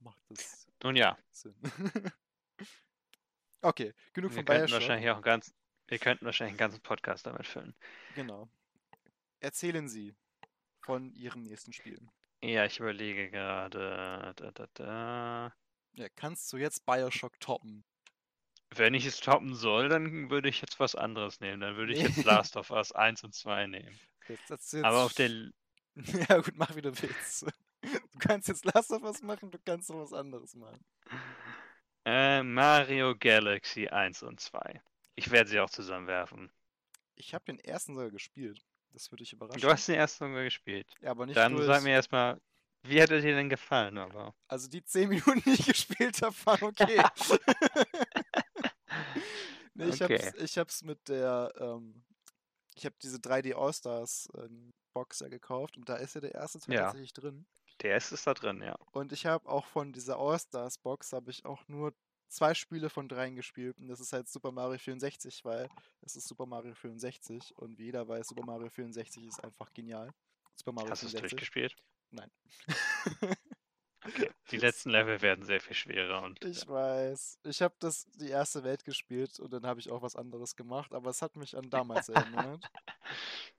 macht 0.00 0.22
das 0.28 0.68
Nun 0.82 0.96
ja, 0.96 1.16
Sinn. 1.30 1.54
okay, 3.62 3.94
genug 4.12 4.30
wir 4.32 4.36
von 4.36 4.44
Bioshock. 4.44 4.72
wahrscheinlich 4.80 5.10
auch 5.10 5.22
ganz, 5.22 5.54
wir 5.88 5.98
könnten 5.98 6.24
wahrscheinlich 6.26 6.52
einen 6.52 6.58
ganzen 6.58 6.80
Podcast 6.82 7.26
damit 7.26 7.46
füllen. 7.46 7.74
Genau. 8.14 8.48
Erzählen 9.40 9.88
Sie 9.88 10.14
von 10.80 11.12
Ihrem 11.14 11.42
nächsten 11.42 11.72
Spiel. 11.72 11.98
Ja, 12.42 12.64
ich 12.64 12.78
überlege 12.80 13.30
gerade. 13.30 14.32
Da, 14.36 14.50
da, 14.52 14.66
da. 14.74 15.54
Ja, 15.94 16.08
kannst 16.16 16.52
du 16.52 16.56
jetzt 16.56 16.84
Bioshock 16.86 17.38
toppen? 17.40 17.84
Wenn 18.74 18.94
ich 18.94 19.04
es 19.06 19.20
toppen 19.20 19.54
soll, 19.54 19.88
dann 19.88 20.30
würde 20.30 20.48
ich 20.48 20.60
jetzt 20.60 20.80
was 20.80 20.94
anderes 20.94 21.40
nehmen. 21.40 21.60
Dann 21.60 21.76
würde 21.76 21.92
ich 21.92 22.00
jetzt 22.00 22.24
Last 22.24 22.56
of 22.56 22.70
Us 22.70 22.92
1 22.92 23.22
und 23.24 23.34
2 23.34 23.66
nehmen. 23.66 23.98
Jetzt, 24.28 24.50
das 24.50 24.72
ist 24.72 24.84
Aber 24.84 25.04
auf 25.04 25.12
jetzt 25.18 25.52
der 25.96 26.26
Ja, 26.28 26.38
gut, 26.38 26.54
mach 26.56 26.74
wie 26.74 26.82
du 26.82 26.90
willst. 27.02 27.42
Du 27.82 28.18
kannst 28.18 28.48
jetzt 28.48 28.64
Last 28.64 28.90
of 28.92 29.02
Us 29.02 29.20
machen, 29.22 29.50
du 29.50 29.58
kannst 29.64 29.90
noch 29.90 30.00
was 30.00 30.12
anderes 30.12 30.54
machen. 30.54 30.82
äh, 32.04 32.42
Mario 32.42 33.14
Galaxy 33.18 33.88
1 33.88 34.22
und 34.22 34.40
2. 34.40 34.80
Ich 35.16 35.30
werde 35.30 35.50
sie 35.50 35.60
auch 35.60 35.70
zusammenwerfen. 35.70 36.50
Ich 37.16 37.34
habe 37.34 37.44
den 37.44 37.58
ersten 37.58 37.94
sogar 37.94 38.10
gespielt. 38.10 38.62
Das 38.92 39.10
würde 39.10 39.22
ich 39.24 39.32
überraschen. 39.32 39.60
Du 39.60 39.68
hast 39.68 39.86
den 39.88 39.96
ersten 39.96 40.26
sogar 40.28 40.44
gespielt. 40.44 40.86
ja, 41.00 41.10
aber 41.10 41.26
nicht 41.26 41.36
Dann 41.36 41.60
sag 41.62 41.82
mir 41.82 41.90
erstmal, 41.90 42.40
wie 42.84 43.00
hat 43.02 43.10
er 43.10 43.20
dir 43.20 43.34
denn 43.34 43.48
gefallen, 43.48 43.98
aber? 43.98 44.34
Also 44.48 44.68
die 44.68 44.82
10 44.84 45.08
Minuten, 45.10 45.42
die 45.44 45.50
ich 45.50 45.66
gespielt 45.66 46.22
habe, 46.22 46.34
waren 46.44 46.62
okay. 46.64 47.02
nee, 49.74 49.88
ich, 49.88 50.02
Okay. 50.02 50.26
hab's, 50.26 50.42
ich 50.42 50.58
hab's 50.58 50.82
mit 50.82 51.08
der, 51.08 51.52
ähm, 51.58 52.02
ich 52.74 52.84
habe 52.84 52.96
diese 53.02 53.18
3D 53.18 53.54
All-Stars 53.54 54.28
ähm, 54.36 54.70
Box 54.94 55.20
ja 55.20 55.28
gekauft 55.28 55.76
und 55.76 55.88
da 55.88 55.96
ist 55.96 56.14
ja 56.14 56.20
der 56.20 56.34
erste 56.34 56.60
Teil 56.60 56.74
Ja. 56.74 56.82
tatsächlich 56.84 57.12
drin. 57.12 57.46
Der 57.80 57.90
erste 57.92 58.14
ist 58.14 58.26
da 58.26 58.34
drin, 58.34 58.62
ja. 58.62 58.76
Und 58.92 59.12
ich 59.12 59.26
habe 59.26 59.48
auch 59.48 59.66
von 59.66 59.92
dieser 59.92 60.18
All-Stars 60.18 60.78
Box 60.78 61.12
habe 61.12 61.30
ich 61.30 61.44
auch 61.44 61.66
nur 61.68 61.92
zwei 62.28 62.54
Spiele 62.54 62.88
von 62.88 63.08
dreien 63.08 63.34
gespielt 63.36 63.76
und 63.78 63.88
das 63.88 64.00
ist 64.00 64.12
halt 64.12 64.28
Super 64.28 64.52
Mario 64.52 64.78
64, 64.78 65.44
weil 65.44 65.68
es 66.02 66.16
ist 66.16 66.28
Super 66.28 66.46
Mario 66.46 66.74
64 66.74 67.56
und 67.58 67.78
wie 67.78 67.84
jeder 67.84 68.06
weiß, 68.08 68.28
Super 68.28 68.42
Mario 68.42 68.70
64 68.70 69.26
ist 69.26 69.42
einfach 69.44 69.72
genial. 69.74 70.10
Super 70.54 70.72
Mario 70.72 70.90
Hast 70.92 71.02
du 71.02 71.06
es 71.06 71.12
64. 71.12 71.30
durchgespielt? 71.30 71.76
Nein. 72.10 72.30
Okay. 74.04 74.30
Die 74.50 74.56
letzten 74.56 74.90
Level 74.90 75.22
werden 75.22 75.44
sehr 75.44 75.60
viel 75.60 75.76
schwerer 75.76 76.22
und 76.22 76.44
Ich 76.44 76.66
weiß. 76.66 77.38
Ich 77.44 77.62
habe 77.62 77.74
das 77.78 78.06
die 78.12 78.28
erste 78.30 78.64
Welt 78.64 78.84
gespielt 78.84 79.38
und 79.38 79.52
dann 79.52 79.64
habe 79.64 79.80
ich 79.80 79.90
auch 79.90 80.02
was 80.02 80.16
anderes 80.16 80.56
gemacht, 80.56 80.92
aber 80.92 81.10
es 81.10 81.22
hat 81.22 81.36
mich 81.36 81.56
an 81.56 81.70
damals 81.70 82.08
erinnert. 82.08 82.64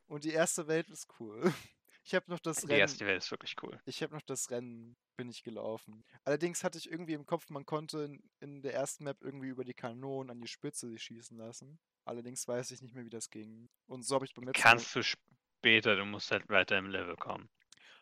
Und 0.08 0.24
die 0.26 0.32
erste 0.32 0.68
Welt 0.68 0.90
ist 0.90 1.08
cool. 1.20 1.42
Ich 2.06 2.14
habe 2.14 2.30
noch 2.30 2.40
das 2.42 2.58
die 2.58 2.68
Rennen. 2.68 2.82
erste 2.82 3.06
Welt 3.06 3.24
ist 3.24 3.32
wirklich 3.32 3.56
cool. 3.64 3.80
Ich 3.86 4.04
habe 4.04 4.14
noch 4.14 4.22
das 4.24 4.52
Rennen, 4.52 4.98
bin 5.16 5.30
ich 5.30 5.42
gelaufen. 5.42 6.04
Allerdings 6.26 6.62
hatte 6.66 6.78
ich 6.78 6.92
irgendwie 6.92 7.14
im 7.14 7.26
Kopf, 7.26 7.50
man 7.50 7.66
konnte 7.66 8.00
in, 8.04 8.30
in 8.42 8.62
der 8.62 8.74
ersten 8.74 9.06
Map 9.06 9.22
irgendwie 9.22 9.48
über 9.48 9.64
die 9.64 9.74
Kanonen 9.74 10.30
an 10.30 10.42
die 10.42 10.50
Spitze 10.50 10.90
sich 10.90 11.02
schießen 11.02 11.38
lassen. 11.38 11.80
Allerdings 12.04 12.46
weiß 12.46 12.72
ich 12.72 12.82
nicht 12.82 12.94
mehr, 12.94 13.06
wie 13.06 13.10
das 13.10 13.30
ging. 13.30 13.70
Und 13.88 14.04
so 14.04 14.16
habe 14.16 14.26
ich 14.26 14.34
beim 14.34 14.44
letzten 14.44 14.62
Kannst 14.62 14.94
du 14.98 15.02
später, 15.02 15.96
du 15.96 16.04
musst 16.04 16.30
halt 16.30 16.50
weiter 16.50 16.78
im 16.78 16.90
Level 16.90 17.16
kommen. 17.16 17.50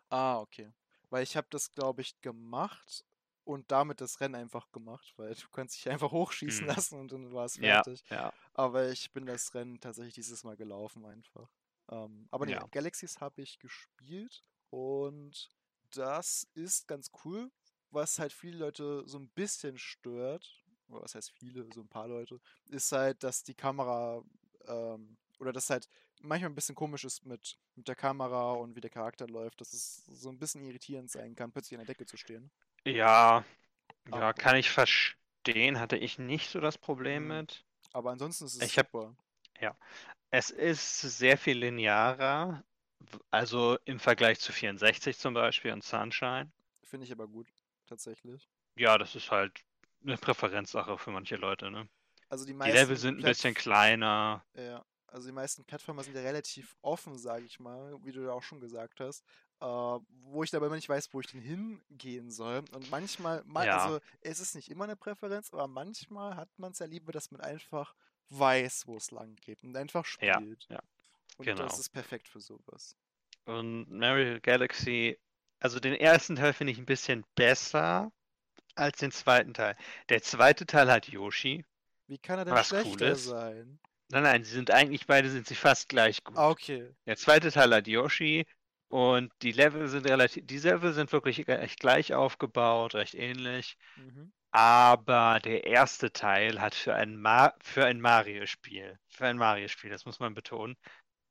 Ah, 0.10 0.40
okay. 0.40 0.72
Weil 1.12 1.24
ich 1.24 1.36
habe 1.38 1.48
das, 1.52 1.72
glaube 1.74 2.02
ich, 2.02 2.22
gemacht 2.22 3.06
und 3.44 3.70
damit 3.72 4.00
das 4.02 4.22
Rennen 4.22 4.36
einfach 4.36 4.72
gemacht, 4.72 5.14
weil 5.18 5.36
du 5.36 5.50
kannst 5.50 5.76
dich 5.76 5.90
einfach 5.90 6.12
hochschießen 6.12 6.66
Mhm. 6.66 6.68
lassen 6.68 6.98
und 7.00 7.12
dann 7.12 7.34
war 7.34 7.46
es 7.46 7.58
Ja, 7.58 7.84
fertig. 7.84 8.04
ja. 8.12 8.34
Aber 8.54 8.90
ich 8.92 9.12
bin 9.12 9.26
das 9.26 9.54
Rennen 9.54 9.80
tatsächlich 9.82 10.14
dieses 10.16 10.44
Mal 10.46 10.56
gelaufen 10.58 11.06
einfach. 11.06 11.52
Ähm, 11.90 12.28
aber 12.32 12.46
nee, 12.46 12.56
Ja. 12.56 12.68
Galaxies 12.72 13.20
habe 13.20 13.42
ich 13.42 13.60
gespielt 13.60 14.44
und 14.70 15.50
das 15.92 16.48
ist 16.54 16.88
ganz 16.88 17.12
cool, 17.26 17.52
was 17.90 18.18
halt 18.20 18.32
viele 18.32 18.58
Leute 18.58 19.04
so 19.06 19.20
ein 19.20 19.30
bisschen 19.32 19.78
stört, 19.78 20.64
oder 20.88 21.02
was 21.04 21.16
heißt 21.16 21.32
viele, 21.32 21.70
so 21.74 21.82
ein 21.82 21.90
paar 21.90 22.08
Leute, 22.08 22.40
ist 22.70 22.92
halt, 22.94 23.24
dass 23.24 23.44
die 23.44 23.56
Kamera 23.56 24.24
ähm, 24.68 25.18
oder 25.40 25.52
dass 25.52 25.70
halt 25.70 25.90
manchmal 26.22 26.52
ein 26.52 26.56
bisschen 26.56 26.76
komisch 26.76 27.04
ist 27.06 27.26
mit, 27.26 27.58
mit 27.76 27.88
der 27.88 27.96
Kamera 27.96 28.54
und 28.54 28.76
wie 28.76 28.82
der 28.82 28.90
Charakter 28.90 29.28
läuft, 29.28 29.62
dass 29.62 29.74
es 29.74 30.06
so 30.06 30.30
ein 30.30 30.40
bisschen 30.40 30.64
irritierend 30.64 31.10
sein 31.12 31.36
kann, 31.36 31.52
plötzlich 31.52 31.80
an 31.80 31.86
der 31.86 31.94
Decke 31.96 32.06
zu 32.06 32.18
stehen. 32.18 32.52
Ja, 32.86 33.44
ja, 34.14 34.34
kann 34.34 34.56
ich 34.56 34.70
verstehen. 34.70 35.80
Hatte 35.80 35.98
ich 35.98 36.20
nicht 36.20 36.50
so 36.50 36.60
das 36.60 36.78
Problem 36.78 37.24
Mhm. 37.24 37.30
mit. 37.30 37.66
Aber 37.94 38.12
ansonsten 38.12 38.46
ist 38.46 38.56
es 38.56 38.64
Ich 38.68 38.78
hab- 38.78 38.92
super. 38.92 39.16
Es 40.30 40.50
ist 40.50 41.02
sehr 41.02 41.38
viel 41.38 41.58
linearer, 41.58 42.64
also 43.32 43.78
im 43.86 44.00
Vergleich 44.00 44.40
zu 44.40 44.52
64 44.54 45.18
zum 45.18 45.34
Beispiel 45.34 45.72
und 45.72 45.84
Sunshine. 45.84 46.50
Finde 46.84 47.06
ich 47.06 47.12
aber 47.12 47.28
gut, 47.28 47.48
tatsächlich. 47.88 48.48
Ja, 48.76 48.98
das 48.98 49.16
ist 49.16 49.32
halt 49.32 49.54
eine 50.04 50.18
Präferenzsache 50.18 50.98
für 50.98 51.12
manche 51.12 51.36
Leute, 51.36 51.70
ne? 51.70 51.88
Also 52.30 52.46
die 52.46 52.54
Die 52.54 52.72
Level 52.72 52.98
sind 52.98 53.20
ein 53.20 53.24
bisschen 53.24 53.54
kleiner. 53.54 54.44
Ja, 54.56 54.84
also 55.12 55.28
die 55.28 55.34
meisten 55.34 55.64
Plattformer 55.66 56.04
sind 56.04 56.16
ja 56.16 56.22
relativ 56.22 56.76
offen, 56.82 57.18
sage 57.18 57.46
ich 57.46 57.60
mal, 57.60 57.98
wie 58.04 58.12
du 58.12 58.22
ja 58.24 58.32
auch 58.32 58.44
schon 58.44 58.60
gesagt 58.60 59.00
hast. 59.00 59.24
Äh, 59.60 59.66
wo 59.66 60.44
ich 60.44 60.50
dabei 60.50 60.66
immer 60.68 60.76
nicht 60.76 60.90
weiß, 60.90 61.14
wo 61.14 61.20
ich 61.20 61.28
denn 61.28 61.42
hingehen 61.42 62.32
soll. 62.32 62.64
Und 62.72 62.90
manchmal, 62.90 63.44
man, 63.46 63.68
Ja. 63.68 63.84
also 63.84 64.00
es 64.22 64.40
ist 64.40 64.56
nicht 64.56 64.70
immer 64.72 64.86
eine 64.86 64.96
Präferenz, 64.96 65.54
aber 65.54 65.68
manchmal 65.68 66.36
hat 66.36 66.50
man 66.58 66.72
es 66.72 66.80
ja 66.80 66.88
lieber, 66.88 67.12
dass 67.12 67.30
man 67.32 67.42
einfach 67.42 67.94
weiß, 68.30 68.88
wo 68.88 68.98
es 68.98 69.12
lang 69.12 69.36
geht 69.36 69.64
und 69.64 69.76
einfach 69.78 70.06
Ja, 70.20 70.36
spielt. 70.36 70.68
ja, 70.70 70.80
Und 71.38 71.46
genau. 71.46 71.64
das 71.64 71.78
ist 71.80 71.90
perfekt 71.90 72.28
für 72.28 72.40
sowas. 72.42 72.96
Und 73.46 73.90
Mario 73.92 74.40
Galaxy, 74.42 75.20
also 75.60 75.80
den 75.80 75.94
ersten 75.94 76.36
Teil 76.38 76.54
finde 76.54 76.74
ich 76.74 76.80
ein 76.80 76.86
bisschen 76.86 77.24
besser, 77.36 78.12
als 78.76 78.98
den 79.00 79.12
zweiten 79.12 79.54
Teil. 79.54 79.76
Der 80.10 80.22
zweite 80.24 80.66
Teil 80.66 80.92
hat 80.92 81.08
Yoshi. 81.08 81.66
Wie 82.08 82.18
kann 82.18 82.40
er 82.40 82.46
denn 82.46 82.58
schlechter 82.64 82.98
Cooles. 82.98 83.26
sein? 83.26 83.80
Nein, 84.12 84.24
nein, 84.24 84.44
sie 84.44 84.54
sind 84.54 84.72
eigentlich 84.72 85.08
beide 85.08 85.30
sind 85.30 85.48
sie 85.48 85.56
fast 85.56 85.90
gleich 85.90 86.24
gut. 86.24 86.38
Ah, 86.38 86.50
okay. 86.50 86.94
Der 87.06 87.18
zweite 87.18 87.52
Teil 87.52 87.74
hat 87.74 87.88
Yoshi 87.88 88.46
und 88.90 89.32
die 89.42 89.52
Level 89.52 89.88
sind 89.88 90.06
relativ, 90.08 90.46
die 90.46 90.60
Level 90.60 90.94
sind 90.94 91.12
wirklich 91.12 91.48
recht 91.48 91.80
gleich 91.80 92.14
aufgebaut, 92.14 92.96
recht 92.96 93.16
ähnlich. 93.16 93.78
Mhm. 93.96 94.32
Aber 94.52 95.40
der 95.40 95.64
erste 95.64 96.12
Teil 96.12 96.60
hat 96.60 96.76
für 96.76 96.94
ein, 96.94 97.16
Ma 97.16 97.54
für 97.62 97.86
ein 97.86 98.02
Mario-Spiel, 98.02 99.00
für 99.08 99.28
ein 99.28 99.38
Mario-Spiel, 99.38 99.90
das 99.90 100.06
muss 100.06 100.20
man 100.20 100.34
betonen, 100.34 100.76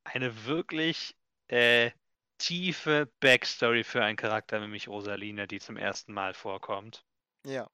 eine 0.05 0.47
wirklich 0.47 1.15
äh, 1.49 1.91
tiefe 2.39 3.13
Backstory 3.21 3.85
für 3.85 4.03
einen 4.03 4.17
Charakter, 4.17 4.59
nämlich 4.59 4.89
Rosalina, 4.89 5.47
die 5.47 5.61
zum 5.61 5.77
ersten 5.77 6.15
Mal 6.15 6.33
vorkommt. 6.33 7.05
Ja. 7.45 7.69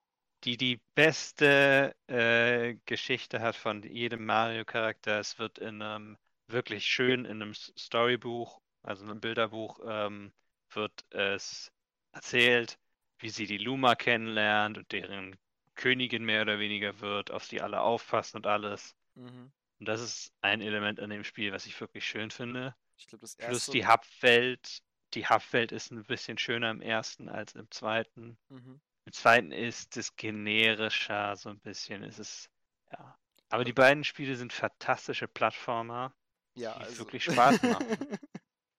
Die 0.44 0.56
die 0.56 0.80
beste 0.94 1.94
äh, 2.06 2.76
Geschichte 2.84 3.40
hat 3.40 3.56
von 3.56 3.82
jedem 3.82 4.26
Mario-Charakter. 4.26 5.18
Es 5.18 5.38
wird 5.38 5.58
in 5.58 5.82
einem 5.82 6.18
wirklich 6.48 6.86
schön 6.86 7.24
in 7.24 7.42
einem 7.42 7.54
Storybuch, 7.54 8.60
also 8.82 9.04
einem 9.04 9.20
Bilderbuch, 9.20 9.80
ähm, 9.86 10.32
wird 10.70 11.04
es 11.10 11.72
erzählt, 12.12 12.78
wie 13.18 13.30
sie 13.30 13.46
die 13.46 13.58
Luma 13.58 13.94
kennenlernt 13.94 14.78
und 14.78 14.92
deren 14.92 15.36
Königin 15.74 16.24
mehr 16.24 16.42
oder 16.42 16.58
weniger 16.58 17.00
wird, 17.00 17.30
auf 17.30 17.44
sie 17.44 17.60
alle 17.60 17.80
aufpassen 17.80 18.38
und 18.38 18.46
alles. 18.46 18.94
Mhm. 19.14 19.52
Und 19.78 19.88
das 19.88 20.00
ist 20.00 20.32
ein 20.40 20.60
Element 20.60 21.00
an 21.00 21.10
dem 21.10 21.24
Spiel, 21.24 21.52
was 21.52 21.66
ich 21.66 21.78
wirklich 21.80 22.06
schön 22.06 22.30
finde. 22.30 22.74
Das 23.10 23.36
Plus 23.36 23.66
die 23.66 23.86
Hub-Welt. 23.86 24.82
Die 25.14 25.26
Hub-Welt 25.26 25.72
ist 25.72 25.90
ein 25.90 26.02
bisschen 26.04 26.38
schöner 26.38 26.70
im 26.70 26.80
ersten 26.80 27.28
als 27.28 27.54
im 27.54 27.70
zweiten. 27.70 28.38
Mhm. 28.48 28.80
Im 29.06 29.12
zweiten 29.12 29.52
ist 29.52 29.96
es 29.96 30.16
generischer, 30.16 31.36
so 31.36 31.48
ein 31.48 31.60
bisschen. 31.60 32.02
Es 32.02 32.18
ist, 32.18 32.50
ja. 32.92 33.16
Aber 33.48 33.64
die 33.64 33.72
beiden 33.72 34.02
Spiele 34.04 34.36
sind 34.36 34.52
fantastische 34.52 35.28
Plattformer, 35.28 36.12
Ja, 36.54 36.74
die 36.74 36.84
also. 36.84 36.98
wirklich 36.98 37.24
Spaß 37.24 37.62
machen. 37.62 38.18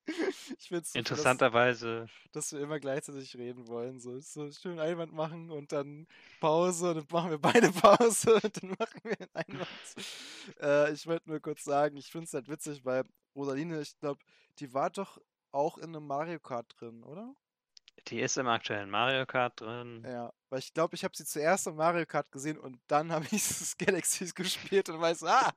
ich 0.60 0.68
finde 0.68 0.84
es 0.84 0.92
so, 0.92 1.00
Interessanterweise, 1.00 2.10
dass, 2.34 2.50
dass 2.50 2.52
wir 2.54 2.60
immer 2.60 2.80
gleichzeitig 2.80 3.38
reden 3.38 3.68
wollen. 3.68 4.02
So, 4.02 4.20
so 4.20 4.52
schön 4.52 4.80
Einwand 4.80 5.14
machen 5.14 5.50
und 5.50 5.72
dann 5.72 6.08
Pause 6.42 6.90
und 6.92 6.98
dann 6.98 7.08
machen 7.10 7.30
wir 7.32 7.40
beide 7.40 7.72
Pause 7.72 8.36
und 8.36 8.62
dann 8.64 8.76
machen 8.78 9.02
wir 9.04 9.18
einen 9.20 9.34
Einwand. 9.34 9.70
äh, 10.60 10.92
ich 10.92 11.08
wollte 11.08 11.30
nur 11.30 11.40
kurz 11.40 11.64
sagen, 11.64 11.96
ich 11.96 12.12
finde 12.12 12.26
es 12.26 12.34
halt 12.34 12.50
witzig, 12.50 12.84
weil 12.84 13.06
Rosaline, 13.34 13.80
ich 13.82 13.98
glaube, 14.00 14.22
die 14.60 14.74
war 14.74 14.90
doch 14.90 15.22
auch 15.54 15.78
in 15.78 15.96
einem 15.96 16.06
Mario 16.06 16.40
Kart 16.40 16.76
drin, 16.78 17.04
oder? 17.04 17.34
Die 18.08 18.20
ist 18.22 18.38
im 18.38 18.48
aktuellen 18.48 18.90
Mario 18.90 19.26
Kart 19.26 19.60
drin. 19.62 20.06
Ja, 20.06 20.32
weil 20.50 20.60
ich 20.60 20.74
glaube, 20.74 20.96
ich 20.96 21.04
habe 21.04 21.16
sie 21.18 21.26
zuerst 21.26 21.68
im 21.68 21.76
Mario 21.76 22.06
Kart 22.06 22.32
gesehen 22.32 22.58
und 22.58 22.80
dann 22.88 23.12
habe 23.12 23.26
ich 23.32 23.48
das 23.48 23.78
Galaxies 23.78 24.34
gespielt 24.34 24.90
und 24.90 25.02
weiß, 25.02 25.24
ah, 25.24 25.52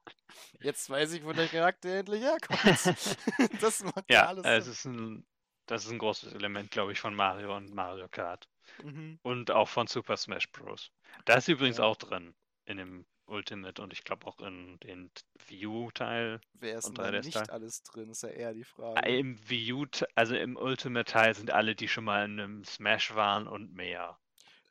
jetzt 0.61 0.89
weiß 0.91 1.13
ich, 1.13 1.25
wo 1.25 1.33
der 1.33 1.49
Charakter 1.49 1.91
endlich 2.01 2.23
herkommt. 2.23 2.61
das 3.61 3.83
macht 3.85 4.07
ja, 4.09 4.25
alles 4.25 4.51
es 4.59 4.65
Sinn. 4.65 4.73
ist 4.73 4.85
ein, 4.87 5.27
das 5.67 5.85
ist 5.85 5.91
ein 5.93 5.99
großes 5.99 6.33
Element, 6.35 6.71
glaube 6.71 6.93
ich, 6.93 7.01
von 7.01 7.15
Mario 7.15 7.57
und 7.57 7.73
Mario 7.75 8.09
Kart. 8.09 8.49
Mhm. 8.83 9.21
Und 9.23 9.51
auch 9.51 9.69
von 9.69 9.87
Super 9.87 10.17
Smash 10.17 10.51
Bros. 10.53 10.91
Da 11.27 11.35
ist 11.37 11.49
übrigens 11.49 11.79
Ja. 11.79 11.85
auch 11.85 11.97
drin 11.97 12.35
in 12.67 12.79
dem 12.79 13.07
Ultimate 13.31 13.81
und 13.83 13.93
ich 13.93 14.05
glaube 14.05 14.27
auch 14.27 14.41
in 14.41 14.79
den 14.81 15.11
Wii 15.47 15.67
U-Teil. 15.67 16.41
Wer 16.55 16.79
ist 16.79 16.85
denn 16.87 16.91
Und 16.91 16.99
da 16.99 17.11
3DS 17.11 17.25
nicht 17.25 17.35
Teil. 17.35 17.51
alles 17.51 17.83
drin, 17.83 18.11
ist 18.11 18.23
ja 18.23 18.29
eher 18.31 18.53
die 18.55 18.65
Frage. 18.65 18.97
Ah, 18.97 19.07
Im 19.07 19.39
U, 19.73 19.87
also 20.15 20.37
im 20.37 20.57
Ultimate-Teil 20.57 21.35
sind 21.35 21.51
alle, 21.51 21.75
die 21.75 21.89
schon 21.89 22.05
mal 22.05 22.25
in 22.25 22.41
einem 22.41 22.65
Smash 22.65 23.15
waren 23.15 23.47
und 23.47 23.73
mehr. 23.73 24.19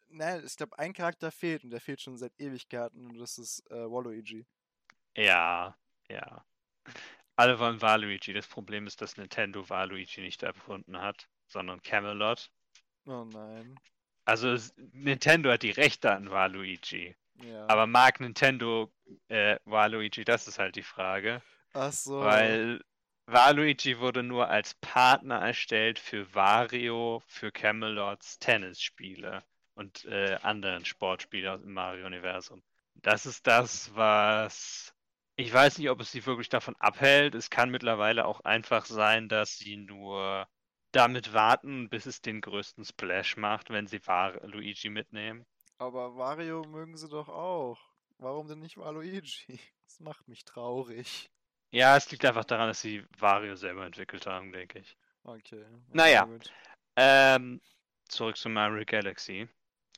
Nein, 0.10 0.44
ich 0.46 0.56
glaube, 0.56 0.78
ein 0.80 0.94
Charakter 0.94 1.32
fehlt 1.32 1.64
und 1.64 1.70
der 1.72 1.82
fehlt 1.82 2.02
schon 2.02 2.18
seit 2.18 2.34
Ewigkeiten 2.40 3.06
und 3.08 3.18
das 3.20 3.38
ist 3.38 3.60
äh, 3.72 3.90
Waluigi. 3.90 4.46
Ja, 5.16 5.76
ja. 6.10 6.46
Alle 7.36 7.60
wollen 7.60 7.82
Waluigi. 7.82 8.34
Das 8.34 8.48
Problem 8.48 8.88
ist, 8.88 9.02
dass 9.02 9.18
Nintendo 9.18 9.70
Waluigi 9.70 10.22
nicht 10.22 10.44
erfunden 10.44 11.00
hat, 11.00 11.30
sondern 11.48 11.82
Camelot. 11.82 12.52
Oh 13.06 13.24
nein. 13.26 13.80
Also 14.26 14.56
Nintendo 14.94 15.52
hat 15.52 15.64
die 15.64 15.72
Rechte 15.72 16.12
an 16.12 16.30
Waluigi. 16.30 17.16
Ja. 17.44 17.68
Aber 17.68 17.88
mag 17.88 18.20
Nintendo 18.20 18.92
äh, 19.28 19.58
Waluigi? 19.66 20.24
Das 20.24 20.48
ist 20.48 20.60
halt 20.60 20.76
die 20.76 20.84
Frage. 20.84 21.42
Ach 21.74 21.92
so. 21.92 22.20
Weil 22.20 22.82
Waluigi 23.26 24.00
wurde 24.00 24.24
nur 24.24 24.50
als 24.50 24.74
Partner 24.76 25.40
erstellt 25.40 26.00
für 26.00 26.34
Wario, 26.34 27.22
für 27.28 27.52
Camelots 27.52 28.40
Tennisspiele 28.40 29.44
und 29.76 30.06
äh, 30.06 30.38
anderen 30.42 30.86
Sportspiele 30.86 31.52
aus 31.52 31.62
dem 31.62 31.74
Mario-Universum. 31.74 32.64
Das 32.96 33.26
ist 33.26 33.48
das, 33.48 33.96
was. 33.96 34.94
Ich 35.36 35.54
weiß 35.54 35.78
nicht, 35.78 35.90
ob 35.90 36.02
es 36.02 36.12
sie 36.12 36.26
wirklich 36.26 36.50
davon 36.50 36.76
abhält. 36.80 37.34
Es 37.34 37.50
kann 37.50 37.70
mittlerweile 37.70 38.26
auch 38.26 38.42
einfach 38.42 38.86
sein, 38.86 39.30
dass 39.30 39.58
sie 39.58 39.78
nur 39.78 40.48
damit 40.92 41.34
warten, 41.34 41.88
bis 41.88 42.06
es 42.06 42.22
den 42.22 42.42
größten 42.42 42.84
Splash 42.84 43.38
macht, 43.38 43.70
wenn 43.70 43.88
sie 43.88 44.06
War 44.06 44.34
Luigi 44.46 44.90
mitnehmen. 44.90 45.46
Aber 45.80 46.18
Wario 46.18 46.64
mögen 46.64 46.98
sie 46.98 47.08
doch 47.08 47.30
auch. 47.30 47.80
Warum 48.18 48.48
denn 48.48 48.60
nicht 48.60 48.78
Waluigi? 48.78 49.60
Das 49.90 50.00
macht 50.02 50.28
mich 50.28 50.46
traurig. 50.46 51.32
Ja, 51.72 51.98
es 51.98 52.12
liegt 52.12 52.24
einfach 52.24 52.46
daran, 52.46 52.68
dass 52.68 52.80
sie 52.80 53.04
Wario 53.18 53.56
selber 53.56 53.88
entwickelt 53.88 54.28
haben, 54.28 54.52
denke 54.52 54.80
ich. 54.80 54.98
Okay. 55.24 55.66
Naja. 55.88 56.30
Ähm, 56.96 57.60
zurück 58.08 58.38
zu 58.38 58.50
Mario 58.50 58.86
Galaxy. 58.86 59.48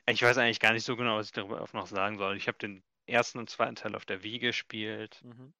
Ich 0.08 0.22
weiß 0.22 0.38
eigentlich 0.38 0.62
gar 0.62 0.72
nicht 0.72 0.86
so 0.86 0.96
genau, 0.96 1.18
was 1.18 1.28
ich 1.28 1.32
darüber 1.34 1.68
noch 1.74 1.88
sagen 1.88 2.18
soll. 2.18 2.38
Ich 2.38 2.48
habe 2.48 2.58
den 2.58 2.84
ersten 3.06 3.38
und 3.38 3.50
zweiten 3.50 3.76
Teil 3.76 3.96
auf 3.96 4.06
der 4.06 4.24
Wii 4.24 4.40
gespielt. 4.40 5.20
Mhm. 5.24 5.54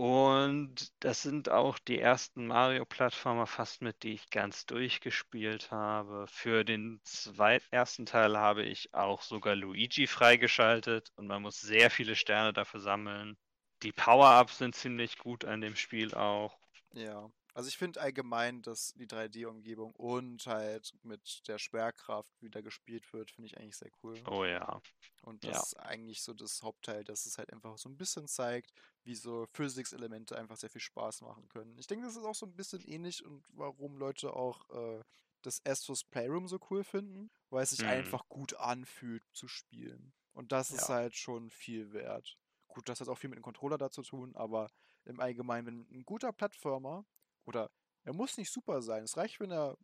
Und 0.00 0.94
das 1.04 1.20
sind 1.20 1.50
auch 1.50 1.78
die 1.78 1.98
ersten 2.00 2.46
Mario-Plattformer 2.46 3.46
fast 3.46 3.82
mit, 3.82 4.02
die 4.02 4.14
ich 4.14 4.30
ganz 4.30 4.64
durchgespielt 4.64 5.70
habe. 5.70 6.26
Für 6.26 6.64
den 6.64 7.02
zweit 7.04 7.64
ersten 7.70 8.06
Teil 8.06 8.38
habe 8.38 8.62
ich 8.62 8.94
auch 8.94 9.20
sogar 9.20 9.54
Luigi 9.54 10.06
freigeschaltet 10.06 11.12
und 11.16 11.26
man 11.26 11.42
muss 11.42 11.60
sehr 11.60 11.90
viele 11.90 12.16
Sterne 12.16 12.54
dafür 12.54 12.80
sammeln. 12.80 13.36
Die 13.82 13.92
Power-Ups 13.92 14.56
sind 14.56 14.74
ziemlich 14.74 15.18
gut 15.18 15.44
an 15.44 15.60
dem 15.60 15.76
Spiel 15.76 16.14
auch. 16.14 16.58
Ja. 16.94 17.30
Also 17.60 17.68
ich 17.68 17.76
finde 17.76 18.00
allgemein, 18.00 18.62
dass 18.62 18.94
die 18.94 19.06
3D-Umgebung 19.06 19.94
und 19.94 20.46
halt 20.46 20.94
mit 21.02 21.46
der 21.46 21.58
Schwerkraft 21.58 22.40
wieder 22.40 22.62
gespielt 22.62 23.12
wird, 23.12 23.30
finde 23.30 23.48
ich 23.48 23.58
eigentlich 23.58 23.76
sehr 23.76 23.90
cool. 24.02 24.18
Oh 24.26 24.46
ja. 24.46 24.80
Und 25.20 25.44
Ja. 25.44 25.50
das 25.50 25.64
ist 25.64 25.74
eigentlich 25.74 26.22
so 26.22 26.32
das 26.32 26.62
Hauptteil, 26.62 27.04
dass 27.04 27.26
es 27.26 27.36
halt 27.36 27.52
einfach 27.52 27.76
so 27.76 27.90
ein 27.90 27.98
bisschen 27.98 28.28
zeigt, 28.28 28.72
wie 29.04 29.14
so 29.14 29.46
Physics-Elemente 29.52 30.38
einfach 30.38 30.56
sehr 30.56 30.70
viel 30.70 30.80
Spaß 30.80 31.20
machen 31.20 31.50
können. 31.50 31.76
Ich 31.76 31.86
denke, 31.86 32.06
das 32.06 32.16
ist 32.16 32.24
auch 32.24 32.34
so 32.34 32.46
ein 32.46 32.56
bisschen 32.56 32.80
ähnlich 32.82 33.26
und 33.26 33.44
warum 33.50 33.98
Leute 33.98 34.32
auch 34.32 34.66
äh, 34.70 35.02
das 35.42 35.60
Astros 35.66 36.04
Playroom 36.04 36.48
so 36.48 36.58
cool 36.70 36.82
finden, 36.82 37.30
weil 37.50 37.64
es 37.64 37.70
sich 37.72 37.80
Mhm. 37.80 37.90
einfach 37.90 38.26
gut 38.30 38.54
anfühlt 38.54 39.22
zu 39.34 39.48
spielen. 39.48 40.14
Und 40.32 40.52
das 40.52 40.70
ist 40.70 40.88
Ja. 40.88 40.88
halt 40.88 41.14
schon 41.14 41.50
viel 41.50 41.92
wert. 41.92 42.38
Gut, 42.68 42.88
das 42.88 43.02
hat 43.02 43.08
auch 43.08 43.18
viel 43.18 43.28
mit 43.28 43.38
dem 43.38 43.42
Controller 43.42 43.76
da 43.76 43.90
zu 43.90 44.00
tun, 44.02 44.34
aber 44.34 44.70
im 45.04 45.20
Allgemeinen, 45.20 45.66
wenn 45.66 45.98
ein 45.98 46.04
guter 46.06 46.32
Plattformer 46.32 47.04
oder 47.46 47.70
er 48.04 48.12
muss 48.14 48.36
nicht 48.38 48.52
super 48.52 48.82
sein, 48.82 49.04
es 49.04 49.16
reicht, 49.16 49.40
wenn 49.40 49.52
er 49.52 49.76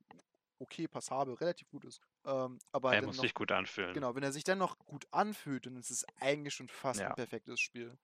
okay, 0.58 0.88
passabel, 0.88 1.34
relativ 1.34 1.68
gut 1.70 1.84
ist. 1.84 2.00
Ähm, 2.26 2.58
aber 2.72 2.96
Er 2.96 3.02
muss 3.02 3.16
noch 3.16 3.28
sich 3.28 3.32
gut 3.32 3.52
anfühlen. 3.52 3.94
Genau, 3.94 4.14
wenn 4.14 4.22
er 4.24 4.32
sich 4.32 4.44
dann 4.44 4.58
noch 4.58 4.78
gut 4.80 5.06
anfühlt, 5.12 5.66
dann 5.66 5.76
ist 5.76 5.90
es 5.90 6.04
eigentlich 6.20 6.54
schon 6.54 6.68
fast 6.68 7.02
Ja. 7.02 7.08
ein 7.08 7.14
perfektes 7.14 7.60
Spiel. 7.60 7.98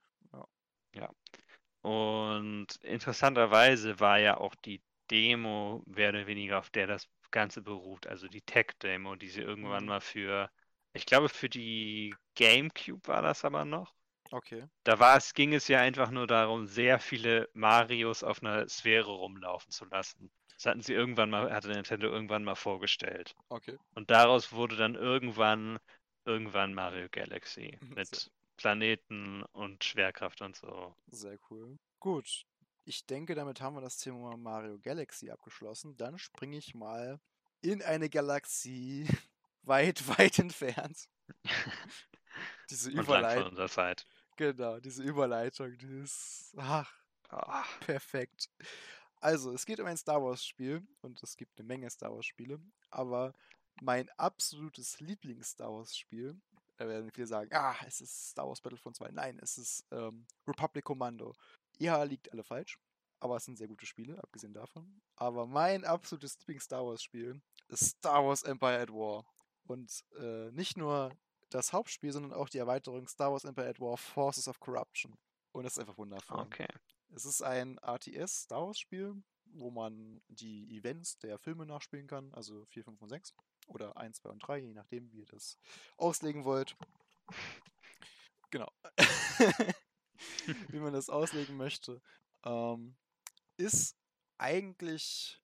Und 1.82 2.76
interessanterweise 2.82 3.98
war 4.00 4.18
ja 4.18 4.36
auch 4.38 4.54
die 4.64 4.82
Demo 5.10 5.82
mehr 5.86 6.10
oder 6.10 6.26
weniger, 6.26 6.58
auf 6.58 6.70
der 6.70 6.86
das 6.86 7.08
Ganze 7.30 7.62
beruht, 7.62 8.06
also 8.06 8.28
die 8.28 8.42
Tech-Demo, 8.42 9.16
die 9.16 9.28
sie 9.28 9.40
irgendwann 9.40 9.84
Mhm. 9.84 9.86
mal 9.86 10.00
für, 10.00 10.50
ich 10.92 11.06
glaube 11.06 11.28
für 11.28 11.48
die 11.48 12.14
GameCube 12.36 13.06
war 13.08 13.22
das 13.22 13.44
aber 13.44 13.64
noch. 13.64 13.94
Okay. 14.32 14.64
Da 14.84 14.98
war 14.98 15.16
es, 15.16 15.34
ging 15.34 15.54
es 15.54 15.68
ja 15.68 15.80
einfach 15.80 16.10
nur 16.10 16.26
darum, 16.26 16.66
sehr 16.66 16.98
viele 17.00 17.48
Marios 17.54 18.22
auf 18.22 18.42
einer 18.42 18.68
Sphäre 18.68 19.10
rumlaufen 19.10 19.70
zu 19.72 19.84
lassen. 19.86 20.30
Das 20.56 20.66
hatten 20.66 20.82
sie 20.82 20.92
irgendwann 20.94 21.30
mal, 21.30 21.52
hatte 21.52 21.68
Nintendo 21.68 22.08
irgendwann 22.08 22.44
mal 22.44 22.54
vorgestellt. 22.54 23.34
Okay. 23.50 23.78
Und 23.94 24.10
daraus 24.10 24.52
wurde 24.52 24.76
dann 24.76 24.94
irgendwann, 24.96 25.78
irgendwann 26.24 26.74
Mario 26.74 27.08
Galaxy 27.10 27.78
Mhm, 27.80 27.94
mit 27.94 28.30
Planeten 28.56 29.42
und 29.52 29.84
Schwerkraft 29.84 30.42
und 30.42 30.56
so. 30.56 30.94
Sehr 31.10 31.38
cool. 31.50 31.78
Gut. 32.00 32.44
Ich 32.84 33.06
denke, 33.06 33.34
damit 33.34 33.60
haben 33.60 33.76
wir 33.76 33.80
das 33.80 33.98
Thema 33.98 34.36
Mario 34.36 34.78
Galaxy 34.80 35.30
abgeschlossen. 35.30 35.96
Dann 35.96 36.18
springe 36.18 36.56
ich 36.56 36.74
mal 36.74 37.20
in 37.60 37.82
eine 37.82 38.08
Galaxie 38.10 39.06
weit, 39.62 40.06
weit 40.18 40.38
entfernt. 40.38 41.08
Diese 42.70 42.90
Und 42.94 42.96
lang 42.96 43.04
Überleitung. 43.04 43.56
Genau, 44.36 44.80
diese 44.80 45.02
Überleitung, 45.02 45.76
die 45.78 46.00
ist 46.00 46.54
ach, 46.56 46.92
Ah, 47.32 47.64
perfekt. 47.80 48.50
Also, 49.20 49.52
es 49.52 49.64
geht 49.64 49.80
um 49.80 49.86
ein 49.86 49.96
Star 49.96 50.22
Wars 50.22 50.44
Spiel 50.44 50.86
und 51.00 51.22
es 51.22 51.36
gibt 51.36 51.58
eine 51.58 51.66
Menge 51.66 51.88
Star 51.90 52.12
Wars 52.12 52.26
Spiele, 52.26 52.60
aber 52.90 53.32
mein 53.80 54.08
absolutes 54.18 55.00
Lieblings-Star 55.00 55.72
Wars-Spiel. 55.72 56.38
Da 56.76 56.88
werden 56.88 57.10
viele 57.10 57.26
sagen, 57.26 57.50
ah, 57.54 57.76
es 57.86 58.00
ist 58.00 58.30
Star 58.30 58.46
Wars 58.46 58.60
Battlefront 58.60 58.96
2. 58.96 59.10
Nein, 59.12 59.38
es 59.40 59.56
ist 59.58 59.86
ähm, 59.90 60.26
Republic 60.46 60.84
Commando. 60.84 61.34
Ja, 61.78 62.02
liegt 62.02 62.30
alle 62.32 62.44
falsch. 62.44 62.78
Aber 63.20 63.36
es 63.36 63.44
sind 63.44 63.56
sehr 63.56 63.68
gute 63.68 63.86
Spiele, 63.86 64.18
abgesehen 64.22 64.52
davon. 64.52 65.00
Aber 65.16 65.46
mein 65.46 65.84
absolutes 65.84 66.38
Lieblings-Star 66.40 66.84
Wars-Spiel 66.84 67.40
ist 67.68 67.98
Star 67.98 68.24
Wars 68.24 68.42
Empire 68.42 68.80
at 68.80 68.90
War. 68.90 69.24
Und 69.64 70.04
äh, 70.18 70.50
nicht 70.50 70.76
nur 70.76 71.12
das 71.54 71.72
Hauptspiel, 71.72 72.12
sondern 72.12 72.32
auch 72.32 72.48
die 72.48 72.58
Erweiterung 72.58 73.06
Star 73.08 73.32
Wars 73.32 73.44
Empire 73.44 73.68
at 73.68 73.80
War 73.80 73.96
Forces 73.96 74.48
of 74.48 74.60
Corruption. 74.60 75.14
Und 75.52 75.64
das 75.64 75.74
ist 75.74 75.78
einfach 75.78 75.98
wundervoll. 75.98 76.40
Okay. 76.40 76.68
Es 77.14 77.24
ist 77.24 77.42
ein 77.42 77.78
RTS 77.78 78.44
Star 78.44 78.66
Wars 78.66 78.78
Spiel, 78.78 79.22
wo 79.44 79.70
man 79.70 80.22
die 80.28 80.76
Events 80.76 81.18
der 81.18 81.38
Filme 81.38 81.66
nachspielen 81.66 82.06
kann, 82.06 82.32
also 82.32 82.64
4, 82.66 82.84
5 82.84 83.02
und 83.02 83.08
6 83.08 83.34
oder 83.66 83.96
1, 83.96 84.16
2 84.18 84.30
und 84.30 84.38
3, 84.40 84.58
je 84.58 84.74
nachdem, 84.74 85.12
wie 85.12 85.20
ihr 85.20 85.26
das 85.26 85.58
auslegen 85.96 86.44
wollt. 86.44 86.76
Genau. 88.50 88.70
wie 90.68 90.78
man 90.78 90.92
das 90.92 91.08
auslegen 91.08 91.56
möchte. 91.56 92.00
Ähm, 92.44 92.96
ist 93.56 93.96
eigentlich 94.38 95.41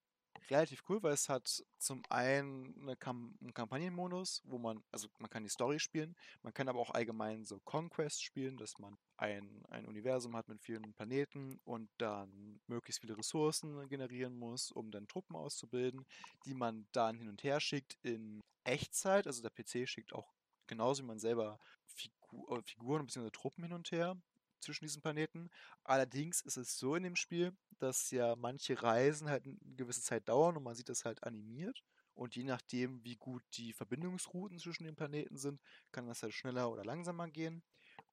relativ 0.50 0.82
cool, 0.88 1.02
weil 1.02 1.12
es 1.12 1.28
hat 1.28 1.62
zum 1.78 2.02
einen 2.08 2.74
eine 2.82 2.96
Kam 2.96 3.36
einen 3.40 3.54
Kampagnenmodus, 3.54 4.42
wo 4.44 4.58
man, 4.58 4.82
also 4.90 5.08
man 5.18 5.30
kann 5.30 5.42
die 5.42 5.48
Story 5.48 5.78
spielen, 5.78 6.16
man 6.42 6.54
kann 6.54 6.68
aber 6.68 6.78
auch 6.80 6.90
allgemein 6.90 7.44
so 7.44 7.60
Conquest 7.60 8.22
spielen, 8.22 8.56
dass 8.56 8.78
man 8.78 8.96
ein, 9.16 9.64
ein 9.70 9.86
Universum 9.86 10.36
hat 10.36 10.48
mit 10.48 10.62
vielen 10.62 10.92
Planeten 10.94 11.60
und 11.64 11.90
dann 11.98 12.60
möglichst 12.66 13.00
viele 13.00 13.16
Ressourcen 13.16 13.88
generieren 13.88 14.38
muss, 14.38 14.70
um 14.70 14.90
dann 14.90 15.08
Truppen 15.08 15.36
auszubilden, 15.36 16.06
die 16.44 16.54
man 16.54 16.86
dann 16.92 17.18
hin 17.18 17.28
und 17.28 17.42
her 17.42 17.60
schickt 17.60 17.96
in 18.02 18.40
Echtzeit. 18.64 19.26
Also 19.26 19.42
der 19.42 19.50
PC 19.50 19.88
schickt 19.88 20.12
auch 20.12 20.32
genauso 20.66 21.02
wie 21.02 21.06
man 21.06 21.18
selber 21.18 21.58
Figur, 21.86 22.62
Figuren 22.64 23.06
bzw. 23.06 23.30
Truppen 23.30 23.64
hin 23.64 23.72
und 23.72 23.90
her 23.90 24.16
zwischen 24.60 24.84
diesen 24.84 25.02
Planeten. 25.02 25.50
Allerdings 25.84 26.40
ist 26.40 26.56
es 26.56 26.78
so 26.78 26.94
in 26.94 27.02
dem 27.02 27.16
Spiel, 27.16 27.52
dass 27.78 28.10
ja 28.10 28.36
manche 28.36 28.82
Reisen 28.82 29.28
halt 29.28 29.44
eine 29.44 29.56
gewisse 29.76 30.02
Zeit 30.02 30.28
dauern 30.28 30.56
und 30.56 30.62
man 30.62 30.74
sieht 30.74 30.88
das 30.88 31.04
halt 31.04 31.22
animiert. 31.24 31.82
Und 32.14 32.34
je 32.34 32.42
nachdem, 32.42 33.04
wie 33.04 33.16
gut 33.16 33.44
die 33.54 33.72
Verbindungsrouten 33.72 34.58
zwischen 34.58 34.84
den 34.84 34.96
Planeten 34.96 35.36
sind, 35.36 35.60
kann 35.92 36.08
das 36.08 36.22
halt 36.22 36.34
schneller 36.34 36.70
oder 36.70 36.84
langsamer 36.84 37.28
gehen. 37.28 37.62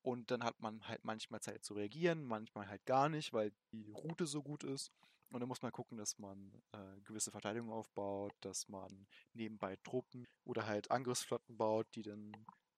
Und 0.04 0.30
dann 0.30 0.44
hat 0.44 0.60
man 0.60 0.88
halt 0.88 1.04
manchmal 1.04 1.42
Zeit 1.42 1.64
zu 1.64 1.74
reagieren, 1.74 2.24
manchmal 2.24 2.68
halt 2.68 2.86
gar 2.86 3.10
nicht, 3.10 3.34
weil 3.34 3.52
die 3.72 3.90
Route 3.90 4.28
so 4.28 4.44
gut 4.44 4.64
ist. 4.64 4.92
Und 5.32 5.40
dann 5.40 5.50
muss 5.50 5.64
man 5.64 5.72
gucken, 5.72 5.98
dass 5.98 6.20
man 6.20 6.62
äh, 6.72 7.02
gewisse 7.04 7.32
Verteidigung 7.32 7.72
aufbaut, 7.72 8.34
dass 8.42 8.68
man 8.70 9.08
nebenbei 9.34 9.76
Truppen 9.78 10.28
oder 10.44 10.68
halt 10.68 10.92
Angriffsflotten 10.92 11.58
baut, 11.58 11.88
die 11.96 12.04
dann 12.04 12.32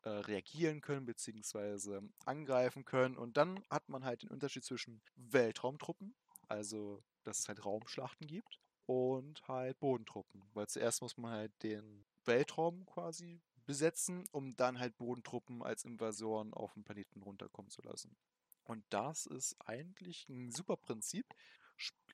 äh, 0.04 0.10
reagieren 0.10 0.82
können 0.82 1.06
bzw. 1.06 2.02
angreifen 2.26 2.86
können. 2.86 3.18
Und 3.18 3.38
dann 3.38 3.64
hat 3.70 3.89
man 3.89 4.06
halt 4.06 4.24
den 4.24 4.30
Unterschied 4.30 4.64
zwischen 4.64 5.02
Weltraumtruppen, 5.16 6.16
also 6.48 7.04
dass 7.24 7.39
es 7.39 7.48
halt 7.48 7.66
Raumschlachten 7.66 8.28
gibt, 8.28 8.60
und 8.86 9.45
halt 9.48 9.80
Bodentruppen. 9.80 10.43
Weil 10.54 10.68
zuerst 10.68 11.02
muss 11.02 11.18
man 11.18 11.32
halt 11.32 11.52
den 11.64 12.06
Weltraum 12.26 12.86
quasi 12.86 13.41
besetzen, 13.66 14.24
um 14.32 14.56
dann 14.56 14.80
halt 14.80 14.98
Bodentruppen 14.98 15.62
als 15.62 15.84
Invasoren 15.84 16.54
auf 16.54 16.74
den 16.74 16.84
Planeten 16.84 17.22
runterkommen 17.22 17.70
zu 17.70 17.82
lassen. 17.82 18.16
Und 18.64 18.84
das 18.89 19.26
ist 19.26 19.56
eigentlich 19.66 20.28
ein 20.30 20.52
super 20.52 20.78
Prinzip. 20.78 21.26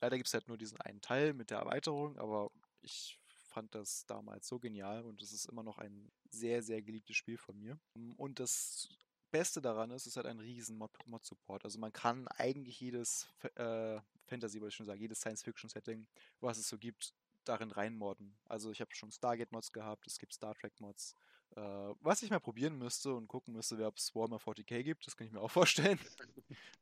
Leider 0.01 0.17
gibt 0.17 0.27
es 0.27 0.33
halt 0.33 0.47
nur 0.47 0.57
diesen 0.57 0.81
einen 0.81 1.01
Teil 1.01 1.33
mit 1.33 1.51
der 1.51 1.59
Erweiterung, 1.59 2.17
aber 2.17 2.51
ich 2.81 3.19
fand 3.53 3.75
das 3.75 4.05
damals 4.05 4.47
so 4.47 4.59
genial 4.59 5.05
und 5.05 5.21
es 5.21 5.31
ist 5.31 5.45
immer 5.45 5.63
noch 5.63 5.77
ein 5.77 6.11
sehr, 6.29 6.63
sehr 6.63 6.81
geliebtes 6.81 7.15
Spiel 7.15 7.37
von 7.37 7.57
mir. 7.59 7.77
Und 8.17 8.39
das 8.39 8.89
Beste 9.31 9.61
daran 9.61 9.91
ist, 9.91 10.03
es 10.03 10.07
ist 10.07 10.17
halt 10.17 10.25
ein 10.25 10.39
riesen 10.39 10.77
Mod-Support. 10.77 11.63
also 11.65 11.79
man 11.79 11.93
kann 11.93 12.27
eigentlich 12.27 12.79
jedes 12.79 13.27
äh, 13.55 13.99
Fantasy, 14.25 14.59
wollte 14.59 14.69
ich 14.69 14.75
schon 14.75 14.85
sagen, 14.85 14.99
jedes 14.99 15.19
Science-Fiction-Setting, 15.19 16.07
was 16.39 16.57
es 16.57 16.67
so 16.67 16.77
gibt, 16.77 17.13
darin 17.43 17.71
reinmodden. 17.71 18.35
Also 18.45 18.71
ich 18.71 18.81
habe 18.81 18.93
schon 18.95 19.11
Stargate-Mods 19.11 19.71
gehabt, 19.71 20.07
es 20.07 20.17
gibt 20.17 20.33
Star 20.33 20.55
Trek-Mods. 20.55 21.15
Äh, 21.55 21.61
was 22.01 22.23
ich 22.23 22.29
mal 22.29 22.39
probieren 22.39 22.77
müsste 22.77 23.13
und 23.13 23.27
gucken 23.27 23.53
müsste, 23.53 23.83
ob 23.85 23.97
es 23.97 24.15
Warhammer 24.15 24.37
40k 24.37 24.83
gibt, 24.83 25.05
das 25.05 25.15
kann 25.15 25.27
ich 25.27 25.33
mir 25.33 25.41
auch 25.41 25.51
vorstellen. 25.51 25.99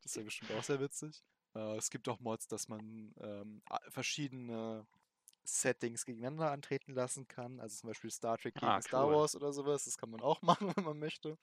das 0.03 0.15
wäre 0.15 0.25
bestimmt 0.25 0.51
auch 0.51 0.63
sehr 0.63 0.79
witzig. 0.79 1.23
Äh, 1.55 1.77
es 1.77 1.89
gibt 1.89 2.07
auch 2.07 2.19
Mods, 2.19 2.47
dass 2.47 2.67
man 2.67 3.13
ähm, 3.19 3.61
verschiedene 3.89 4.85
Settings 5.43 6.05
gegeneinander 6.05 6.51
antreten 6.51 6.93
lassen 6.93 7.27
kann. 7.27 7.59
Also 7.59 7.77
zum 7.81 7.89
Beispiel 7.89 8.11
Star 8.11 8.37
Trek 8.37 8.55
gegen 8.55 8.65
ah, 8.65 8.81
Star 8.81 9.09
Wars 9.09 9.35
oder 9.35 9.53
sowas. 9.53 9.85
Das 9.85 9.97
kann 9.97 10.09
man 10.09 10.21
auch 10.21 10.41
machen, 10.41 10.71
wenn 10.75 10.83
man 10.83 10.99
möchte. 10.99 11.37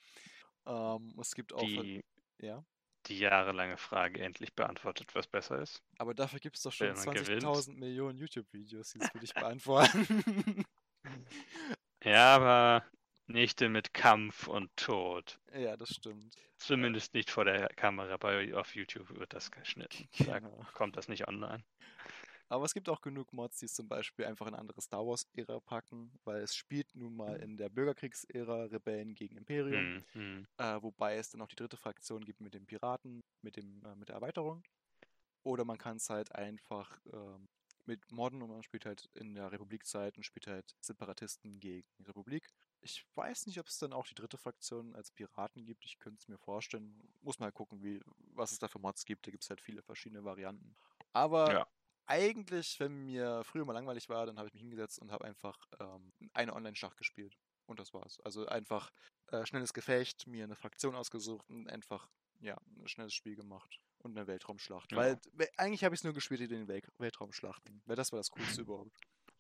Ähm, 0.67 1.15
es 1.21 1.35
gibt 1.35 1.53
auch. 1.53 1.61
Die, 1.61 2.05
ja? 2.41 2.65
die 3.07 3.19
jahrelange 3.19 3.77
Frage 3.77 4.21
endlich 4.21 4.55
beantwortet, 4.55 5.15
was 5.15 5.27
besser 5.27 5.61
ist. 5.61 5.83
Aber 5.99 6.15
dafür 6.15 6.41
gibt 6.41 6.57
es 6.57 6.63
doch 6.63 6.73
schon 6.73 6.89
20.000 6.89 7.75
Millionen 7.75 8.19
YouTube-Videos, 8.19 8.93
die 8.93 9.01
es 9.01 9.11
für 9.11 9.19
dich 9.19 9.35
beantworten. 9.35 10.65
ja, 12.05 12.35
aber 12.35 12.85
nicht 13.27 13.61
mit 13.61 13.95
Kampf 13.95 14.49
und 14.49 14.75
Tod. 14.77 15.39
Ja, 15.55 15.77
das 15.77 15.91
stimmt. 15.91 16.35
Zumindest 16.57 17.15
nicht 17.15 17.31
vor 17.31 17.45
der 17.45 17.69
Kamera. 17.69 18.17
Bei 18.17 18.55
auf 18.55 18.75
YouTube 18.75 19.09
wird 19.19 19.33
das 19.33 19.51
geschnitten. 19.51 20.09
Genau. 20.17 20.31
Da 20.31 20.71
kommt 20.73 20.97
das 20.97 21.09
nicht 21.09 21.29
online. 21.29 21.63
Aber 22.49 22.65
es 22.65 22.73
gibt 22.73 22.89
auch 22.89 23.03
genug 23.03 23.33
Mods, 23.33 23.59
die 23.59 23.67
es 23.67 23.75
zum 23.75 23.89
Beispiel 23.89 24.25
einfach 24.25 24.47
in 24.47 24.55
andere 24.55 24.81
Star 24.81 25.07
Wars-Ära 25.07 25.61
packen, 25.61 26.11
weil 26.25 26.41
es 26.43 26.55
spielt 26.55 26.95
nun 26.95 27.15
mal 27.15 27.37
in 27.37 27.59
der 27.59 27.69
Bürgerkriegsära 27.69 28.65
Rebellen 28.65 29.15
gegen 29.15 29.37
Imperium. 29.37 30.03
Mhm. 30.15 30.47
Äh, 30.57 30.83
wobei 30.83 31.17
es 31.17 31.31
dann 31.31 31.43
auch 31.43 31.49
die 31.49 31.57
dritte 31.57 31.77
Fraktion 31.77 32.25
gibt 32.25 32.41
mit 32.41 32.55
den 32.55 32.67
Piraten, 32.67 33.23
mit, 33.43 33.57
dem, 33.57 33.85
äh, 33.85 33.95
mit 33.97 34.09
der 34.09 34.17
Erweiterung. 34.17 34.63
Oder 35.43 35.65
man 35.65 35.79
kann 35.79 35.99
es 35.99 36.09
halt 36.09 36.35
einfach 36.35 36.99
ähm, 37.13 37.49
mit 37.85 38.11
Modden 38.11 38.43
und 38.43 38.51
man 38.51 38.63
spielt 38.63 38.87
halt 38.87 39.11
in 39.15 39.35
der 39.35 39.53
Republikzeit 39.53 40.17
und 40.17 40.25
spielt 40.25 40.47
halt 40.47 40.75
Separatisten 40.81 41.61
gegen 41.61 41.87
die 41.99 42.05
Republik. 42.05 42.49
Ich 42.81 43.05
weiß 43.15 43.47
nicht, 43.47 43.59
ob 43.59 43.67
es 43.67 43.79
dann 43.79 43.93
auch 43.93 44.07
die 44.07 44.15
dritte 44.15 44.39
Fraktion 44.39 44.95
als 44.95 45.11
Piraten 45.11 45.65
gibt. 45.65 45.85
Ich 45.85 45.99
könnte 45.99 46.21
es 46.21 46.29
mir 46.29 46.39
vorstellen. 46.39 46.95
Muss 47.21 47.39
mal 47.39 47.53
gucken, 47.53 47.83
wie, 47.83 48.01
was 48.35 48.53
es 48.53 48.59
da 48.59 48.69
für 48.69 48.79
Mods 48.79 49.05
gibt. 49.05 49.27
Da 49.27 49.31
gibt 49.31 49.43
es 49.43 49.51
halt 49.51 49.61
viele 49.61 49.83
verschiedene 49.83 50.25
Varianten. 50.25 50.77
Aber 51.13 51.53
ja 51.53 51.67
eigentlich, 52.09 52.81
wenn 52.81 53.05
mir 53.05 53.45
früher 53.45 53.65
mal 53.65 53.75
langweilig 53.75 54.09
war, 54.09 54.27
dann 54.27 54.39
habe 54.39 54.49
ich 54.49 54.55
mich 54.55 54.63
hingesetzt 54.63 54.99
und 54.99 55.13
habe 55.13 55.25
einfach 55.25 55.59
ähm, 55.79 56.13
eine 56.33 56.55
Online-Schlacht 56.55 56.97
gespielt. 56.97 57.37
Und 57.67 57.79
das 57.79 57.93
war's. 57.93 58.19
Also 58.21 58.47
einfach 58.47 58.91
äh, 59.27 59.45
schnelles 59.45 59.75
Gefecht, 59.75 60.27
mir 60.27 60.45
eine 60.45 60.57
Fraktion 60.57 60.95
ausgesucht 60.95 61.49
und 61.51 61.69
einfach, 61.69 62.09
ja, 62.41 62.57
ein 62.79 62.89
schnelles 62.89 63.13
Spiel 63.15 63.37
gemacht. 63.37 63.79
Und 63.99 64.17
eine 64.17 64.27
Weltraumschlacht. 64.27 64.93
Ja. 64.93 64.99
Weil 64.99 65.21
eigentlich 65.57 65.83
habe 65.85 65.95
ich 65.95 66.01
es 66.01 66.05
nur 66.05 66.15
gespielt 66.15 66.41
in 66.41 66.51
den 66.51 66.69
Wel 66.69 66.83
Weltraumschlachten. 66.99 67.83
Weil 67.85 67.97
das 67.97 68.13
war 68.13 68.19
das 68.19 68.31
Coolste 68.31 68.61
überhaupt. 68.63 68.97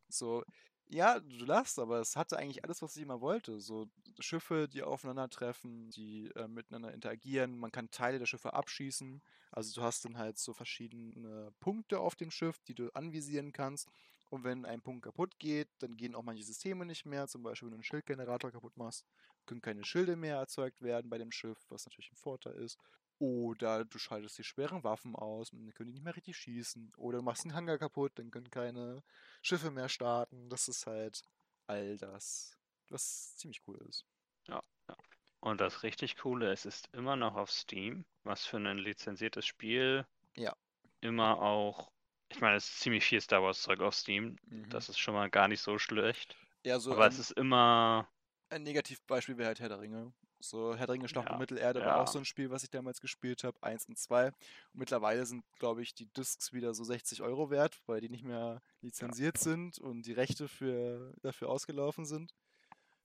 So, 0.08 0.44
ja, 0.90 1.20
du 1.20 1.44
lachst, 1.44 1.78
aber 1.78 2.00
es 2.00 2.16
hatte 2.16 2.38
eigentlich 2.38 2.64
alles, 2.64 2.82
was 2.82 2.96
ich 2.96 3.02
immer 3.02 3.20
wollte. 3.20 3.60
So 3.60 3.88
Schiffe, 4.20 4.68
die 4.68 4.82
aufeinandertreffen, 4.82 5.90
die 5.90 6.30
äh, 6.34 6.48
miteinander 6.48 6.92
interagieren. 6.92 7.58
Man 7.58 7.72
kann 7.72 7.90
Teile 7.90 8.18
der 8.18 8.26
Schiffe 8.26 8.54
abschießen. 8.54 9.22
Also 9.50 9.74
du 9.74 9.82
hast 9.82 10.04
dann 10.04 10.18
halt 10.18 10.38
so 10.38 10.52
verschiedene 10.54 11.52
Punkte 11.60 12.00
auf 12.00 12.16
dem 12.16 12.30
Schiff, 12.30 12.58
die 12.66 12.74
du 12.74 12.90
anvisieren 12.94 13.52
kannst. 13.52 13.90
Und 14.30 14.44
wenn 14.44 14.66
ein 14.66 14.82
Punkt 14.82 15.04
kaputt 15.04 15.38
geht, 15.38 15.68
dann 15.78 15.96
gehen 15.96 16.14
auch 16.14 16.22
manche 16.22 16.44
Systeme 16.44 16.84
nicht 16.84 17.06
mehr. 17.06 17.28
Zum 17.28 17.42
Beispiel, 17.42 17.66
wenn 17.66 17.72
du 17.72 17.76
einen 17.76 17.84
Schildgenerator 17.84 18.50
kaputt 18.50 18.76
machst, 18.76 19.04
können 19.46 19.62
keine 19.62 19.84
Schilde 19.84 20.16
mehr 20.16 20.36
erzeugt 20.36 20.82
werden 20.82 21.08
bei 21.10 21.18
dem 21.18 21.32
Schiff, 21.32 21.58
was 21.70 21.86
natürlich 21.86 22.12
ein 22.12 22.16
Vorteil 22.16 22.54
ist. 22.54 22.78
Oder 23.18 23.84
du 23.84 23.98
schaltest 23.98 24.38
die 24.38 24.44
schweren 24.44 24.84
Waffen 24.84 25.16
aus, 25.16 25.50
dann 25.50 25.74
können 25.74 25.88
die 25.88 25.94
nicht 25.94 26.04
mehr 26.04 26.14
richtig 26.14 26.36
schießen. 26.36 26.92
Oder 26.96 27.18
du 27.18 27.24
machst 27.24 27.44
einen 27.44 27.54
Hangar 27.54 27.78
kaputt, 27.78 28.12
dann 28.16 28.30
können 28.30 28.50
keine 28.50 29.02
Schiffe 29.42 29.70
mehr 29.70 29.88
starten. 29.88 30.48
Das 30.48 30.68
ist 30.68 30.86
halt 30.86 31.22
all 31.66 31.96
das, 31.96 32.56
was 32.88 33.36
ziemlich 33.36 33.62
cool 33.66 33.78
ist. 33.88 34.04
Ja, 34.46 34.62
ja. 34.88 34.96
Und 35.40 35.60
das 35.60 35.82
richtig 35.82 36.16
Coole, 36.16 36.52
es 36.52 36.64
ist 36.64 36.88
immer 36.92 37.16
noch 37.16 37.34
auf 37.34 37.50
Steam, 37.50 38.04
was 38.24 38.46
für 38.46 38.58
ein 38.58 38.78
lizenziertes 38.78 39.46
Spiel 39.46 40.06
ja. 40.36 40.54
immer 41.00 41.40
auch, 41.40 41.90
ich 42.28 42.40
meine, 42.40 42.56
es 42.56 42.68
ist 42.68 42.80
ziemlich 42.80 43.04
viel 43.04 43.20
Star 43.20 43.42
Wars 43.42 43.62
Zeug 43.62 43.80
auf 43.80 43.94
Steam. 43.94 44.36
Mhm. 44.46 44.68
Das 44.70 44.88
ist 44.88 44.98
schon 44.98 45.14
mal 45.14 45.30
gar 45.30 45.48
nicht 45.48 45.60
so 45.60 45.78
schlecht. 45.78 46.36
Ja, 46.64 46.78
so 46.78 46.92
Aber 46.92 47.06
es 47.06 47.18
ist 47.18 47.30
immer. 47.32 48.08
Ein 48.50 48.62
Negativbeispiel 48.62 49.38
wäre 49.38 49.48
halt 49.48 49.60
Herr 49.60 49.68
der 49.68 49.80
Ringe. 49.80 50.12
So, 50.40 50.76
Herr 50.76 50.86
Schlacht 51.08 51.28
ja, 51.28 51.32
um 51.32 51.38
Mittelerde 51.38 51.80
ja. 51.80 51.86
war 51.86 52.00
auch 52.00 52.06
so 52.06 52.18
ein 52.18 52.24
Spiel, 52.24 52.50
was 52.50 52.62
ich 52.62 52.70
damals 52.70 53.00
gespielt 53.00 53.42
habe, 53.44 53.60
1 53.62 53.86
und 53.88 53.98
2. 53.98 54.28
Und 54.28 54.34
mittlerweile 54.72 55.26
sind, 55.26 55.44
glaube 55.58 55.82
ich, 55.82 55.94
die 55.94 56.06
Discs 56.06 56.52
wieder 56.52 56.74
so 56.74 56.84
60 56.84 57.22
Euro 57.22 57.50
wert, 57.50 57.80
weil 57.86 58.00
die 58.00 58.08
nicht 58.08 58.24
mehr 58.24 58.62
lizenziert 58.80 59.38
ja. 59.38 59.42
sind 59.42 59.78
und 59.78 60.02
die 60.06 60.12
Rechte 60.12 60.48
für, 60.48 61.12
dafür 61.22 61.48
ausgelaufen 61.48 62.06
sind. 62.06 62.32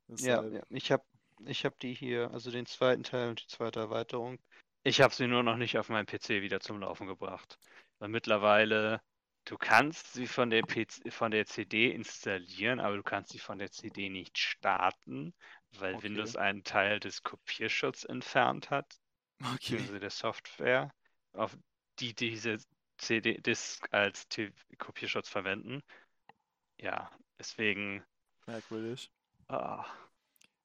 Ja, 0.07 0.43
ja, 0.45 0.61
ich 0.69 0.91
habe 0.91 1.03
ich 1.45 1.65
hab 1.65 1.79
die 1.79 1.93
hier, 1.93 2.29
also 2.31 2.51
den 2.51 2.65
zweiten 2.65 3.03
Teil 3.03 3.29
und 3.29 3.41
die 3.41 3.47
zweite 3.47 3.79
Erweiterung. 3.79 4.37
Ich 4.83 5.01
habe 5.01 5.13
sie 5.13 5.27
nur 5.27 5.43
noch 5.43 5.55
nicht 5.55 5.77
auf 5.77 5.89
meinem 5.89 6.05
PC 6.05 6.41
wieder 6.41 6.59
zum 6.59 6.79
Laufen 6.79 7.07
gebracht. 7.07 7.57
Weil 7.99 8.09
mittlerweile 8.09 9.01
Du 9.45 9.57
kannst 9.57 10.13
sie 10.13 10.27
von 10.27 10.49
der, 10.49 10.63
PC, 10.63 11.09
von 11.11 11.31
der 11.31 11.45
CD 11.45 11.91
installieren, 11.91 12.79
aber 12.79 12.97
du 12.97 13.03
kannst 13.03 13.31
sie 13.31 13.39
von 13.39 13.57
der 13.57 13.71
CD 13.71 14.09
nicht 14.09 14.37
starten, 14.37 15.33
weil 15.71 16.01
Okay. 16.01 16.01
Windows 16.01 16.35
einen 16.35 16.63
Teil 16.63 16.99
des 16.99 17.23
Kopierschutzes 17.23 18.05
entfernt 18.05 18.69
hat, 18.69 18.99
Okay. 19.55 19.89
beziehungsweise 19.89 19.99
der 19.99 20.09
Software, 20.11 20.93
auf 21.33 21.57
die 21.99 22.15
diese 22.15 22.57
CD-Disk 22.97 23.87
als 23.91 24.27
T- 24.29 24.53
Kopierschutz 24.79 25.29
verwenden. 25.29 25.83
Ja, 26.77 27.09
deswegen, 27.39 28.03
Merkwürdig. 28.47 29.11
ah, 29.49 29.85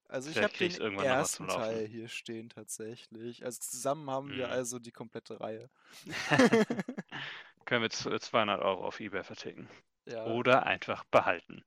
Also 0.08 0.30
ich 0.30 0.42
habe 0.42 0.54
den 0.56 0.74
ersten. 0.98 1.48
Teil 1.48 1.86
hier 1.86 2.08
stehen 2.08 2.48
tatsächlich. 2.50 3.44
Also 3.44 3.60
zusammen 3.60 4.10
haben 4.10 4.36
wir 4.36 4.48
Mhm. 4.48 4.50
also 4.50 4.78
die 4.78 4.92
komplette 4.92 5.40
Reihe. 5.40 5.70
können 7.68 7.82
wir 7.82 7.90
z- 7.90 8.20
200 8.22 8.60
Euro 8.62 8.86
auf 8.86 9.00
eBay 9.00 9.22
verticken. 9.24 9.68
Ja, 10.06 10.24
Oder 10.24 10.64
einfach 10.66 11.04
behalten. 11.04 11.64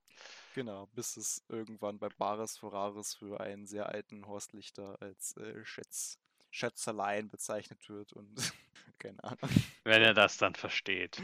genau, 0.54 0.88
bis 0.88 1.18
es 1.18 1.44
irgendwann 1.50 2.00
bei 2.00 2.10
Bares 2.10 2.58
Ferraris 2.58 3.16
für 3.16 3.40
einen 3.40 3.66
sehr 3.68 3.90
alten 3.90 4.26
Horst 4.28 4.54
Lichter 4.54 4.98
als 5.02 5.36
äh, 5.38 5.64
Schätz, 5.66 6.20
Schätzeleien 6.50 7.30
bezeichnet 7.30 7.88
wird 7.90 8.14
und 8.14 8.30
keine 9.00 9.24
Ahnung. 9.24 9.50
Wenn 9.84 10.02
er 10.02 10.14
das 10.16 10.38
dann 10.38 10.56
versteht. 10.56 11.22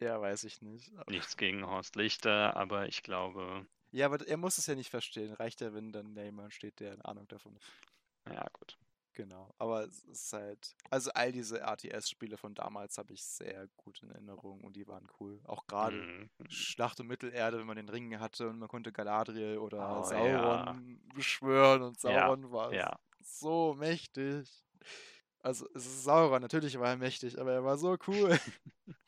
Ja, 0.00 0.20
weiß 0.20 0.44
ich 0.44 0.60
nicht. 0.62 0.92
Nichts 1.08 1.36
gegen 1.36 1.66
Horst 1.66 1.96
Lichter, 1.96 2.56
aber 2.56 2.86
ich 2.88 3.02
glaube, 3.02 3.66
Ja, 3.92 4.06
aber 4.06 4.26
er 4.26 4.36
muss 4.36 4.58
es 4.58 4.66
ja 4.66 4.74
nicht 4.76 4.90
verstehen. 4.90 5.32
Reicht 5.34 5.60
ja, 5.60 5.72
wenn 5.74 5.92
dann 5.92 6.14
da 6.14 6.22
jemand 6.22 6.52
steht, 6.54 6.78
der 6.80 6.92
eine 6.92 7.04
Ahnung 7.04 7.26
davon 7.28 7.54
hat. 7.56 7.62
ja 8.26 8.46
gut. 8.52 8.78
Genau. 9.16 9.50
Aber 9.56 9.84
es 9.84 10.04
ist 10.04 10.32
halt. 10.34 10.76
Also 10.90 11.10
all 11.14 11.32
diese 11.32 11.58
RTS-Spiele 11.58 12.36
von 12.36 12.54
damals 12.54 12.98
habe 12.98 13.14
ich 13.14 13.24
sehr 13.24 13.66
gut 13.78 14.02
in 14.02 14.10
Erinnerung 14.10 14.60
und 14.60 14.76
die 14.76 14.86
waren 14.86 15.08
cool. 15.18 15.40
Auch 15.44 15.66
gerade 15.66 15.96
Mhm. 15.96 16.28
Schlacht 16.50 17.00
um 17.00 17.06
Mittelerde, 17.06 17.58
wenn 17.58 17.66
man 17.66 17.78
den 17.78 17.88
Ring 17.88 18.20
hatte 18.20 18.46
und 18.46 18.58
man 18.58 18.68
konnte 18.68 18.92
Galadriel 18.92 19.56
oder 19.56 20.00
Oh, 20.00 20.04
Sauron 20.04 21.00
beschwören 21.14 21.82
und 21.82 22.02
Ja, 22.02 22.26
Sauron 22.28 22.52
war 22.52 22.74
Ja, 22.74 22.98
so 23.22 23.74
mächtig. 23.74 24.62
Also 25.40 25.66
es 25.74 25.86
ist 25.86 26.04
Sauron, 26.04 26.42
natürlich 26.42 26.78
war 26.78 26.90
er 26.90 26.96
mächtig, 26.98 27.40
aber 27.40 27.52
er 27.52 27.64
war 27.64 27.78
so 27.78 27.96
cool. 28.06 28.38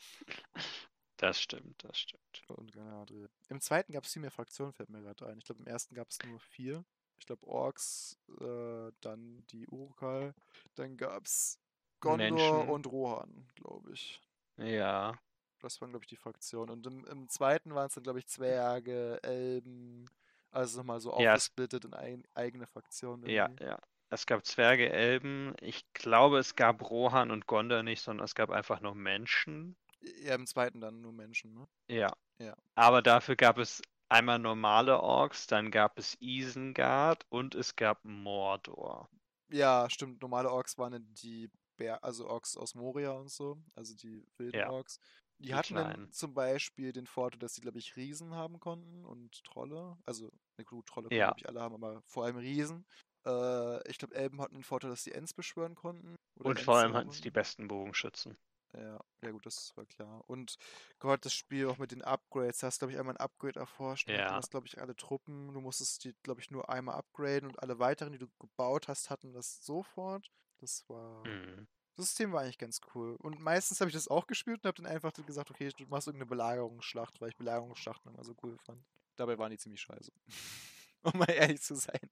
das 1.18 1.38
stimmt, 1.38 1.84
das 1.84 1.98
stimmt. 1.98 2.22
Und 2.48 2.72
Galadriel. 2.72 3.28
Im 3.50 3.60
zweiten 3.60 3.92
gab 3.92 4.04
es 4.04 4.12
viel 4.14 4.22
mehr 4.22 4.30
Fraktionen, 4.30 4.72
fällt 4.72 4.88
mir 4.88 5.02
gerade 5.02 5.26
ein. 5.26 5.36
Ich 5.36 5.44
glaube, 5.44 5.60
im 5.60 5.66
ersten 5.66 5.94
gab 5.94 6.08
es 6.08 6.18
nur 6.26 6.40
vier. 6.40 6.82
Ich 7.18 7.26
glaube, 7.26 7.46
Orks, 7.46 8.16
äh, 8.40 8.92
dann 9.00 9.44
die 9.50 9.66
Urukal, 9.68 10.34
dann 10.76 10.96
gab 10.96 11.26
es 11.26 11.58
Gondor 12.00 12.18
Menschen. 12.18 12.68
und 12.70 12.86
Rohan, 12.86 13.48
glaube 13.56 13.92
ich. 13.92 14.20
Ja, 14.56 15.18
Das 15.60 15.80
waren, 15.80 15.90
glaube 15.90 16.04
ich, 16.04 16.08
die 16.08 16.16
Fraktionen. 16.16 16.70
Und 16.70 16.86
im, 16.86 17.04
im 17.06 17.28
zweiten 17.28 17.74
waren 17.74 17.88
es 17.88 17.94
dann, 17.94 18.04
glaube 18.04 18.20
ich, 18.20 18.28
Zwerge, 18.28 19.18
Elben, 19.22 20.06
also 20.52 20.78
nochmal 20.78 21.00
so 21.00 21.10
Ja, 21.18 21.34
es- 21.34 21.42
aufgesplittet 21.48 21.84
in 21.84 21.94
ein, 21.94 22.24
eigene 22.34 22.66
Fraktionen. 22.66 23.28
ja, 23.28 23.48
ja. 23.60 23.78
Es 24.10 24.24
gab 24.24 24.46
Zwerge, 24.46 24.88
Elben. 24.90 25.54
Ich 25.60 25.84
glaube, 25.92 26.38
es 26.38 26.54
gab 26.56 26.88
Rohan 26.88 27.30
und 27.30 27.46
Gondor 27.46 27.82
nicht, 27.82 28.00
sondern 28.00 28.24
es 28.24 28.34
gab 28.34 28.48
einfach 28.50 28.80
nur 28.80 28.94
Menschen. 28.94 29.76
Ja, 30.22 30.34
im 30.36 30.46
zweiten 30.46 30.80
dann 30.80 31.00
nur 31.02 31.12
Menschen, 31.12 31.52
ne? 31.54 31.68
Ja. 31.88 32.12
Ja. 32.38 32.56
Aber 32.76 33.02
dafür 33.02 33.36
gab 33.36 33.58
es 33.58 33.82
einmal 34.08 34.38
normale 34.38 35.00
Orks, 35.00 35.46
dann 35.46 35.70
gab 35.70 35.98
es 35.98 36.16
Isengard 36.20 37.26
und 37.30 37.54
es 37.54 37.76
gab 37.76 38.04
Mordor. 38.04 39.08
Ja, 39.50 39.88
stimmt. 39.90 40.20
Normale 40.22 40.50
Orks 40.50 40.76
waren 40.78 41.06
die 41.14 41.50
Bär, 41.76 42.02
also 42.04 42.28
Orks 42.28 42.56
aus 42.56 42.74
Moria 42.74 43.12
und 43.12 43.30
so, 43.30 43.62
also 43.74 43.94
die 43.94 44.24
wilden 44.36 44.60
Ja, 44.60 44.66
Orks. 44.66 44.98
Die, 45.38 45.44
die 45.44 45.54
hatten 45.54 45.74
dann 45.74 46.10
zum 46.10 46.34
Beispiel 46.34 46.92
den 46.92 47.06
Vorteil, 47.06 47.38
dass 47.38 47.54
sie, 47.54 47.60
glaube 47.60 47.78
ich, 47.78 47.96
Riesen 47.96 48.34
haben 48.34 48.58
konnten 48.60 49.04
und 49.04 49.42
Trolle. 49.44 49.96
Also, 50.04 50.30
na 50.58 50.64
gut, 50.64 50.86
Trolle 50.86 51.10
Ja. 51.10 51.32
glaube 51.32 51.38
ich, 51.38 51.48
alle 51.48 51.60
haben, 51.60 51.74
aber 51.74 52.02
vor 52.04 52.24
allem 52.24 52.36
Riesen. 52.36 52.84
Äh, 53.24 53.88
ich 53.88 53.98
glaube, 53.98 54.14
Elben 54.16 54.40
hatten 54.40 54.54
den 54.54 54.64
Vorteil, 54.64 54.90
dass 54.90 55.04
sie 55.04 55.12
Ents 55.12 55.32
beschwören 55.32 55.76
konnten. 55.76 56.16
Und 56.42 56.58
Ents 56.58 56.58
vor 56.58 56.78
allem 56.78 56.96
hatten 56.96 57.12
sie 57.12 57.20
die 57.20 57.30
besten 57.30 57.68
Bogenschützen. 57.68 58.36
Ja, 58.74 59.00
ja 59.22 59.30
gut, 59.30 59.46
das 59.46 59.76
war 59.76 59.86
klar. 59.86 60.22
Und 60.28 60.56
Gott, 60.98 61.24
das 61.24 61.32
Spiel 61.32 61.66
auch 61.68 61.78
mit 61.78 61.90
den 61.90 62.02
Upgrades. 62.02 62.58
Du 62.58 62.66
hast, 62.66 62.78
glaube 62.78 62.92
ich, 62.92 62.98
einmal 62.98 63.14
ein 63.14 63.20
Upgrade 63.20 63.58
erforscht. 63.58 64.08
und 64.08 64.14
Du 64.14 64.20
Ja. 64.20 64.34
hast, 64.34 64.50
glaube 64.50 64.66
ich, 64.66 64.80
alle 64.80 64.94
Truppen. 64.94 65.52
Du 65.54 65.60
musstest 65.60 66.04
die, 66.04 66.14
glaube 66.22 66.40
ich, 66.40 66.50
nur 66.50 66.68
einmal 66.68 66.96
upgraden 66.96 67.48
und 67.48 67.62
alle 67.62 67.78
weiteren, 67.78 68.12
die 68.12 68.18
du 68.18 68.28
gebaut 68.38 68.88
hast, 68.88 69.10
hatten 69.10 69.32
das 69.32 69.64
sofort. 69.64 70.30
Das 70.58 70.88
war. 70.88 71.24
Mhm. 71.26 71.66
Das 71.96 72.06
System 72.06 72.32
war 72.32 72.42
eigentlich 72.42 72.58
ganz 72.58 72.80
cool. 72.94 73.16
Und 73.16 73.40
meistens 73.40 73.80
habe 73.80 73.88
ich 73.88 73.94
das 73.94 74.06
auch 74.06 74.28
gespielt 74.28 74.60
und 74.62 74.68
habe 74.68 74.82
dann 74.82 74.92
einfach 74.92 75.12
gesagt, 75.12 75.50
okay, 75.50 75.70
du 75.76 75.84
machst 75.86 76.06
irgendeine 76.06 76.28
Belagerungsschlacht, 76.28 77.20
weil 77.20 77.30
ich 77.30 77.36
Belagerungsschlachten 77.36 78.12
immer 78.12 78.22
so 78.22 78.36
cool 78.42 78.56
fand. 78.58 78.84
Dabei 79.16 79.36
waren 79.36 79.50
die 79.50 79.58
ziemlich 79.58 79.80
scheiße. 79.80 80.12
um 81.02 81.18
mal 81.18 81.28
ehrlich 81.30 81.60
zu 81.60 81.74
sein. 81.74 82.08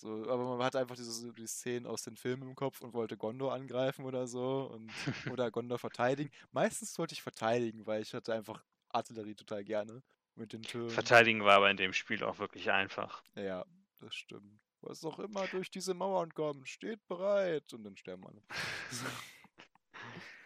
So, 0.00 0.28
aber 0.28 0.44
man 0.56 0.62
hatte 0.62 0.78
einfach 0.78 0.96
diese, 0.96 1.32
die 1.32 1.46
Szenen 1.46 1.86
aus 1.86 2.02
den 2.02 2.16
Filmen 2.16 2.48
im 2.48 2.54
Kopf 2.54 2.80
und 2.80 2.94
wollte 2.94 3.16
Gondor 3.16 3.52
angreifen 3.52 4.04
oder 4.04 4.26
so 4.26 4.70
und 4.72 4.90
oder 5.32 5.50
Gondor 5.50 5.78
verteidigen. 5.78 6.30
Meistens 6.52 6.98
wollte 6.98 7.14
ich 7.14 7.22
verteidigen, 7.22 7.86
weil 7.86 8.02
ich 8.02 8.12
hatte 8.14 8.34
einfach 8.34 8.62
Artillerie 8.90 9.34
total 9.34 9.64
gerne 9.64 10.02
mit 10.34 10.52
den 10.52 10.62
Türmen. 10.62 10.90
Verteidigen 10.90 11.44
war 11.44 11.56
aber 11.56 11.70
in 11.70 11.76
dem 11.76 11.92
Spiel 11.92 12.22
auch 12.24 12.38
wirklich 12.38 12.70
einfach. 12.70 13.22
Ja, 13.34 13.64
das 14.00 14.14
stimmt. 14.14 14.60
Was 14.80 15.04
auch 15.04 15.18
immer 15.18 15.46
durch 15.46 15.70
diese 15.70 15.94
Mauern 15.94 16.34
kommt, 16.34 16.68
steht 16.68 17.06
bereit. 17.06 17.72
Und 17.72 17.84
dann 17.84 17.96
sterben 17.96 18.26
alle. 18.26 18.42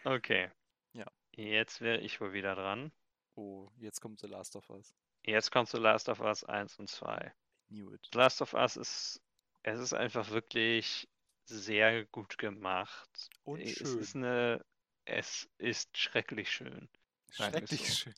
Okay. 0.05 0.49
Ja. 0.93 1.05
Jetzt 1.35 1.81
wäre 1.81 1.99
ich 1.99 2.21
wohl 2.21 2.31
wieder 2.31 2.55
dran. 2.55 2.91
Oh, 3.35 3.69
jetzt 3.77 3.99
kommt 3.99 4.21
The 4.21 4.27
Last 4.27 4.55
of 4.55 4.69
Us. 4.69 4.95
Jetzt 5.23 5.51
kommt 5.51 5.67
The 5.69 5.77
Last 5.77 6.07
of 6.07 6.21
Us 6.21 6.43
1 6.45 6.79
und 6.79 6.89
2. 6.89 7.33
Knew 7.67 7.93
it. 7.93 8.07
The 8.11 8.17
Last 8.17 8.41
of 8.41 8.53
Us 8.53 8.77
ist, 8.77 9.21
es 9.63 9.79
ist 9.79 9.93
einfach 9.93 10.29
wirklich 10.31 11.07
sehr 11.45 12.05
gut 12.05 12.37
gemacht. 12.37 13.09
Und 13.43 13.69
Es 13.81 13.93
schön. 13.93 13.97
ist 13.97 14.15
eine, 14.15 14.63
es 15.05 15.49
ist 15.57 15.97
schrecklich 15.97 16.51
schön. 16.51 16.89
Schrecklich 17.29 17.89
so. 17.89 17.93
schön. 17.93 18.13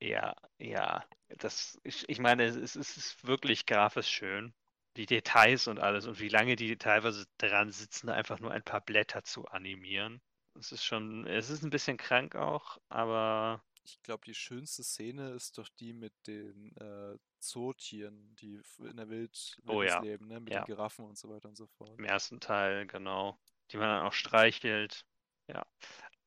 Ja, 0.00 0.34
ja. 0.58 1.06
Das, 1.38 1.78
ich, 1.84 2.08
ich 2.08 2.18
meine, 2.20 2.44
es 2.44 2.56
ist, 2.56 2.76
es 2.76 2.96
ist 2.96 3.24
wirklich 3.26 3.66
grafisch 3.66 4.08
schön. 4.08 4.54
Die 4.96 5.06
Details 5.06 5.68
und 5.68 5.78
alles 5.80 6.06
und 6.06 6.20
wie 6.20 6.28
lange 6.28 6.56
die 6.56 6.76
teilweise 6.76 7.26
dran 7.38 7.70
sitzen, 7.72 8.08
einfach 8.10 8.40
nur 8.40 8.52
ein 8.52 8.62
paar 8.64 8.80
Blätter 8.80 9.24
zu 9.24 9.46
animieren. 9.48 10.20
Es 10.54 10.72
ist 10.72 10.84
schon, 10.84 11.26
es 11.26 11.48
ist 11.50 11.62
ein 11.62 11.70
bisschen 11.70 11.96
krank 11.96 12.34
auch, 12.36 12.78
aber 12.90 13.62
Ich 13.84 14.00
glaube, 14.02 14.24
die 14.24 14.34
schönste 14.34 14.84
Szene 14.84 15.30
ist 15.30 15.58
doch 15.58 15.68
die 15.80 15.92
mit 15.92 16.12
den 16.26 16.76
äh, 16.76 17.16
Zootieren, 17.38 18.34
die 18.36 18.60
in 18.78 18.96
der 18.96 19.08
Wild 19.08 19.60
Oh 19.66 19.82
ja, 19.82 20.00
leben, 20.00 20.28
ne? 20.28 20.40
Mit 20.40 20.52
ja. 20.52 20.60
den 20.60 20.66
Giraffen 20.66 21.04
und 21.04 21.16
so 21.16 21.28
weiter 21.28 21.48
und 21.48 21.56
so 21.56 21.66
fort. 21.66 21.98
im 21.98 22.04
ersten 22.04 22.40
Teil, 22.40 22.86
genau, 22.86 23.38
die 23.70 23.76
man 23.76 23.88
dann 23.88 24.06
auch 24.06 24.12
streichelt. 24.12 25.04
Ja. 25.46 25.66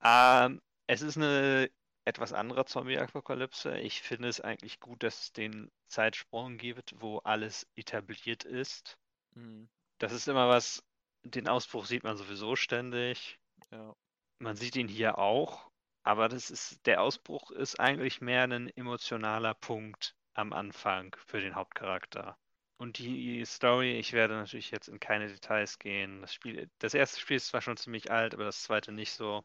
Ähm, 0.03 0.61
es 0.87 1.01
ist 1.01 1.17
eine 1.17 1.69
etwas 2.05 2.33
andere 2.33 2.65
Zombie-Apokalypse. 2.65 3.77
Ich 3.79 4.01
finde 4.01 4.27
es 4.27 4.41
eigentlich 4.41 4.79
gut, 4.79 5.03
dass 5.03 5.21
es 5.21 5.33
den 5.33 5.71
Zeitsprung 5.87 6.57
gibt, 6.57 6.95
wo 6.99 7.19
alles 7.19 7.67
etabliert 7.75 8.43
ist. 8.43 8.97
Mhm. 9.35 9.69
Das 9.99 10.11
ist 10.11 10.27
immer 10.27 10.49
was, 10.49 10.83
den 11.23 11.47
Ausbruch 11.47 11.85
sieht 11.85 12.03
man 12.03 12.17
sowieso 12.17 12.55
ständig. 12.55 13.39
Ja. 13.71 13.95
Man 14.39 14.55
sieht 14.55 14.75
ihn 14.75 14.87
hier 14.87 15.19
auch, 15.19 15.69
aber 16.03 16.27
das 16.27 16.49
ist, 16.49 16.85
der 16.87 17.01
Ausbruch 17.01 17.51
ist 17.51 17.79
eigentlich 17.79 18.21
mehr 18.21 18.43
ein 18.43 18.69
emotionaler 18.69 19.53
Punkt 19.53 20.15
am 20.33 20.53
Anfang 20.53 21.15
für 21.25 21.41
den 21.41 21.55
Hauptcharakter. 21.55 22.37
Und 22.77 22.97
die 22.97 23.45
Story, 23.45 23.99
ich 23.99 24.13
werde 24.13 24.33
natürlich 24.33 24.71
jetzt 24.71 24.87
in 24.87 24.99
keine 24.99 25.27
Details 25.27 25.77
gehen. 25.77 26.21
Das 26.21 26.33
Spiel, 26.33 26.67
das 26.79 26.95
erste 26.95 27.19
Spiel 27.19 27.37
ist 27.37 27.47
zwar 27.47 27.61
schon 27.61 27.77
ziemlich 27.77 28.09
alt, 28.11 28.33
aber 28.33 28.45
das 28.45 28.63
zweite 28.63 28.91
nicht 28.91 29.11
so. 29.11 29.43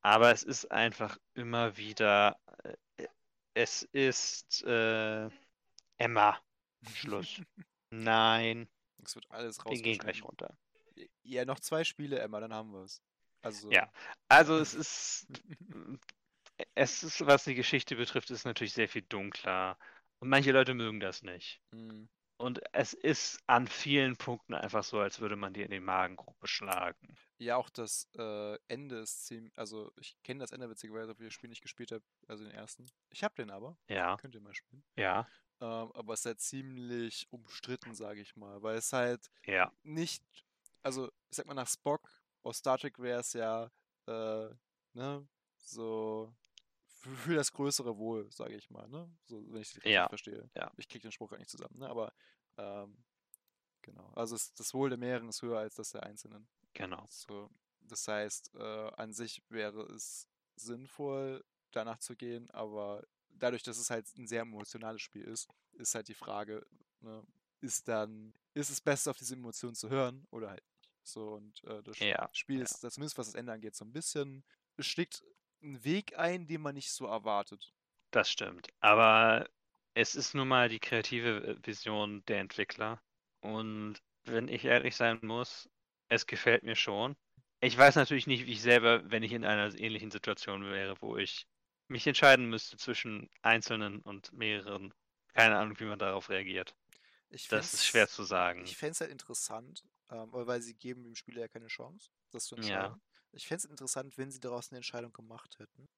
Aber 0.00 0.32
es 0.32 0.42
ist 0.42 0.70
einfach 0.72 1.16
immer 1.34 1.76
wieder, 1.76 2.36
äh, 2.96 3.06
es 3.54 3.84
ist 3.92 4.64
äh, 4.64 5.30
Emma. 5.98 6.38
Schluss. 6.92 7.40
Nein, 7.90 8.68
Es 9.04 9.14
wird 9.14 9.30
alles 9.30 9.64
wir 9.64 9.80
gehen 9.80 9.98
gleich 9.98 10.24
runter. 10.24 10.56
Ja, 11.22 11.44
noch 11.44 11.60
zwei 11.60 11.84
Spiele, 11.84 12.18
Emma, 12.18 12.40
dann 12.40 12.52
haben 12.52 12.72
wir 12.72 12.82
es. 12.82 13.00
Also. 13.40 13.70
Ja. 13.70 13.90
Also 14.28 14.58
es 14.58 14.74
ist, 14.74 15.26
es 16.74 17.02
ist, 17.02 17.24
was 17.24 17.44
die 17.44 17.54
Geschichte 17.54 17.94
betrifft, 17.94 18.30
ist 18.30 18.44
natürlich 18.44 18.72
sehr 18.72 18.88
viel 18.88 19.02
dunkler. 19.02 19.78
Und 20.24 20.30
manche 20.30 20.52
Leute 20.52 20.72
mögen 20.72 21.00
das 21.00 21.22
nicht. 21.22 21.60
Mhm. 21.70 22.08
Und 22.38 22.62
es 22.72 22.94
ist 22.94 23.40
an 23.46 23.68
vielen 23.68 24.16
Punkten 24.16 24.54
einfach 24.54 24.82
so, 24.82 24.98
als 24.98 25.20
würde 25.20 25.36
man 25.36 25.52
dir 25.52 25.66
in 25.66 25.70
die 25.70 25.80
Magengrube 25.80 26.48
schlagen. 26.48 27.14
Ja, 27.36 27.56
auch 27.56 27.68
das 27.68 28.08
äh, 28.16 28.58
Ende 28.66 29.00
ist 29.00 29.26
ziemlich. 29.26 29.52
Also, 29.58 29.92
ich 30.00 30.16
kenne 30.22 30.40
das 30.40 30.52
Ende 30.52 30.70
witzigerweise, 30.70 31.10
obwohl 31.10 31.26
ich 31.26 31.28
das 31.28 31.34
Spiel 31.34 31.50
nicht 31.50 31.60
gespielt 31.60 31.92
habe. 31.92 32.02
Also 32.26 32.42
den 32.42 32.54
ersten. 32.54 32.86
Ich 33.10 33.22
habe 33.22 33.34
den 33.34 33.50
aber. 33.50 33.76
Ja, 33.86 34.16
Könnt 34.16 34.34
ihr 34.34 34.40
mal 34.40 34.54
spielen. 34.54 34.82
ja, 34.96 35.28
Ähm, 35.60 35.92
aber 35.92 36.14
es 36.14 36.20
ist 36.20 36.26
halt 36.26 36.40
ziemlich 36.40 37.26
umstritten, 37.30 37.94
sage 37.94 38.22
ich 38.22 38.34
mal. 38.34 38.62
Weil 38.62 38.78
es 38.78 38.94
halt 38.94 39.30
ja. 39.44 39.70
nicht. 39.82 40.24
Also, 40.82 41.08
ich 41.28 41.36
sag 41.36 41.44
mal, 41.44 41.52
nach 41.52 41.68
Spock 41.68 42.08
aus 42.42 42.56
Star 42.56 42.78
Trek 42.78 42.98
wäre 42.98 43.20
es 43.20 43.34
ja. 43.34 43.70
Äh, 44.06 44.48
ne? 44.94 45.28
So. 45.58 46.34
Für, 47.16 47.34
das 47.34 47.52
größere 47.52 47.98
Wohl, 47.98 48.30
sage 48.32 48.56
ich 48.56 48.70
mal, 48.70 48.88
ne? 48.88 49.10
So, 49.26 49.42
wenn 49.52 49.60
ich 49.62 49.70
es 49.76 49.84
richtig 49.84 49.94
Ja, 49.94 50.08
verstehe. 50.08 50.50
ja. 50.56 50.72
Ich 50.76 50.88
kriege 50.88 51.02
den 51.02 51.12
Spruch 51.12 51.30
gar 51.30 51.38
nicht 51.38 51.50
zusammen, 51.50 51.78
ne? 51.78 51.88
Aber 51.88 52.12
ähm, 52.56 53.04
genau. 53.82 54.10
Also 54.14 54.36
es, 54.36 54.54
das 54.54 54.74
Wohl 54.74 54.90
der 54.90 54.98
mehreren 54.98 55.28
ist 55.28 55.42
höher 55.42 55.58
als 55.60 55.76
das 55.76 55.90
der 55.92 56.04
Einzelnen. 56.04 56.48
Genau. 56.74 57.08
So, 57.08 57.50
das 57.80 58.08
heißt, 58.08 58.52
äh, 58.56 58.90
an 58.96 59.12
sich 59.12 59.42
wäre 59.48 59.82
es 59.92 60.28
sinnvoll, 60.56 61.44
danach 61.72 61.98
zu 61.98 62.16
gehen, 62.16 62.50
aber 62.50 63.04
dadurch, 63.30 63.62
dass 63.62 63.78
es 63.78 63.90
halt 63.90 64.06
ein 64.16 64.26
sehr 64.26 64.42
emotionales 64.42 65.02
Spiel 65.02 65.24
ist, 65.24 65.48
ist 65.74 65.94
halt 65.94 66.08
die 66.08 66.14
Frage, 66.14 66.66
ne, 67.00 67.24
ist 67.60 67.88
dann, 67.88 68.34
ist 68.54 68.70
es 68.70 68.80
besser, 68.80 69.10
auf 69.10 69.18
diese 69.18 69.34
Emotionen 69.34 69.74
zu 69.74 69.88
hören 69.90 70.26
oder 70.30 70.50
halt 70.50 70.64
nicht. 70.76 70.90
So, 71.02 71.34
und 71.34 71.62
äh, 71.64 71.82
das 71.82 71.98
Ja, 71.98 72.30
Spiel 72.32 72.60
ist, 72.60 72.84
das 72.84 72.94
zumindest 72.94 73.18
was 73.18 73.26
das 73.26 73.34
Ende 73.34 73.52
angeht, 73.52 73.74
so 73.74 73.84
ein 73.84 73.92
bisschen, 73.92 74.44
es 74.76 74.86
schlägt 74.86 75.24
einen 75.64 75.84
Weg 75.84 76.18
ein, 76.18 76.46
den 76.46 76.60
man 76.60 76.74
nicht 76.74 76.92
so 76.92 77.06
erwartet. 77.06 77.72
Das 78.10 78.30
stimmt. 78.30 78.68
Aber 78.80 79.48
es 79.94 80.14
ist 80.14 80.34
nun 80.34 80.48
mal 80.48 80.68
die 80.68 80.78
kreative 80.78 81.46
äh, 81.46 81.66
Vision 81.66 82.24
der 82.26 82.40
Entwickler. 82.40 83.00
Und 83.40 83.96
wenn 84.24 84.48
ich 84.48 84.64
ehrlich 84.64 84.96
sein 84.96 85.18
muss, 85.22 85.68
es 86.08 86.26
gefällt 86.26 86.62
mir 86.62 86.76
schon. 86.76 87.16
Ich 87.60 87.76
weiß 87.76 87.96
natürlich 87.96 88.26
nicht, 88.26 88.46
wie 88.46 88.52
ich 88.52 88.62
selber, 88.62 89.10
wenn 89.10 89.22
ich 89.22 89.32
in 89.32 89.44
einer 89.44 89.74
ähnlichen 89.78 90.10
Situation 90.10 90.64
wäre, 90.70 90.96
wo 91.00 91.16
ich 91.16 91.46
mich 91.88 92.06
entscheiden 92.06 92.48
müsste 92.48 92.76
zwischen 92.76 93.30
einzelnen 93.42 94.00
und 94.02 94.32
mehreren. 94.32 94.92
Keine 95.32 95.56
Ahnung, 95.58 95.78
wie 95.80 95.84
man 95.84 95.98
darauf 95.98 96.30
reagiert. 96.30 96.74
Ich 97.30 97.48
Das 97.48 97.74
ist 97.74 97.86
schwer 97.86 98.06
zu 98.06 98.22
sagen. 98.22 98.64
Ich 98.64 98.76
fände 98.76 98.92
es 98.92 99.00
halt 99.00 99.10
interessant, 99.10 99.82
ähm, 100.10 100.28
weil 100.30 100.62
sie 100.62 100.74
geben 100.74 101.02
dem 101.02 101.16
Spieler 101.16 101.40
ja 101.40 101.48
keine 101.48 101.66
Chance, 101.66 102.10
das 102.30 102.44
zu 102.44 102.56
Ja. 102.56 102.98
Ich 103.34 103.46
fände 103.46 103.58
es 103.58 103.70
interessant, 103.70 104.16
wenn 104.18 104.30
sie 104.30 104.40
daraus 104.40 104.70
eine 104.70 104.78
Entscheidung 104.78 105.12
gemacht 105.12 105.58
hätten. 105.58 105.88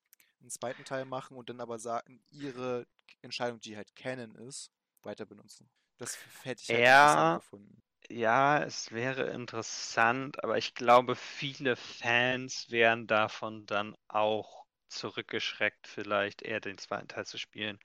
Einen 0.41 0.51
zweiten 0.51 0.85
Teil 0.85 1.05
machen 1.05 1.37
und 1.37 1.49
dann 1.51 1.61
aber 1.61 1.79
sagen, 1.79 2.23
ihre 2.31 2.87
Entscheidung, 3.23 3.61
die 3.61 3.77
halt 3.77 3.95
Canon 3.97 4.35
ist, 4.37 4.71
weiter 5.03 5.27
benutzen. 5.27 5.69
Das 5.99 6.19
hätte 6.43 6.63
ich 6.63 6.73
halt 6.75 6.87
Ja. 6.87 6.91
interessant 6.91 7.33
gefunden. 7.33 7.83
Ja, 8.11 8.63
es 8.63 8.93
wäre 8.93 9.31
interessant, 9.33 10.43
aber 10.45 10.59
ich 10.59 10.75
glaube, 10.75 11.17
viele 11.17 11.77
Fans 11.77 12.71
wären 12.71 13.07
davon 13.09 13.67
dann 13.67 13.97
auch 14.09 14.67
zurückgeschreckt, 14.89 15.89
vielleicht 15.89 16.43
eher 16.43 16.61
den 16.61 16.79
zweiten 16.79 17.09
Teil 17.09 17.27
zu 17.27 17.39
spielen. 17.39 17.79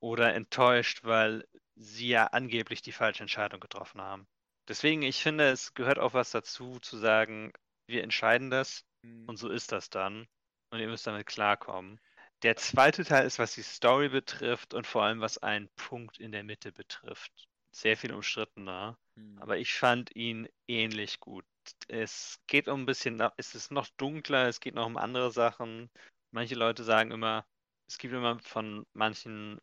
Oder 0.00 0.34
enttäuscht, 0.34 1.04
weil 1.04 1.46
sie 1.76 2.08
ja 2.08 2.26
angeblich 2.28 2.82
die 2.82 2.92
falsche 2.92 3.22
Entscheidung 3.22 3.60
getroffen 3.60 4.00
haben. 4.00 4.26
Deswegen, 4.68 5.02
ich 5.02 5.22
finde, 5.22 5.48
es 5.50 5.74
gehört 5.74 5.98
auch 5.98 6.14
was 6.14 6.30
dazu, 6.32 6.78
zu 6.80 6.96
sagen, 6.98 7.52
wir 7.86 8.02
entscheiden 8.04 8.50
das 8.50 8.84
Mhm. 9.08 9.28
und 9.28 9.36
so 9.36 9.48
ist 9.48 9.72
das 9.72 9.90
dann. 9.90 10.26
Und 10.70 10.80
ihr 10.80 10.88
müsst 10.88 11.06
damit 11.06 11.26
klarkommen. 11.26 12.00
Der 12.42 12.56
zweite 12.56 13.04
Teil 13.04 13.26
ist, 13.26 13.38
was 13.38 13.54
die 13.54 13.62
Story 13.62 14.08
betrifft 14.10 14.74
und 14.74 14.86
vor 14.86 15.02
allem, 15.02 15.20
was 15.20 15.38
einen 15.38 15.68
Punkt 15.76 16.18
in 16.18 16.30
der 16.30 16.44
Mitte 16.44 16.72
betrifft. 16.72 17.48
Sehr 17.72 17.96
viel 17.96 18.12
umstrittener. 18.12 18.96
Mhm. 19.16 19.38
Aber 19.40 19.58
ich 19.58 19.74
fand 19.74 20.14
ihn 20.14 20.48
ähnlich 20.68 21.20
gut. 21.20 21.44
Es 21.88 22.40
geht 22.46 22.68
um 22.68 22.82
ein 22.82 22.86
bisschen, 22.86 23.20
es 23.36 23.54
ist 23.54 23.72
noch 23.72 23.88
dunkler, 23.96 24.46
es 24.48 24.60
geht 24.60 24.74
noch 24.74 24.86
um 24.86 24.96
andere 24.96 25.32
Sachen. 25.32 25.90
Manche 26.30 26.54
Leute 26.54 26.84
sagen 26.84 27.10
immer, 27.10 27.46
es 27.88 27.98
gibt 27.98 28.14
immer 28.14 28.38
von 28.40 28.86
manchen, 28.92 29.58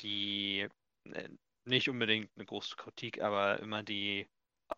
die 0.00 0.68
äh, 1.04 1.28
nicht 1.64 1.88
unbedingt 1.88 2.30
eine 2.36 2.46
große 2.46 2.76
Kritik, 2.76 3.20
aber 3.22 3.60
immer 3.60 3.82
die 3.82 4.28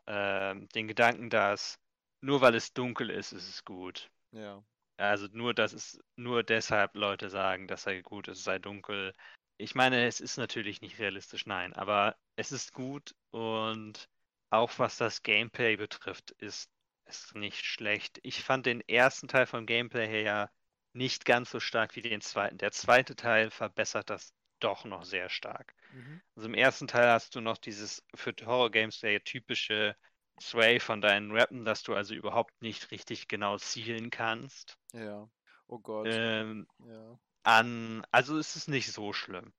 ähm, 0.06 0.68
den 0.68 0.88
Gedanken, 0.88 1.30
dass 1.30 1.78
nur 2.20 2.40
weil 2.40 2.55
es 2.55 2.72
dunkel 2.72 3.10
ist, 3.10 3.32
ist 3.32 3.48
es 3.48 3.64
gut. 3.64 4.10
ja. 4.32 4.62
Also 4.97 5.28
nur, 5.32 5.55
dass 5.55 5.72
es 5.72 5.98
nur 6.16 6.42
deshalb 6.42 6.94
Leute 6.94 7.30
sagen, 7.30 7.66
das 7.66 7.84
sei 7.84 8.02
gut, 8.02 8.28
es 8.28 8.44
sei 8.44 8.59
dunkel. 8.59 9.14
Ich 9.56 9.74
meine, 9.74 10.06
es 10.06 10.20
ist 10.20 10.36
natürlich 10.36 10.82
nicht 10.82 10.98
realistisch, 10.98 11.47
nein, 11.47 11.72
aber 11.72 12.16
es 12.36 12.52
ist 12.52 12.72
gut 12.72 13.14
und 13.30 14.09
auch 14.51 14.78
was 14.78 14.97
das 14.98 15.22
Gameplay 15.22 15.76
betrifft, 15.76 16.32
ist 16.32 16.70
es 17.06 17.32
nicht 17.34 17.64
schlecht. 17.64 18.20
Ich 18.22 18.42
fand 18.42 18.66
den 18.66 18.82
ersten 18.88 19.28
Teil 19.28 19.47
vom 19.47 19.64
Gameplay 19.66 20.06
her 20.06 20.22
ja 20.22 20.51
nicht 20.92 21.24
ganz 21.24 21.51
so 21.51 21.60
stark 21.60 21.97
wie 21.97 22.02
den 22.02 22.20
zweiten. 22.20 22.59
Der 22.59 22.72
zweite 22.72 23.16
Teil 23.16 23.51
verbessert 23.51 24.10
das 24.10 24.34
doch 24.60 24.84
noch 24.84 25.05
sehr 25.05 25.28
stark. 25.30 25.74
Mhm. 25.90 26.20
Also 26.36 26.48
im 26.48 26.55
ersten 26.55 26.88
Teil 26.88 27.09
hast 27.09 27.34
du 27.34 27.40
noch 27.40 27.59
dieses 27.59 28.05
für 28.14 28.34
Horror-Games 28.44 29.01
sehr 29.01 29.22
typische 29.24 29.97
Sway 30.41 30.81
von 30.81 31.01
deinen 31.01 31.31
Rappen, 31.33 31.65
dass 31.65 31.83
du 31.85 31.95
also 31.95 32.15
überhaupt 32.15 32.62
nicht 32.62 32.91
richtig 32.91 33.29
genau 33.29 33.59
zielen 33.59 34.11
kannst. 34.11 34.79
Ja. 34.93 35.29
Oh 35.69 35.79
Gott. 35.81 36.23
Ähm, 36.23 36.67
Ja. 36.79 37.19
an, 37.45 38.05
also 38.12 38.39
ist 38.39 38.57
es 38.57 38.69
nicht 38.69 38.93
so 38.93 39.12
schlimm. 39.15 39.55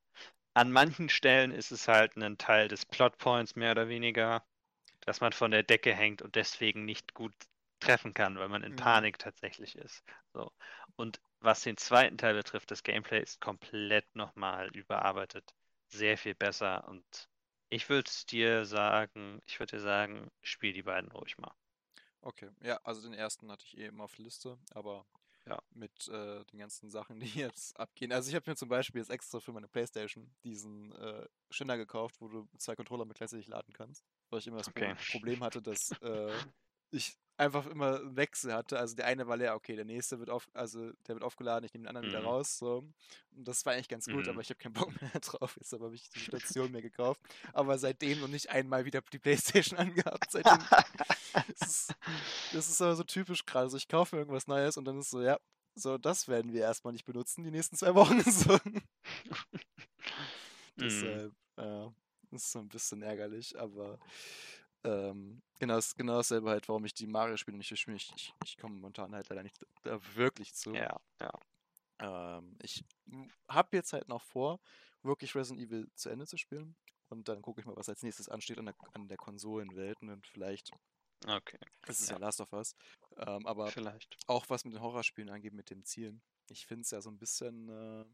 An 0.56 0.72
manchen 0.72 1.10
Stellen 1.10 1.52
ist 1.52 1.72
es 1.72 1.88
halt 1.90 2.18
ein 2.18 2.38
Teil 2.40 2.68
des 2.70 2.86
Plotpoints 2.88 3.56
mehr 3.58 3.72
oder 3.74 3.90
weniger, 3.90 4.45
dass 5.02 5.22
man 5.22 5.34
von 5.34 5.52
der 5.52 5.64
Decke 5.64 5.95
hängt 5.95 6.22
und 6.24 6.36
deswegen 6.36 6.86
nicht 6.86 7.16
gut 7.16 7.34
treffen 7.82 8.14
kann, 8.16 8.40
weil 8.40 8.49
man 8.49 8.64
in 8.64 8.74
Mhm. 8.74 8.76
Panik 8.76 9.20
tatsächlich 9.20 9.78
ist. 9.78 10.03
So. 10.34 10.52
Und 10.98 11.22
was 11.41 11.64
den 11.64 11.78
zweiten 11.78 12.18
Teil 12.20 12.36
betrifft, 12.36 12.72
das 12.72 12.84
Gameplay 12.84 13.22
ist 13.24 13.41
komplett 13.41 14.16
nochmal 14.16 14.70
überarbeitet. 14.76 15.53
Sehr 15.90 16.18
viel 16.18 16.36
besser 16.36 16.88
und 16.90 17.30
ich 17.72 17.89
würde 17.89 18.11
dir 18.30 18.65
sagen, 18.65 19.41
ich 19.48 19.60
würde 19.60 19.77
dir 19.77 19.81
sagen, 19.81 20.30
spiel 20.43 20.73
die 20.73 20.84
beiden 20.84 21.11
ruhig 21.11 21.39
mal. 21.39 21.56
Okay. 22.22 22.49
Ja, 22.64 22.80
also 22.84 23.02
den 23.02 23.14
ersten 23.14 23.52
hatte 23.52 23.65
ich 23.65 23.77
eh 23.77 23.88
immer 23.88 24.03
auf 24.03 24.15
der 24.15 24.26
Liste, 24.26 24.57
aber 24.73 25.06
Ja. 25.45 25.61
mit 25.72 26.07
äh, 26.10 26.45
den 26.45 26.60
ganzen 26.60 26.89
Sachen, 26.89 27.19
die 27.22 27.27
jetzt 27.39 27.80
abgehen. 27.80 28.11
Also 28.14 28.30
ich 28.30 28.35
habe 28.35 28.49
mir 28.49 28.56
zum 28.56 28.69
Beispiel 28.69 29.02
jetzt 29.02 29.11
extra 29.11 29.39
für 29.39 29.53
meine 29.53 29.68
Playstation 29.69 30.35
diesen 30.43 30.93
äh, 30.93 31.27
Ständer 31.52 31.77
gekauft, 31.77 32.22
wo 32.22 32.27
du 32.30 32.48
zwei 32.57 32.76
Controller 32.76 33.06
mit 33.06 33.18
gleichzeitig 33.18 33.48
laden 33.48 33.73
kannst. 33.73 34.06
Weil 34.30 34.39
ich 34.39 34.48
immer 34.48 34.57
das 34.60 34.69
Okay. 34.69 34.95
Problem 35.07 35.43
hatte, 35.43 35.61
dass 35.61 35.93
äh, 36.02 36.41
ich 36.91 37.18
einfach 37.41 37.65
immer 37.65 37.99
einen 37.99 38.15
Wechsel 38.15 38.53
hatte. 38.53 38.77
Also 38.80 38.95
der 38.95 39.05
eine 39.07 39.27
war 39.27 39.35
leer, 39.35 39.55
okay, 39.55 39.76
der 39.76 39.85
nächste 39.85 40.19
wird 40.19 40.30
auf, 40.30 40.47
also 40.53 40.91
der 41.07 41.15
wird 41.15 41.23
aufgeladen, 41.23 41.65
ich 41.65 41.73
nehme 41.73 41.84
den 41.84 41.89
anderen 41.89 42.07
wieder 42.07 42.22
Mhm. 42.22 42.27
raus. 42.27 42.57
So. 42.59 42.84
Und 43.35 43.47
das 43.47 43.65
war 43.65 43.73
eigentlich 43.73 43.89
ganz 43.89 44.05
gut, 44.05 44.26
Mhm. 44.26 44.30
aber 44.30 44.41
ich 44.41 44.49
habe 44.49 44.59
keinen 44.59 44.73
Bock 44.93 45.01
mehr 45.01 45.19
drauf. 45.19 45.57
Jetzt 45.59 45.73
habe 45.73 45.93
ich 45.95 46.09
die 46.09 46.19
Station 46.19 46.72
mir 46.72 46.81
gekauft. 46.81 47.19
Aber 47.53 47.77
seitdem 47.77 48.22
noch 48.22 48.27
nicht 48.27 48.49
einmal 48.49 48.85
wieder 48.85 49.01
die 49.01 49.19
Playstation 49.19 49.77
angehabt. 49.80 50.31
Seitdem 50.31 50.59
das 51.59 51.68
ist, 51.68 51.95
das 52.53 52.69
ist 52.69 52.81
aber 52.81 52.95
so 52.95 53.03
typisch 53.03 53.45
gerade. 53.45 53.69
So, 53.69 53.77
ich 53.77 53.88
kaufe 53.88 54.15
mir 54.15 54.22
irgendwas 54.22 54.47
Neues 54.47 54.77
und 54.77 54.85
dann 54.85 54.99
ist 54.99 55.09
so, 55.09 55.22
ja, 55.22 55.39
so, 55.76 55.97
das 55.97 56.27
werden 56.27 56.53
wir 56.53 56.61
erstmal 56.61 56.93
nicht 56.93 57.05
benutzen 57.05 57.43
die 57.43 57.51
nächsten 57.51 57.76
zwei 57.76 57.95
Wochen. 57.95 58.22
So. 58.30 58.57
Mhm. 58.65 58.81
Deshalb, 60.77 61.34
äh, 61.57 61.88
ist 62.31 62.51
so 62.51 62.59
ein 62.59 62.69
bisschen 62.69 63.01
ärgerlich, 63.01 63.59
aber 63.59 63.99
ähm, 64.84 65.41
genau, 65.60 65.76
das, 65.76 65.95
genau 65.95 66.18
dasselbe 66.18 66.49
halt, 66.49 66.68
warum 66.70 66.86
ich 66.86 66.94
die 66.94 67.08
Mario-Spiele 67.08 67.58
nicht 67.58 67.78
spiele. 67.78 67.98
Ich, 67.98 68.12
ich, 68.16 68.34
ich 68.45 68.58
komme 68.58 68.76
momentan 68.76 69.14
halt 69.16 69.30
leider 69.30 69.44
nicht 69.44 69.58
da 69.84 69.99
wirklich 70.16 70.53
zu. 70.56 70.74
Ja, 70.74 70.99
ja. 71.20 71.32
Ähm, 71.99 72.58
ich 72.62 72.84
habe 73.48 73.78
jetzt 73.78 73.94
halt 73.94 74.08
noch 74.08 74.24
vor, 74.24 74.60
wirklich 75.03 75.36
Resident 75.36 75.62
Evil 75.66 75.90
zu 75.95 76.10
Ende 76.10 76.26
zu 76.28 76.38
spielen. 76.38 76.76
Und 77.10 77.28
dann 77.28 77.41
gucke 77.41 77.60
ich 77.62 77.68
mal, 77.68 77.76
was 77.76 77.90
als 77.90 78.03
nächstes 78.03 78.30
ansteht 78.30 78.58
an 78.60 78.66
der, 78.66 78.76
an 78.94 79.08
der 79.08 79.18
Konsolenwelt. 79.18 80.02
Und 80.02 80.08
dann 80.10 80.22
vielleicht, 80.24 80.72
Okay, 81.28 81.58
das 81.86 81.99
ist 81.99 82.10
ja, 82.10 82.18
Ja. 82.18 82.20
Last 82.20 82.41
of 82.41 82.53
Us. 82.53 82.76
Ähm, 83.18 83.45
aber 83.45 83.74
vielleicht. 83.74 84.18
auch 84.28 84.49
was 84.49 84.66
mit 84.66 84.74
den 84.74 84.82
Horrorspielen 84.82 85.30
angeht, 85.30 85.53
mit 85.53 85.70
dem 85.70 85.84
Zielen. 85.84 86.22
Ich 86.49 86.66
finde 86.66 86.82
es 86.84 86.91
ja 86.91 87.02
so 87.02 87.10
ein 87.10 87.18
bisschen, 87.18 87.70
äh, 87.70 88.06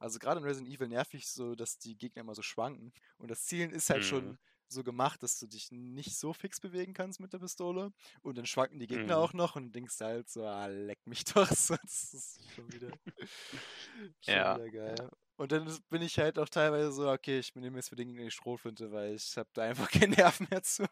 also 0.00 0.18
gerade 0.18 0.38
in 0.40 0.44
Resident 0.46 0.72
Evil 0.74 0.88
nervig 0.88 1.28
so, 1.28 1.54
dass 1.54 1.78
die 1.78 1.96
Gegner 1.96 2.20
immer 2.22 2.34
so 2.34 2.42
schwanken. 2.42 2.92
Und 3.18 3.30
das 3.30 3.44
Zielen 3.44 3.70
ist 3.70 3.90
halt 3.90 4.04
Mhm. 4.04 4.04
schon 4.04 4.38
so 4.72 4.82
gemacht, 4.84 5.22
dass 5.22 5.38
du 5.38 5.46
dich 5.46 5.70
nicht 5.72 6.16
so 6.16 6.32
fix 6.32 6.60
bewegen 6.60 6.94
kannst 6.94 7.20
mit 7.20 7.32
der 7.32 7.38
Pistole. 7.38 7.92
Und 8.22 8.38
dann 8.38 8.46
schwanken 8.46 8.78
die 8.78 8.86
Gegner 8.86 9.16
Mhm. 9.16 9.18
auch 9.18 9.32
noch 9.32 9.56
und 9.56 9.72
denkst 9.72 10.00
halt 10.00 10.28
so, 10.30 10.44
ah, 10.46 10.66
leck 10.66 11.06
mich 11.06 11.24
doch. 11.34 11.50
So, 11.50 11.76
das 11.82 12.14
ist 12.14 12.40
schon 12.54 12.70
wieder, 12.72 12.92
schon 14.20 14.46
Ja, 14.46 14.48
wieder 14.48 14.70
geil. 14.70 15.10
Und 15.38 15.52
dann 15.52 15.66
bin 15.90 16.00
ich 16.02 16.18
halt 16.18 16.38
auch 16.38 16.48
teilweise 16.48 16.92
so, 16.92 17.10
okay, 17.10 17.38
ich 17.40 17.54
nehme 17.54 17.76
jetzt 17.78 17.90
für 17.90 17.96
den 17.96 18.08
Gegner 18.08 18.24
die 18.24 18.30
Strohflinte, 18.30 18.90
weil 18.92 19.14
ich 19.14 19.36
habe 19.36 19.50
da 19.52 19.62
einfach 19.64 19.90
keinen 19.90 20.12
Nerv 20.12 20.40
mehr 20.50 20.62
zu. 20.62 20.84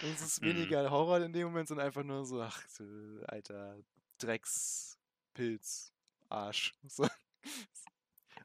Und 0.00 0.14
es 0.14 0.20
ist 0.22 0.42
Mhm. 0.42 0.42
weniger 0.42 0.90
Horror 0.90 1.20
in 1.20 1.32
dem 1.32 1.48
Moment, 1.48 1.68
sondern 1.68 1.86
einfach 1.86 2.02
nur 2.02 2.24
so, 2.26 2.40
ach 2.42 2.64
alter 3.26 3.78
Dreckspilz, 4.18 5.92
Arsch. 6.28 6.74
So. 6.88 7.06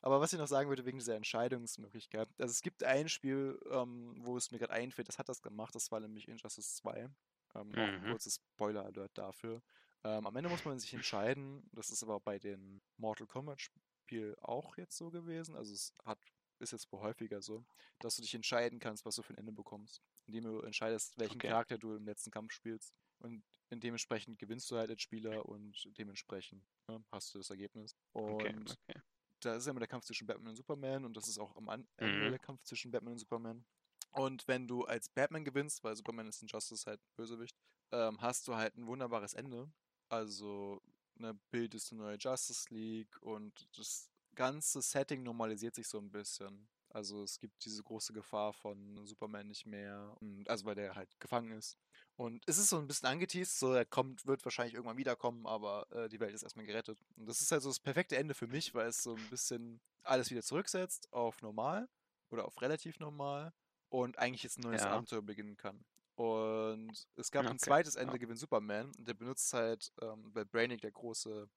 Aber 0.02 0.22
was 0.22 0.34
ich 0.34 0.40
noch 0.40 0.48
sagen 0.48 0.70
würde, 0.70 0.86
wegen 0.86 0.98
dieser 1.00 1.16
Entscheidungsmöglichkeit. 1.16 2.30
Also 2.40 2.52
es 2.52 2.62
gibt 2.62 2.84
ein 2.84 3.10
Spiel, 3.10 3.60
ähm, 3.72 4.16
wo 4.20 4.38
es 4.38 4.52
mir 4.52 4.60
gerade 4.60 4.74
einfällt, 4.74 5.08
das 5.08 5.20
hat 5.20 5.30
das 5.30 5.42
gemacht, 5.42 5.76
das 5.76 5.92
war 5.92 6.00
nämlich 6.00 6.28
Injustice 6.28 6.76
2. 6.76 7.10
Ähm, 7.56 7.78
Mhm. 7.78 8.04
kurzes 8.04 8.36
Spoiler-Alert 8.56 9.18
dafür. 9.18 9.62
Ähm, 10.04 10.28
am 10.28 10.36
Ende 10.36 10.50
muss 10.50 10.66
man 10.66 10.80
sich 10.80 10.94
entscheiden, 10.94 11.68
das 11.74 11.90
ist 11.90 12.04
aber 12.04 12.20
bei 12.20 12.40
den 12.40 12.82
Mortal 12.98 13.28
Kombat 13.28 13.62
Spiel 13.62 14.36
auch 14.42 14.78
jetzt 14.78 14.98
so 14.98 15.10
gewesen. 15.12 15.56
Also 15.56 15.74
es 15.74 15.94
hat, 16.06 16.20
ist 16.60 16.72
jetzt 16.72 16.92
wohl 16.92 17.02
häufiger 17.02 17.42
so, 17.42 17.66
dass 18.00 18.16
du 18.16 18.22
dich 18.22 18.34
entscheiden 18.34 18.80
kannst, 18.80 19.06
was 19.06 19.16
du 19.16 19.22
für 19.24 19.34
ein 19.34 19.38
Ende 19.38 19.52
bekommst. 19.52 20.02
Indem 20.28 20.44
du 20.46 20.62
entscheidest, 20.62 21.18
welchen 21.18 21.42
Okay. 21.42 21.48
Charakter 21.48 21.78
du 21.78 21.96
im 21.96 22.06
letzten 22.06 22.32
Kampf 22.32 22.52
spielst. 22.54 22.94
Und 23.20 23.44
dementsprechend 23.72 24.38
gewinnst 24.40 24.70
du 24.72 24.78
halt 24.78 24.90
als 24.92 25.02
Spieler 25.02 25.46
und 25.46 25.90
dementsprechend 25.98 26.64
ne, 26.88 27.04
hast 27.12 27.34
du 27.34 27.40
das 27.40 27.50
Ergebnis. 27.50 27.96
Und 28.14 28.32
Okay, 28.32 28.54
okay. 28.90 29.02
Da 29.48 29.56
ist 29.56 29.66
ja 29.66 29.72
immer 29.72 29.80
der 29.80 29.88
Kampf 29.88 30.06
zwischen 30.06 30.28
Batman 30.28 30.50
und 30.50 30.56
Superman 30.56 31.06
und 31.06 31.16
das 31.18 31.28
ist 31.28 31.40
auch 31.40 31.56
am 31.56 31.68
Ende 31.70 31.88
Mhm. 32.26 32.30
der 32.30 32.40
Kampf 32.40 32.64
zwischen 32.64 32.92
Batman 32.92 33.14
und 33.14 33.20
Superman. 33.20 33.66
Und 34.12 34.48
wenn 34.48 34.68
du 34.68 34.84
als 34.86 35.10
Batman 35.10 35.44
gewinnst, 35.46 35.84
weil 35.84 35.96
Superman 35.96 36.28
ist 36.28 36.42
in 36.42 36.48
Justice 36.48 36.86
halt 36.90 37.00
ein 37.02 37.16
Bösewicht, 37.16 37.56
ähm, 37.92 38.20
hast 38.22 38.48
du 38.48 38.56
halt 38.56 38.76
ein 38.76 38.88
wunderbares 38.88 39.34
Ende. 39.34 39.72
Also 40.10 40.82
ne, 41.16 41.34
bildest 41.52 41.92
eine 41.92 42.02
neue 42.02 42.18
Justice 42.18 42.74
League 42.74 43.22
und 43.22 43.68
das 43.78 44.10
ganze 44.36 44.82
Setting 44.82 45.24
normalisiert 45.24 45.76
sich 45.76 45.88
so 45.88 45.98
ein 46.00 46.12
bisschen. 46.12 46.68
Also 46.90 47.24
es 47.24 47.40
gibt 47.40 47.66
diese 47.66 47.84
große 47.84 48.14
Gefahr 48.14 48.54
von 48.54 49.06
Superman 49.06 49.48
nicht 49.48 49.66
mehr, 49.66 50.16
und- 50.22 50.50
also 50.50 50.66
weil 50.66 50.76
der 50.76 50.96
halt 50.96 51.20
gefangen 51.20 51.52
ist. 51.52 51.78
Und 52.18 52.44
es 52.48 52.58
ist 52.58 52.70
so 52.70 52.80
ein 52.80 52.88
bisschen 52.88 53.08
angeteased, 53.08 53.60
so 53.60 53.74
er 53.74 53.86
kommt, 53.86 54.26
wird 54.26 54.44
wahrscheinlich 54.44 54.74
irgendwann 54.74 54.98
wiederkommen, 54.98 55.46
aber 55.46 55.86
äh, 55.92 56.10
die 56.10 56.20
Welt 56.20 56.34
ist 56.34 56.42
erstmal 56.44 56.66
gerettet. 56.66 57.00
Und 57.16 57.28
das 57.28 57.42
ist 57.42 57.52
halt 57.52 57.62
so 57.62 57.70
das 57.70 57.80
perfekte 57.80 58.18
Ende 58.18 58.34
für 58.34 58.48
mich, 58.48 58.74
weil 58.74 58.88
es 58.88 59.04
so 59.04 59.14
ein 59.16 59.30
bisschen 59.30 59.82
alles 60.04 60.32
wieder 60.32 60.42
zurücksetzt 60.42 61.14
auf 61.14 61.42
normal 61.44 61.88
oder 62.32 62.46
auf 62.46 62.60
relativ 62.62 63.00
normal 63.00 63.54
und 63.90 64.18
eigentlich 64.18 64.44
jetzt 64.44 64.58
ein 64.58 64.64
neues 64.64 64.86
Ja. 64.86 64.88
Abenteuer 64.88 65.22
beginnen 65.22 65.58
kann. 65.58 65.86
Und 66.16 67.08
es 67.16 67.30
gab 67.32 67.48
ein 67.52 67.60
Okay, 67.60 67.60
zweites 67.60 67.96
Ende, 67.96 68.18
ja. 68.18 68.18
gewinnt 68.18 68.40
Superman. 68.40 68.92
Der 68.98 69.14
benutzt 69.14 69.54
halt, 69.54 69.92
ähm, 70.02 70.32
weil 70.34 70.46
Brainiac 70.46 70.82
der 70.82 70.92
große 70.92 71.48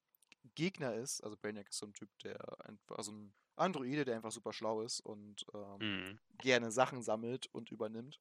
Gegner 0.55 0.95
ist. 0.95 1.23
Also 1.25 1.37
Brainiac 1.39 1.71
ist 1.71 1.79
so 1.79 1.87
ein 1.87 1.95
Typ, 1.95 2.11
der 2.25 2.39
einfach, 2.67 2.99
also 2.99 3.13
ein 3.13 3.35
Androide, 3.57 4.05
der 4.05 4.17
einfach 4.17 4.33
super 4.33 4.53
schlau 4.53 4.83
ist 4.83 5.01
und 5.01 5.47
ähm, 5.55 5.81
Mhm. 5.81 6.19
gerne 6.39 6.71
Sachen 6.73 7.03
sammelt 7.03 7.49
und 7.53 7.71
übernimmt. 7.73 8.21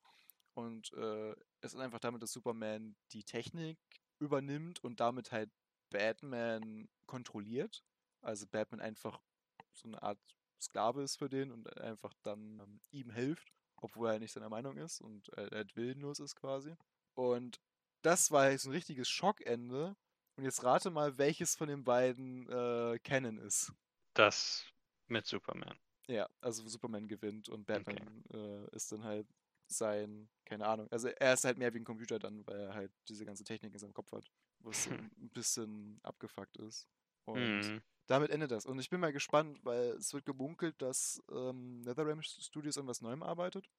Und 0.59 0.91
äh, 0.93 1.31
es 1.61 1.73
ist 1.73 1.79
einfach 1.79 1.99
damit, 1.99 2.21
dass 2.21 2.33
Superman 2.33 2.95
die 3.13 3.23
Technik 3.23 3.79
übernimmt 4.19 4.83
und 4.83 4.99
damit 4.99 5.31
halt 5.31 5.49
Batman 5.89 6.89
kontrolliert. 7.05 7.83
Also 8.21 8.45
Batman 8.47 8.81
einfach 8.81 9.21
so 9.73 9.87
eine 9.87 10.01
Art 10.03 10.19
Sklave 10.61 11.01
ist 11.01 11.15
für 11.15 11.29
den 11.29 11.51
und 11.51 11.77
einfach 11.77 12.13
dann 12.23 12.59
ähm, 12.59 12.81
ihm 12.91 13.11
hilft, 13.11 13.53
obwohl 13.77 14.09
er 14.09 14.19
nicht 14.19 14.33
seiner 14.33 14.49
Meinung 14.49 14.75
ist 14.77 14.99
und 14.99 15.29
er 15.29 15.49
halt 15.49 15.75
willenlos 15.77 16.19
ist 16.19 16.35
quasi. 16.35 16.75
Und 17.13 17.61
das 18.01 18.31
war 18.31 18.51
jetzt 18.51 18.65
ein 18.65 18.73
richtiges 18.73 19.07
Schockende. 19.07 19.95
Und 20.35 20.43
jetzt 20.43 20.63
rate 20.63 20.89
mal, 20.89 21.17
welches 21.17 21.55
von 21.55 21.67
den 21.67 21.83
beiden 21.83 22.49
äh, 22.49 22.99
Canon 22.99 23.37
ist. 23.39 23.73
Das 24.13 24.65
mit 25.07 25.25
Superman. 25.25 25.77
Ja, 26.07 26.29
also 26.41 26.67
Superman 26.67 27.07
gewinnt 27.07 27.49
und 27.49 27.65
Batman 27.65 28.23
äh, 28.33 28.75
ist 28.75 28.91
dann 28.91 29.03
halt 29.03 29.27
sein, 29.71 30.29
keine 30.45 30.67
Ahnung, 30.67 30.87
also 30.91 31.07
er 31.09 31.33
ist 31.33 31.45
halt 31.45 31.57
mehr 31.57 31.73
wie 31.73 31.79
ein 31.79 31.85
Computer 31.85 32.19
dann, 32.19 32.45
weil 32.47 32.59
er 32.59 32.73
halt 32.75 32.91
diese 33.07 33.25
ganze 33.25 33.43
Technik 33.43 33.73
in 33.73 33.79
seinem 33.79 33.93
Kopf 33.93 34.11
hat, 34.11 34.31
was 34.59 34.83
so 34.83 34.91
ein 35.17 35.29
bisschen 35.31 35.99
abgefuckt 36.03 36.57
ist. 36.57 36.87
Und 37.25 37.59
Mhm. 37.59 37.79
damit 38.07 38.31
endet 38.31 38.51
das. 38.51 38.65
Und 38.65 38.79
ich 38.79 38.89
bin 38.89 38.99
mal 38.99 39.13
gespannt, 39.13 39.59
weil 39.63 39.91
es 39.91 40.13
wird 40.13 40.25
gemunkelt, 40.25 40.81
dass 40.81 41.21
ähm, 41.31 41.81
NetherRealm 41.81 42.21
Studios 42.23 42.77
an 42.77 42.87
was 42.87 43.01
Neuem 43.01 43.21
arbeitet. 43.23 43.69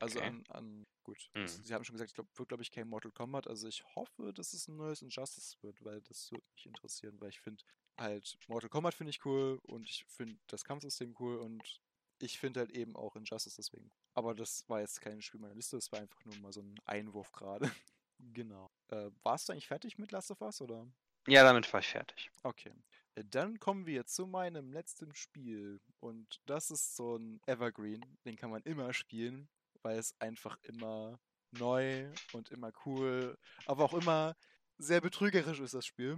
Also 0.00 0.20
Okay. 0.20 0.22
an, 0.22 0.44
an, 0.48 0.86
gut, 1.02 1.30
Mhm. 1.34 1.64
Sie 1.64 1.74
haben 1.74 1.84
schon 1.84 1.94
gesagt, 1.94 2.10
ich 2.10 2.14
glaube, 2.14 2.30
wird, 2.36 2.48
glaube 2.48 2.62
ich, 2.62 2.70
kein 2.70 2.88
Mortal 2.88 3.10
Kombat. 3.12 3.48
Also 3.48 3.66
ich 3.68 3.84
hoffe, 3.96 4.32
dass 4.32 4.52
es 4.52 4.68
ein 4.68 4.76
neues 4.76 5.02
Injustice 5.02 5.56
wird, 5.62 5.84
weil 5.84 6.00
das 6.02 6.30
würde 6.30 6.44
mich 6.54 6.66
interessieren, 6.66 7.20
weil 7.20 7.30
ich 7.30 7.40
finde 7.40 7.64
halt, 7.98 8.38
Mortal 8.46 8.70
Kombat 8.70 8.94
finde 8.94 9.10
ich 9.10 9.24
cool 9.24 9.58
und 9.62 9.84
ich 9.88 10.04
finde 10.06 10.38
das 10.46 10.64
Kampfsystem 10.64 11.16
cool 11.18 11.38
und 11.38 11.80
ich 12.20 12.38
finde 12.38 12.60
halt 12.60 12.70
eben 12.72 12.94
auch 12.96 13.16
Injustice 13.16 13.56
deswegen. 13.56 13.90
Aber 14.18 14.34
das 14.34 14.68
war 14.68 14.80
jetzt 14.80 15.00
kein 15.00 15.22
Spiel 15.22 15.38
meiner 15.38 15.54
Liste, 15.54 15.76
das 15.76 15.92
war 15.92 16.00
einfach 16.00 16.24
nur 16.24 16.34
mal 16.38 16.52
so 16.52 16.60
ein 16.60 16.74
Einwurf 16.86 17.30
gerade. 17.30 17.70
genau. 18.18 18.68
Äh, 18.88 19.12
warst 19.22 19.48
du 19.48 19.52
eigentlich 19.52 19.68
fertig 19.68 19.96
mit 19.96 20.10
Last 20.10 20.32
of 20.32 20.40
Us, 20.40 20.60
oder? 20.60 20.88
Ja, 21.28 21.44
damit 21.44 21.72
war 21.72 21.78
ich 21.78 21.86
fertig. 21.86 22.32
Okay. 22.42 22.72
Äh, 23.14 23.22
Dann 23.30 23.60
kommen 23.60 23.86
wir 23.86 24.06
zu 24.06 24.26
meinem 24.26 24.72
letzten 24.72 25.14
Spiel. 25.14 25.80
Und 26.00 26.40
das 26.46 26.72
ist 26.72 26.96
so 26.96 27.14
ein 27.14 27.40
Evergreen. 27.46 28.04
Den 28.24 28.34
kann 28.34 28.50
man 28.50 28.60
immer 28.62 28.92
spielen, 28.92 29.48
weil 29.82 29.96
es 29.98 30.20
einfach 30.20 30.58
immer 30.64 31.20
neu 31.52 32.12
und 32.32 32.50
immer 32.50 32.72
cool, 32.86 33.38
aber 33.66 33.84
auch 33.84 33.94
immer 33.94 34.34
sehr 34.78 35.00
betrügerisch 35.00 35.60
ist, 35.60 35.74
das 35.74 35.86
Spiel. 35.86 36.16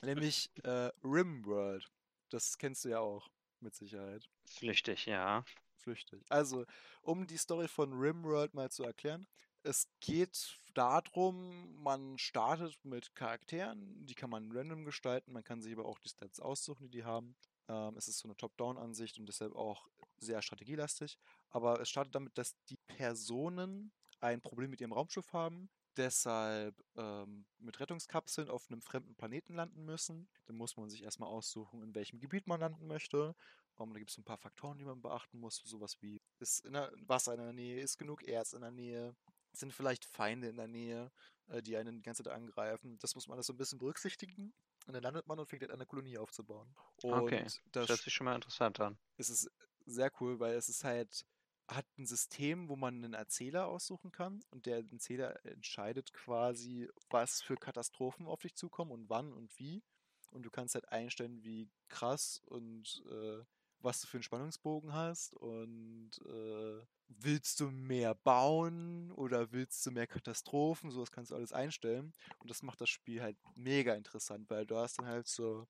Nämlich 0.00 0.50
äh, 0.64 0.90
Rimworld. 1.04 1.86
Das 2.30 2.56
kennst 2.56 2.86
du 2.86 2.88
ja 2.88 3.00
auch, 3.00 3.28
mit 3.60 3.74
Sicherheit. 3.74 4.26
Flüchtig, 4.46 5.04
ja. 5.04 5.44
Flüchtig. 5.86 6.24
Also, 6.30 6.64
um 7.02 7.28
die 7.28 7.36
Story 7.36 7.68
von 7.68 7.92
Rimworld 7.92 8.54
mal 8.54 8.72
zu 8.72 8.82
erklären. 8.82 9.28
Es 9.62 9.86
geht 10.00 10.58
darum, 10.74 11.80
man 11.80 12.18
startet 12.18 12.76
mit 12.84 13.14
Charakteren, 13.14 14.04
die 14.04 14.16
kann 14.16 14.30
man 14.30 14.50
random 14.50 14.84
gestalten, 14.84 15.32
man 15.32 15.44
kann 15.44 15.62
sich 15.62 15.72
aber 15.72 15.84
auch 15.84 16.00
die 16.00 16.08
Stats 16.08 16.40
aussuchen, 16.40 16.90
die 16.90 16.98
die 16.98 17.04
haben. 17.04 17.36
Ähm, 17.68 17.96
es 17.96 18.08
ist 18.08 18.18
so 18.18 18.26
eine 18.26 18.36
Top-Down-Ansicht 18.36 19.16
und 19.20 19.26
deshalb 19.26 19.54
auch 19.54 19.86
sehr 20.18 20.42
strategielastig. 20.42 21.18
Aber 21.50 21.80
es 21.80 21.88
startet 21.88 22.16
damit, 22.16 22.36
dass 22.36 22.56
die 22.68 22.78
Personen 22.88 23.92
ein 24.18 24.40
Problem 24.40 24.70
mit 24.70 24.80
ihrem 24.80 24.92
Raumschiff 24.92 25.32
haben, 25.32 25.70
deshalb 25.96 26.74
ähm, 26.96 27.46
mit 27.58 27.78
Rettungskapseln 27.78 28.50
auf 28.50 28.68
einem 28.68 28.82
fremden 28.82 29.14
Planeten 29.14 29.54
landen 29.54 29.84
müssen. 29.84 30.28
Dann 30.46 30.56
muss 30.56 30.76
man 30.76 30.90
sich 30.90 31.04
erstmal 31.04 31.28
aussuchen, 31.28 31.84
in 31.84 31.94
welchem 31.94 32.18
Gebiet 32.18 32.48
man 32.48 32.58
landen 32.58 32.88
möchte. 32.88 33.36
Um, 33.78 33.92
da 33.92 33.98
gibt 33.98 34.10
es 34.10 34.18
ein 34.18 34.24
paar 34.24 34.38
Faktoren, 34.38 34.78
die 34.78 34.84
man 34.84 35.00
beachten 35.02 35.38
muss. 35.38 35.56
Sowas 35.64 36.00
wie, 36.00 36.20
ist 36.40 36.64
in 36.64 36.72
der, 36.74 36.92
Wasser 37.06 37.34
in 37.34 37.40
der 37.40 37.52
Nähe, 37.52 37.80
ist 37.80 37.98
genug 37.98 38.22
Erz 38.26 38.52
in 38.52 38.62
der 38.62 38.70
Nähe, 38.70 39.14
sind 39.52 39.72
vielleicht 39.72 40.04
Feinde 40.04 40.48
in 40.48 40.56
der 40.56 40.68
Nähe, 40.68 41.10
äh, 41.48 41.62
die 41.62 41.76
einen 41.76 41.96
die 41.96 42.02
ganze 42.02 42.22
Zeit 42.24 42.32
angreifen. 42.32 42.98
Das 43.00 43.14
muss 43.14 43.28
man 43.28 43.36
alles 43.36 43.46
so 43.46 43.52
ein 43.52 43.56
bisschen 43.58 43.78
berücksichtigen. 43.78 44.54
Und 44.86 44.94
dann 44.94 45.02
landet 45.02 45.26
man 45.26 45.38
und 45.38 45.46
fängt 45.48 45.62
halt 45.62 45.72
an, 45.72 45.78
eine 45.78 45.86
Kolonie 45.86 46.18
aufzubauen. 46.18 46.74
Und 47.02 47.12
Okay, 47.12 47.42
das 47.44 47.60
Das 47.72 47.88
hört 47.88 48.00
sich 48.00 48.12
schon 48.14 48.24
mal 48.26 48.34
interessant 48.34 48.80
an. 48.80 48.98
es 49.16 49.28
ist 49.30 49.50
sehr 49.86 50.10
cool, 50.20 50.40
weil 50.40 50.54
es 50.54 50.68
ist 50.68 50.84
halt, 50.84 51.26
hat 51.68 51.86
ein 51.98 52.06
System, 52.06 52.68
wo 52.68 52.76
man 52.76 52.96
einen 52.96 53.14
Erzähler 53.14 53.66
aussuchen 53.66 54.12
kann 54.12 54.42
und 54.50 54.66
der 54.66 54.78
Erzähler 54.78 55.44
entscheidet 55.44 56.12
quasi, 56.12 56.88
was 57.10 57.42
für 57.42 57.56
Katastrophen 57.56 58.26
auf 58.26 58.40
dich 58.40 58.54
zukommen 58.54 58.92
und 58.92 59.08
wann 59.08 59.32
und 59.32 59.58
wie. 59.58 59.82
Und 60.30 60.42
du 60.42 60.50
kannst 60.50 60.74
halt 60.74 60.88
einstellen, 60.90 61.42
wie 61.44 61.68
krass 61.88 62.40
und 62.46 63.02
äh, 63.10 63.44
was 63.80 64.00
du 64.00 64.06
für 64.06 64.16
einen 64.16 64.22
Spannungsbogen 64.22 64.92
hast 64.92 65.34
und 65.34 66.10
äh, 66.24 66.84
willst 67.08 67.60
du 67.60 67.70
mehr 67.70 68.14
bauen 68.14 69.12
oder 69.12 69.52
willst 69.52 69.84
du 69.86 69.90
mehr 69.90 70.06
Katastrophen, 70.06 70.90
sowas 70.90 71.12
kannst 71.12 71.30
du 71.30 71.34
alles 71.36 71.52
einstellen. 71.52 72.12
Und 72.38 72.50
das 72.50 72.62
macht 72.62 72.80
das 72.80 72.90
Spiel 72.90 73.22
halt 73.22 73.36
mega 73.54 73.94
interessant, 73.94 74.48
weil 74.50 74.66
du 74.66 74.76
hast 74.76 74.98
dann 74.98 75.06
halt 75.06 75.28
so 75.28 75.66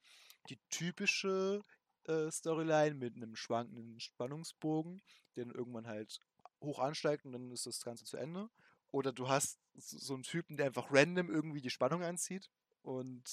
die 0.48 0.58
typische 0.70 1.62
äh, 2.04 2.30
Storyline 2.30 2.94
mit 2.94 3.16
einem 3.16 3.36
schwankenden 3.36 4.00
Spannungsbogen, 4.00 5.02
der 5.34 5.46
dann 5.46 5.54
irgendwann 5.54 5.86
halt 5.86 6.20
hoch 6.62 6.78
ansteigt 6.78 7.24
und 7.24 7.32
dann 7.32 7.50
ist 7.50 7.66
das 7.66 7.82
Ganze 7.82 8.04
zu 8.04 8.16
Ende. 8.16 8.48
Oder 8.92 9.12
du 9.12 9.28
hast 9.28 9.58
so 9.74 10.14
einen 10.14 10.22
Typen, 10.22 10.56
der 10.56 10.66
einfach 10.66 10.90
random 10.90 11.28
irgendwie 11.28 11.60
die 11.60 11.70
Spannung 11.70 12.02
anzieht. 12.02 12.50
Und 12.82 13.24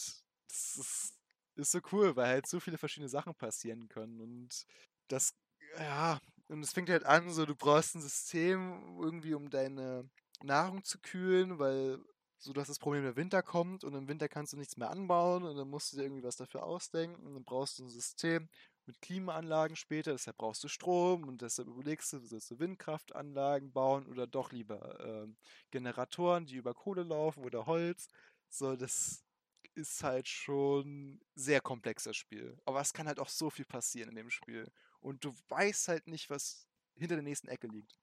das 0.49 0.75
ist, 0.77 1.13
ist 1.55 1.71
so 1.71 1.79
cool, 1.91 2.15
weil 2.15 2.27
halt 2.27 2.47
so 2.47 2.59
viele 2.59 2.77
verschiedene 2.77 3.09
Sachen 3.09 3.35
passieren 3.35 3.87
können. 3.89 4.19
Und 4.21 4.65
das, 5.07 5.33
ja, 5.79 6.19
und 6.47 6.63
es 6.63 6.73
fängt 6.73 6.89
halt 6.89 7.05
an, 7.05 7.31
so 7.31 7.45
du 7.45 7.55
brauchst 7.55 7.95
ein 7.95 8.01
System 8.01 8.99
irgendwie, 9.01 9.33
um 9.33 9.49
deine 9.49 10.09
Nahrung 10.43 10.83
zu 10.83 10.99
kühlen, 10.99 11.59
weil 11.59 11.99
so 12.43 12.51
dass 12.51 12.67
das 12.67 12.79
Problem 12.79 13.03
der 13.03 13.15
Winter 13.15 13.41
kommt 13.41 13.85
und 13.85 13.93
im 13.95 14.07
Winter 14.09 14.27
kannst 14.27 14.51
du 14.51 14.57
nichts 14.57 14.75
mehr 14.75 14.89
anbauen 14.89 15.43
und 15.43 15.55
dann 15.55 15.69
musst 15.69 15.93
du 15.93 15.97
dir 15.97 16.03
irgendwie 16.03 16.23
was 16.23 16.35
dafür 16.35 16.63
ausdenken 16.63 17.25
und 17.25 17.33
dann 17.35 17.45
brauchst 17.45 17.79
du 17.79 17.83
ein 17.85 17.89
System 17.89 18.49
mit 18.85 18.99
Klimaanlagen 19.01 19.77
später, 19.77 20.11
deshalb 20.11 20.37
brauchst 20.37 20.61
du 20.63 20.67
Strom 20.67 21.23
und 21.23 21.41
deshalb 21.41 21.69
überlegst 21.69 22.11
du, 22.11 22.19
sollst 22.19 22.51
du 22.51 22.59
Windkraftanlagen 22.59 23.71
bauen 23.71 24.05
oder 24.07 24.27
doch 24.27 24.51
lieber 24.51 24.99
ähm, 24.99 25.37
Generatoren, 25.71 26.45
die 26.45 26.55
über 26.55 26.73
Kohle 26.73 27.03
laufen 27.03 27.45
oder 27.45 27.65
Holz. 27.65 28.09
So, 28.49 28.75
das 28.75 29.23
ist 29.75 30.03
halt 30.03 30.27
schon 30.27 31.21
sehr 31.35 31.61
komplexes 31.61 32.15
Spiel. 32.17 32.57
Aber 32.65 32.81
es 32.81 32.93
kann 32.93 33.07
halt 33.07 33.19
auch 33.19 33.29
so 33.29 33.49
viel 33.49 33.65
passieren 33.65 34.09
in 34.09 34.15
dem 34.15 34.29
Spiel. 34.29 34.71
Und 34.99 35.23
du 35.23 35.33
weißt 35.49 35.87
halt 35.87 36.07
nicht, 36.07 36.29
was 36.29 36.67
hinter 36.95 37.15
der 37.15 37.23
nächsten 37.23 37.47
Ecke 37.47 37.67
liegt. 37.67 37.99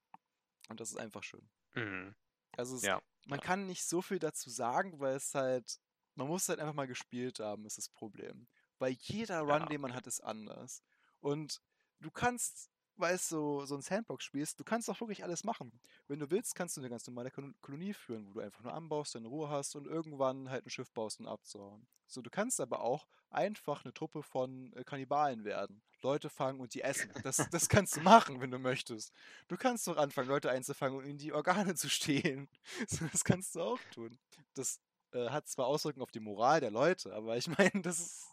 Und 0.68 0.80
das 0.80 0.90
ist 0.90 0.96
einfach 0.96 1.22
schön. 1.22 1.48
Mhm. 1.74 2.14
Also 2.56 2.76
es, 2.76 2.82
Ja, 2.82 3.02
man 3.26 3.40
kann 3.40 3.66
nicht 3.66 3.84
so 3.84 4.02
viel 4.02 4.18
dazu 4.18 4.50
sagen, 4.50 4.98
weil 5.00 5.16
es 5.16 5.34
halt, 5.34 5.80
man 6.14 6.28
muss 6.28 6.48
halt 6.48 6.58
einfach 6.58 6.74
mal 6.74 6.86
gespielt 6.86 7.40
haben, 7.40 7.64
ist 7.66 7.78
das 7.78 7.88
Problem. 7.88 8.48
Weil 8.78 8.92
jeder 9.00 9.40
Run, 9.40 9.48
Ja, 9.60 9.66
den 9.66 9.80
man 9.80 9.94
hat, 9.94 10.06
ist 10.06 10.20
anders. 10.20 10.82
Und 11.20 11.60
du 12.00 12.10
kannst, 12.10 12.70
es 13.08 13.28
so, 13.28 13.64
so 13.64 13.74
ein 13.74 13.82
Sandbox 13.82 14.24
spielst, 14.24 14.60
du 14.60 14.64
kannst 14.64 14.90
auch 14.90 15.00
wirklich 15.00 15.24
alles 15.24 15.44
machen. 15.44 15.72
Wenn 16.08 16.18
du 16.18 16.30
willst, 16.30 16.54
kannst 16.54 16.76
du 16.76 16.80
eine 16.80 16.90
ganz 16.90 17.06
normale 17.06 17.30
Kolon- 17.30 17.54
Kolonie 17.62 17.94
führen, 17.94 18.26
wo 18.28 18.34
du 18.34 18.40
einfach 18.40 18.62
nur 18.62 18.74
anbaust, 18.74 19.14
deine 19.14 19.28
Ruhe 19.28 19.48
hast 19.48 19.74
und 19.76 19.86
irgendwann 19.86 20.50
halt 20.50 20.66
ein 20.66 20.70
Schiff 20.70 20.90
baust 20.92 21.20
und 21.20 21.26
abzuhauen. 21.26 21.86
So, 22.06 22.22
du 22.22 22.30
kannst 22.30 22.60
aber 22.60 22.80
auch 22.80 23.06
einfach 23.30 23.84
eine 23.84 23.94
Truppe 23.94 24.22
von 24.22 24.72
äh, 24.74 24.84
Kannibalen 24.84 25.44
werden. 25.44 25.80
Leute 26.02 26.28
fangen 26.28 26.60
und 26.60 26.74
die 26.74 26.82
essen. 26.82 27.12
Das, 27.22 27.36
das 27.50 27.68
kannst 27.68 27.96
du 27.96 28.00
machen, 28.00 28.40
wenn 28.40 28.50
du 28.50 28.58
möchtest. 28.58 29.12
Du 29.48 29.56
kannst 29.56 29.86
doch 29.86 29.96
anfangen, 29.96 30.28
Leute 30.28 30.50
einzufangen 30.50 30.98
und 30.98 31.06
ihnen 31.06 31.18
die 31.18 31.32
Organe 31.32 31.74
zu 31.76 31.88
stehlen. 31.88 32.48
So, 32.88 33.06
das 33.12 33.24
kannst 33.24 33.54
du 33.54 33.60
auch 33.62 33.78
tun. 33.94 34.18
Das 34.54 34.80
äh, 35.12 35.28
hat 35.28 35.48
zwar 35.48 35.66
Auswirkungen 35.66 36.02
auf 36.02 36.10
die 36.10 36.20
Moral 36.20 36.60
der 36.60 36.70
Leute, 36.70 37.14
aber 37.14 37.36
ich 37.36 37.46
meine, 37.58 37.82
das 37.82 38.00
ist, 38.00 38.26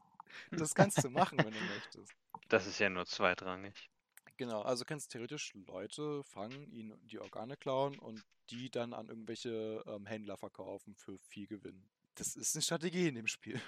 das 0.51 0.73
kannst 0.73 1.03
du 1.03 1.09
machen, 1.09 1.37
wenn 1.37 1.53
du 1.53 1.59
möchtest. 1.61 2.11
Das 2.47 2.65
ist 2.65 2.79
ja 2.79 2.89
nur 2.89 3.05
zweitrangig. 3.05 3.89
Genau, 4.37 4.61
also 4.61 4.85
kannst 4.85 5.11
theoretisch 5.11 5.53
Leute 5.53 6.23
fangen, 6.23 6.71
ihnen 6.71 6.95
die 7.07 7.19
Organe 7.19 7.57
klauen 7.57 7.97
und 7.99 8.23
die 8.49 8.69
dann 8.69 8.93
an 8.93 9.09
irgendwelche 9.09 9.83
ähm, 9.87 10.05
Händler 10.05 10.37
verkaufen 10.37 10.95
für 10.95 11.17
viel 11.17 11.47
Gewinn. 11.47 11.89
Das 12.15 12.35
ist 12.35 12.55
eine 12.55 12.61
Strategie 12.61 13.07
in 13.07 13.15
dem 13.15 13.27
Spiel. 13.27 13.59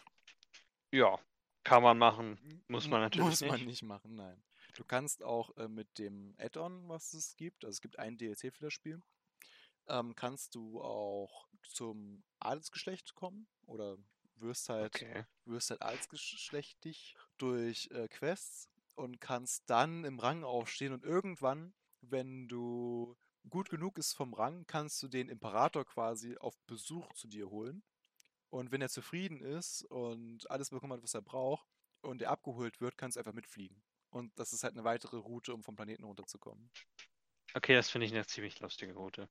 Ja, 0.91 1.20
kann 1.64 1.84
man 1.84 1.98
machen. 1.98 2.40
Muss 2.68 2.88
man 2.88 3.02
natürlich 3.02 3.28
Muss 3.28 3.41
man 3.41 3.52
nicht. 3.58 3.68
nicht 3.68 3.84
machen, 3.84 4.16
nein. 4.16 4.41
Du 4.76 4.84
kannst 4.84 5.24
auch 5.24 5.56
äh, 5.58 5.68
mit 5.68 5.98
dem 5.98 6.36
Add-on, 6.38 6.88
was 6.88 7.14
es 7.14 7.36
gibt, 7.36 7.66
also 7.66 7.76
es 7.76 7.82
gibt 7.82 7.98
ein 8.00 8.18
DLC 8.18 8.54
für 8.54 8.66
das 8.66 8.74
Spiel, 8.74 9.02
ähm, 9.88 10.16
kannst 10.16 10.56
du 10.56 10.82
auch 10.82 11.48
zum 11.64 12.24
Adelsgeschlecht 12.40 13.16
kommen 13.16 13.48
oder 13.66 13.98
wirst 14.36 14.70
halt 14.70 14.96
Okay. 14.96 15.26
wirst 15.46 15.72
halt 15.72 15.82
adelsgeschlechtig 15.82 17.16
durch 17.38 17.90
äh, 17.91 18.08
Quests 18.08 18.70
und 19.00 19.22
kannst 19.22 19.70
dann 19.70 20.04
im 20.04 20.20
Rang 20.20 20.44
aufstehen 20.44 20.94
und 20.94 21.06
irgendwann, 21.06 21.74
wenn 22.02 22.48
du 22.48 23.16
gut 23.50 23.70
genug 23.70 23.98
ist 23.98 24.14
vom 24.14 24.34
Rang, 24.34 24.66
kannst 24.68 25.02
du 25.02 25.08
den 25.08 25.30
Imperator 25.30 25.86
quasi 25.86 26.38
auf 26.38 26.60
Besuch 26.68 27.14
zu 27.14 27.28
dir 27.28 27.50
holen. 27.50 27.82
Und 28.50 28.72
wenn 28.72 28.82
er 28.82 28.90
zufrieden 28.90 29.42
ist 29.42 29.84
und 29.84 30.50
alles 30.52 30.72
bekommen 30.72 30.94
hat, 30.94 31.04
was 31.04 31.14
er 31.14 31.22
braucht, 31.22 31.68
und 32.02 32.22
er 32.22 32.32
abgeholt 32.32 32.80
wird, 32.82 32.98
kannst 32.98 33.16
du 33.16 33.20
einfach 33.20 33.34
mitfliegen. 33.34 33.82
Und 34.10 34.38
das 34.40 34.54
ist 34.54 34.64
halt 34.64 34.74
eine 34.74 34.84
weitere 34.84 35.18
Route, 35.18 35.54
um 35.54 35.64
vom 35.64 35.76
Planeten 35.76 36.04
runterzukommen. 36.04 36.72
Okay, 37.54 37.74
das 37.74 37.90
finde 37.90 38.08
ich 38.08 38.14
eine 38.14 38.26
ziemlich 38.26 38.60
lustige 38.60 38.94
Route. 38.94 39.30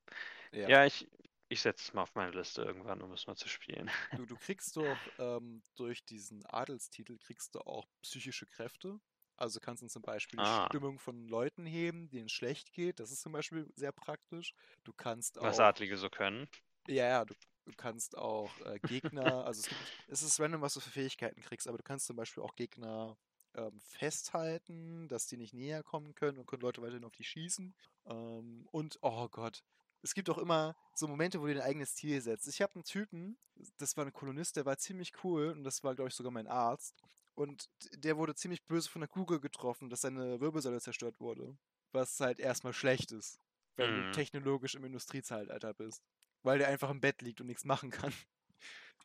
Ja. 0.52 0.68
Ja, 0.68 0.84
ich, 0.84 1.08
ich 1.48 1.60
setze 1.60 1.84
es 1.84 1.94
mal 1.94 2.02
auf 2.02 2.14
meine 2.14 2.32
Liste 2.32 2.62
irgendwann, 2.62 3.02
um 3.02 3.12
es 3.12 3.26
mal 3.26 3.36
zu 3.36 3.48
spielen. 3.48 3.90
Du, 4.16 4.26
du 4.26 4.36
kriegst 4.36 4.76
doch 4.76 4.98
ähm, 5.18 5.62
durch 5.76 6.04
diesen 6.04 6.44
Adelstitel 6.46 7.16
kriegst 7.18 7.54
du 7.54 7.60
auch 7.60 7.86
psychische 8.02 8.46
Kräfte. 8.46 9.00
Also 9.38 9.60
kannst 9.60 9.82
du 9.82 9.86
zum 9.86 10.02
Beispiel 10.02 10.38
die 10.38 10.44
Ah. 10.44 10.66
Stimmung 10.66 10.98
von 10.98 11.28
Leuten 11.28 11.64
heben, 11.64 12.10
denen 12.10 12.26
es 12.26 12.32
schlecht 12.32 12.72
geht. 12.72 12.98
Das 13.00 13.12
ist 13.12 13.22
zum 13.22 13.32
Beispiel 13.32 13.70
sehr 13.76 13.92
praktisch. 13.92 14.52
Du 14.84 14.92
kannst 14.92 15.38
auch. 15.38 15.44
Was 15.44 15.60
Adlige 15.60 15.96
so 15.96 16.10
können. 16.10 16.48
Ja, 16.88 17.04
ja, 17.06 17.24
du, 17.24 17.34
du 17.66 17.72
kannst 17.76 18.18
auch 18.18 18.50
äh, 18.66 18.80
Gegner, 18.80 19.44
also 19.44 19.60
es, 19.60 19.68
gibt, 19.68 19.80
es 20.08 20.22
ist 20.22 20.40
random, 20.40 20.60
was 20.60 20.74
du 20.74 20.80
für 20.80 20.90
Fähigkeiten 20.90 21.40
kriegst, 21.40 21.68
aber 21.68 21.76
du 21.78 21.84
kannst 21.84 22.06
zum 22.06 22.16
Beispiel 22.16 22.42
auch 22.42 22.56
Gegner 22.56 23.16
ähm, 23.54 23.78
festhalten, 23.80 25.06
dass 25.08 25.26
die 25.26 25.36
nicht 25.36 25.54
näher 25.54 25.82
kommen 25.82 26.14
können 26.14 26.38
und 26.38 26.46
können 26.46 26.62
Leute 26.62 26.82
weiterhin 26.82 27.04
auf 27.04 27.14
die 27.14 27.24
schießen. 27.24 27.74
Ähm, 28.06 28.66
und, 28.72 28.98
oh 29.02 29.28
Gott, 29.28 29.62
es 30.02 30.14
gibt 30.14 30.30
auch 30.30 30.38
immer 30.38 30.76
so 30.94 31.06
Momente, 31.06 31.40
wo 31.40 31.46
du 31.46 31.54
dein 31.54 31.62
eigenes 31.62 31.94
Ziel 31.94 32.20
setzt. 32.20 32.48
Ich 32.48 32.62
habe 32.62 32.74
einen 32.76 32.84
Typen, 32.84 33.38
das 33.76 33.96
war 33.96 34.04
ein 34.06 34.12
Kolonist, 34.12 34.56
der 34.56 34.64
war 34.64 34.78
ziemlich 34.78 35.12
cool 35.22 35.50
und 35.50 35.62
das 35.64 35.84
war, 35.84 35.94
glaube 35.94 36.08
ich, 36.08 36.14
sogar 36.14 36.32
mein 36.32 36.46
Arzt. 36.46 36.94
Und 37.38 37.70
der 37.92 38.16
wurde 38.16 38.34
ziemlich 38.34 38.64
böse 38.66 38.90
von 38.90 39.00
der 39.00 39.08
Kugel 39.08 39.38
getroffen, 39.40 39.90
dass 39.90 40.00
seine 40.00 40.40
Wirbelsäule 40.40 40.80
zerstört 40.80 41.20
wurde. 41.20 41.56
Was 41.92 42.18
halt 42.20 42.40
erstmal 42.40 42.72
schlecht 42.72 43.12
ist, 43.12 43.38
wenn 43.76 43.94
du 43.94 44.08
Mhm. 44.08 44.12
technologisch 44.12 44.74
im 44.74 44.84
Industriezeitalter 44.84 45.72
bist 45.72 46.02
weil 46.42 46.58
der 46.58 46.68
einfach 46.68 46.90
im 46.90 47.00
Bett 47.00 47.22
liegt 47.22 47.40
und 47.40 47.46
nichts 47.46 47.64
machen 47.64 47.90
kann. 47.90 48.12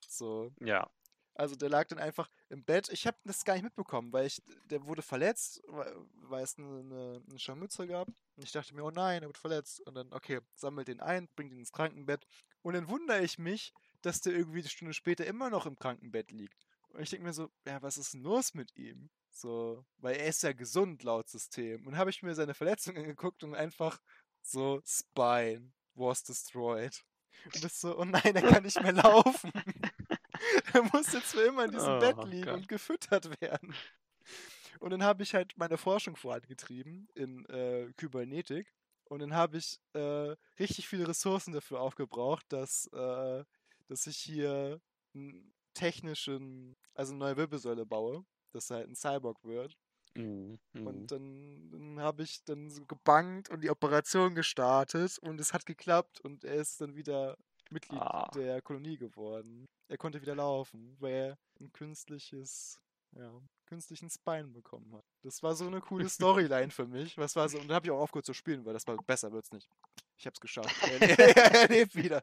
So. 0.10 0.52
Ja. 0.60 0.92
Also 1.34 1.56
der 1.56 1.70
lag 1.70 1.88
dann 1.88 1.98
einfach 1.98 2.30
im 2.50 2.64
Bett. 2.64 2.90
Ich 2.90 3.08
habe 3.08 3.18
das 3.24 3.46
gar 3.46 3.54
nicht 3.54 3.64
mitbekommen, 3.64 4.14
weil 4.14 4.28
ich, 4.28 4.44
der 4.66 4.86
wurde 4.86 5.02
verletzt, 5.02 5.64
weil, 5.66 6.44
es 6.44 6.58
eine, 6.60 7.24
eine, 7.28 7.40
Scharmützel 7.40 7.88
gab. 7.88 8.10
Und 8.10 8.44
ich 8.44 8.52
dachte 8.52 8.76
mir, 8.76 8.84
oh 8.84 8.92
nein, 8.92 9.24
er 9.24 9.30
wird 9.30 9.40
verletzt. 9.40 9.80
Und 9.88 9.96
dann, 9.96 10.14
okay, 10.14 10.42
sammelt 10.54 10.90
den 10.90 11.00
ein, 11.00 11.30
bringt 11.36 11.52
ihn 11.52 11.60
ins 11.60 11.72
Krankenbett. 11.72 12.28
Und 12.62 12.74
dann 12.74 12.90
wundere 12.90 13.24
ich 13.24 13.40
mich, 13.40 13.74
dass 14.02 14.22
der 14.22 14.34
irgendwie 14.34 14.60
eine 14.60 14.70
Stunde 14.70 14.94
später 14.94 15.26
immer 15.26 15.50
noch 15.50 15.66
im 15.66 15.80
Krankenbett 15.80 16.30
liegt. 16.30 16.68
Und 16.94 17.02
ich 17.02 17.10
denke 17.10 17.26
mir 17.26 17.34
so, 17.34 17.50
ja, 17.66 17.82
was 17.82 17.98
ist 17.98 18.14
denn 18.14 18.22
los 18.22 18.54
mit 18.54 18.76
ihm? 18.78 19.10
So, 19.32 19.84
weil 19.98 20.16
er 20.16 20.28
ist 20.28 20.44
ja 20.44 20.54
gesund 20.54 21.04
laut 21.04 21.28
System. 21.28 21.86
Und 21.88 21.98
habe 21.98 22.12
ich 22.12 22.22
mir 22.22 22.36
seine 22.36 22.54
Verletzung 22.54 22.96
angeguckt 22.98 23.44
und 23.44 23.56
einfach 23.56 24.00
so, 24.42 24.82
Spine 24.86 25.72
was 25.96 26.24
destroyed. 26.24 27.04
Und 27.46 27.64
das 27.64 27.80
so, 27.82 27.98
oh 27.98 28.06
nein, 28.06 28.36
er 28.36 28.42
kann 28.42 28.64
nicht 28.64 28.82
mehr 28.82 28.94
laufen. 28.94 29.52
er 30.74 30.84
muss 30.94 31.12
jetzt 31.14 31.34
für 31.34 31.42
immer 31.42 31.66
in 31.66 31.72
diesem 31.72 32.00
Bett 32.00 32.16
Oh 32.18 32.26
liegen 32.26 32.46
Gott. 32.46 32.56
und 32.56 32.68
gefüttert 32.68 33.42
werden. 33.42 33.74
Und 34.80 34.92
dann 34.92 35.04
habe 35.04 35.24
ich 35.24 35.34
halt 35.34 35.54
meine 35.58 35.78
Forschung 35.78 36.16
vorangetrieben 36.16 37.08
in 37.16 37.46
äh, 37.46 37.92
Kybernetik. 37.98 38.74
Und 39.06 39.20
dann 39.20 39.34
habe 39.34 39.58
ich 39.58 39.80
äh, 39.94 40.36
richtig 40.60 40.88
viele 40.88 41.08
Ressourcen 41.08 41.54
dafür 41.54 41.80
aufgebraucht, 41.80 42.46
dass, 42.50 42.88
äh, 42.88 43.44
dass 43.88 44.08
ich 44.08 44.18
hier 44.18 44.82
einen 45.14 45.54
technischen, 45.74 46.76
also 46.96 47.12
eine 47.14 47.20
neue 47.20 47.38
Wirbelsäule 47.38 47.86
baue, 47.86 48.26
dass 48.52 48.70
er 48.70 48.78
halt 48.78 48.90
ein 48.90 48.96
Cyborg 48.96 49.44
wird. 49.44 49.78
Mhm. 50.16 50.60
mhm. 50.74 50.88
Und 50.88 51.12
dann, 51.12 51.70
dann 51.72 52.00
habe 52.00 52.24
ich 52.24 52.44
dann 52.44 52.70
so 52.70 52.86
gebankt 52.86 53.50
und 53.50 53.62
die 53.64 53.70
Operation 53.72 54.36
gestartet 54.36 55.18
und 55.20 55.40
es 55.40 55.54
hat 55.54 55.66
geklappt 55.66 56.22
und 56.22 56.44
er 56.44 56.56
ist 56.56 56.80
dann 56.82 56.96
wieder 56.96 57.36
Mitglied 57.72 58.00
Ah. 58.00 58.30
der 58.36 58.62
Kolonie 58.62 58.98
geworden. 58.98 59.66
Er 59.88 59.98
konnte 59.98 60.22
wieder 60.22 60.36
laufen, 60.36 60.96
weil 61.00 61.14
er 61.14 61.38
ein 61.60 61.72
künstliches, 61.74 62.80
ja, 63.16 63.32
künstlichen 63.66 64.10
Spine 64.10 64.50
bekommen 64.50 64.94
hat. 64.96 65.04
Das 65.24 65.42
war 65.42 65.56
so 65.56 65.66
eine 65.66 65.82
coole 65.82 66.08
Storyline 66.10 66.70
für 66.70 66.86
mich. 66.86 67.18
Was 67.18 67.36
war 67.36 67.50
so, 67.50 67.58
und 67.58 67.68
dann 67.68 67.76
habe 67.76 67.88
ich 67.88 67.92
auch 67.92 68.00
aufgehört 68.02 68.26
zu 68.26 68.34
spielen, 68.34 68.64
weil 68.66 68.74
das 68.74 68.86
war 68.86 68.98
besser 68.98 69.32
wird's 69.32 69.52
nicht. 69.52 69.68
Ich 70.18 70.28
hab's 70.28 70.40
geschafft. 70.40 70.76
Er, 71.00 71.68
lebt 71.70 71.96
wieder. 71.96 72.22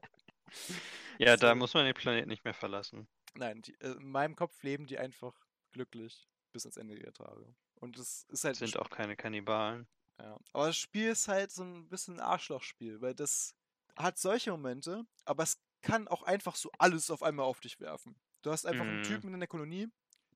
Ja, 1.19 1.37
da 1.37 1.51
So. 1.51 1.55
muss 1.57 1.75
man 1.75 1.85
den 1.87 1.95
Planeten 1.95 2.29
nicht 2.29 2.45
mehr 2.45 2.55
verlassen. 2.55 3.09
Nein, 3.35 3.63
die, 3.63 3.75
äh, 3.81 3.93
in 3.93 4.09
meinem 4.11 4.37
Kopf 4.37 4.63
leben 4.63 4.87
die 4.87 4.99
einfach 4.99 5.35
glücklich 5.73 6.29
bis 6.53 6.65
ans 6.67 6.77
Ende 6.77 6.97
ihrer 6.97 7.13
Tage. 7.13 7.55
Und 7.77 7.99
es 7.99 8.25
ist 8.29 8.45
halt 8.45 8.57
Sind 8.57 8.77
auch 8.77 8.91
keine 8.91 9.17
Kannibalen. 9.17 9.89
Ja. 10.19 10.39
Aber 10.53 10.67
das 10.67 10.77
Spiel 10.77 11.09
ist 11.11 11.29
halt 11.29 11.51
so 11.51 11.63
ein 11.63 11.89
bisschen 11.89 12.15
ein 12.17 12.21
Arschlochspiel, 12.21 13.01
weil 13.01 13.15
das 13.15 13.55
hat 13.97 14.19
solche 14.19 14.51
Momente, 14.51 15.05
aber 15.25 15.43
es 15.43 15.63
kann 15.83 16.09
auch 16.09 16.23
einfach 16.23 16.57
so 16.57 16.71
alles 16.79 17.11
auf 17.11 17.23
einmal 17.23 17.47
auf 17.47 17.61
dich 17.61 17.81
werfen. 17.81 18.21
Du 18.43 18.51
hast 18.51 18.67
einfach 18.67 18.87
einen 18.87 19.01
Mhm. 19.01 19.03
Typen 19.03 19.33
in 19.35 19.41
der 19.41 19.49
Kolonie, 19.49 19.89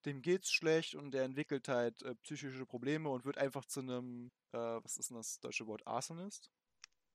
dem 0.07 0.23
geht's 0.23 0.51
schlecht 0.53 0.95
und 0.95 1.11
der 1.13 1.25
entwickelt 1.25 1.69
halt 1.69 2.03
äh, 2.03 2.15
psychische 2.17 2.67
Probleme 2.67 3.09
und 3.11 3.25
wird 3.25 3.39
einfach 3.39 3.65
zu 3.67 3.81
einem, 3.81 4.33
äh, 4.53 4.59
was 4.59 4.97
ist 4.97 5.11
denn 5.11 5.17
das 5.19 5.41
deutsche 5.41 5.67
Wort, 5.67 5.87
Arsonist? 5.87 6.51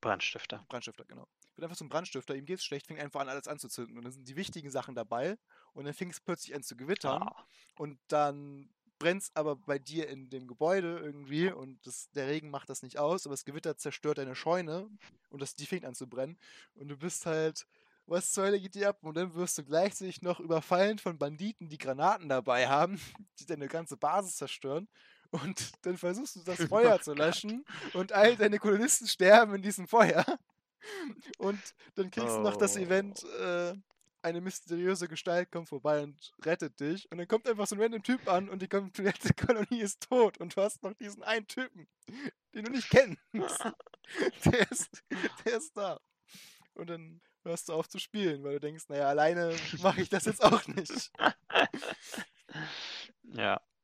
Brandstifter. 0.02 0.66
Brandstifter, 0.68 1.06
genau. 1.06 1.28
Wird 1.60 1.66
einfach 1.66 1.78
zum 1.78 1.90
Brandstifter, 1.90 2.36
ihm 2.36 2.46
geht's 2.46 2.64
schlecht, 2.64 2.88
fängt 2.88 3.02
einfach 3.02 3.20
an, 3.20 3.28
alles 3.28 3.50
anzuzünden. 3.50 3.98
Und 3.98 4.06
dann 4.06 4.14
sind 4.14 4.26
die 4.30 4.38
wichtigen 4.38 4.72
Sachen 4.72 4.96
dabei 4.96 5.38
und 5.74 5.84
dann 5.84 5.94
fing 5.94 6.10
es 6.10 6.22
plötzlich 6.22 6.56
an 6.56 6.64
zu 6.64 6.78
gewittern 6.78 7.22
Ah. 7.22 7.46
und 7.76 8.00
dann 8.08 8.70
brennt 8.98 9.24
es 9.24 9.36
aber 9.36 9.58
bei 9.58 9.78
dir 9.78 10.08
in 10.08 10.30
dem 10.30 10.48
Gebäude 10.48 11.00
irgendwie 11.00 11.52
und 11.52 11.86
das, 11.86 12.10
der 12.12 12.28
Regen 12.28 12.50
macht 12.50 12.70
das 12.70 12.82
nicht 12.82 12.98
aus, 12.98 13.26
aber 13.26 13.34
das 13.34 13.44
Gewitter 13.44 13.76
zerstört 13.78 14.20
deine 14.20 14.36
Scheune 14.36 14.90
und 15.30 15.42
das, 15.42 15.54
die 15.56 15.66
fängt 15.66 15.84
an 15.84 15.96
zu 15.96 16.08
brennen 16.08 16.38
und 16.76 16.88
du 16.88 16.96
bist 16.98 17.26
halt, 17.26 17.66
was 18.06 18.32
zur 18.32 18.46
Hölle 18.46 18.60
geht 18.60 18.74
dir 18.76 18.90
ab? 18.90 19.00
Und 19.04 19.16
dann 19.18 19.36
wirst 19.36 19.58
du 19.58 19.64
gleichzeitig 19.64 20.22
noch 20.22 20.40
überfallen 20.40 20.98
von 20.98 21.18
Banditen, 21.18 21.68
die 21.68 21.78
Granaten 21.78 22.30
dabei 22.30 22.68
haben, 22.70 23.00
die 23.40 23.46
deine 23.46 23.68
ganze 23.68 23.98
Basis 23.98 24.38
zerstören. 24.38 24.88
Und 25.32 25.74
dann 25.84 25.98
versuchst 25.98 26.38
du 26.38 26.44
das 26.44 26.58
Feuer 26.70 27.00
zu 27.02 27.14
löschen 27.14 27.64
und 27.94 28.14
all 28.14 28.36
deine 28.36 28.58
Kolonisten 28.60 29.08
sterben 29.08 29.56
in 29.56 29.62
diesem 29.62 29.88
Feuer. 29.88 30.26
Und 31.38 31.60
dann 31.96 32.12
kriegst 32.12 32.36
du 32.36 32.42
noch 32.42 32.58
das 32.58 32.76
Event, 32.78 33.24
äh, 33.40 33.74
eine 34.22 34.42
mysteriöse 34.42 35.08
Gestalt 35.08 35.52
kommt 35.52 35.70
vorbei 35.70 36.04
und 36.04 36.34
rettet 36.44 36.80
dich. 36.80 37.10
Und 37.12 37.18
dann 37.18 37.28
kommt 37.28 37.48
einfach 37.48 37.68
so 37.68 37.76
ein 37.76 37.82
random 37.82 38.04
Typ 38.04 38.28
an 38.28 38.50
und 38.50 38.62
die 38.62 38.68
komplette 38.68 39.34
Kolonie 39.48 39.82
ist 39.82 40.02
tot. 40.10 40.38
Und 40.40 40.56
du 40.56 40.62
hast 40.62 40.84
noch 40.84 40.94
diesen 40.94 41.24
einen 41.24 41.48
Typen, 41.48 41.88
den 42.54 42.66
du 42.66 42.72
nicht 42.72 42.90
kennst. 42.90 43.22
Der 44.46 44.72
ist, 44.72 45.04
der 45.46 45.58
ist 45.58 45.78
da. 45.78 46.00
Und 46.74 46.90
dann 46.90 47.22
hörst 47.44 47.70
du 47.70 47.74
auf 47.74 47.88
zu 47.88 48.00
spielen, 48.00 48.44
weil 48.44 48.54
du 48.54 48.60
denkst, 48.60 48.86
naja, 48.88 49.08
alleine 49.08 49.56
mache 49.84 50.02
ich 50.02 50.10
das 50.10 50.26
jetzt 50.26 50.44
auch 50.44 50.66
nicht. 50.68 51.12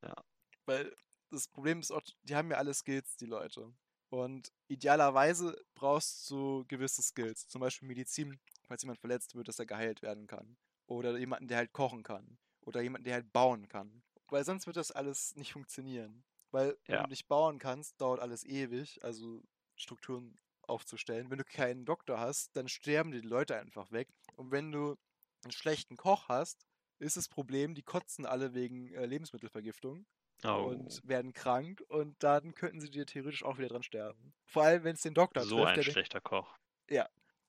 Ja. 0.02 0.18
Weil 0.66 0.92
das 1.30 1.48
Problem 1.48 1.80
ist 1.80 1.92
auch, 1.92 2.02
die 2.24 2.36
haben 2.36 2.50
ja 2.50 2.58
alle 2.58 2.74
Skills, 2.74 3.16
die 3.18 3.28
Leute. 3.28 3.72
Und 4.10 4.52
idealerweise 4.68 5.56
brauchst 5.74 6.30
du 6.30 6.66
gewisse 6.68 7.02
Skills. 7.02 7.48
Zum 7.48 7.62
Beispiel 7.62 7.88
Medizin, 7.88 8.40
falls 8.68 8.82
jemand 8.84 9.00
verletzt 9.00 9.36
wird, 9.36 9.48
dass 9.48 9.60
er 9.60 9.66
geheilt 9.66 10.02
werden 10.02 10.28
kann. 10.28 10.58
Oder 10.88 11.18
jemanden, 11.18 11.48
der 11.48 11.58
halt 11.58 11.74
kochen 11.74 12.04
kann. 12.04 12.38
Oder 12.62 12.82
jemanden, 12.82 13.06
der 13.06 13.16
halt 13.16 13.32
bauen 13.34 13.68
kann. 13.68 14.04
Weil 14.30 14.46
sonst 14.46 14.68
wird 14.68 14.78
das 14.78 14.92
alles 14.92 15.36
nicht 15.36 15.54
funktionieren. 15.54 16.24
Weil 16.52 16.78
wenn 16.88 16.96
Ja. 16.96 17.04
du 17.04 17.08
nicht 17.08 17.28
bauen 17.28 17.60
kannst, 17.60 18.00
dauert 18.00 18.20
alles 18.20 18.44
ewig, 18.44 19.04
also 19.04 19.44
Strukturen 19.76 20.38
aufzustellen. 20.62 21.30
Wenn 21.30 21.38
du 21.38 21.44
keinen 21.44 21.86
Doktor 21.86 22.20
hast, 22.20 22.56
dann 22.56 22.68
sterben 22.68 23.12
die 23.12 23.20
Leute 23.22 23.58
einfach 23.58 23.92
weg. 23.92 24.10
Und 24.36 24.52
wenn 24.52 24.72
du 24.72 24.96
einen 25.44 25.52
schlechten 25.52 25.98
Koch 25.98 26.28
hast, 26.30 26.66
ist 27.00 27.18
das 27.18 27.28
Problem, 27.28 27.76
die 27.76 27.84
kotzen 27.84 28.26
alle 28.26 28.54
wegen 28.54 28.94
äh, 28.94 29.06
Lebensmittelvergiftung 29.06 30.06
Oh. 30.48 30.66
und 30.70 31.02
werden 31.08 31.34
krank 31.34 31.82
und 31.90 32.22
dann 32.24 32.54
könnten 32.54 32.80
sie 32.80 32.90
dir 32.90 33.06
theoretisch 33.06 33.44
auch 33.44 33.58
wieder 33.58 33.68
dran 33.70 33.84
sterben. 33.84 34.34
Vor 34.46 34.64
allem, 34.64 34.84
wenn 34.84 34.96
es 34.96 35.02
den 35.02 35.14
Doktor 35.14 35.44
so 35.44 35.58
trifft. 35.58 35.68
ein 35.70 35.76
der 35.76 35.84
den- 35.84 35.92
schlechter 35.94 36.22
Koch. 36.22 36.58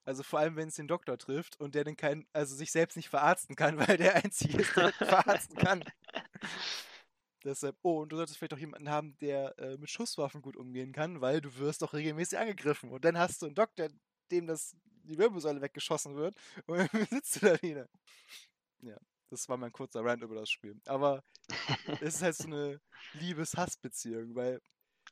Also 0.07 0.23
vor 0.23 0.39
allem, 0.39 0.55
wenn 0.55 0.69
es 0.69 0.75
den 0.75 0.87
Doktor 0.87 1.17
trifft 1.17 1.59
und 1.59 1.75
der 1.75 1.83
dann 1.83 1.97
kein, 1.97 2.25
also 2.31 2.55
sich 2.55 2.71
selbst 2.71 2.95
nicht 2.95 3.09
verarzten 3.09 3.57
kann, 3.57 3.77
weil 3.89 3.97
der 3.97 4.15
einzige 4.15 4.59
ist, 4.61 4.73
der 4.77 4.93
verarzten 4.93 5.57
kann. 5.57 5.83
Deshalb, 7.43 7.75
oh, 7.81 8.01
und 8.03 8.09
du 8.09 8.15
solltest 8.15 8.37
vielleicht 8.37 8.53
auch 8.53 8.57
jemanden 8.57 8.89
haben, 8.89 9.17
der 9.19 9.59
äh, 9.59 9.77
mit 9.77 9.89
Schusswaffen 9.89 10.41
gut 10.41 10.55
umgehen 10.55 10.93
kann, 10.93 11.19
weil 11.19 11.41
du 11.41 11.53
wirst 11.57 11.81
doch 11.81 11.93
regelmäßig 11.93 12.39
angegriffen. 12.39 12.89
Und 12.89 13.03
dann 13.03 13.17
hast 13.17 13.41
du 13.41 13.47
einen 13.47 13.55
Doktor, 13.55 13.89
dem 14.31 14.47
das 14.47 14.77
die 15.03 15.17
Wirbelsäule 15.17 15.61
weggeschossen 15.61 16.15
wird 16.15 16.37
und 16.67 16.77
dann 16.93 17.05
sitzt 17.07 17.41
du 17.41 17.45
da 17.47 17.61
wieder. 17.61 17.89
Ja, 18.81 18.97
das 19.29 19.47
war 19.49 19.57
mein 19.57 19.71
kurzer 19.71 20.03
Rant 20.03 20.23
über 20.23 20.35
das 20.35 20.49
Spiel. 20.49 20.79
Aber 20.85 21.23
es 22.01 22.15
ist 22.15 22.21
halt 22.21 22.35
so 22.35 22.45
eine 22.45 22.79
Liebes-Hass-Beziehung, 23.13 24.35
weil 24.35 24.61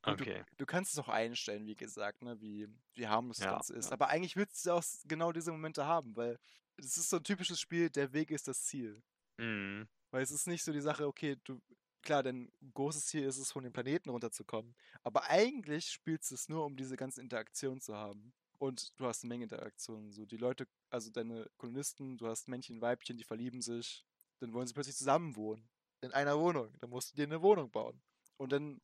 Okay. 0.04 0.44
Du, 0.50 0.56
du 0.58 0.66
kannst 0.66 0.94
es 0.94 1.00
auch 1.00 1.10
einstellen, 1.10 1.66
wie 1.66 1.76
gesagt, 1.76 2.22
ne, 2.22 2.40
wie, 2.40 2.68
wie 2.94 3.08
harmlos 3.08 3.38
das 3.38 3.46
Ja, 3.46 3.52
Ganze 3.54 3.74
ist. 3.76 3.86
ja. 3.88 3.92
Aber 3.94 4.10
eigentlich 4.10 4.36
willst 4.36 4.66
du 4.66 4.72
auch 4.72 4.84
genau 5.06 5.32
diese 5.32 5.52
Momente 5.52 5.86
haben, 5.86 6.16
weil 6.16 6.38
es 6.78 6.98
ist 6.98 7.10
so 7.10 7.18
ein 7.18 7.24
typisches 7.24 7.60
Spiel, 7.60 7.90
der 7.90 8.14
Weg 8.14 8.30
ist 8.32 8.48
das 8.48 8.64
Ziel. 8.66 9.02
Mhm. 9.38 9.88
Weil 10.12 10.22
es 10.22 10.32
ist 10.32 10.48
nicht 10.48 10.64
so 10.64 10.72
die 10.72 10.82
Sache, 10.82 11.08
okay, 11.08 11.38
du, 11.44 11.60
klar, 12.04 12.24
dein 12.24 12.52
großes 12.74 13.08
Ziel 13.08 13.24
ist 13.24 13.38
es, 13.38 13.52
von 13.52 13.64
dem 13.64 13.74
Planeten 13.74 14.10
runterzukommen. 14.10 14.76
Aber 15.04 15.24
eigentlich 15.30 15.90
spielst 15.90 16.32
du 16.32 16.36
es 16.36 16.50
nur, 16.50 16.66
um 16.66 16.76
diese 16.76 16.96
ganze 16.98 17.22
Interaktion 17.22 17.82
zu 17.82 17.96
haben. 17.96 18.34
Und 18.57 18.99
du 18.99 19.06
hast 19.06 19.23
eine 19.23 19.30
Menge 19.30 19.44
Interaktionen. 19.44 20.11
So, 20.11 20.26
die 20.26 20.38
Leute, 20.38 20.68
also 20.90 21.11
deine 21.11 21.49
Kolonisten, 21.57 22.18
du 22.18 22.27
hast 22.27 22.48
Männchen, 22.48 22.82
Weibchen, 22.82 23.18
die 23.18 23.23
verlieben 23.23 23.61
sich. 23.61 24.06
Dann 24.40 24.53
wollen 24.53 24.68
sie 24.68 24.73
plötzlich 24.73 24.95
zusammen 24.95 25.36
wohnen. 25.36 25.68
In 26.02 26.11
einer 26.11 26.38
Wohnung. 26.40 26.73
Dann 26.80 26.90
musst 26.90 27.11
du 27.11 27.15
dir 27.15 27.23
eine 27.23 27.41
Wohnung 27.41 27.72
bauen. 27.72 28.02
Und 28.38 28.52
dann, 28.52 28.80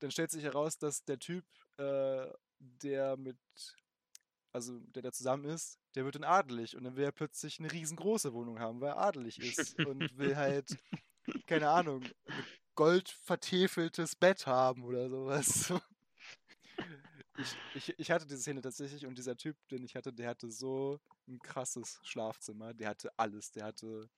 dann 0.00 0.10
stellt 0.10 0.30
sich 0.30 0.44
heraus, 0.44 0.78
dass 0.78 1.04
der 1.04 1.18
Typ, 1.18 1.44
äh, 1.76 2.26
der 2.58 3.16
mit, 3.16 3.38
also 4.52 4.78
der 4.80 5.02
da 5.02 5.12
zusammen 5.12 5.44
ist, 5.44 5.78
der 5.94 6.04
wird 6.04 6.14
dann 6.14 6.24
adelig. 6.24 6.76
Und 6.76 6.84
dann 6.84 6.96
will 6.96 7.04
er 7.04 7.12
plötzlich 7.12 7.58
eine 7.58 7.70
riesengroße 7.70 8.32
Wohnung 8.32 8.58
haben, 8.58 8.80
weil 8.80 8.90
er 8.90 8.98
adelig 8.98 9.38
ist. 9.40 9.78
und 9.84 10.16
will 10.18 10.36
halt, 10.36 10.76
keine 11.46 11.68
Ahnung, 11.70 12.02
ein 12.02 12.44
goldvertäfeltes 12.74 14.16
Bett 14.16 14.46
haben 14.46 14.84
oder 14.84 15.08
sowas. 15.08 15.72
Ich, 17.38 17.56
ich, 17.74 17.98
ich 17.98 18.10
hatte 18.10 18.26
diese 18.26 18.40
Szene 18.40 18.60
tatsächlich 18.60 19.06
und 19.06 19.16
dieser 19.18 19.36
Typ, 19.36 19.56
den 19.68 19.84
ich 19.84 19.94
hatte, 19.94 20.12
der 20.12 20.28
hatte 20.28 20.50
so 20.50 21.00
ein 21.28 21.38
krasses 21.38 22.00
Schlafzimmer. 22.02 22.72
Der 22.74 22.88
hatte 22.90 23.10
alles. 23.18 23.52
Der 23.52 23.64
hatte 23.64 24.08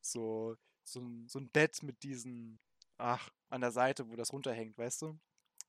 so, 0.00 0.56
so, 0.84 1.00
ein, 1.00 1.28
so 1.28 1.38
ein 1.38 1.50
Bett 1.50 1.82
mit 1.82 2.02
diesen, 2.02 2.58
ach, 2.98 3.30
an 3.50 3.60
der 3.60 3.72
Seite, 3.72 4.08
wo 4.08 4.16
das 4.16 4.32
runterhängt, 4.32 4.78
weißt 4.78 5.02
du? 5.02 5.18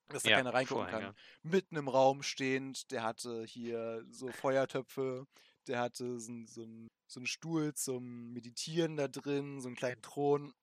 Dass 0.09 0.23
da 0.23 0.29
Ja, 0.29 0.37
keiner 0.37 0.53
reingucken 0.53 0.87
kann. 0.87 1.15
Mitten 1.41 1.75
im 1.75 1.87
Raum 1.87 2.23
stehend. 2.23 2.91
Der 2.91 3.03
hatte 3.03 3.43
hier 3.45 4.05
so 4.09 4.27
Feuertöpfe. 4.31 5.25
Der 5.67 5.79
hatte 5.79 6.19
so, 6.19 6.33
so, 6.45 6.67
so 7.07 7.19
einen 7.19 7.27
Stuhl 7.27 7.73
zum 7.73 8.31
Meditieren 8.33 8.97
da 8.97 9.07
drin, 9.07 9.61
so 9.61 9.67
einen 9.67 9.75
kleinen 9.77 10.01
Thron. 10.01 10.53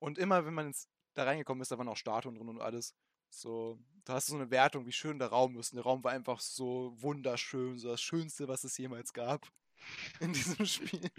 Und 0.00 0.18
immer, 0.18 0.44
wenn 0.44 0.54
man 0.54 0.66
ins, 0.68 0.88
da 1.14 1.24
reingekommen 1.24 1.62
ist, 1.62 1.70
da 1.70 1.78
waren 1.78 1.88
auch 1.88 1.96
Statuen 1.96 2.34
drin 2.36 2.48
und 2.48 2.60
alles. 2.60 2.94
So, 3.30 3.78
da 4.04 4.14
hast 4.14 4.28
du 4.28 4.32
so 4.32 4.38
eine 4.38 4.50
Wertung, 4.50 4.86
wie 4.86 4.92
schön 4.92 5.18
der 5.18 5.28
Raum 5.28 5.58
ist. 5.58 5.72
Und 5.72 5.76
der 5.76 5.84
Raum 5.84 6.02
war 6.02 6.12
einfach 6.12 6.40
so 6.40 6.94
wunderschön, 6.98 7.78
so 7.78 7.88
das 7.88 8.00
Schönste, 8.00 8.48
was 8.48 8.64
es 8.64 8.76
jemals 8.78 9.12
gab 9.12 9.46
in 10.20 10.32
diesem 10.32 10.66
Spiel. 10.66 11.10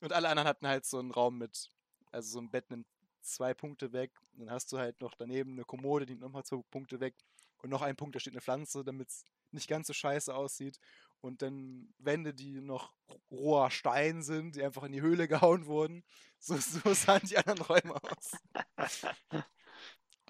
Und 0.00 0.12
alle 0.12 0.28
anderen 0.28 0.48
hatten 0.48 0.66
halt 0.66 0.86
so 0.86 0.98
einen 0.98 1.10
Raum 1.10 1.38
mit, 1.38 1.70
also 2.12 2.30
so 2.30 2.40
ein 2.40 2.50
Bett 2.50 2.70
nimmt 2.70 2.86
zwei 3.22 3.54
Punkte 3.54 3.92
weg. 3.92 4.12
Und 4.32 4.46
dann 4.46 4.50
hast 4.50 4.72
du 4.72 4.78
halt 4.78 5.00
noch 5.00 5.14
daneben 5.14 5.52
eine 5.52 5.64
Kommode, 5.64 6.06
die 6.06 6.12
nimmt 6.12 6.22
nochmal 6.22 6.44
zwei 6.44 6.62
Punkte 6.70 7.00
weg. 7.00 7.14
Und 7.58 7.70
noch 7.70 7.82
ein 7.82 7.96
Punkt, 7.96 8.14
da 8.14 8.20
steht 8.20 8.32
eine 8.32 8.40
Pflanze, 8.40 8.84
damit 8.84 9.08
es 9.08 9.24
nicht 9.50 9.68
ganz 9.68 9.86
so 9.86 9.92
scheiße 9.92 10.34
aussieht. 10.34 10.78
Und 11.20 11.42
dann 11.42 11.92
Wände, 11.98 12.32
die 12.32 12.60
noch 12.62 12.94
roher 13.30 13.70
Stein 13.70 14.22
sind, 14.22 14.56
die 14.56 14.62
einfach 14.62 14.84
in 14.84 14.92
die 14.92 15.02
Höhle 15.02 15.28
gehauen 15.28 15.66
wurden. 15.66 16.04
So, 16.38 16.56
so 16.56 16.94
sahen 16.94 17.22
die 17.24 17.36
anderen 17.36 17.60
Räume 17.60 18.02
aus. 18.02 18.32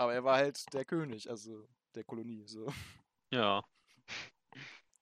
Aber 0.00 0.14
er 0.14 0.24
war 0.24 0.38
halt 0.38 0.72
der 0.72 0.86
König, 0.86 1.28
also 1.28 1.68
der 1.94 2.04
Kolonie. 2.04 2.46
So. 2.46 2.72
Ja. 3.30 3.62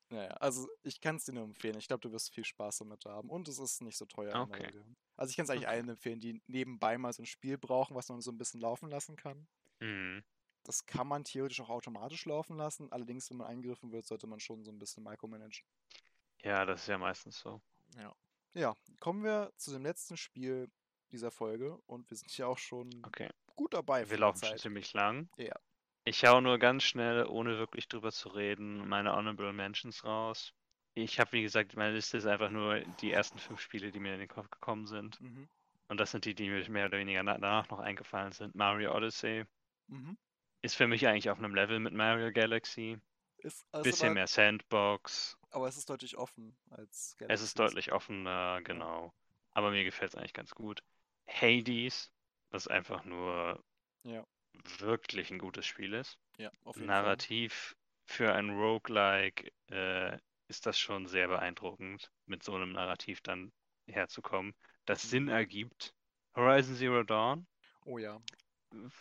Naja, 0.09 0.31
also 0.39 0.69
ich 0.83 1.01
kann 1.01 1.17
es 1.17 1.25
dir 1.25 1.35
nur 1.35 1.45
empfehlen. 1.45 1.79
Ich 1.79 1.87
glaube, 1.87 2.01
du 2.01 2.11
wirst 2.11 2.35
viel 2.35 2.45
Spaß 2.45 2.79
damit 2.79 3.05
haben. 3.05 3.31
Und 3.31 3.47
es 3.47 3.61
ist 3.61 3.81
nicht 3.81 3.97
so 3.97 4.07
teuer. 4.07 4.35
Okay. 4.41 4.73
Also 5.17 5.31
ich 5.31 5.37
kann 5.37 5.45
es 5.45 5.51
eigentlich 5.51 5.67
Okay. 5.67 5.77
allen 5.77 5.89
empfehlen, 5.91 6.19
die 6.19 6.43
nebenbei 6.49 6.99
mal 6.99 7.13
so 7.13 7.23
ein 7.23 7.27
Spiel 7.27 7.59
brauchen, 7.59 7.95
was 7.95 8.09
man 8.09 8.21
so 8.21 8.33
ein 8.33 8.39
bisschen 8.39 8.61
laufen 8.61 8.91
lassen 8.91 9.15
kann. 9.15 9.47
Mhm. 9.79 10.25
Das 10.65 10.85
kann 10.85 11.07
man 11.07 11.23
theoretisch 11.23 11.61
auch 11.61 11.71
automatisch 11.71 12.27
laufen 12.27 12.57
lassen. 12.57 12.91
Allerdings, 12.91 13.31
wenn 13.31 13.37
man 13.37 13.47
eingegriffen 13.47 13.93
wird, 13.93 14.05
sollte 14.05 14.27
man 14.27 14.41
schon 14.41 14.65
so 14.65 14.73
ein 14.73 14.81
bisschen 14.81 15.05
micromanagen. 15.05 15.63
Ja, 16.43 16.65
das 16.65 16.81
ist 16.81 16.89
ja 16.89 16.99
meistens 16.99 17.39
so. 17.39 17.61
Ja, 18.55 18.75
kommen 18.99 19.23
wir 19.23 19.53
zu 19.59 19.71
dem 19.71 19.85
letzten 19.85 20.17
Spiel 20.17 20.69
dieser 21.13 21.31
Folge. 21.31 21.79
Und 21.87 22.11
wir 22.11 22.17
sind 22.17 22.33
hier 22.33 22.49
auch 22.49 22.59
schon 22.59 22.91
Okay. 23.07 23.31
Gut 23.59 23.75
dabei. 23.75 24.09
Wir 24.09 24.19
laufen 24.19 24.45
schon 24.47 24.59
ziemlich 24.59 24.93
lang. 24.95 25.29
Ja. 25.37 25.55
Ich 26.05 26.25
hau 26.25 26.41
nur 26.41 26.59
ganz 26.59 26.85
schnell, 26.85 27.27
ohne 27.27 27.59
wirklich 27.59 27.87
drüber 27.89 28.11
zu 28.13 28.31
reden, 28.31 28.89
meine 28.89 29.15
Honorable 29.15 29.53
Mentions 29.53 30.05
raus. 30.05 30.55
Ich 30.95 31.21
habe, 31.21 31.33
wie 31.33 31.43
gesagt, 31.43 31.77
meine 31.77 31.95
Liste 31.95 32.17
ist 32.17 32.27
einfach 32.27 32.51
nur 32.51 32.81
die 33.03 33.13
ersten 33.13 33.39
fünf 33.39 33.61
Spiele, 33.61 33.93
die 33.93 34.01
mir 34.01 34.15
in 34.15 34.21
den 34.21 34.29
Kopf 34.29 34.51
gekommen 34.51 34.87
sind. 34.87 35.21
Mhm. 35.21 35.49
Und 35.89 35.99
das 35.99 36.11
sind 36.11 36.25
die, 36.25 36.35
die 36.35 36.49
mir 36.49 36.69
mehr 36.71 36.87
oder 36.87 36.99
weniger 36.99 37.23
na- 37.23 37.35
danach 37.39 37.69
noch 37.71 37.79
eingefallen 37.79 38.33
sind. 38.33 38.55
Mario 38.55 38.95
Odyssey 38.97 39.45
Mhm. 39.89 40.17
ist 40.63 40.77
für 40.77 40.87
mich 40.87 41.07
eigentlich 41.07 41.31
auf 41.31 41.39
einem 41.39 41.55
Level 41.55 41.79
mit 41.79 41.95
Mario 41.95 42.33
Galaxy. 42.33 42.99
Ist, 43.39 43.67
ist 43.73 43.83
Bisschen 43.83 44.07
aber, 44.07 44.15
mehr 44.15 44.27
Sandbox. 44.27 45.37
aber 45.51 45.69
es 45.69 45.77
ist 45.77 45.89
deutlich 45.89 46.17
offen 46.17 46.57
als 46.71 47.13
Es 47.13 47.19
Galaxy. 47.19 47.45
ist 47.45 47.59
deutlich 47.59 47.93
offener, 47.93 48.61
genau. 48.63 49.13
Aber 49.53 49.71
mir 49.71 49.85
gefällt 49.85 50.13
es 50.13 50.17
eigentlich 50.17 50.35
ganz 50.35 50.55
gut. 50.55 50.83
Hades, 51.29 52.11
das 52.51 52.67
einfach 52.69 53.05
nur 53.05 53.63
Ja. 54.05 54.25
wirklich 54.79 55.31
ein 55.31 55.39
gutes 55.39 55.67
Spiel 55.67 55.95
ist. 55.95 56.19
Ja, 56.39 56.51
jeden 56.77 56.95
Fall. 56.97 57.03
Narrativ 57.03 57.77
für 58.07 58.33
ein 58.35 58.51
Roguelike 58.51 59.51
äh, 59.71 60.19
ist 60.49 60.67
das 60.67 60.79
schon 60.79 61.07
sehr 61.07 61.29
beeindruckend, 61.29 62.11
mit 62.27 62.43
so 62.43 62.55
einem 62.55 62.73
Narrativ 62.73 63.21
dann 63.23 63.53
herzukommen, 63.87 64.55
das 64.87 65.05
Mhm. 65.05 65.09
Sinn 65.09 65.29
ergibt. 65.29 65.95
Horizon 66.37 66.77
Zero 66.77 67.03
Dawn, 67.03 67.47
Oh 67.85 67.99
ja. 67.99 68.21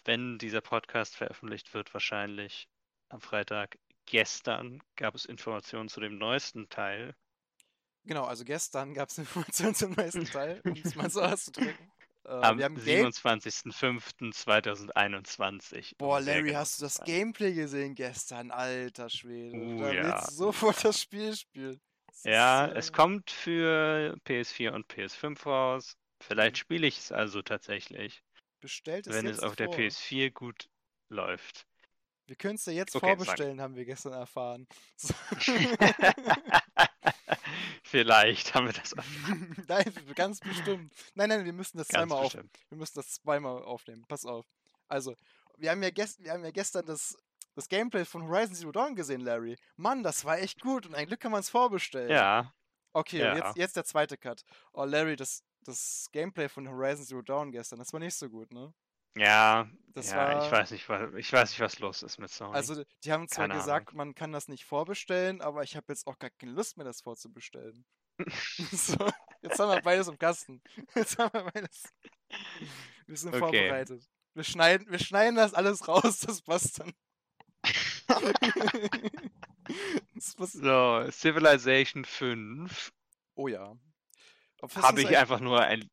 wenn 0.05 0.37
dieser 0.37 0.61
Podcast 0.61 1.15
veröffentlicht 1.15 1.73
wird, 1.73 1.93
wahrscheinlich 1.93 2.67
am 3.09 3.21
Freitag. 3.21 3.77
Gestern 4.05 4.81
gab 4.95 5.15
es 5.15 5.25
Informationen 5.25 5.89
zu 5.89 5.99
dem 5.99 6.17
neuesten 6.17 6.67
Teil. 6.69 7.15
Genau, 8.05 8.23
also 8.25 8.43
gestern 8.45 8.93
gab 8.93 9.09
es 9.09 9.17
Informationen 9.17 9.75
zum 9.75 9.91
neuesten 9.91 10.25
Teil, 10.25 10.61
um 10.65 10.73
es 10.73 10.95
mal 10.95 11.09
so 11.09 11.21
auszudrücken. 11.21 11.91
Äh, 12.27 12.31
Am 12.31 12.57
wir 12.57 12.65
haben 12.65 12.75
Game 12.83 13.07
27.05.2021. 13.07 15.91
um 15.91 15.97
Boah, 15.97 16.19
Larry, 16.19 16.51
hast 16.51 16.79
du 16.79 16.83
das. 16.85 16.99
Gameplay 17.05 17.53
gesehen 17.53 17.95
gestern? 17.95 18.51
Alter 18.51 19.09
Schwede. 19.09 19.55
Uh, 19.57 19.79
da 19.79 19.93
ja. 19.93 20.03
willst 20.03 20.31
du 20.31 20.35
sofort 20.35 20.83
das 20.83 20.99
Spiel 21.01 21.33
spielen. 21.35 21.79
Das 22.07 22.23
Ja, 22.23 22.65
ist, 22.65 22.75
es 22.75 22.89
äh, 22.89 22.91
kommt 22.91 23.31
für 23.31 24.17
PS4 24.25 24.71
und 24.71 24.91
PS5 24.91 25.41
raus. 25.45 25.95
Vielleicht 26.21 26.55
Mhm. 26.55 26.57
spiele 26.57 26.87
ich 26.87 26.97
es 26.97 27.11
also 27.13 27.41
tatsächlich, 27.41 28.21
Bestellt 28.59 29.07
es 29.07 29.13
wenn 29.13 29.27
es 29.27 29.39
auf 29.39 29.55
der 29.55 29.67
vor. 29.67 29.77
PS4 29.77 30.31
gut 30.31 30.67
läuft. 31.09 31.65
Wir 32.25 32.35
können 32.35 32.55
es 32.55 32.65
ja 32.65 32.73
jetzt 32.73 32.93
Okay, 32.93 33.05
vorbestellen, 33.07 33.61
haben 33.61 33.75
wir 33.75 33.85
gestern 33.85 34.11
erfahren. 34.13 34.67
Vielleicht 37.83 38.53
haben 38.53 38.67
wir 38.67 38.73
das 38.73 38.95
Nein, 39.67 39.93
ganz 40.15 40.39
bestimmt. 40.39 40.93
Nein, 41.15 41.29
nein, 41.29 41.45
wir 41.45 41.53
müssen 41.53 41.77
das 41.77 41.87
ganz 41.87 42.09
zweimal 42.09 42.25
auf, 42.25 42.33
bestimmt. 42.33 42.57
wir 42.69 42.77
müssen 42.77 42.95
das 42.95 43.13
zweimal 43.13 43.63
aufnehmen. 43.63 44.05
Pass 44.07 44.25
auf. 44.25 44.45
Also, 44.87 45.15
wir 45.57 45.71
haben 45.71 45.83
ja, 45.83 45.89
gest 45.89 46.23
wir 46.23 46.31
haben 46.31 46.43
ja 46.43 46.51
gestern 46.51 46.85
das, 46.85 47.15
das 47.55 47.67
Gameplay 47.67 48.05
von 48.05 48.23
Horizon 48.23 48.55
Zero 48.55 48.71
Dawn 48.71 48.95
gesehen, 48.95 49.21
Larry. 49.21 49.57
Mann, 49.75 50.03
das 50.03 50.23
war 50.25 50.39
echt 50.39 50.61
gut 50.61 50.85
und 50.85 50.95
ein 50.95 51.07
Glück 51.07 51.19
kann 51.19 51.31
man 51.31 51.41
es 51.41 51.49
vorbestellen. 51.49 52.09
Ja, 52.11 52.53
Okay, 52.93 53.19
Ja. 53.19 53.35
jetzt, 53.35 53.57
jetzt 53.57 53.75
der 53.75 53.83
zweite 53.83 54.17
Cut. 54.17 54.43
Oh, 54.73 54.83
Larry, 54.83 55.15
das, 55.15 55.43
das 55.61 56.07
Gameplay 56.11 56.49
von 56.49 56.67
Horizon 56.67 57.05
Zero 57.05 57.21
Dawn 57.21 57.51
gestern, 57.51 57.77
das 57.79 57.93
war 57.93 57.99
nicht 57.99 58.15
so 58.15 58.27
gut, 58.27 58.51
ne? 58.51 58.73
Ja, 59.19 59.67
Das 59.93 60.11
ja, 60.11 60.17
war. 60.17 60.45
ich 60.45 60.51
weiß 60.51 60.71
nicht, 60.71 60.87
was, 60.89 61.13
ich 61.15 61.31
weiß 61.33 61.49
nicht, 61.51 61.59
was 61.59 61.79
los 61.79 62.03
ist 62.03 62.19
mit 62.19 62.29
Sony. 62.29 62.53
Also, 62.55 62.83
die 63.03 63.11
haben 63.11 63.27
zwar 63.27 63.43
Keine 63.43 63.55
Ahnung. 63.55 63.65
gesagt, 63.65 63.93
man 63.93 64.15
kann 64.15 64.31
das 64.31 64.47
nicht 64.47 64.65
vorbestellen, 64.65 65.41
aber 65.41 65.63
ich 65.63 65.75
habe 65.75 65.85
jetzt 65.89 66.07
auch 66.07 66.19
gar 66.19 66.29
keine 66.29 66.51
Lust 66.53 66.77
mehr, 66.77 66.85
das 66.85 67.01
vorzubestellen. 67.01 67.85
so, 68.71 68.95
jetzt 69.41 69.59
haben 69.59 69.69
wir 69.71 69.81
beides 69.81 70.07
im 70.07 70.17
Kasten. 70.17 70.61
Jetzt 70.95 71.17
haben 71.17 71.31
wir 71.33 71.51
beides. 71.51 71.83
Wir 73.05 73.17
sind 73.17 73.29
Okay. 73.35 73.39
vorbereitet. 73.39 74.03
Wir 74.33 74.43
schneiden, 74.43 74.89
wir 74.91 74.99
schneiden 74.99 75.35
das 75.35 75.53
alles 75.53 75.87
raus, 75.87 76.19
das 76.27 76.41
passt 76.41 76.79
dann. 76.79 76.93
das 80.15 80.35
passt, 80.35 80.53
so, 80.53 81.05
Civilization 81.11 82.05
5 82.05 82.91
oh 83.35 83.47
ja. 83.47 83.75
Habe 84.81 85.01
ich 85.01 85.15
einfach 85.17 85.39
nur 85.39 85.61
einen 85.61 85.89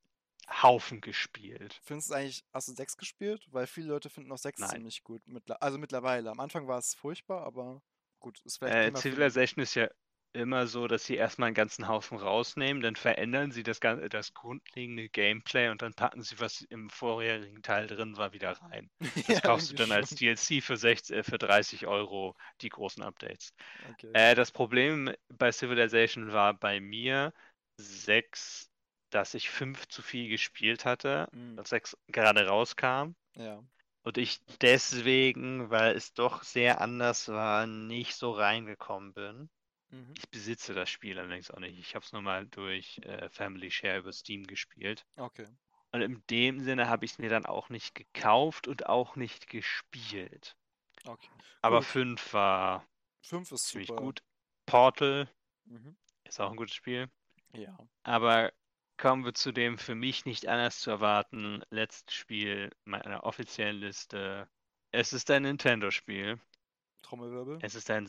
Haufen 0.63 1.01
gespielt. 1.01 1.81
Findest 1.85 2.11
du 2.11 2.15
eigentlich, 2.15 2.45
hast 2.53 2.69
du 2.69 2.73
6 2.73 2.97
gespielt? 2.97 3.47
Weil 3.51 3.67
viele 3.67 3.89
Leute 3.89 4.11
finden 4.11 4.33
auch 4.33 4.39
6 4.39 4.61
Nein. 4.61 4.71
ziemlich 4.71 5.03
gut. 5.03 5.27
Mittler 5.27 5.63
also 5.63 5.79
mittlerweile. 5.79 6.31
Am 6.31 6.41
Anfang 6.41 6.67
war 6.67 6.79
es 6.79 6.95
furchtbar, 6.95 7.45
aber 7.45 7.83
gut, 8.21 8.41
ist 8.45 8.59
vielleicht 8.59 8.97
Äh, 8.97 9.01
Civilization 9.01 9.63
ist 9.63 9.75
ja 9.75 9.89
immer 10.35 10.67
so, 10.67 10.89
dass 10.89 11.05
sie 11.07 11.15
erstmal 11.15 11.47
einen 11.49 11.55
ganzen 11.55 11.87
Haufen 11.87 12.19
rausnehmen, 12.19 12.83
dann 12.83 12.97
verändern 12.97 13.53
sie 13.53 13.63
das, 13.63 13.79
das 13.81 14.35
grundlegende 14.35 15.09
Gameplay 15.09 15.69
und 15.69 15.81
dann 15.81 15.95
packen 15.95 16.23
sie, 16.23 16.41
was 16.41 16.63
im 16.63 16.91
vorherigen 16.91 17.63
Teil 17.63 17.87
drin 17.87 18.17
war, 18.17 18.33
wieder 18.33 18.53
rein. 18.53 18.91
Das 19.29 19.43
kaufst 19.43 19.71
du 19.71 19.75
dann 19.75 19.93
als 19.93 20.11
DLC 20.11 20.61
für, 20.63 20.77
60, 20.77 21.17
äh, 21.17 21.23
für 21.23 21.39
30 21.39 21.87
Euro 21.87 22.35
die 22.61 22.69
großen 22.69 23.03
Updates. 23.03 23.55
Okay. 23.93 24.11
Äh, 24.13 24.35
das 24.35 24.51
Problem 24.51 25.15
bei 25.29 25.53
Civilization 25.53 26.33
war 26.33 26.55
bei 26.55 26.81
mir 26.81 27.33
6, 27.81 28.71
dass 29.15 29.35
ich 29.35 29.49
5 29.51 29.87
zu 29.89 30.03
viel 30.03 30.29
gespielt 30.29 30.85
hatte, 30.85 31.29
Mhm. 31.33 31.59
als 31.59 31.71
6 31.71 31.97
gerade 32.09 32.47
rauskam. 32.47 33.13
Ja. 33.37 33.63
Und 34.03 34.19
ich 34.19 34.41
deswegen, 34.61 35.71
weil 35.71 35.97
es 35.97 36.13
doch 36.13 36.43
sehr 36.43 36.81
anders 36.81 37.29
war, 37.29 37.67
nicht 37.67 38.15
so 38.17 38.33
reingekommen 38.33 39.15
bin. 39.15 39.49
Mhm. 39.91 40.13
Ich 40.19 40.29
besitze 40.29 40.75
das 40.75 40.91
Spiel 40.91 41.19
allerdings 41.19 41.51
auch 41.51 41.61
nicht. 41.61 41.79
Ich 41.79 41.95
habe 41.95 42.05
es 42.05 42.13
nur 42.13 42.23
mal 42.23 42.47
durch 42.47 42.99
äh, 43.05 43.29
Family 43.31 43.71
Share 43.71 43.99
über 43.99 44.13
Steam 44.13 44.45
gespielt. 44.47 45.07
Okay. 45.17 45.47
Und 45.93 46.03
in 46.03 46.23
dem 46.29 46.61
Sinne 46.61 46.89
habe 46.89 47.05
ich 47.05 47.13
es 47.13 47.19
mir 47.19 47.31
dann 47.31 47.47
auch 47.47 47.69
nicht 47.69 47.95
gekauft 47.95 48.67
und 48.67 48.87
auch 48.87 49.15
nicht 49.15 49.49
gespielt. 49.49 50.57
Okay. 51.07 51.31
Aber. 51.63 51.83
5 51.83 52.33
war 52.33 52.85
Fünf 53.23 53.53
ist 53.53 53.69
ziemlich 53.69 53.89
super. 53.89 54.03
gut. 54.03 54.23
Portal 54.67 55.29
Mhm. 55.67 55.97
ist 56.25 56.41
auch 56.41 56.51
ein 56.51 56.57
gutes 56.57 56.75
Spiel. 56.75 57.09
Ja. 57.53 57.79
Aber 58.03 58.53
kommen 58.97 59.25
wir 59.25 59.35
zu 59.35 59.53
dem 59.53 59.79
für 59.79 59.95
mich 59.95 60.25
nicht 60.25 60.47
anders 60.49 60.79
zu 60.81 60.91
erwarten 60.91 61.63
letzten 61.71 62.11
Spiel 62.11 62.71
meiner 62.85 63.25
offiziellen 63.25 63.77
Liste. 63.81 64.49
Es 64.93 65.13
ist 65.13 65.31
ein 65.31 65.43
Nintendo-Spiel. 65.43 66.41
Trommelwirbel. 67.03 67.59
Es 67.63 67.75
ist 67.75 67.91
ein, 67.91 68.09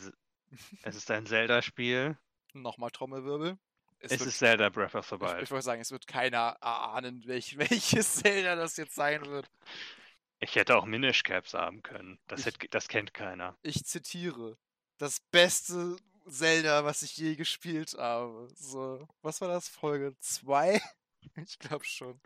es 0.84 0.96
ist 0.96 1.10
ein 1.12 1.26
Zelda-Spiel. 1.26 2.18
Nochmal 2.54 2.92
Trommelwirbel. 2.92 3.58
Es, 4.00 4.12
wird- 4.12 4.22
ist 4.22 4.38
Zelda 4.40 4.70
Breath 4.70 4.94
of 4.96 5.08
the 5.10 5.16
ich, 5.16 5.22
Wild. 5.22 5.42
ich 5.44 5.52
wollte 5.52 5.66
sagen, 5.66 5.82
es 5.82 5.92
wird 5.92 6.06
keiner 6.08 6.58
erahnen, 6.62 7.24
welch, 7.26 7.58
welches 7.58 8.16
Zelda 8.16 8.56
das 8.56 8.78
jetzt 8.78 8.96
sein 8.96 9.26
wird. 9.26 9.50
Ich 10.40 10.56
hätte 10.56 10.76
auch 10.78 10.86
Minish 10.86 11.24
Caps 11.24 11.54
haben 11.54 11.82
können. 11.82 12.20
Das, 12.28 12.42
Ich- 12.42 12.46
hätte, 12.48 12.68
das 12.70 12.88
kennt 12.88 13.14
keiner. 13.14 13.58
Ich 13.64 13.84
zitiere. 13.86 14.58
Das 14.98 15.20
beste 15.20 15.98
Zelda, 16.28 16.84
was 16.86 17.02
ich 17.02 17.16
je 17.18 17.36
gespielt 17.36 17.94
habe. 17.98 18.48
So, 18.56 19.08
was 19.22 19.42
war 19.42 19.48
das? 19.48 19.68
Folge 19.70 20.16
2? 20.20 20.82
Ich 21.38 21.58
glaube 21.58 21.84
schon. 21.86 22.22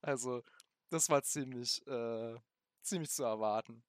Also, 0.00 0.42
das 0.88 1.10
war 1.10 1.22
ziemlich, 1.22 1.86
äh, 1.86 2.34
ziemlich 2.80 3.10
zu 3.10 3.24
erwarten. 3.24 3.82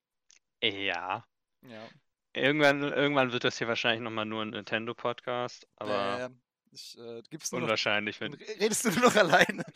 Ja. 0.61 1.25
Ja. 1.61 1.87
Irgendwann, 2.33 2.81
irgendwann 2.83 3.31
wird 3.31 3.45
das 3.45 3.57
hier 3.57 3.69
wahrscheinlich 3.69 4.01
nochmal 4.01 4.25
nur 4.25 4.41
ein 4.43 4.49
Nintendo-Podcast, 4.49 5.65
aber 5.77 6.19
äh, 6.25 6.29
ich, 6.71 6.97
äh, 6.97 7.21
noch, 7.31 7.51
unwahrscheinlich, 7.53 8.19
dann 8.19 8.33
wenn. 8.33 8.41
re- 8.41 8.59
redest 8.59 8.83
du 8.83 8.89
nur 8.91 9.03
noch 9.03 9.15
alleine. 9.15 9.63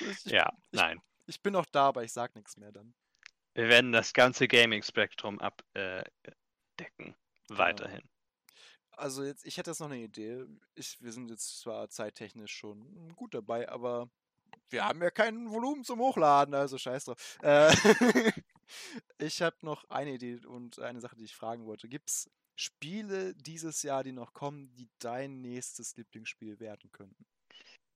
Ich, 0.00 0.24
ja, 0.26 0.52
ich- 0.70 0.78
nein. 0.78 1.00
ich 1.26 1.40
bin 1.42 1.54
noch 1.54 1.66
da, 1.66 1.88
aber 1.88 2.04
ich 2.04 2.12
sag 2.12 2.34
nichts 2.34 2.56
mehr 2.56 2.72
dann. 2.72 2.94
Wir 3.54 3.68
werden 3.68 3.92
das 3.92 4.12
ganze 4.12 4.48
Gaming-Spektrum 4.48 5.38
abdecken. 5.38 7.14
Weiterhin. 7.48 8.02
Also 8.92 9.24
jetzt, 9.24 9.44
ich 9.46 9.56
hätte 9.56 9.70
jetzt 9.70 9.80
noch 9.80 9.90
eine 9.90 10.02
Idee. 10.02 10.44
Ich, 10.74 11.00
wir 11.00 11.12
sind 11.12 11.30
jetzt 11.30 11.60
zwar 11.60 11.88
zeittechnisch 11.88 12.54
schon 12.54 13.14
gut 13.14 13.34
dabei, 13.34 13.68
aber 13.68 14.08
wir 14.70 14.84
haben 14.84 15.02
ja 15.02 15.10
kein 15.10 15.50
Volumen 15.50 15.84
zum 15.84 16.00
Hochladen, 16.00 16.54
also 16.54 16.78
scheiß 16.78 17.06
drauf. 17.06 17.38
Äh, 17.42 17.74
ich 19.18 19.42
habe 19.42 19.56
noch 19.62 19.88
eine 19.90 20.12
Idee 20.12 20.40
und 20.46 20.78
eine 20.78 21.00
Sache, 21.00 21.16
die 21.16 21.24
ich 21.24 21.36
fragen 21.36 21.66
wollte. 21.66 21.88
Gibt 21.88 22.10
es 22.10 22.30
Spiele 22.54 23.34
dieses 23.34 23.82
Jahr, 23.82 24.02
die 24.04 24.12
noch 24.12 24.32
kommen, 24.32 24.74
die 24.76 24.88
dein 24.98 25.40
nächstes 25.40 25.96
Lieblingsspiel 25.96 26.60
werden 26.60 26.90
könnten? 26.92 27.26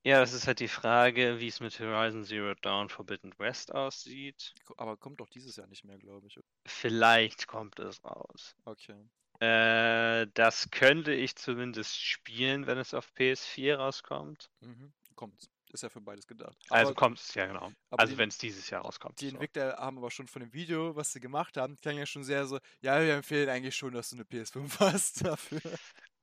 Ja, 0.06 0.20
das 0.20 0.32
ist 0.32 0.46
halt 0.46 0.60
die 0.60 0.68
Frage, 0.68 1.40
wie 1.40 1.48
es 1.48 1.58
mit 1.58 1.80
Horizon 1.80 2.22
Zero 2.22 2.54
Dawn 2.62 2.88
Forbidden 2.88 3.36
West 3.40 3.74
aussieht. 3.74 4.54
Aber 4.76 4.96
kommt 4.96 5.18
doch 5.18 5.28
dieses 5.28 5.56
Jahr 5.56 5.66
nicht 5.66 5.82
mehr, 5.82 5.98
glaube 5.98 6.28
ich. 6.28 6.38
Vielleicht 6.64 7.48
kommt 7.48 7.80
es 7.80 8.04
raus. 8.04 8.54
Okay. 8.64 8.94
Äh, 9.40 10.28
das 10.34 10.70
könnte 10.70 11.12
ich 11.12 11.34
zumindest 11.34 12.00
spielen, 12.00 12.68
wenn 12.68 12.78
es 12.78 12.94
auf 12.94 13.12
PS4 13.16 13.74
rauskommt. 13.74 14.48
Mhm. 14.60 14.92
Kommt. 15.16 15.50
Ist 15.72 15.82
ja 15.82 15.88
für 15.88 16.00
beides 16.00 16.28
gedacht. 16.28 16.56
Also 16.70 16.90
Aber 16.90 16.94
kommt 16.94 17.18
es, 17.18 17.34
ja 17.34 17.46
genau. 17.46 17.72
Also 17.90 18.16
wenn 18.16 18.28
es 18.28 18.38
dieses 18.38 18.70
Jahr 18.70 18.82
rauskommt. 18.82 19.20
Die 19.20 19.30
so. 19.30 19.32
Entwickler 19.32 19.76
haben 19.76 19.98
aber 19.98 20.12
schon 20.12 20.28
von 20.28 20.38
dem 20.38 20.52
Video, 20.52 20.94
was 20.94 21.12
sie 21.12 21.20
gemacht 21.20 21.56
haben, 21.56 21.80
klang 21.80 21.98
ja 21.98 22.06
schon 22.06 22.22
sehr 22.22 22.46
so, 22.46 22.60
ja, 22.80 23.02
wir 23.02 23.14
empfehlen 23.14 23.48
eigentlich 23.48 23.74
schon, 23.74 23.92
dass 23.92 24.10
du 24.10 24.16
eine 24.16 24.24
PS5 24.24 24.78
hast 24.78 25.24
dafür. 25.26 25.60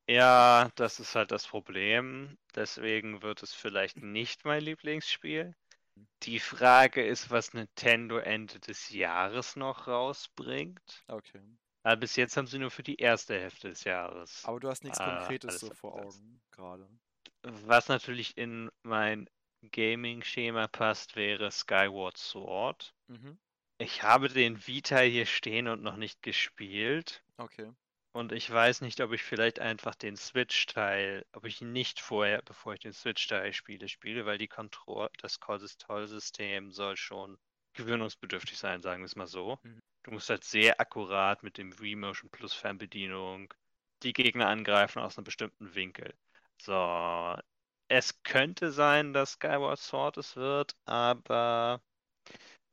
Ja, 0.07 0.69
das 0.75 0.99
ist 0.99 1.15
halt 1.15 1.31
das 1.31 1.47
Problem. 1.47 2.38
Deswegen 2.55 3.21
wird 3.21 3.43
es 3.43 3.53
vielleicht 3.53 3.97
nicht 3.97 4.45
mein 4.45 4.61
Lieblingsspiel. 4.61 5.55
Die 6.23 6.39
Frage 6.39 7.05
ist, 7.05 7.30
was 7.30 7.53
Nintendo 7.53 8.17
Ende 8.17 8.59
des 8.59 8.89
Jahres 8.89 9.55
noch 9.55 9.88
rausbringt. 9.88 11.03
Okay. 11.07 11.41
Aber 11.84 11.97
bis 11.97 12.15
jetzt 12.15 12.38
haben 12.38 12.47
sie 12.47 12.59
nur 12.59 12.71
für 12.71 12.84
die 12.84 12.95
erste 12.95 13.39
Hälfte 13.39 13.69
des 13.69 13.84
Jahres. 13.84 14.43
Aber 14.45 14.59
du 14.59 14.69
hast 14.69 14.84
nichts 14.84 14.99
Ah, 14.99 15.19
Konkretes 15.19 15.59
so 15.59 15.69
vor. 15.73 15.93
Augen 15.93 16.41
gerade. 16.51 16.88
Was 17.43 17.89
natürlich 17.89 18.38
in 18.38 18.69
mein 18.84 19.30
Gaming-Schema 19.71 20.67
passt, 20.67 21.15
wäre 21.15 21.51
Skyward 21.51 22.17
Sword. 22.17 22.93
Mhm. 23.07 23.38
Ich 23.77 24.01
habe 24.03 24.30
den 24.30 24.65
Vita 24.65 24.99
hier 24.99 25.25
stehen 25.25 25.67
und 25.67 25.84
noch 25.84 25.97
nicht 25.97 26.21
gespielt. 26.21 27.23
Okay. 27.38 27.69
Und 28.14 28.31
ich 28.31 28.49
weiß 28.49 28.81
nicht, 28.81 29.02
ob 29.02 29.11
ich 29.11 29.23
vielleicht 29.23 29.60
einfach 29.60 29.95
den 29.95 30.15
Switch-Teil, 30.15 31.26
ob 31.34 31.45
ich 31.45 31.61
ihn 31.61 31.72
nicht 31.72 31.99
vorher, 31.99 32.44
bevor 32.44 32.76
ich 32.76 32.80
den 32.80 32.94
Switch-Teil 32.94 33.53
spiele, 33.53 33.90
spiele, 33.90 34.27
weil 34.27 34.38
die 34.38 34.48
Kontrolle, 34.48 35.10
das 35.19 35.40
Control-System 35.40 36.72
soll 36.72 36.95
schon 36.95 37.40
gewöhnungsbedürftig 37.73 38.57
sein, 38.57 38.84
sagen 38.84 39.02
wir 39.02 39.06
es 39.06 39.15
mal 39.15 39.26
so. 39.26 39.57
Mhm. 39.64 39.80
Du 40.03 40.11
musst 40.11 40.30
halt 40.30 40.44
sehr 40.44 40.80
akkurat 40.80 41.41
mit 41.41 41.57
dem 41.57 41.80
Wii-Motion 41.80 42.30
plus 42.30 42.53
Fernbedienung 42.53 43.52
die 44.03 44.14
Gegner 44.14 44.48
angreifen 44.48 44.99
aus 45.02 45.18
einem 45.18 45.23
bestimmten 45.23 45.73
Winkel. 45.73 46.14
So, 46.61 47.35
es 47.88 48.22
könnte 48.23 48.72
sein, 48.72 49.14
dass 49.14 49.34
Skyward 49.34 49.80
Sword 49.80 50.18
es 50.18 50.35
wird, 50.35 50.76
aber 50.85 51.81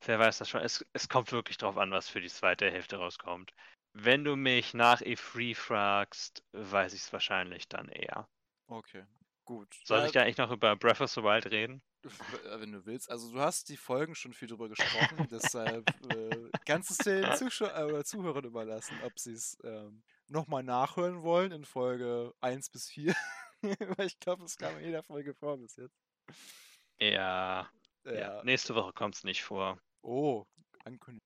wer 0.05 0.19
weiß 0.19 0.37
das 0.39 0.49
schon. 0.49 0.61
Es, 0.61 0.85
es 0.93 1.09
kommt 1.09 1.31
wirklich 1.31 1.57
drauf 1.57 1.77
an, 1.77 1.91
was 1.91 2.09
für 2.09 2.21
die 2.21 2.29
zweite 2.29 2.69
Hälfte 2.69 2.97
rauskommt. 2.97 3.53
Wenn 3.93 4.23
du 4.23 4.35
mich 4.35 4.73
nach 4.73 5.01
E3 5.01 5.55
fragst, 5.55 6.43
weiß 6.53 6.93
ich 6.93 7.01
es 7.01 7.13
wahrscheinlich 7.13 7.67
dann 7.67 7.89
eher. 7.89 8.27
Okay. 8.67 9.05
Gut. 9.43 9.75
Soll 9.83 10.05
ich 10.05 10.11
da 10.11 10.21
eigentlich 10.21 10.37
noch 10.37 10.51
über 10.51 10.75
Breath 10.77 11.01
of 11.01 11.11
the 11.11 11.23
Wild 11.23 11.47
reden? 11.47 11.81
w- 12.03 12.59
Wenn 12.61 12.71
du 12.71 12.85
willst. 12.85 13.09
Also 13.11 13.31
du 13.31 13.39
hast 13.39 13.67
die 13.69 13.75
Folgen 13.77 14.15
schon 14.15 14.33
viel 14.33 14.47
drüber 14.47 14.69
gesprochen, 14.69 15.27
deshalb 15.31 15.89
äh, 16.05 16.49
kannst 16.65 16.89
du 16.89 16.93
es 16.93 16.97
den 16.99 17.35
Zuschau 17.35 17.65
äh, 17.65 18.03
Zuhörern 18.03 18.45
überlassen, 18.45 18.97
ob 19.03 19.19
sie 19.19 19.33
es 19.33 19.57
ähm, 19.63 20.03
nochmal 20.29 20.63
nachhören 20.63 21.21
wollen 21.23 21.51
in 21.51 21.65
Folge 21.65 22.33
1 22.39 22.69
bis 22.69 22.87
4. 22.89 23.13
Weil 23.97 24.07
ich 24.07 24.19
glaube, 24.19 24.45
es 24.45 24.57
kam 24.57 24.77
in 24.79 24.85
jeder 24.85 25.03
Folge 25.03 25.33
vor 25.33 25.57
bis 25.57 25.75
jetzt. 25.75 25.99
Ja, 26.99 27.69
ja. 28.05 28.13
Ja. 28.13 28.43
Nächste 28.43 28.73
Woche 28.75 28.93
kommt 28.93 29.15
es 29.15 29.23
nicht 29.23 29.43
vor. 29.43 29.79
Oh, 30.01 30.45
Ankündigung. 30.85 31.19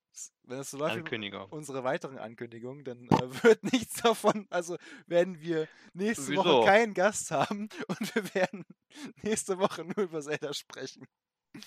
Wenn 0.43 0.59
es 0.59 0.71
so 0.71 0.77
läuft 0.77 1.11
unsere 1.51 1.83
weiteren 1.83 2.17
Ankündigungen, 2.17 2.83
dann 2.83 3.07
äh, 3.09 3.09
wird 3.43 3.63
nichts 3.63 4.01
davon, 4.01 4.47
also 4.49 4.77
werden 5.07 5.41
wir 5.41 5.67
nächste 5.93 6.31
Wieso? 6.31 6.43
Woche 6.43 6.65
keinen 6.67 6.93
Gast 6.93 7.31
haben 7.31 7.69
und 7.87 8.15
wir 8.15 8.33
werden 8.35 8.65
nächste 9.23 9.57
Woche 9.59 9.83
nur 9.83 9.97
über 9.97 10.21
Zelda 10.21 10.53
sprechen. 10.53 11.07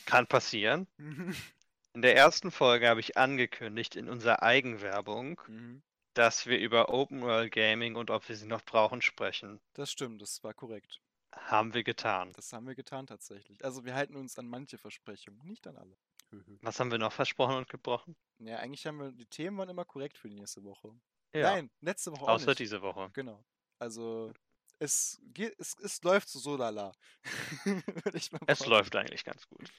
Kann 0.07 0.27
passieren. 0.27 0.87
Mhm. 0.99 1.35
In 1.95 2.03
der 2.03 2.15
ersten 2.17 2.51
Folge 2.51 2.89
habe 2.89 3.01
ich 3.01 3.17
angekündigt 3.17 3.97
in 3.97 4.09
unserer 4.09 4.43
Eigenwerbung, 4.43 5.41
Mhm. 5.49 5.83
dass 6.15 6.47
wir 6.47 6.59
über 6.59 6.91
Open 6.91 7.23
World 7.23 7.51
Gaming 7.53 7.97
und 7.97 8.11
ob 8.11 8.29
wir 8.29 8.37
sie 8.37 8.47
noch 8.47 8.63
brauchen 8.65 9.03
sprechen. 9.03 9.61
Das 9.75 9.91
stimmt, 9.91 10.21
das 10.23 10.45
war 10.45 10.55
korrekt. 10.55 11.01
Haben 11.35 11.75
wir 11.75 11.85
getan. 11.85 12.33
Das 12.35 12.53
haben 12.53 12.67
wir 12.67 12.75
getan 12.75 13.07
tatsächlich. 13.07 13.65
Also 13.65 13.85
wir 13.85 13.95
halten 13.95 14.17
uns 14.17 14.39
an 14.39 14.49
manche 14.49 14.79
Versprechungen, 14.79 15.41
nicht 15.47 15.67
an 15.67 15.77
alle. 15.77 15.97
Was 16.63 16.81
haben 16.81 16.91
wir 16.91 16.99
noch 16.99 17.13
versprochen 17.13 17.57
und 17.57 17.69
gebrochen? 17.69 18.17
ja, 18.39 18.59
eigentlich 18.59 18.87
haben 18.87 18.99
wir, 18.99 19.13
die 19.13 19.27
Themen 19.27 19.59
waren 19.59 19.69
immer 19.69 19.85
korrekt 19.85 20.19
für 20.19 20.29
die 20.29 20.37
nächste 20.37 20.63
Woche. 20.65 20.93
Ja, 21.35 21.55
Nein, 21.55 21.71
letzte 21.81 22.13
Woche 22.13 22.23
auch 22.23 22.29
außer 22.29 22.49
nicht. 22.49 22.61
diese 22.61 22.81
Woche. 22.83 23.11
Genau. 23.13 23.45
Also 23.79 24.33
es 24.79 25.21
geht, 25.35 25.59
es, 25.59 25.77
es 25.83 26.03
läuft 26.03 26.29
so 26.29 26.57
lala. 26.57 26.93
Würde 27.65 28.17
ich 28.17 28.33
mal 28.33 28.41
Es 28.47 28.65
läuft 28.67 28.97
eigentlich 28.97 29.25
ganz 29.25 29.47
gut. 29.49 29.71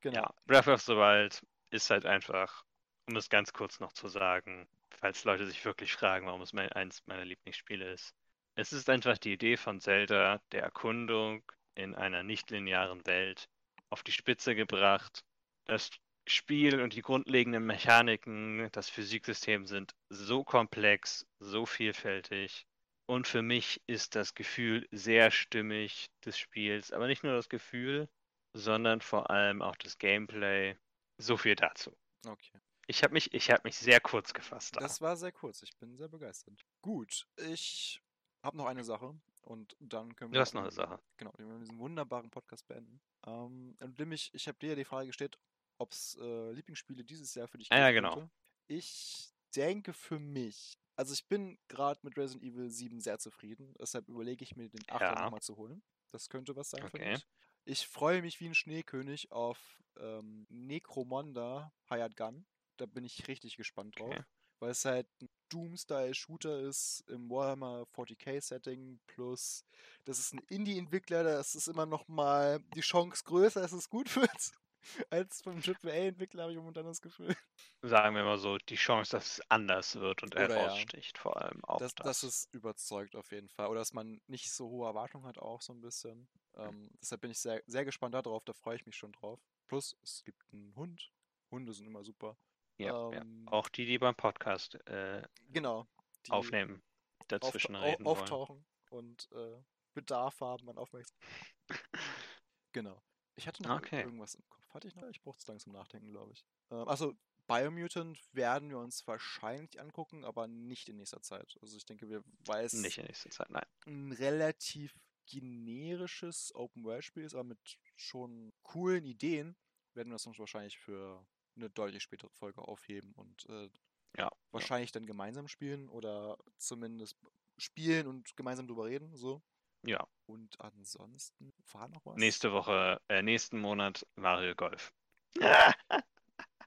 Genau. 0.00 0.20
Ja, 0.20 0.34
Breath 0.46 0.68
of 0.68 0.82
the 0.82 0.94
Wild 0.94 1.42
ist 1.70 1.90
halt 1.90 2.06
einfach, 2.06 2.64
um 3.08 3.16
es 3.16 3.28
ganz 3.28 3.52
kurz 3.52 3.80
noch 3.80 3.92
zu 3.92 4.08
sagen, 4.08 4.68
falls 4.90 5.24
Leute 5.24 5.46
sich 5.46 5.64
wirklich 5.64 5.92
fragen, 5.92 6.26
warum 6.26 6.42
es 6.42 6.52
mein, 6.52 6.70
eins 6.72 7.02
meiner 7.06 7.24
Lieblingsspiele 7.24 7.92
ist. 7.92 8.14
Es 8.54 8.72
ist 8.72 8.88
einfach 8.88 9.18
die 9.18 9.32
Idee 9.32 9.56
von 9.56 9.80
Zelda, 9.80 10.40
der 10.52 10.62
Erkundung 10.62 11.42
in 11.74 11.94
einer 11.94 12.22
nichtlinearen 12.22 13.04
Welt, 13.06 13.48
auf 13.90 14.02
die 14.02 14.12
Spitze 14.12 14.54
gebracht. 14.54 15.24
Es 15.66 15.90
Spiel 16.26 16.80
und 16.80 16.94
die 16.94 17.02
grundlegenden 17.02 17.66
Mechaniken, 17.66 18.68
das 18.72 18.88
Physiksystem 18.88 19.66
sind 19.66 19.94
so 20.08 20.42
komplex, 20.42 21.26
so 21.38 21.66
vielfältig. 21.66 22.66
Und 23.06 23.28
für 23.28 23.42
mich 23.42 23.82
ist 23.86 24.14
das 24.14 24.34
Gefühl 24.34 24.88
sehr 24.90 25.30
stimmig 25.30 26.10
des 26.24 26.38
Spiels. 26.38 26.92
Aber 26.92 27.06
nicht 27.06 27.22
nur 27.22 27.34
das 27.34 27.50
Gefühl, 27.50 28.08
sondern 28.54 29.02
vor 29.02 29.30
allem 29.30 29.60
auch 29.60 29.76
das 29.76 29.98
Gameplay. 29.98 30.76
So 31.18 31.36
viel 31.36 31.54
dazu. 31.54 31.94
Okay. 32.26 32.58
Ich 32.86 33.02
habe 33.02 33.12
mich, 33.12 33.32
ich 33.34 33.50
hab 33.50 33.64
mich 33.64 33.76
sehr 33.76 34.00
kurz 34.00 34.32
gefasst. 34.32 34.76
Da. 34.76 34.80
Das 34.80 35.00
war 35.00 35.16
sehr 35.16 35.32
kurz. 35.32 35.62
Ich 35.62 35.76
bin 35.76 35.94
sehr 35.96 36.08
begeistert. 36.08 36.64
Gut, 36.80 37.26
ich 37.36 38.00
habe 38.42 38.56
noch 38.56 38.66
eine 38.66 38.84
Sache 38.84 39.14
und 39.42 39.76
dann 39.78 40.16
können 40.16 40.32
wir. 40.32 40.38
Du 40.38 40.40
hast 40.40 40.54
noch 40.54 40.62
eine 40.62 40.70
Sache. 40.70 40.98
Genau, 41.18 41.32
wir 41.36 41.58
diesen 41.58 41.78
wunderbaren 41.78 42.30
Podcast 42.30 42.66
beenden. 42.66 43.00
Ähm, 43.26 43.76
nämlich, 43.98 44.30
ich 44.34 44.48
habe 44.48 44.58
dir 44.58 44.70
ja 44.70 44.74
die 44.74 44.84
Frage 44.84 45.08
gestellt, 45.08 45.38
ob 45.78 45.92
es 45.92 46.16
äh, 46.20 46.52
Lieblingsspiele 46.52 47.04
dieses 47.04 47.34
Jahr 47.34 47.48
für 47.48 47.58
dich 47.58 47.70
Ah, 47.72 47.78
ja, 47.78 47.90
genau. 47.92 48.14
könnte. 48.14 48.30
Ich 48.68 49.32
denke 49.54 49.92
für 49.92 50.18
mich, 50.18 50.78
also 50.96 51.12
ich 51.12 51.26
bin 51.26 51.58
gerade 51.68 52.00
mit 52.02 52.16
Resident 52.16 52.44
Evil 52.44 52.70
7 52.70 53.00
sehr 53.00 53.18
zufrieden, 53.18 53.74
deshalb 53.80 54.08
überlege 54.08 54.42
ich 54.42 54.56
mir 54.56 54.68
den 54.68 54.82
8 54.88 55.00
Ja. 55.02 55.24
nochmal 55.24 55.42
zu 55.42 55.56
holen. 55.56 55.82
Das 56.12 56.28
könnte 56.28 56.54
was 56.56 56.70
sein 56.70 56.88
für 56.88 56.96
Okay. 56.96 57.12
mich. 57.12 57.26
Ich 57.66 57.88
freue 57.88 58.22
mich 58.22 58.40
wie 58.40 58.46
ein 58.46 58.54
Schneekönig 58.54 59.32
auf 59.32 59.58
ähm, 59.98 60.46
Necromonda 60.48 61.72
Hired 61.88 62.16
Gun. 62.16 62.46
Da 62.76 62.86
bin 62.86 63.04
ich 63.04 63.26
richtig 63.28 63.56
gespannt 63.56 63.98
drauf. 63.98 64.10
Okay. 64.12 64.24
Weil 64.60 64.70
es 64.70 64.84
halt 64.84 65.08
ein 65.20 65.28
Doom-Style-Shooter 65.50 66.60
ist 66.60 67.04
im 67.08 67.28
Warhammer 67.30 67.84
40k-Setting 67.94 69.00
plus 69.06 69.64
das 70.04 70.18
ist 70.18 70.32
ein 70.32 70.40
Indie-Entwickler, 70.48 71.22
das 71.24 71.54
ist 71.54 71.66
immer 71.68 71.86
noch 71.86 72.06
mal 72.08 72.60
die 72.74 72.80
Chance 72.80 73.22
größer, 73.24 73.60
dass 73.60 73.72
es 73.72 73.88
gut 73.88 74.14
wird, 74.16 74.52
als 75.10 75.42
vom 75.42 75.60
AAA-Entwickler, 75.60 76.42
habe 76.42 76.52
ich 76.52 76.58
momentan 76.58 76.84
das 76.84 77.00
Gefühl. 77.00 77.34
Sagen 77.82 78.14
wir 78.16 78.24
mal 78.24 78.38
so, 78.38 78.58
die 78.58 78.76
Chance, 78.76 79.12
dass 79.16 79.38
es 79.38 79.50
anders 79.50 79.96
wird 79.96 80.22
und 80.22 80.34
Oder 80.34 80.48
ja. 80.50 80.56
heraussticht, 80.56 81.18
vor 81.18 81.36
allem 81.40 81.64
auch 81.64 81.78
Das, 81.78 81.94
das. 81.94 82.04
das 82.06 82.22
ist 82.24 82.54
überzeugt 82.54 83.16
auf 83.16 83.30
jeden 83.32 83.48
Fall. 83.48 83.68
Oder 83.68 83.80
dass 83.80 83.92
man 83.92 84.20
nicht 84.26 84.50
so 84.52 84.68
hohe 84.68 84.86
Erwartungen 84.86 85.26
hat, 85.26 85.38
auch 85.38 85.60
so 85.62 85.72
ein 85.72 85.80
bisschen. 85.80 86.28
Ähm, 86.56 86.90
deshalb 87.00 87.20
bin 87.20 87.30
ich 87.30 87.38
sehr, 87.40 87.62
sehr 87.66 87.84
gespannt 87.84 88.14
darauf, 88.14 88.44
da 88.44 88.52
freue 88.52 88.76
ich 88.76 88.86
mich 88.86 88.96
schon 88.96 89.12
drauf. 89.12 89.40
Plus, 89.66 89.96
es 90.02 90.22
gibt 90.24 90.42
einen 90.52 90.74
Hund. 90.76 91.10
Hunde 91.50 91.72
sind 91.72 91.86
immer 91.86 92.04
super. 92.04 92.36
ja, 92.78 93.10
ähm, 93.12 93.44
ja. 93.46 93.52
Auch 93.52 93.68
die, 93.68 93.86
die 93.86 93.98
beim 93.98 94.14
Podcast 94.14 94.74
äh, 94.86 95.22
Genau. 95.50 95.86
aufnehmen, 96.30 96.82
dazwischen 97.28 97.76
auftau- 97.76 97.80
au- 97.80 97.84
reden 97.90 98.04
wollen. 98.04 98.16
auftauchen 98.18 98.64
und 98.90 99.28
äh, 99.32 99.62
Bedarf 99.94 100.40
haben 100.40 100.68
an 100.68 100.78
Aufmerksamkeit. 100.78 101.28
genau. 102.72 103.00
Ich 103.36 103.46
hatte 103.46 103.62
noch 103.62 103.76
Okay. 103.78 104.00
irgendwas 104.02 104.34
im. 104.34 104.44
Hatte 104.74 104.88
ich 104.88 104.94
noch? 104.96 105.08
Ich 105.08 105.22
brauche 105.22 105.38
zu 105.38 105.46
lange 105.48 105.60
zum 105.60 105.72
Nachdenken, 105.72 106.10
glaube 106.10 106.32
ich. 106.32 106.44
Ähm, 106.70 106.88
also 106.88 107.14
Biomutant 107.46 108.18
werden 108.32 108.70
wir 108.70 108.78
uns 108.78 109.06
wahrscheinlich 109.06 109.80
angucken, 109.80 110.24
aber 110.24 110.46
nicht 110.46 110.88
in 110.88 110.96
nächster 110.96 111.22
Zeit. 111.22 111.56
Also 111.62 111.76
ich 111.76 111.84
denke, 111.86 112.08
wir, 112.08 112.24
weil 112.46 112.64
es 112.64 112.72
Nicht 112.72 112.98
in 112.98 113.06
nächster 113.06 113.30
Zeit, 113.30 113.50
nein. 113.50 113.66
ein 113.86 114.12
relativ 114.12 114.98
generisches 115.26 116.54
Open-World-Spiel 116.54 117.24
ist, 117.24 117.34
aber 117.34 117.44
mit 117.44 117.78
schon 117.96 118.52
coolen 118.62 119.04
Ideen, 119.04 119.56
werden 119.94 120.08
wir 120.08 120.14
das 120.14 120.26
uns 120.26 120.38
wahrscheinlich 120.38 120.78
für 120.78 121.26
eine 121.56 121.70
deutlich 121.70 122.02
spätere 122.02 122.30
Folge 122.30 122.62
aufheben 122.62 123.12
und 123.14 123.46
äh, 123.48 123.70
Ja, 124.16 124.30
wahrscheinlich 124.52 124.92
dann 124.92 125.06
gemeinsam 125.06 125.48
spielen 125.48 125.88
oder 125.88 126.38
zumindest 126.58 127.16
spielen 127.58 128.06
und 128.06 128.36
gemeinsam 128.36 128.66
drüber 128.66 128.86
reden, 128.86 129.16
so. 129.16 129.42
Ja, 129.82 130.06
Und 130.26 130.58
ansonsten 130.60 131.52
war 131.72 131.88
noch 131.88 132.04
was? 132.06 132.16
nächste 132.16 132.52
Woche, 132.52 133.00
äh, 133.08 133.22
nächsten 133.22 133.58
Monat 133.60 134.06
Mario 134.16 134.54
Golf. 134.54 134.92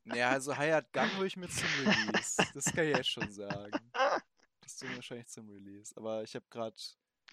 Naja, 0.04 0.30
also 0.32 0.58
Hired 0.58 0.92
Gun 0.94 1.18
hole 1.18 1.28
ich 1.28 1.36
mir 1.36 1.50
zum 1.50 1.68
Release. 1.80 2.50
Das 2.54 2.64
kann 2.66 2.86
ich 2.86 2.92
jetzt 2.92 3.10
schon 3.10 3.30
sagen. 3.30 3.92
Das 4.62 4.78
tun 4.78 4.90
wir 4.90 4.96
wahrscheinlich 4.98 5.28
zum 5.28 5.50
Release. 5.50 5.94
Aber 5.98 6.24
ich 6.24 6.34
habe 6.34 6.46
gerade. 6.50 6.78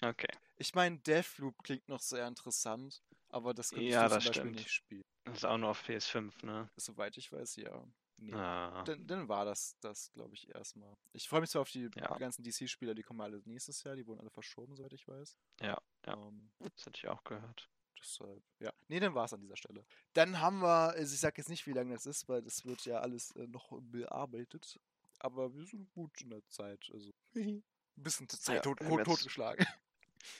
Okay, 0.01 0.27
Ich 0.57 0.73
meine, 0.75 0.97
Deathloop 0.99 1.63
klingt 1.63 1.87
noch 1.87 2.01
sehr 2.01 2.27
interessant, 2.27 3.01
aber 3.29 3.53
das 3.53 3.69
könntest 3.69 3.93
Ja, 3.93 4.09
zum 4.09 4.09
das 4.09 4.25
Beispiel 4.25 4.41
stimmt. 4.41 4.55
nicht 4.57 4.69
spielen. 4.71 5.05
das 5.23 5.37
ist 5.37 5.45
auch 5.45 5.57
nur 5.57 5.69
auf 5.69 5.81
PS5, 5.87 6.43
ne? 6.45 6.69
Soweit 6.75 7.15
ich 7.17 7.31
weiß, 7.31 7.55
ja. 7.55 7.81
Nee. 8.17 8.33
Ah, 8.33 8.83
Dann, 8.83 9.07
dann 9.07 9.27
war 9.29 9.45
das 9.45 9.77
das, 9.79 10.11
glaube 10.11 10.33
ich, 10.35 10.53
erstmal. 10.53 10.93
Ich 11.13 11.29
freue 11.29 11.41
mich 11.41 11.49
zwar 11.49 11.61
auf 11.61 11.71
die 11.71 11.89
Ja. 11.95 12.17
ganzen 12.17 12.43
DC-Spieler, 12.43 12.93
die 12.93 13.03
kommen 13.03 13.21
alle 13.21 13.41
nächstes 13.45 13.83
Jahr, 13.83 13.95
die 13.95 14.05
wurden 14.05 14.19
alle 14.19 14.29
verschoben, 14.29 14.75
soweit 14.75 14.93
ich 14.93 15.07
weiß. 15.07 15.37
Ja, 15.61 15.67
ja. 15.67 15.81
Ähm, 16.05 16.51
das 16.59 16.85
hatte 16.85 16.97
ich 16.97 17.07
auch 17.07 17.23
gehört. 17.23 17.69
deshalb, 17.99 18.43
ja. 18.59 18.71
Nee, 18.87 18.99
dann 18.99 19.15
war 19.15 19.25
es 19.25 19.33
an 19.33 19.41
dieser 19.41 19.57
Stelle. 19.57 19.85
Dann 20.13 20.39
haben 20.39 20.59
wir, 20.61 20.91
also 20.91 21.13
ich 21.13 21.19
sage 21.19 21.35
jetzt 21.37 21.49
nicht, 21.49 21.65
wie 21.67 21.73
lange 21.73 21.93
das 21.93 22.05
ist, 22.05 22.27
weil 22.29 22.41
das 22.41 22.65
wird 22.65 22.85
ja 22.85 22.99
alles 22.99 23.31
äh, 23.31 23.47
noch 23.47 23.69
bearbeitet. 23.81 24.79
Aber 25.19 25.53
wir 25.53 25.65
sind 25.65 25.89
gut 25.91 26.21
in 26.21 26.29
der 26.29 26.45
Zeit. 26.49 26.89
Also, 26.93 27.11
ein 27.35 27.63
bisschen 27.95 28.27
Zeit 28.29 28.57
Ja, 28.57 28.61
tot, 28.61 28.79
tot, 28.79 29.03
totgeschlagen. 29.05 29.65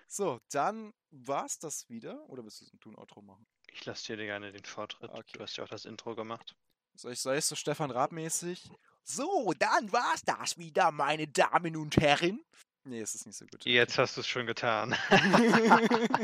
so, 0.08 0.40
dann 0.50 0.92
war's 1.10 1.58
das 1.58 1.88
wieder. 1.88 2.28
Oder 2.28 2.44
willst 2.44 2.60
du 2.60 2.90
ein 2.90 2.96
Outro 2.96 3.22
machen? 3.22 3.46
Ich 3.72 3.84
lasse 3.84 4.16
dir 4.16 4.24
gerne 4.24 4.52
den 4.52 4.64
Vortritt. 4.64 5.10
Okay. 5.10 5.32
Du 5.32 5.40
hast 5.40 5.56
ja 5.56 5.64
auch 5.64 5.68
das 5.68 5.84
Intro 5.84 6.14
gemacht. 6.14 6.56
Soll 6.94 7.12
ich, 7.12 7.20
soll 7.20 7.36
ich 7.36 7.44
so 7.44 7.54
Stefan 7.54 7.90
Raab-mäßig? 7.90 8.68
So, 9.04 9.54
dann 9.58 9.90
war's 9.92 10.22
das 10.24 10.58
wieder, 10.58 10.90
meine 10.90 11.26
Damen 11.28 11.76
und 11.76 11.96
Herren. 11.96 12.44
Nee, 12.84 13.00
es 13.00 13.14
ist 13.14 13.26
nicht 13.26 13.36
so 13.36 13.46
gut. 13.46 13.64
Jetzt 13.64 13.98
hast 13.98 14.16
du 14.16 14.20
es 14.20 14.26
schon 14.26 14.46
getan. 14.46 14.94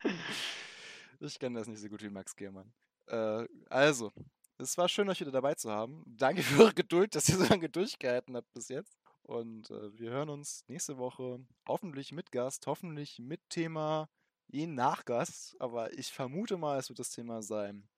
ich 1.20 1.38
kenne 1.38 1.58
das 1.58 1.68
nicht 1.68 1.80
so 1.80 1.88
gut 1.88 2.02
wie 2.02 2.10
Max 2.10 2.36
Giermann. 2.36 2.72
Äh, 3.06 3.46
also, 3.68 4.12
es 4.58 4.76
war 4.78 4.88
schön, 4.88 5.08
euch 5.08 5.20
wieder 5.20 5.32
dabei 5.32 5.54
zu 5.54 5.70
haben. 5.70 6.04
Danke 6.06 6.42
für 6.44 6.62
eure 6.62 6.74
Geduld, 6.74 7.14
dass 7.14 7.28
ihr 7.28 7.36
so 7.36 7.44
lange 7.44 7.68
durchgehalten 7.68 8.36
habt 8.36 8.52
bis 8.52 8.68
jetzt. 8.68 8.96
Und 9.22 9.70
äh, 9.70 9.98
wir 9.98 10.10
hören 10.10 10.28
uns 10.28 10.64
nächste 10.68 10.98
Woche 10.98 11.40
hoffentlich 11.66 12.12
mit 12.12 12.32
Gast, 12.32 12.66
hoffentlich 12.66 13.18
mit 13.18 13.40
Thema, 13.48 14.08
je 14.48 14.66
nach 14.66 15.04
Gast. 15.04 15.56
Aber 15.60 15.92
ich 15.98 16.12
vermute 16.12 16.56
mal, 16.56 16.78
es 16.78 16.88
wird 16.88 16.98
das 16.98 17.10
Thema 17.10 17.42
sein 17.42 17.88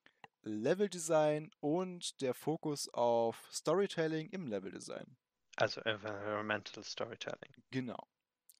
Leveldesign 0.43 1.51
und 1.61 2.19
der 2.21 2.33
Fokus 2.33 2.89
auf 2.93 3.47
Storytelling 3.51 4.29
im 4.29 4.47
Leveldesign. 4.47 5.15
Also 5.55 5.81
Environmental 5.81 6.83
Storytelling. 6.83 7.53
Genau. 7.71 8.07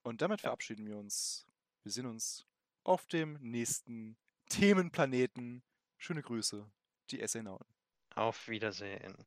Und 0.02 0.22
damit 0.22 0.40
Ja. 0.40 0.48
verabschieden 0.48 0.86
wir 0.86 0.96
uns. 0.96 1.46
Wir 1.82 1.92
sehen 1.92 2.06
uns 2.06 2.46
auf 2.84 3.06
dem 3.06 3.34
nächsten 3.40 4.16
Themenplaneten. 4.48 5.62
Schöne 5.98 6.22
Grüße, 6.22 6.70
die 7.10 7.20
Essenauten. 7.20 7.66
Auf 8.14 8.48
Wiedersehen. 8.48 9.26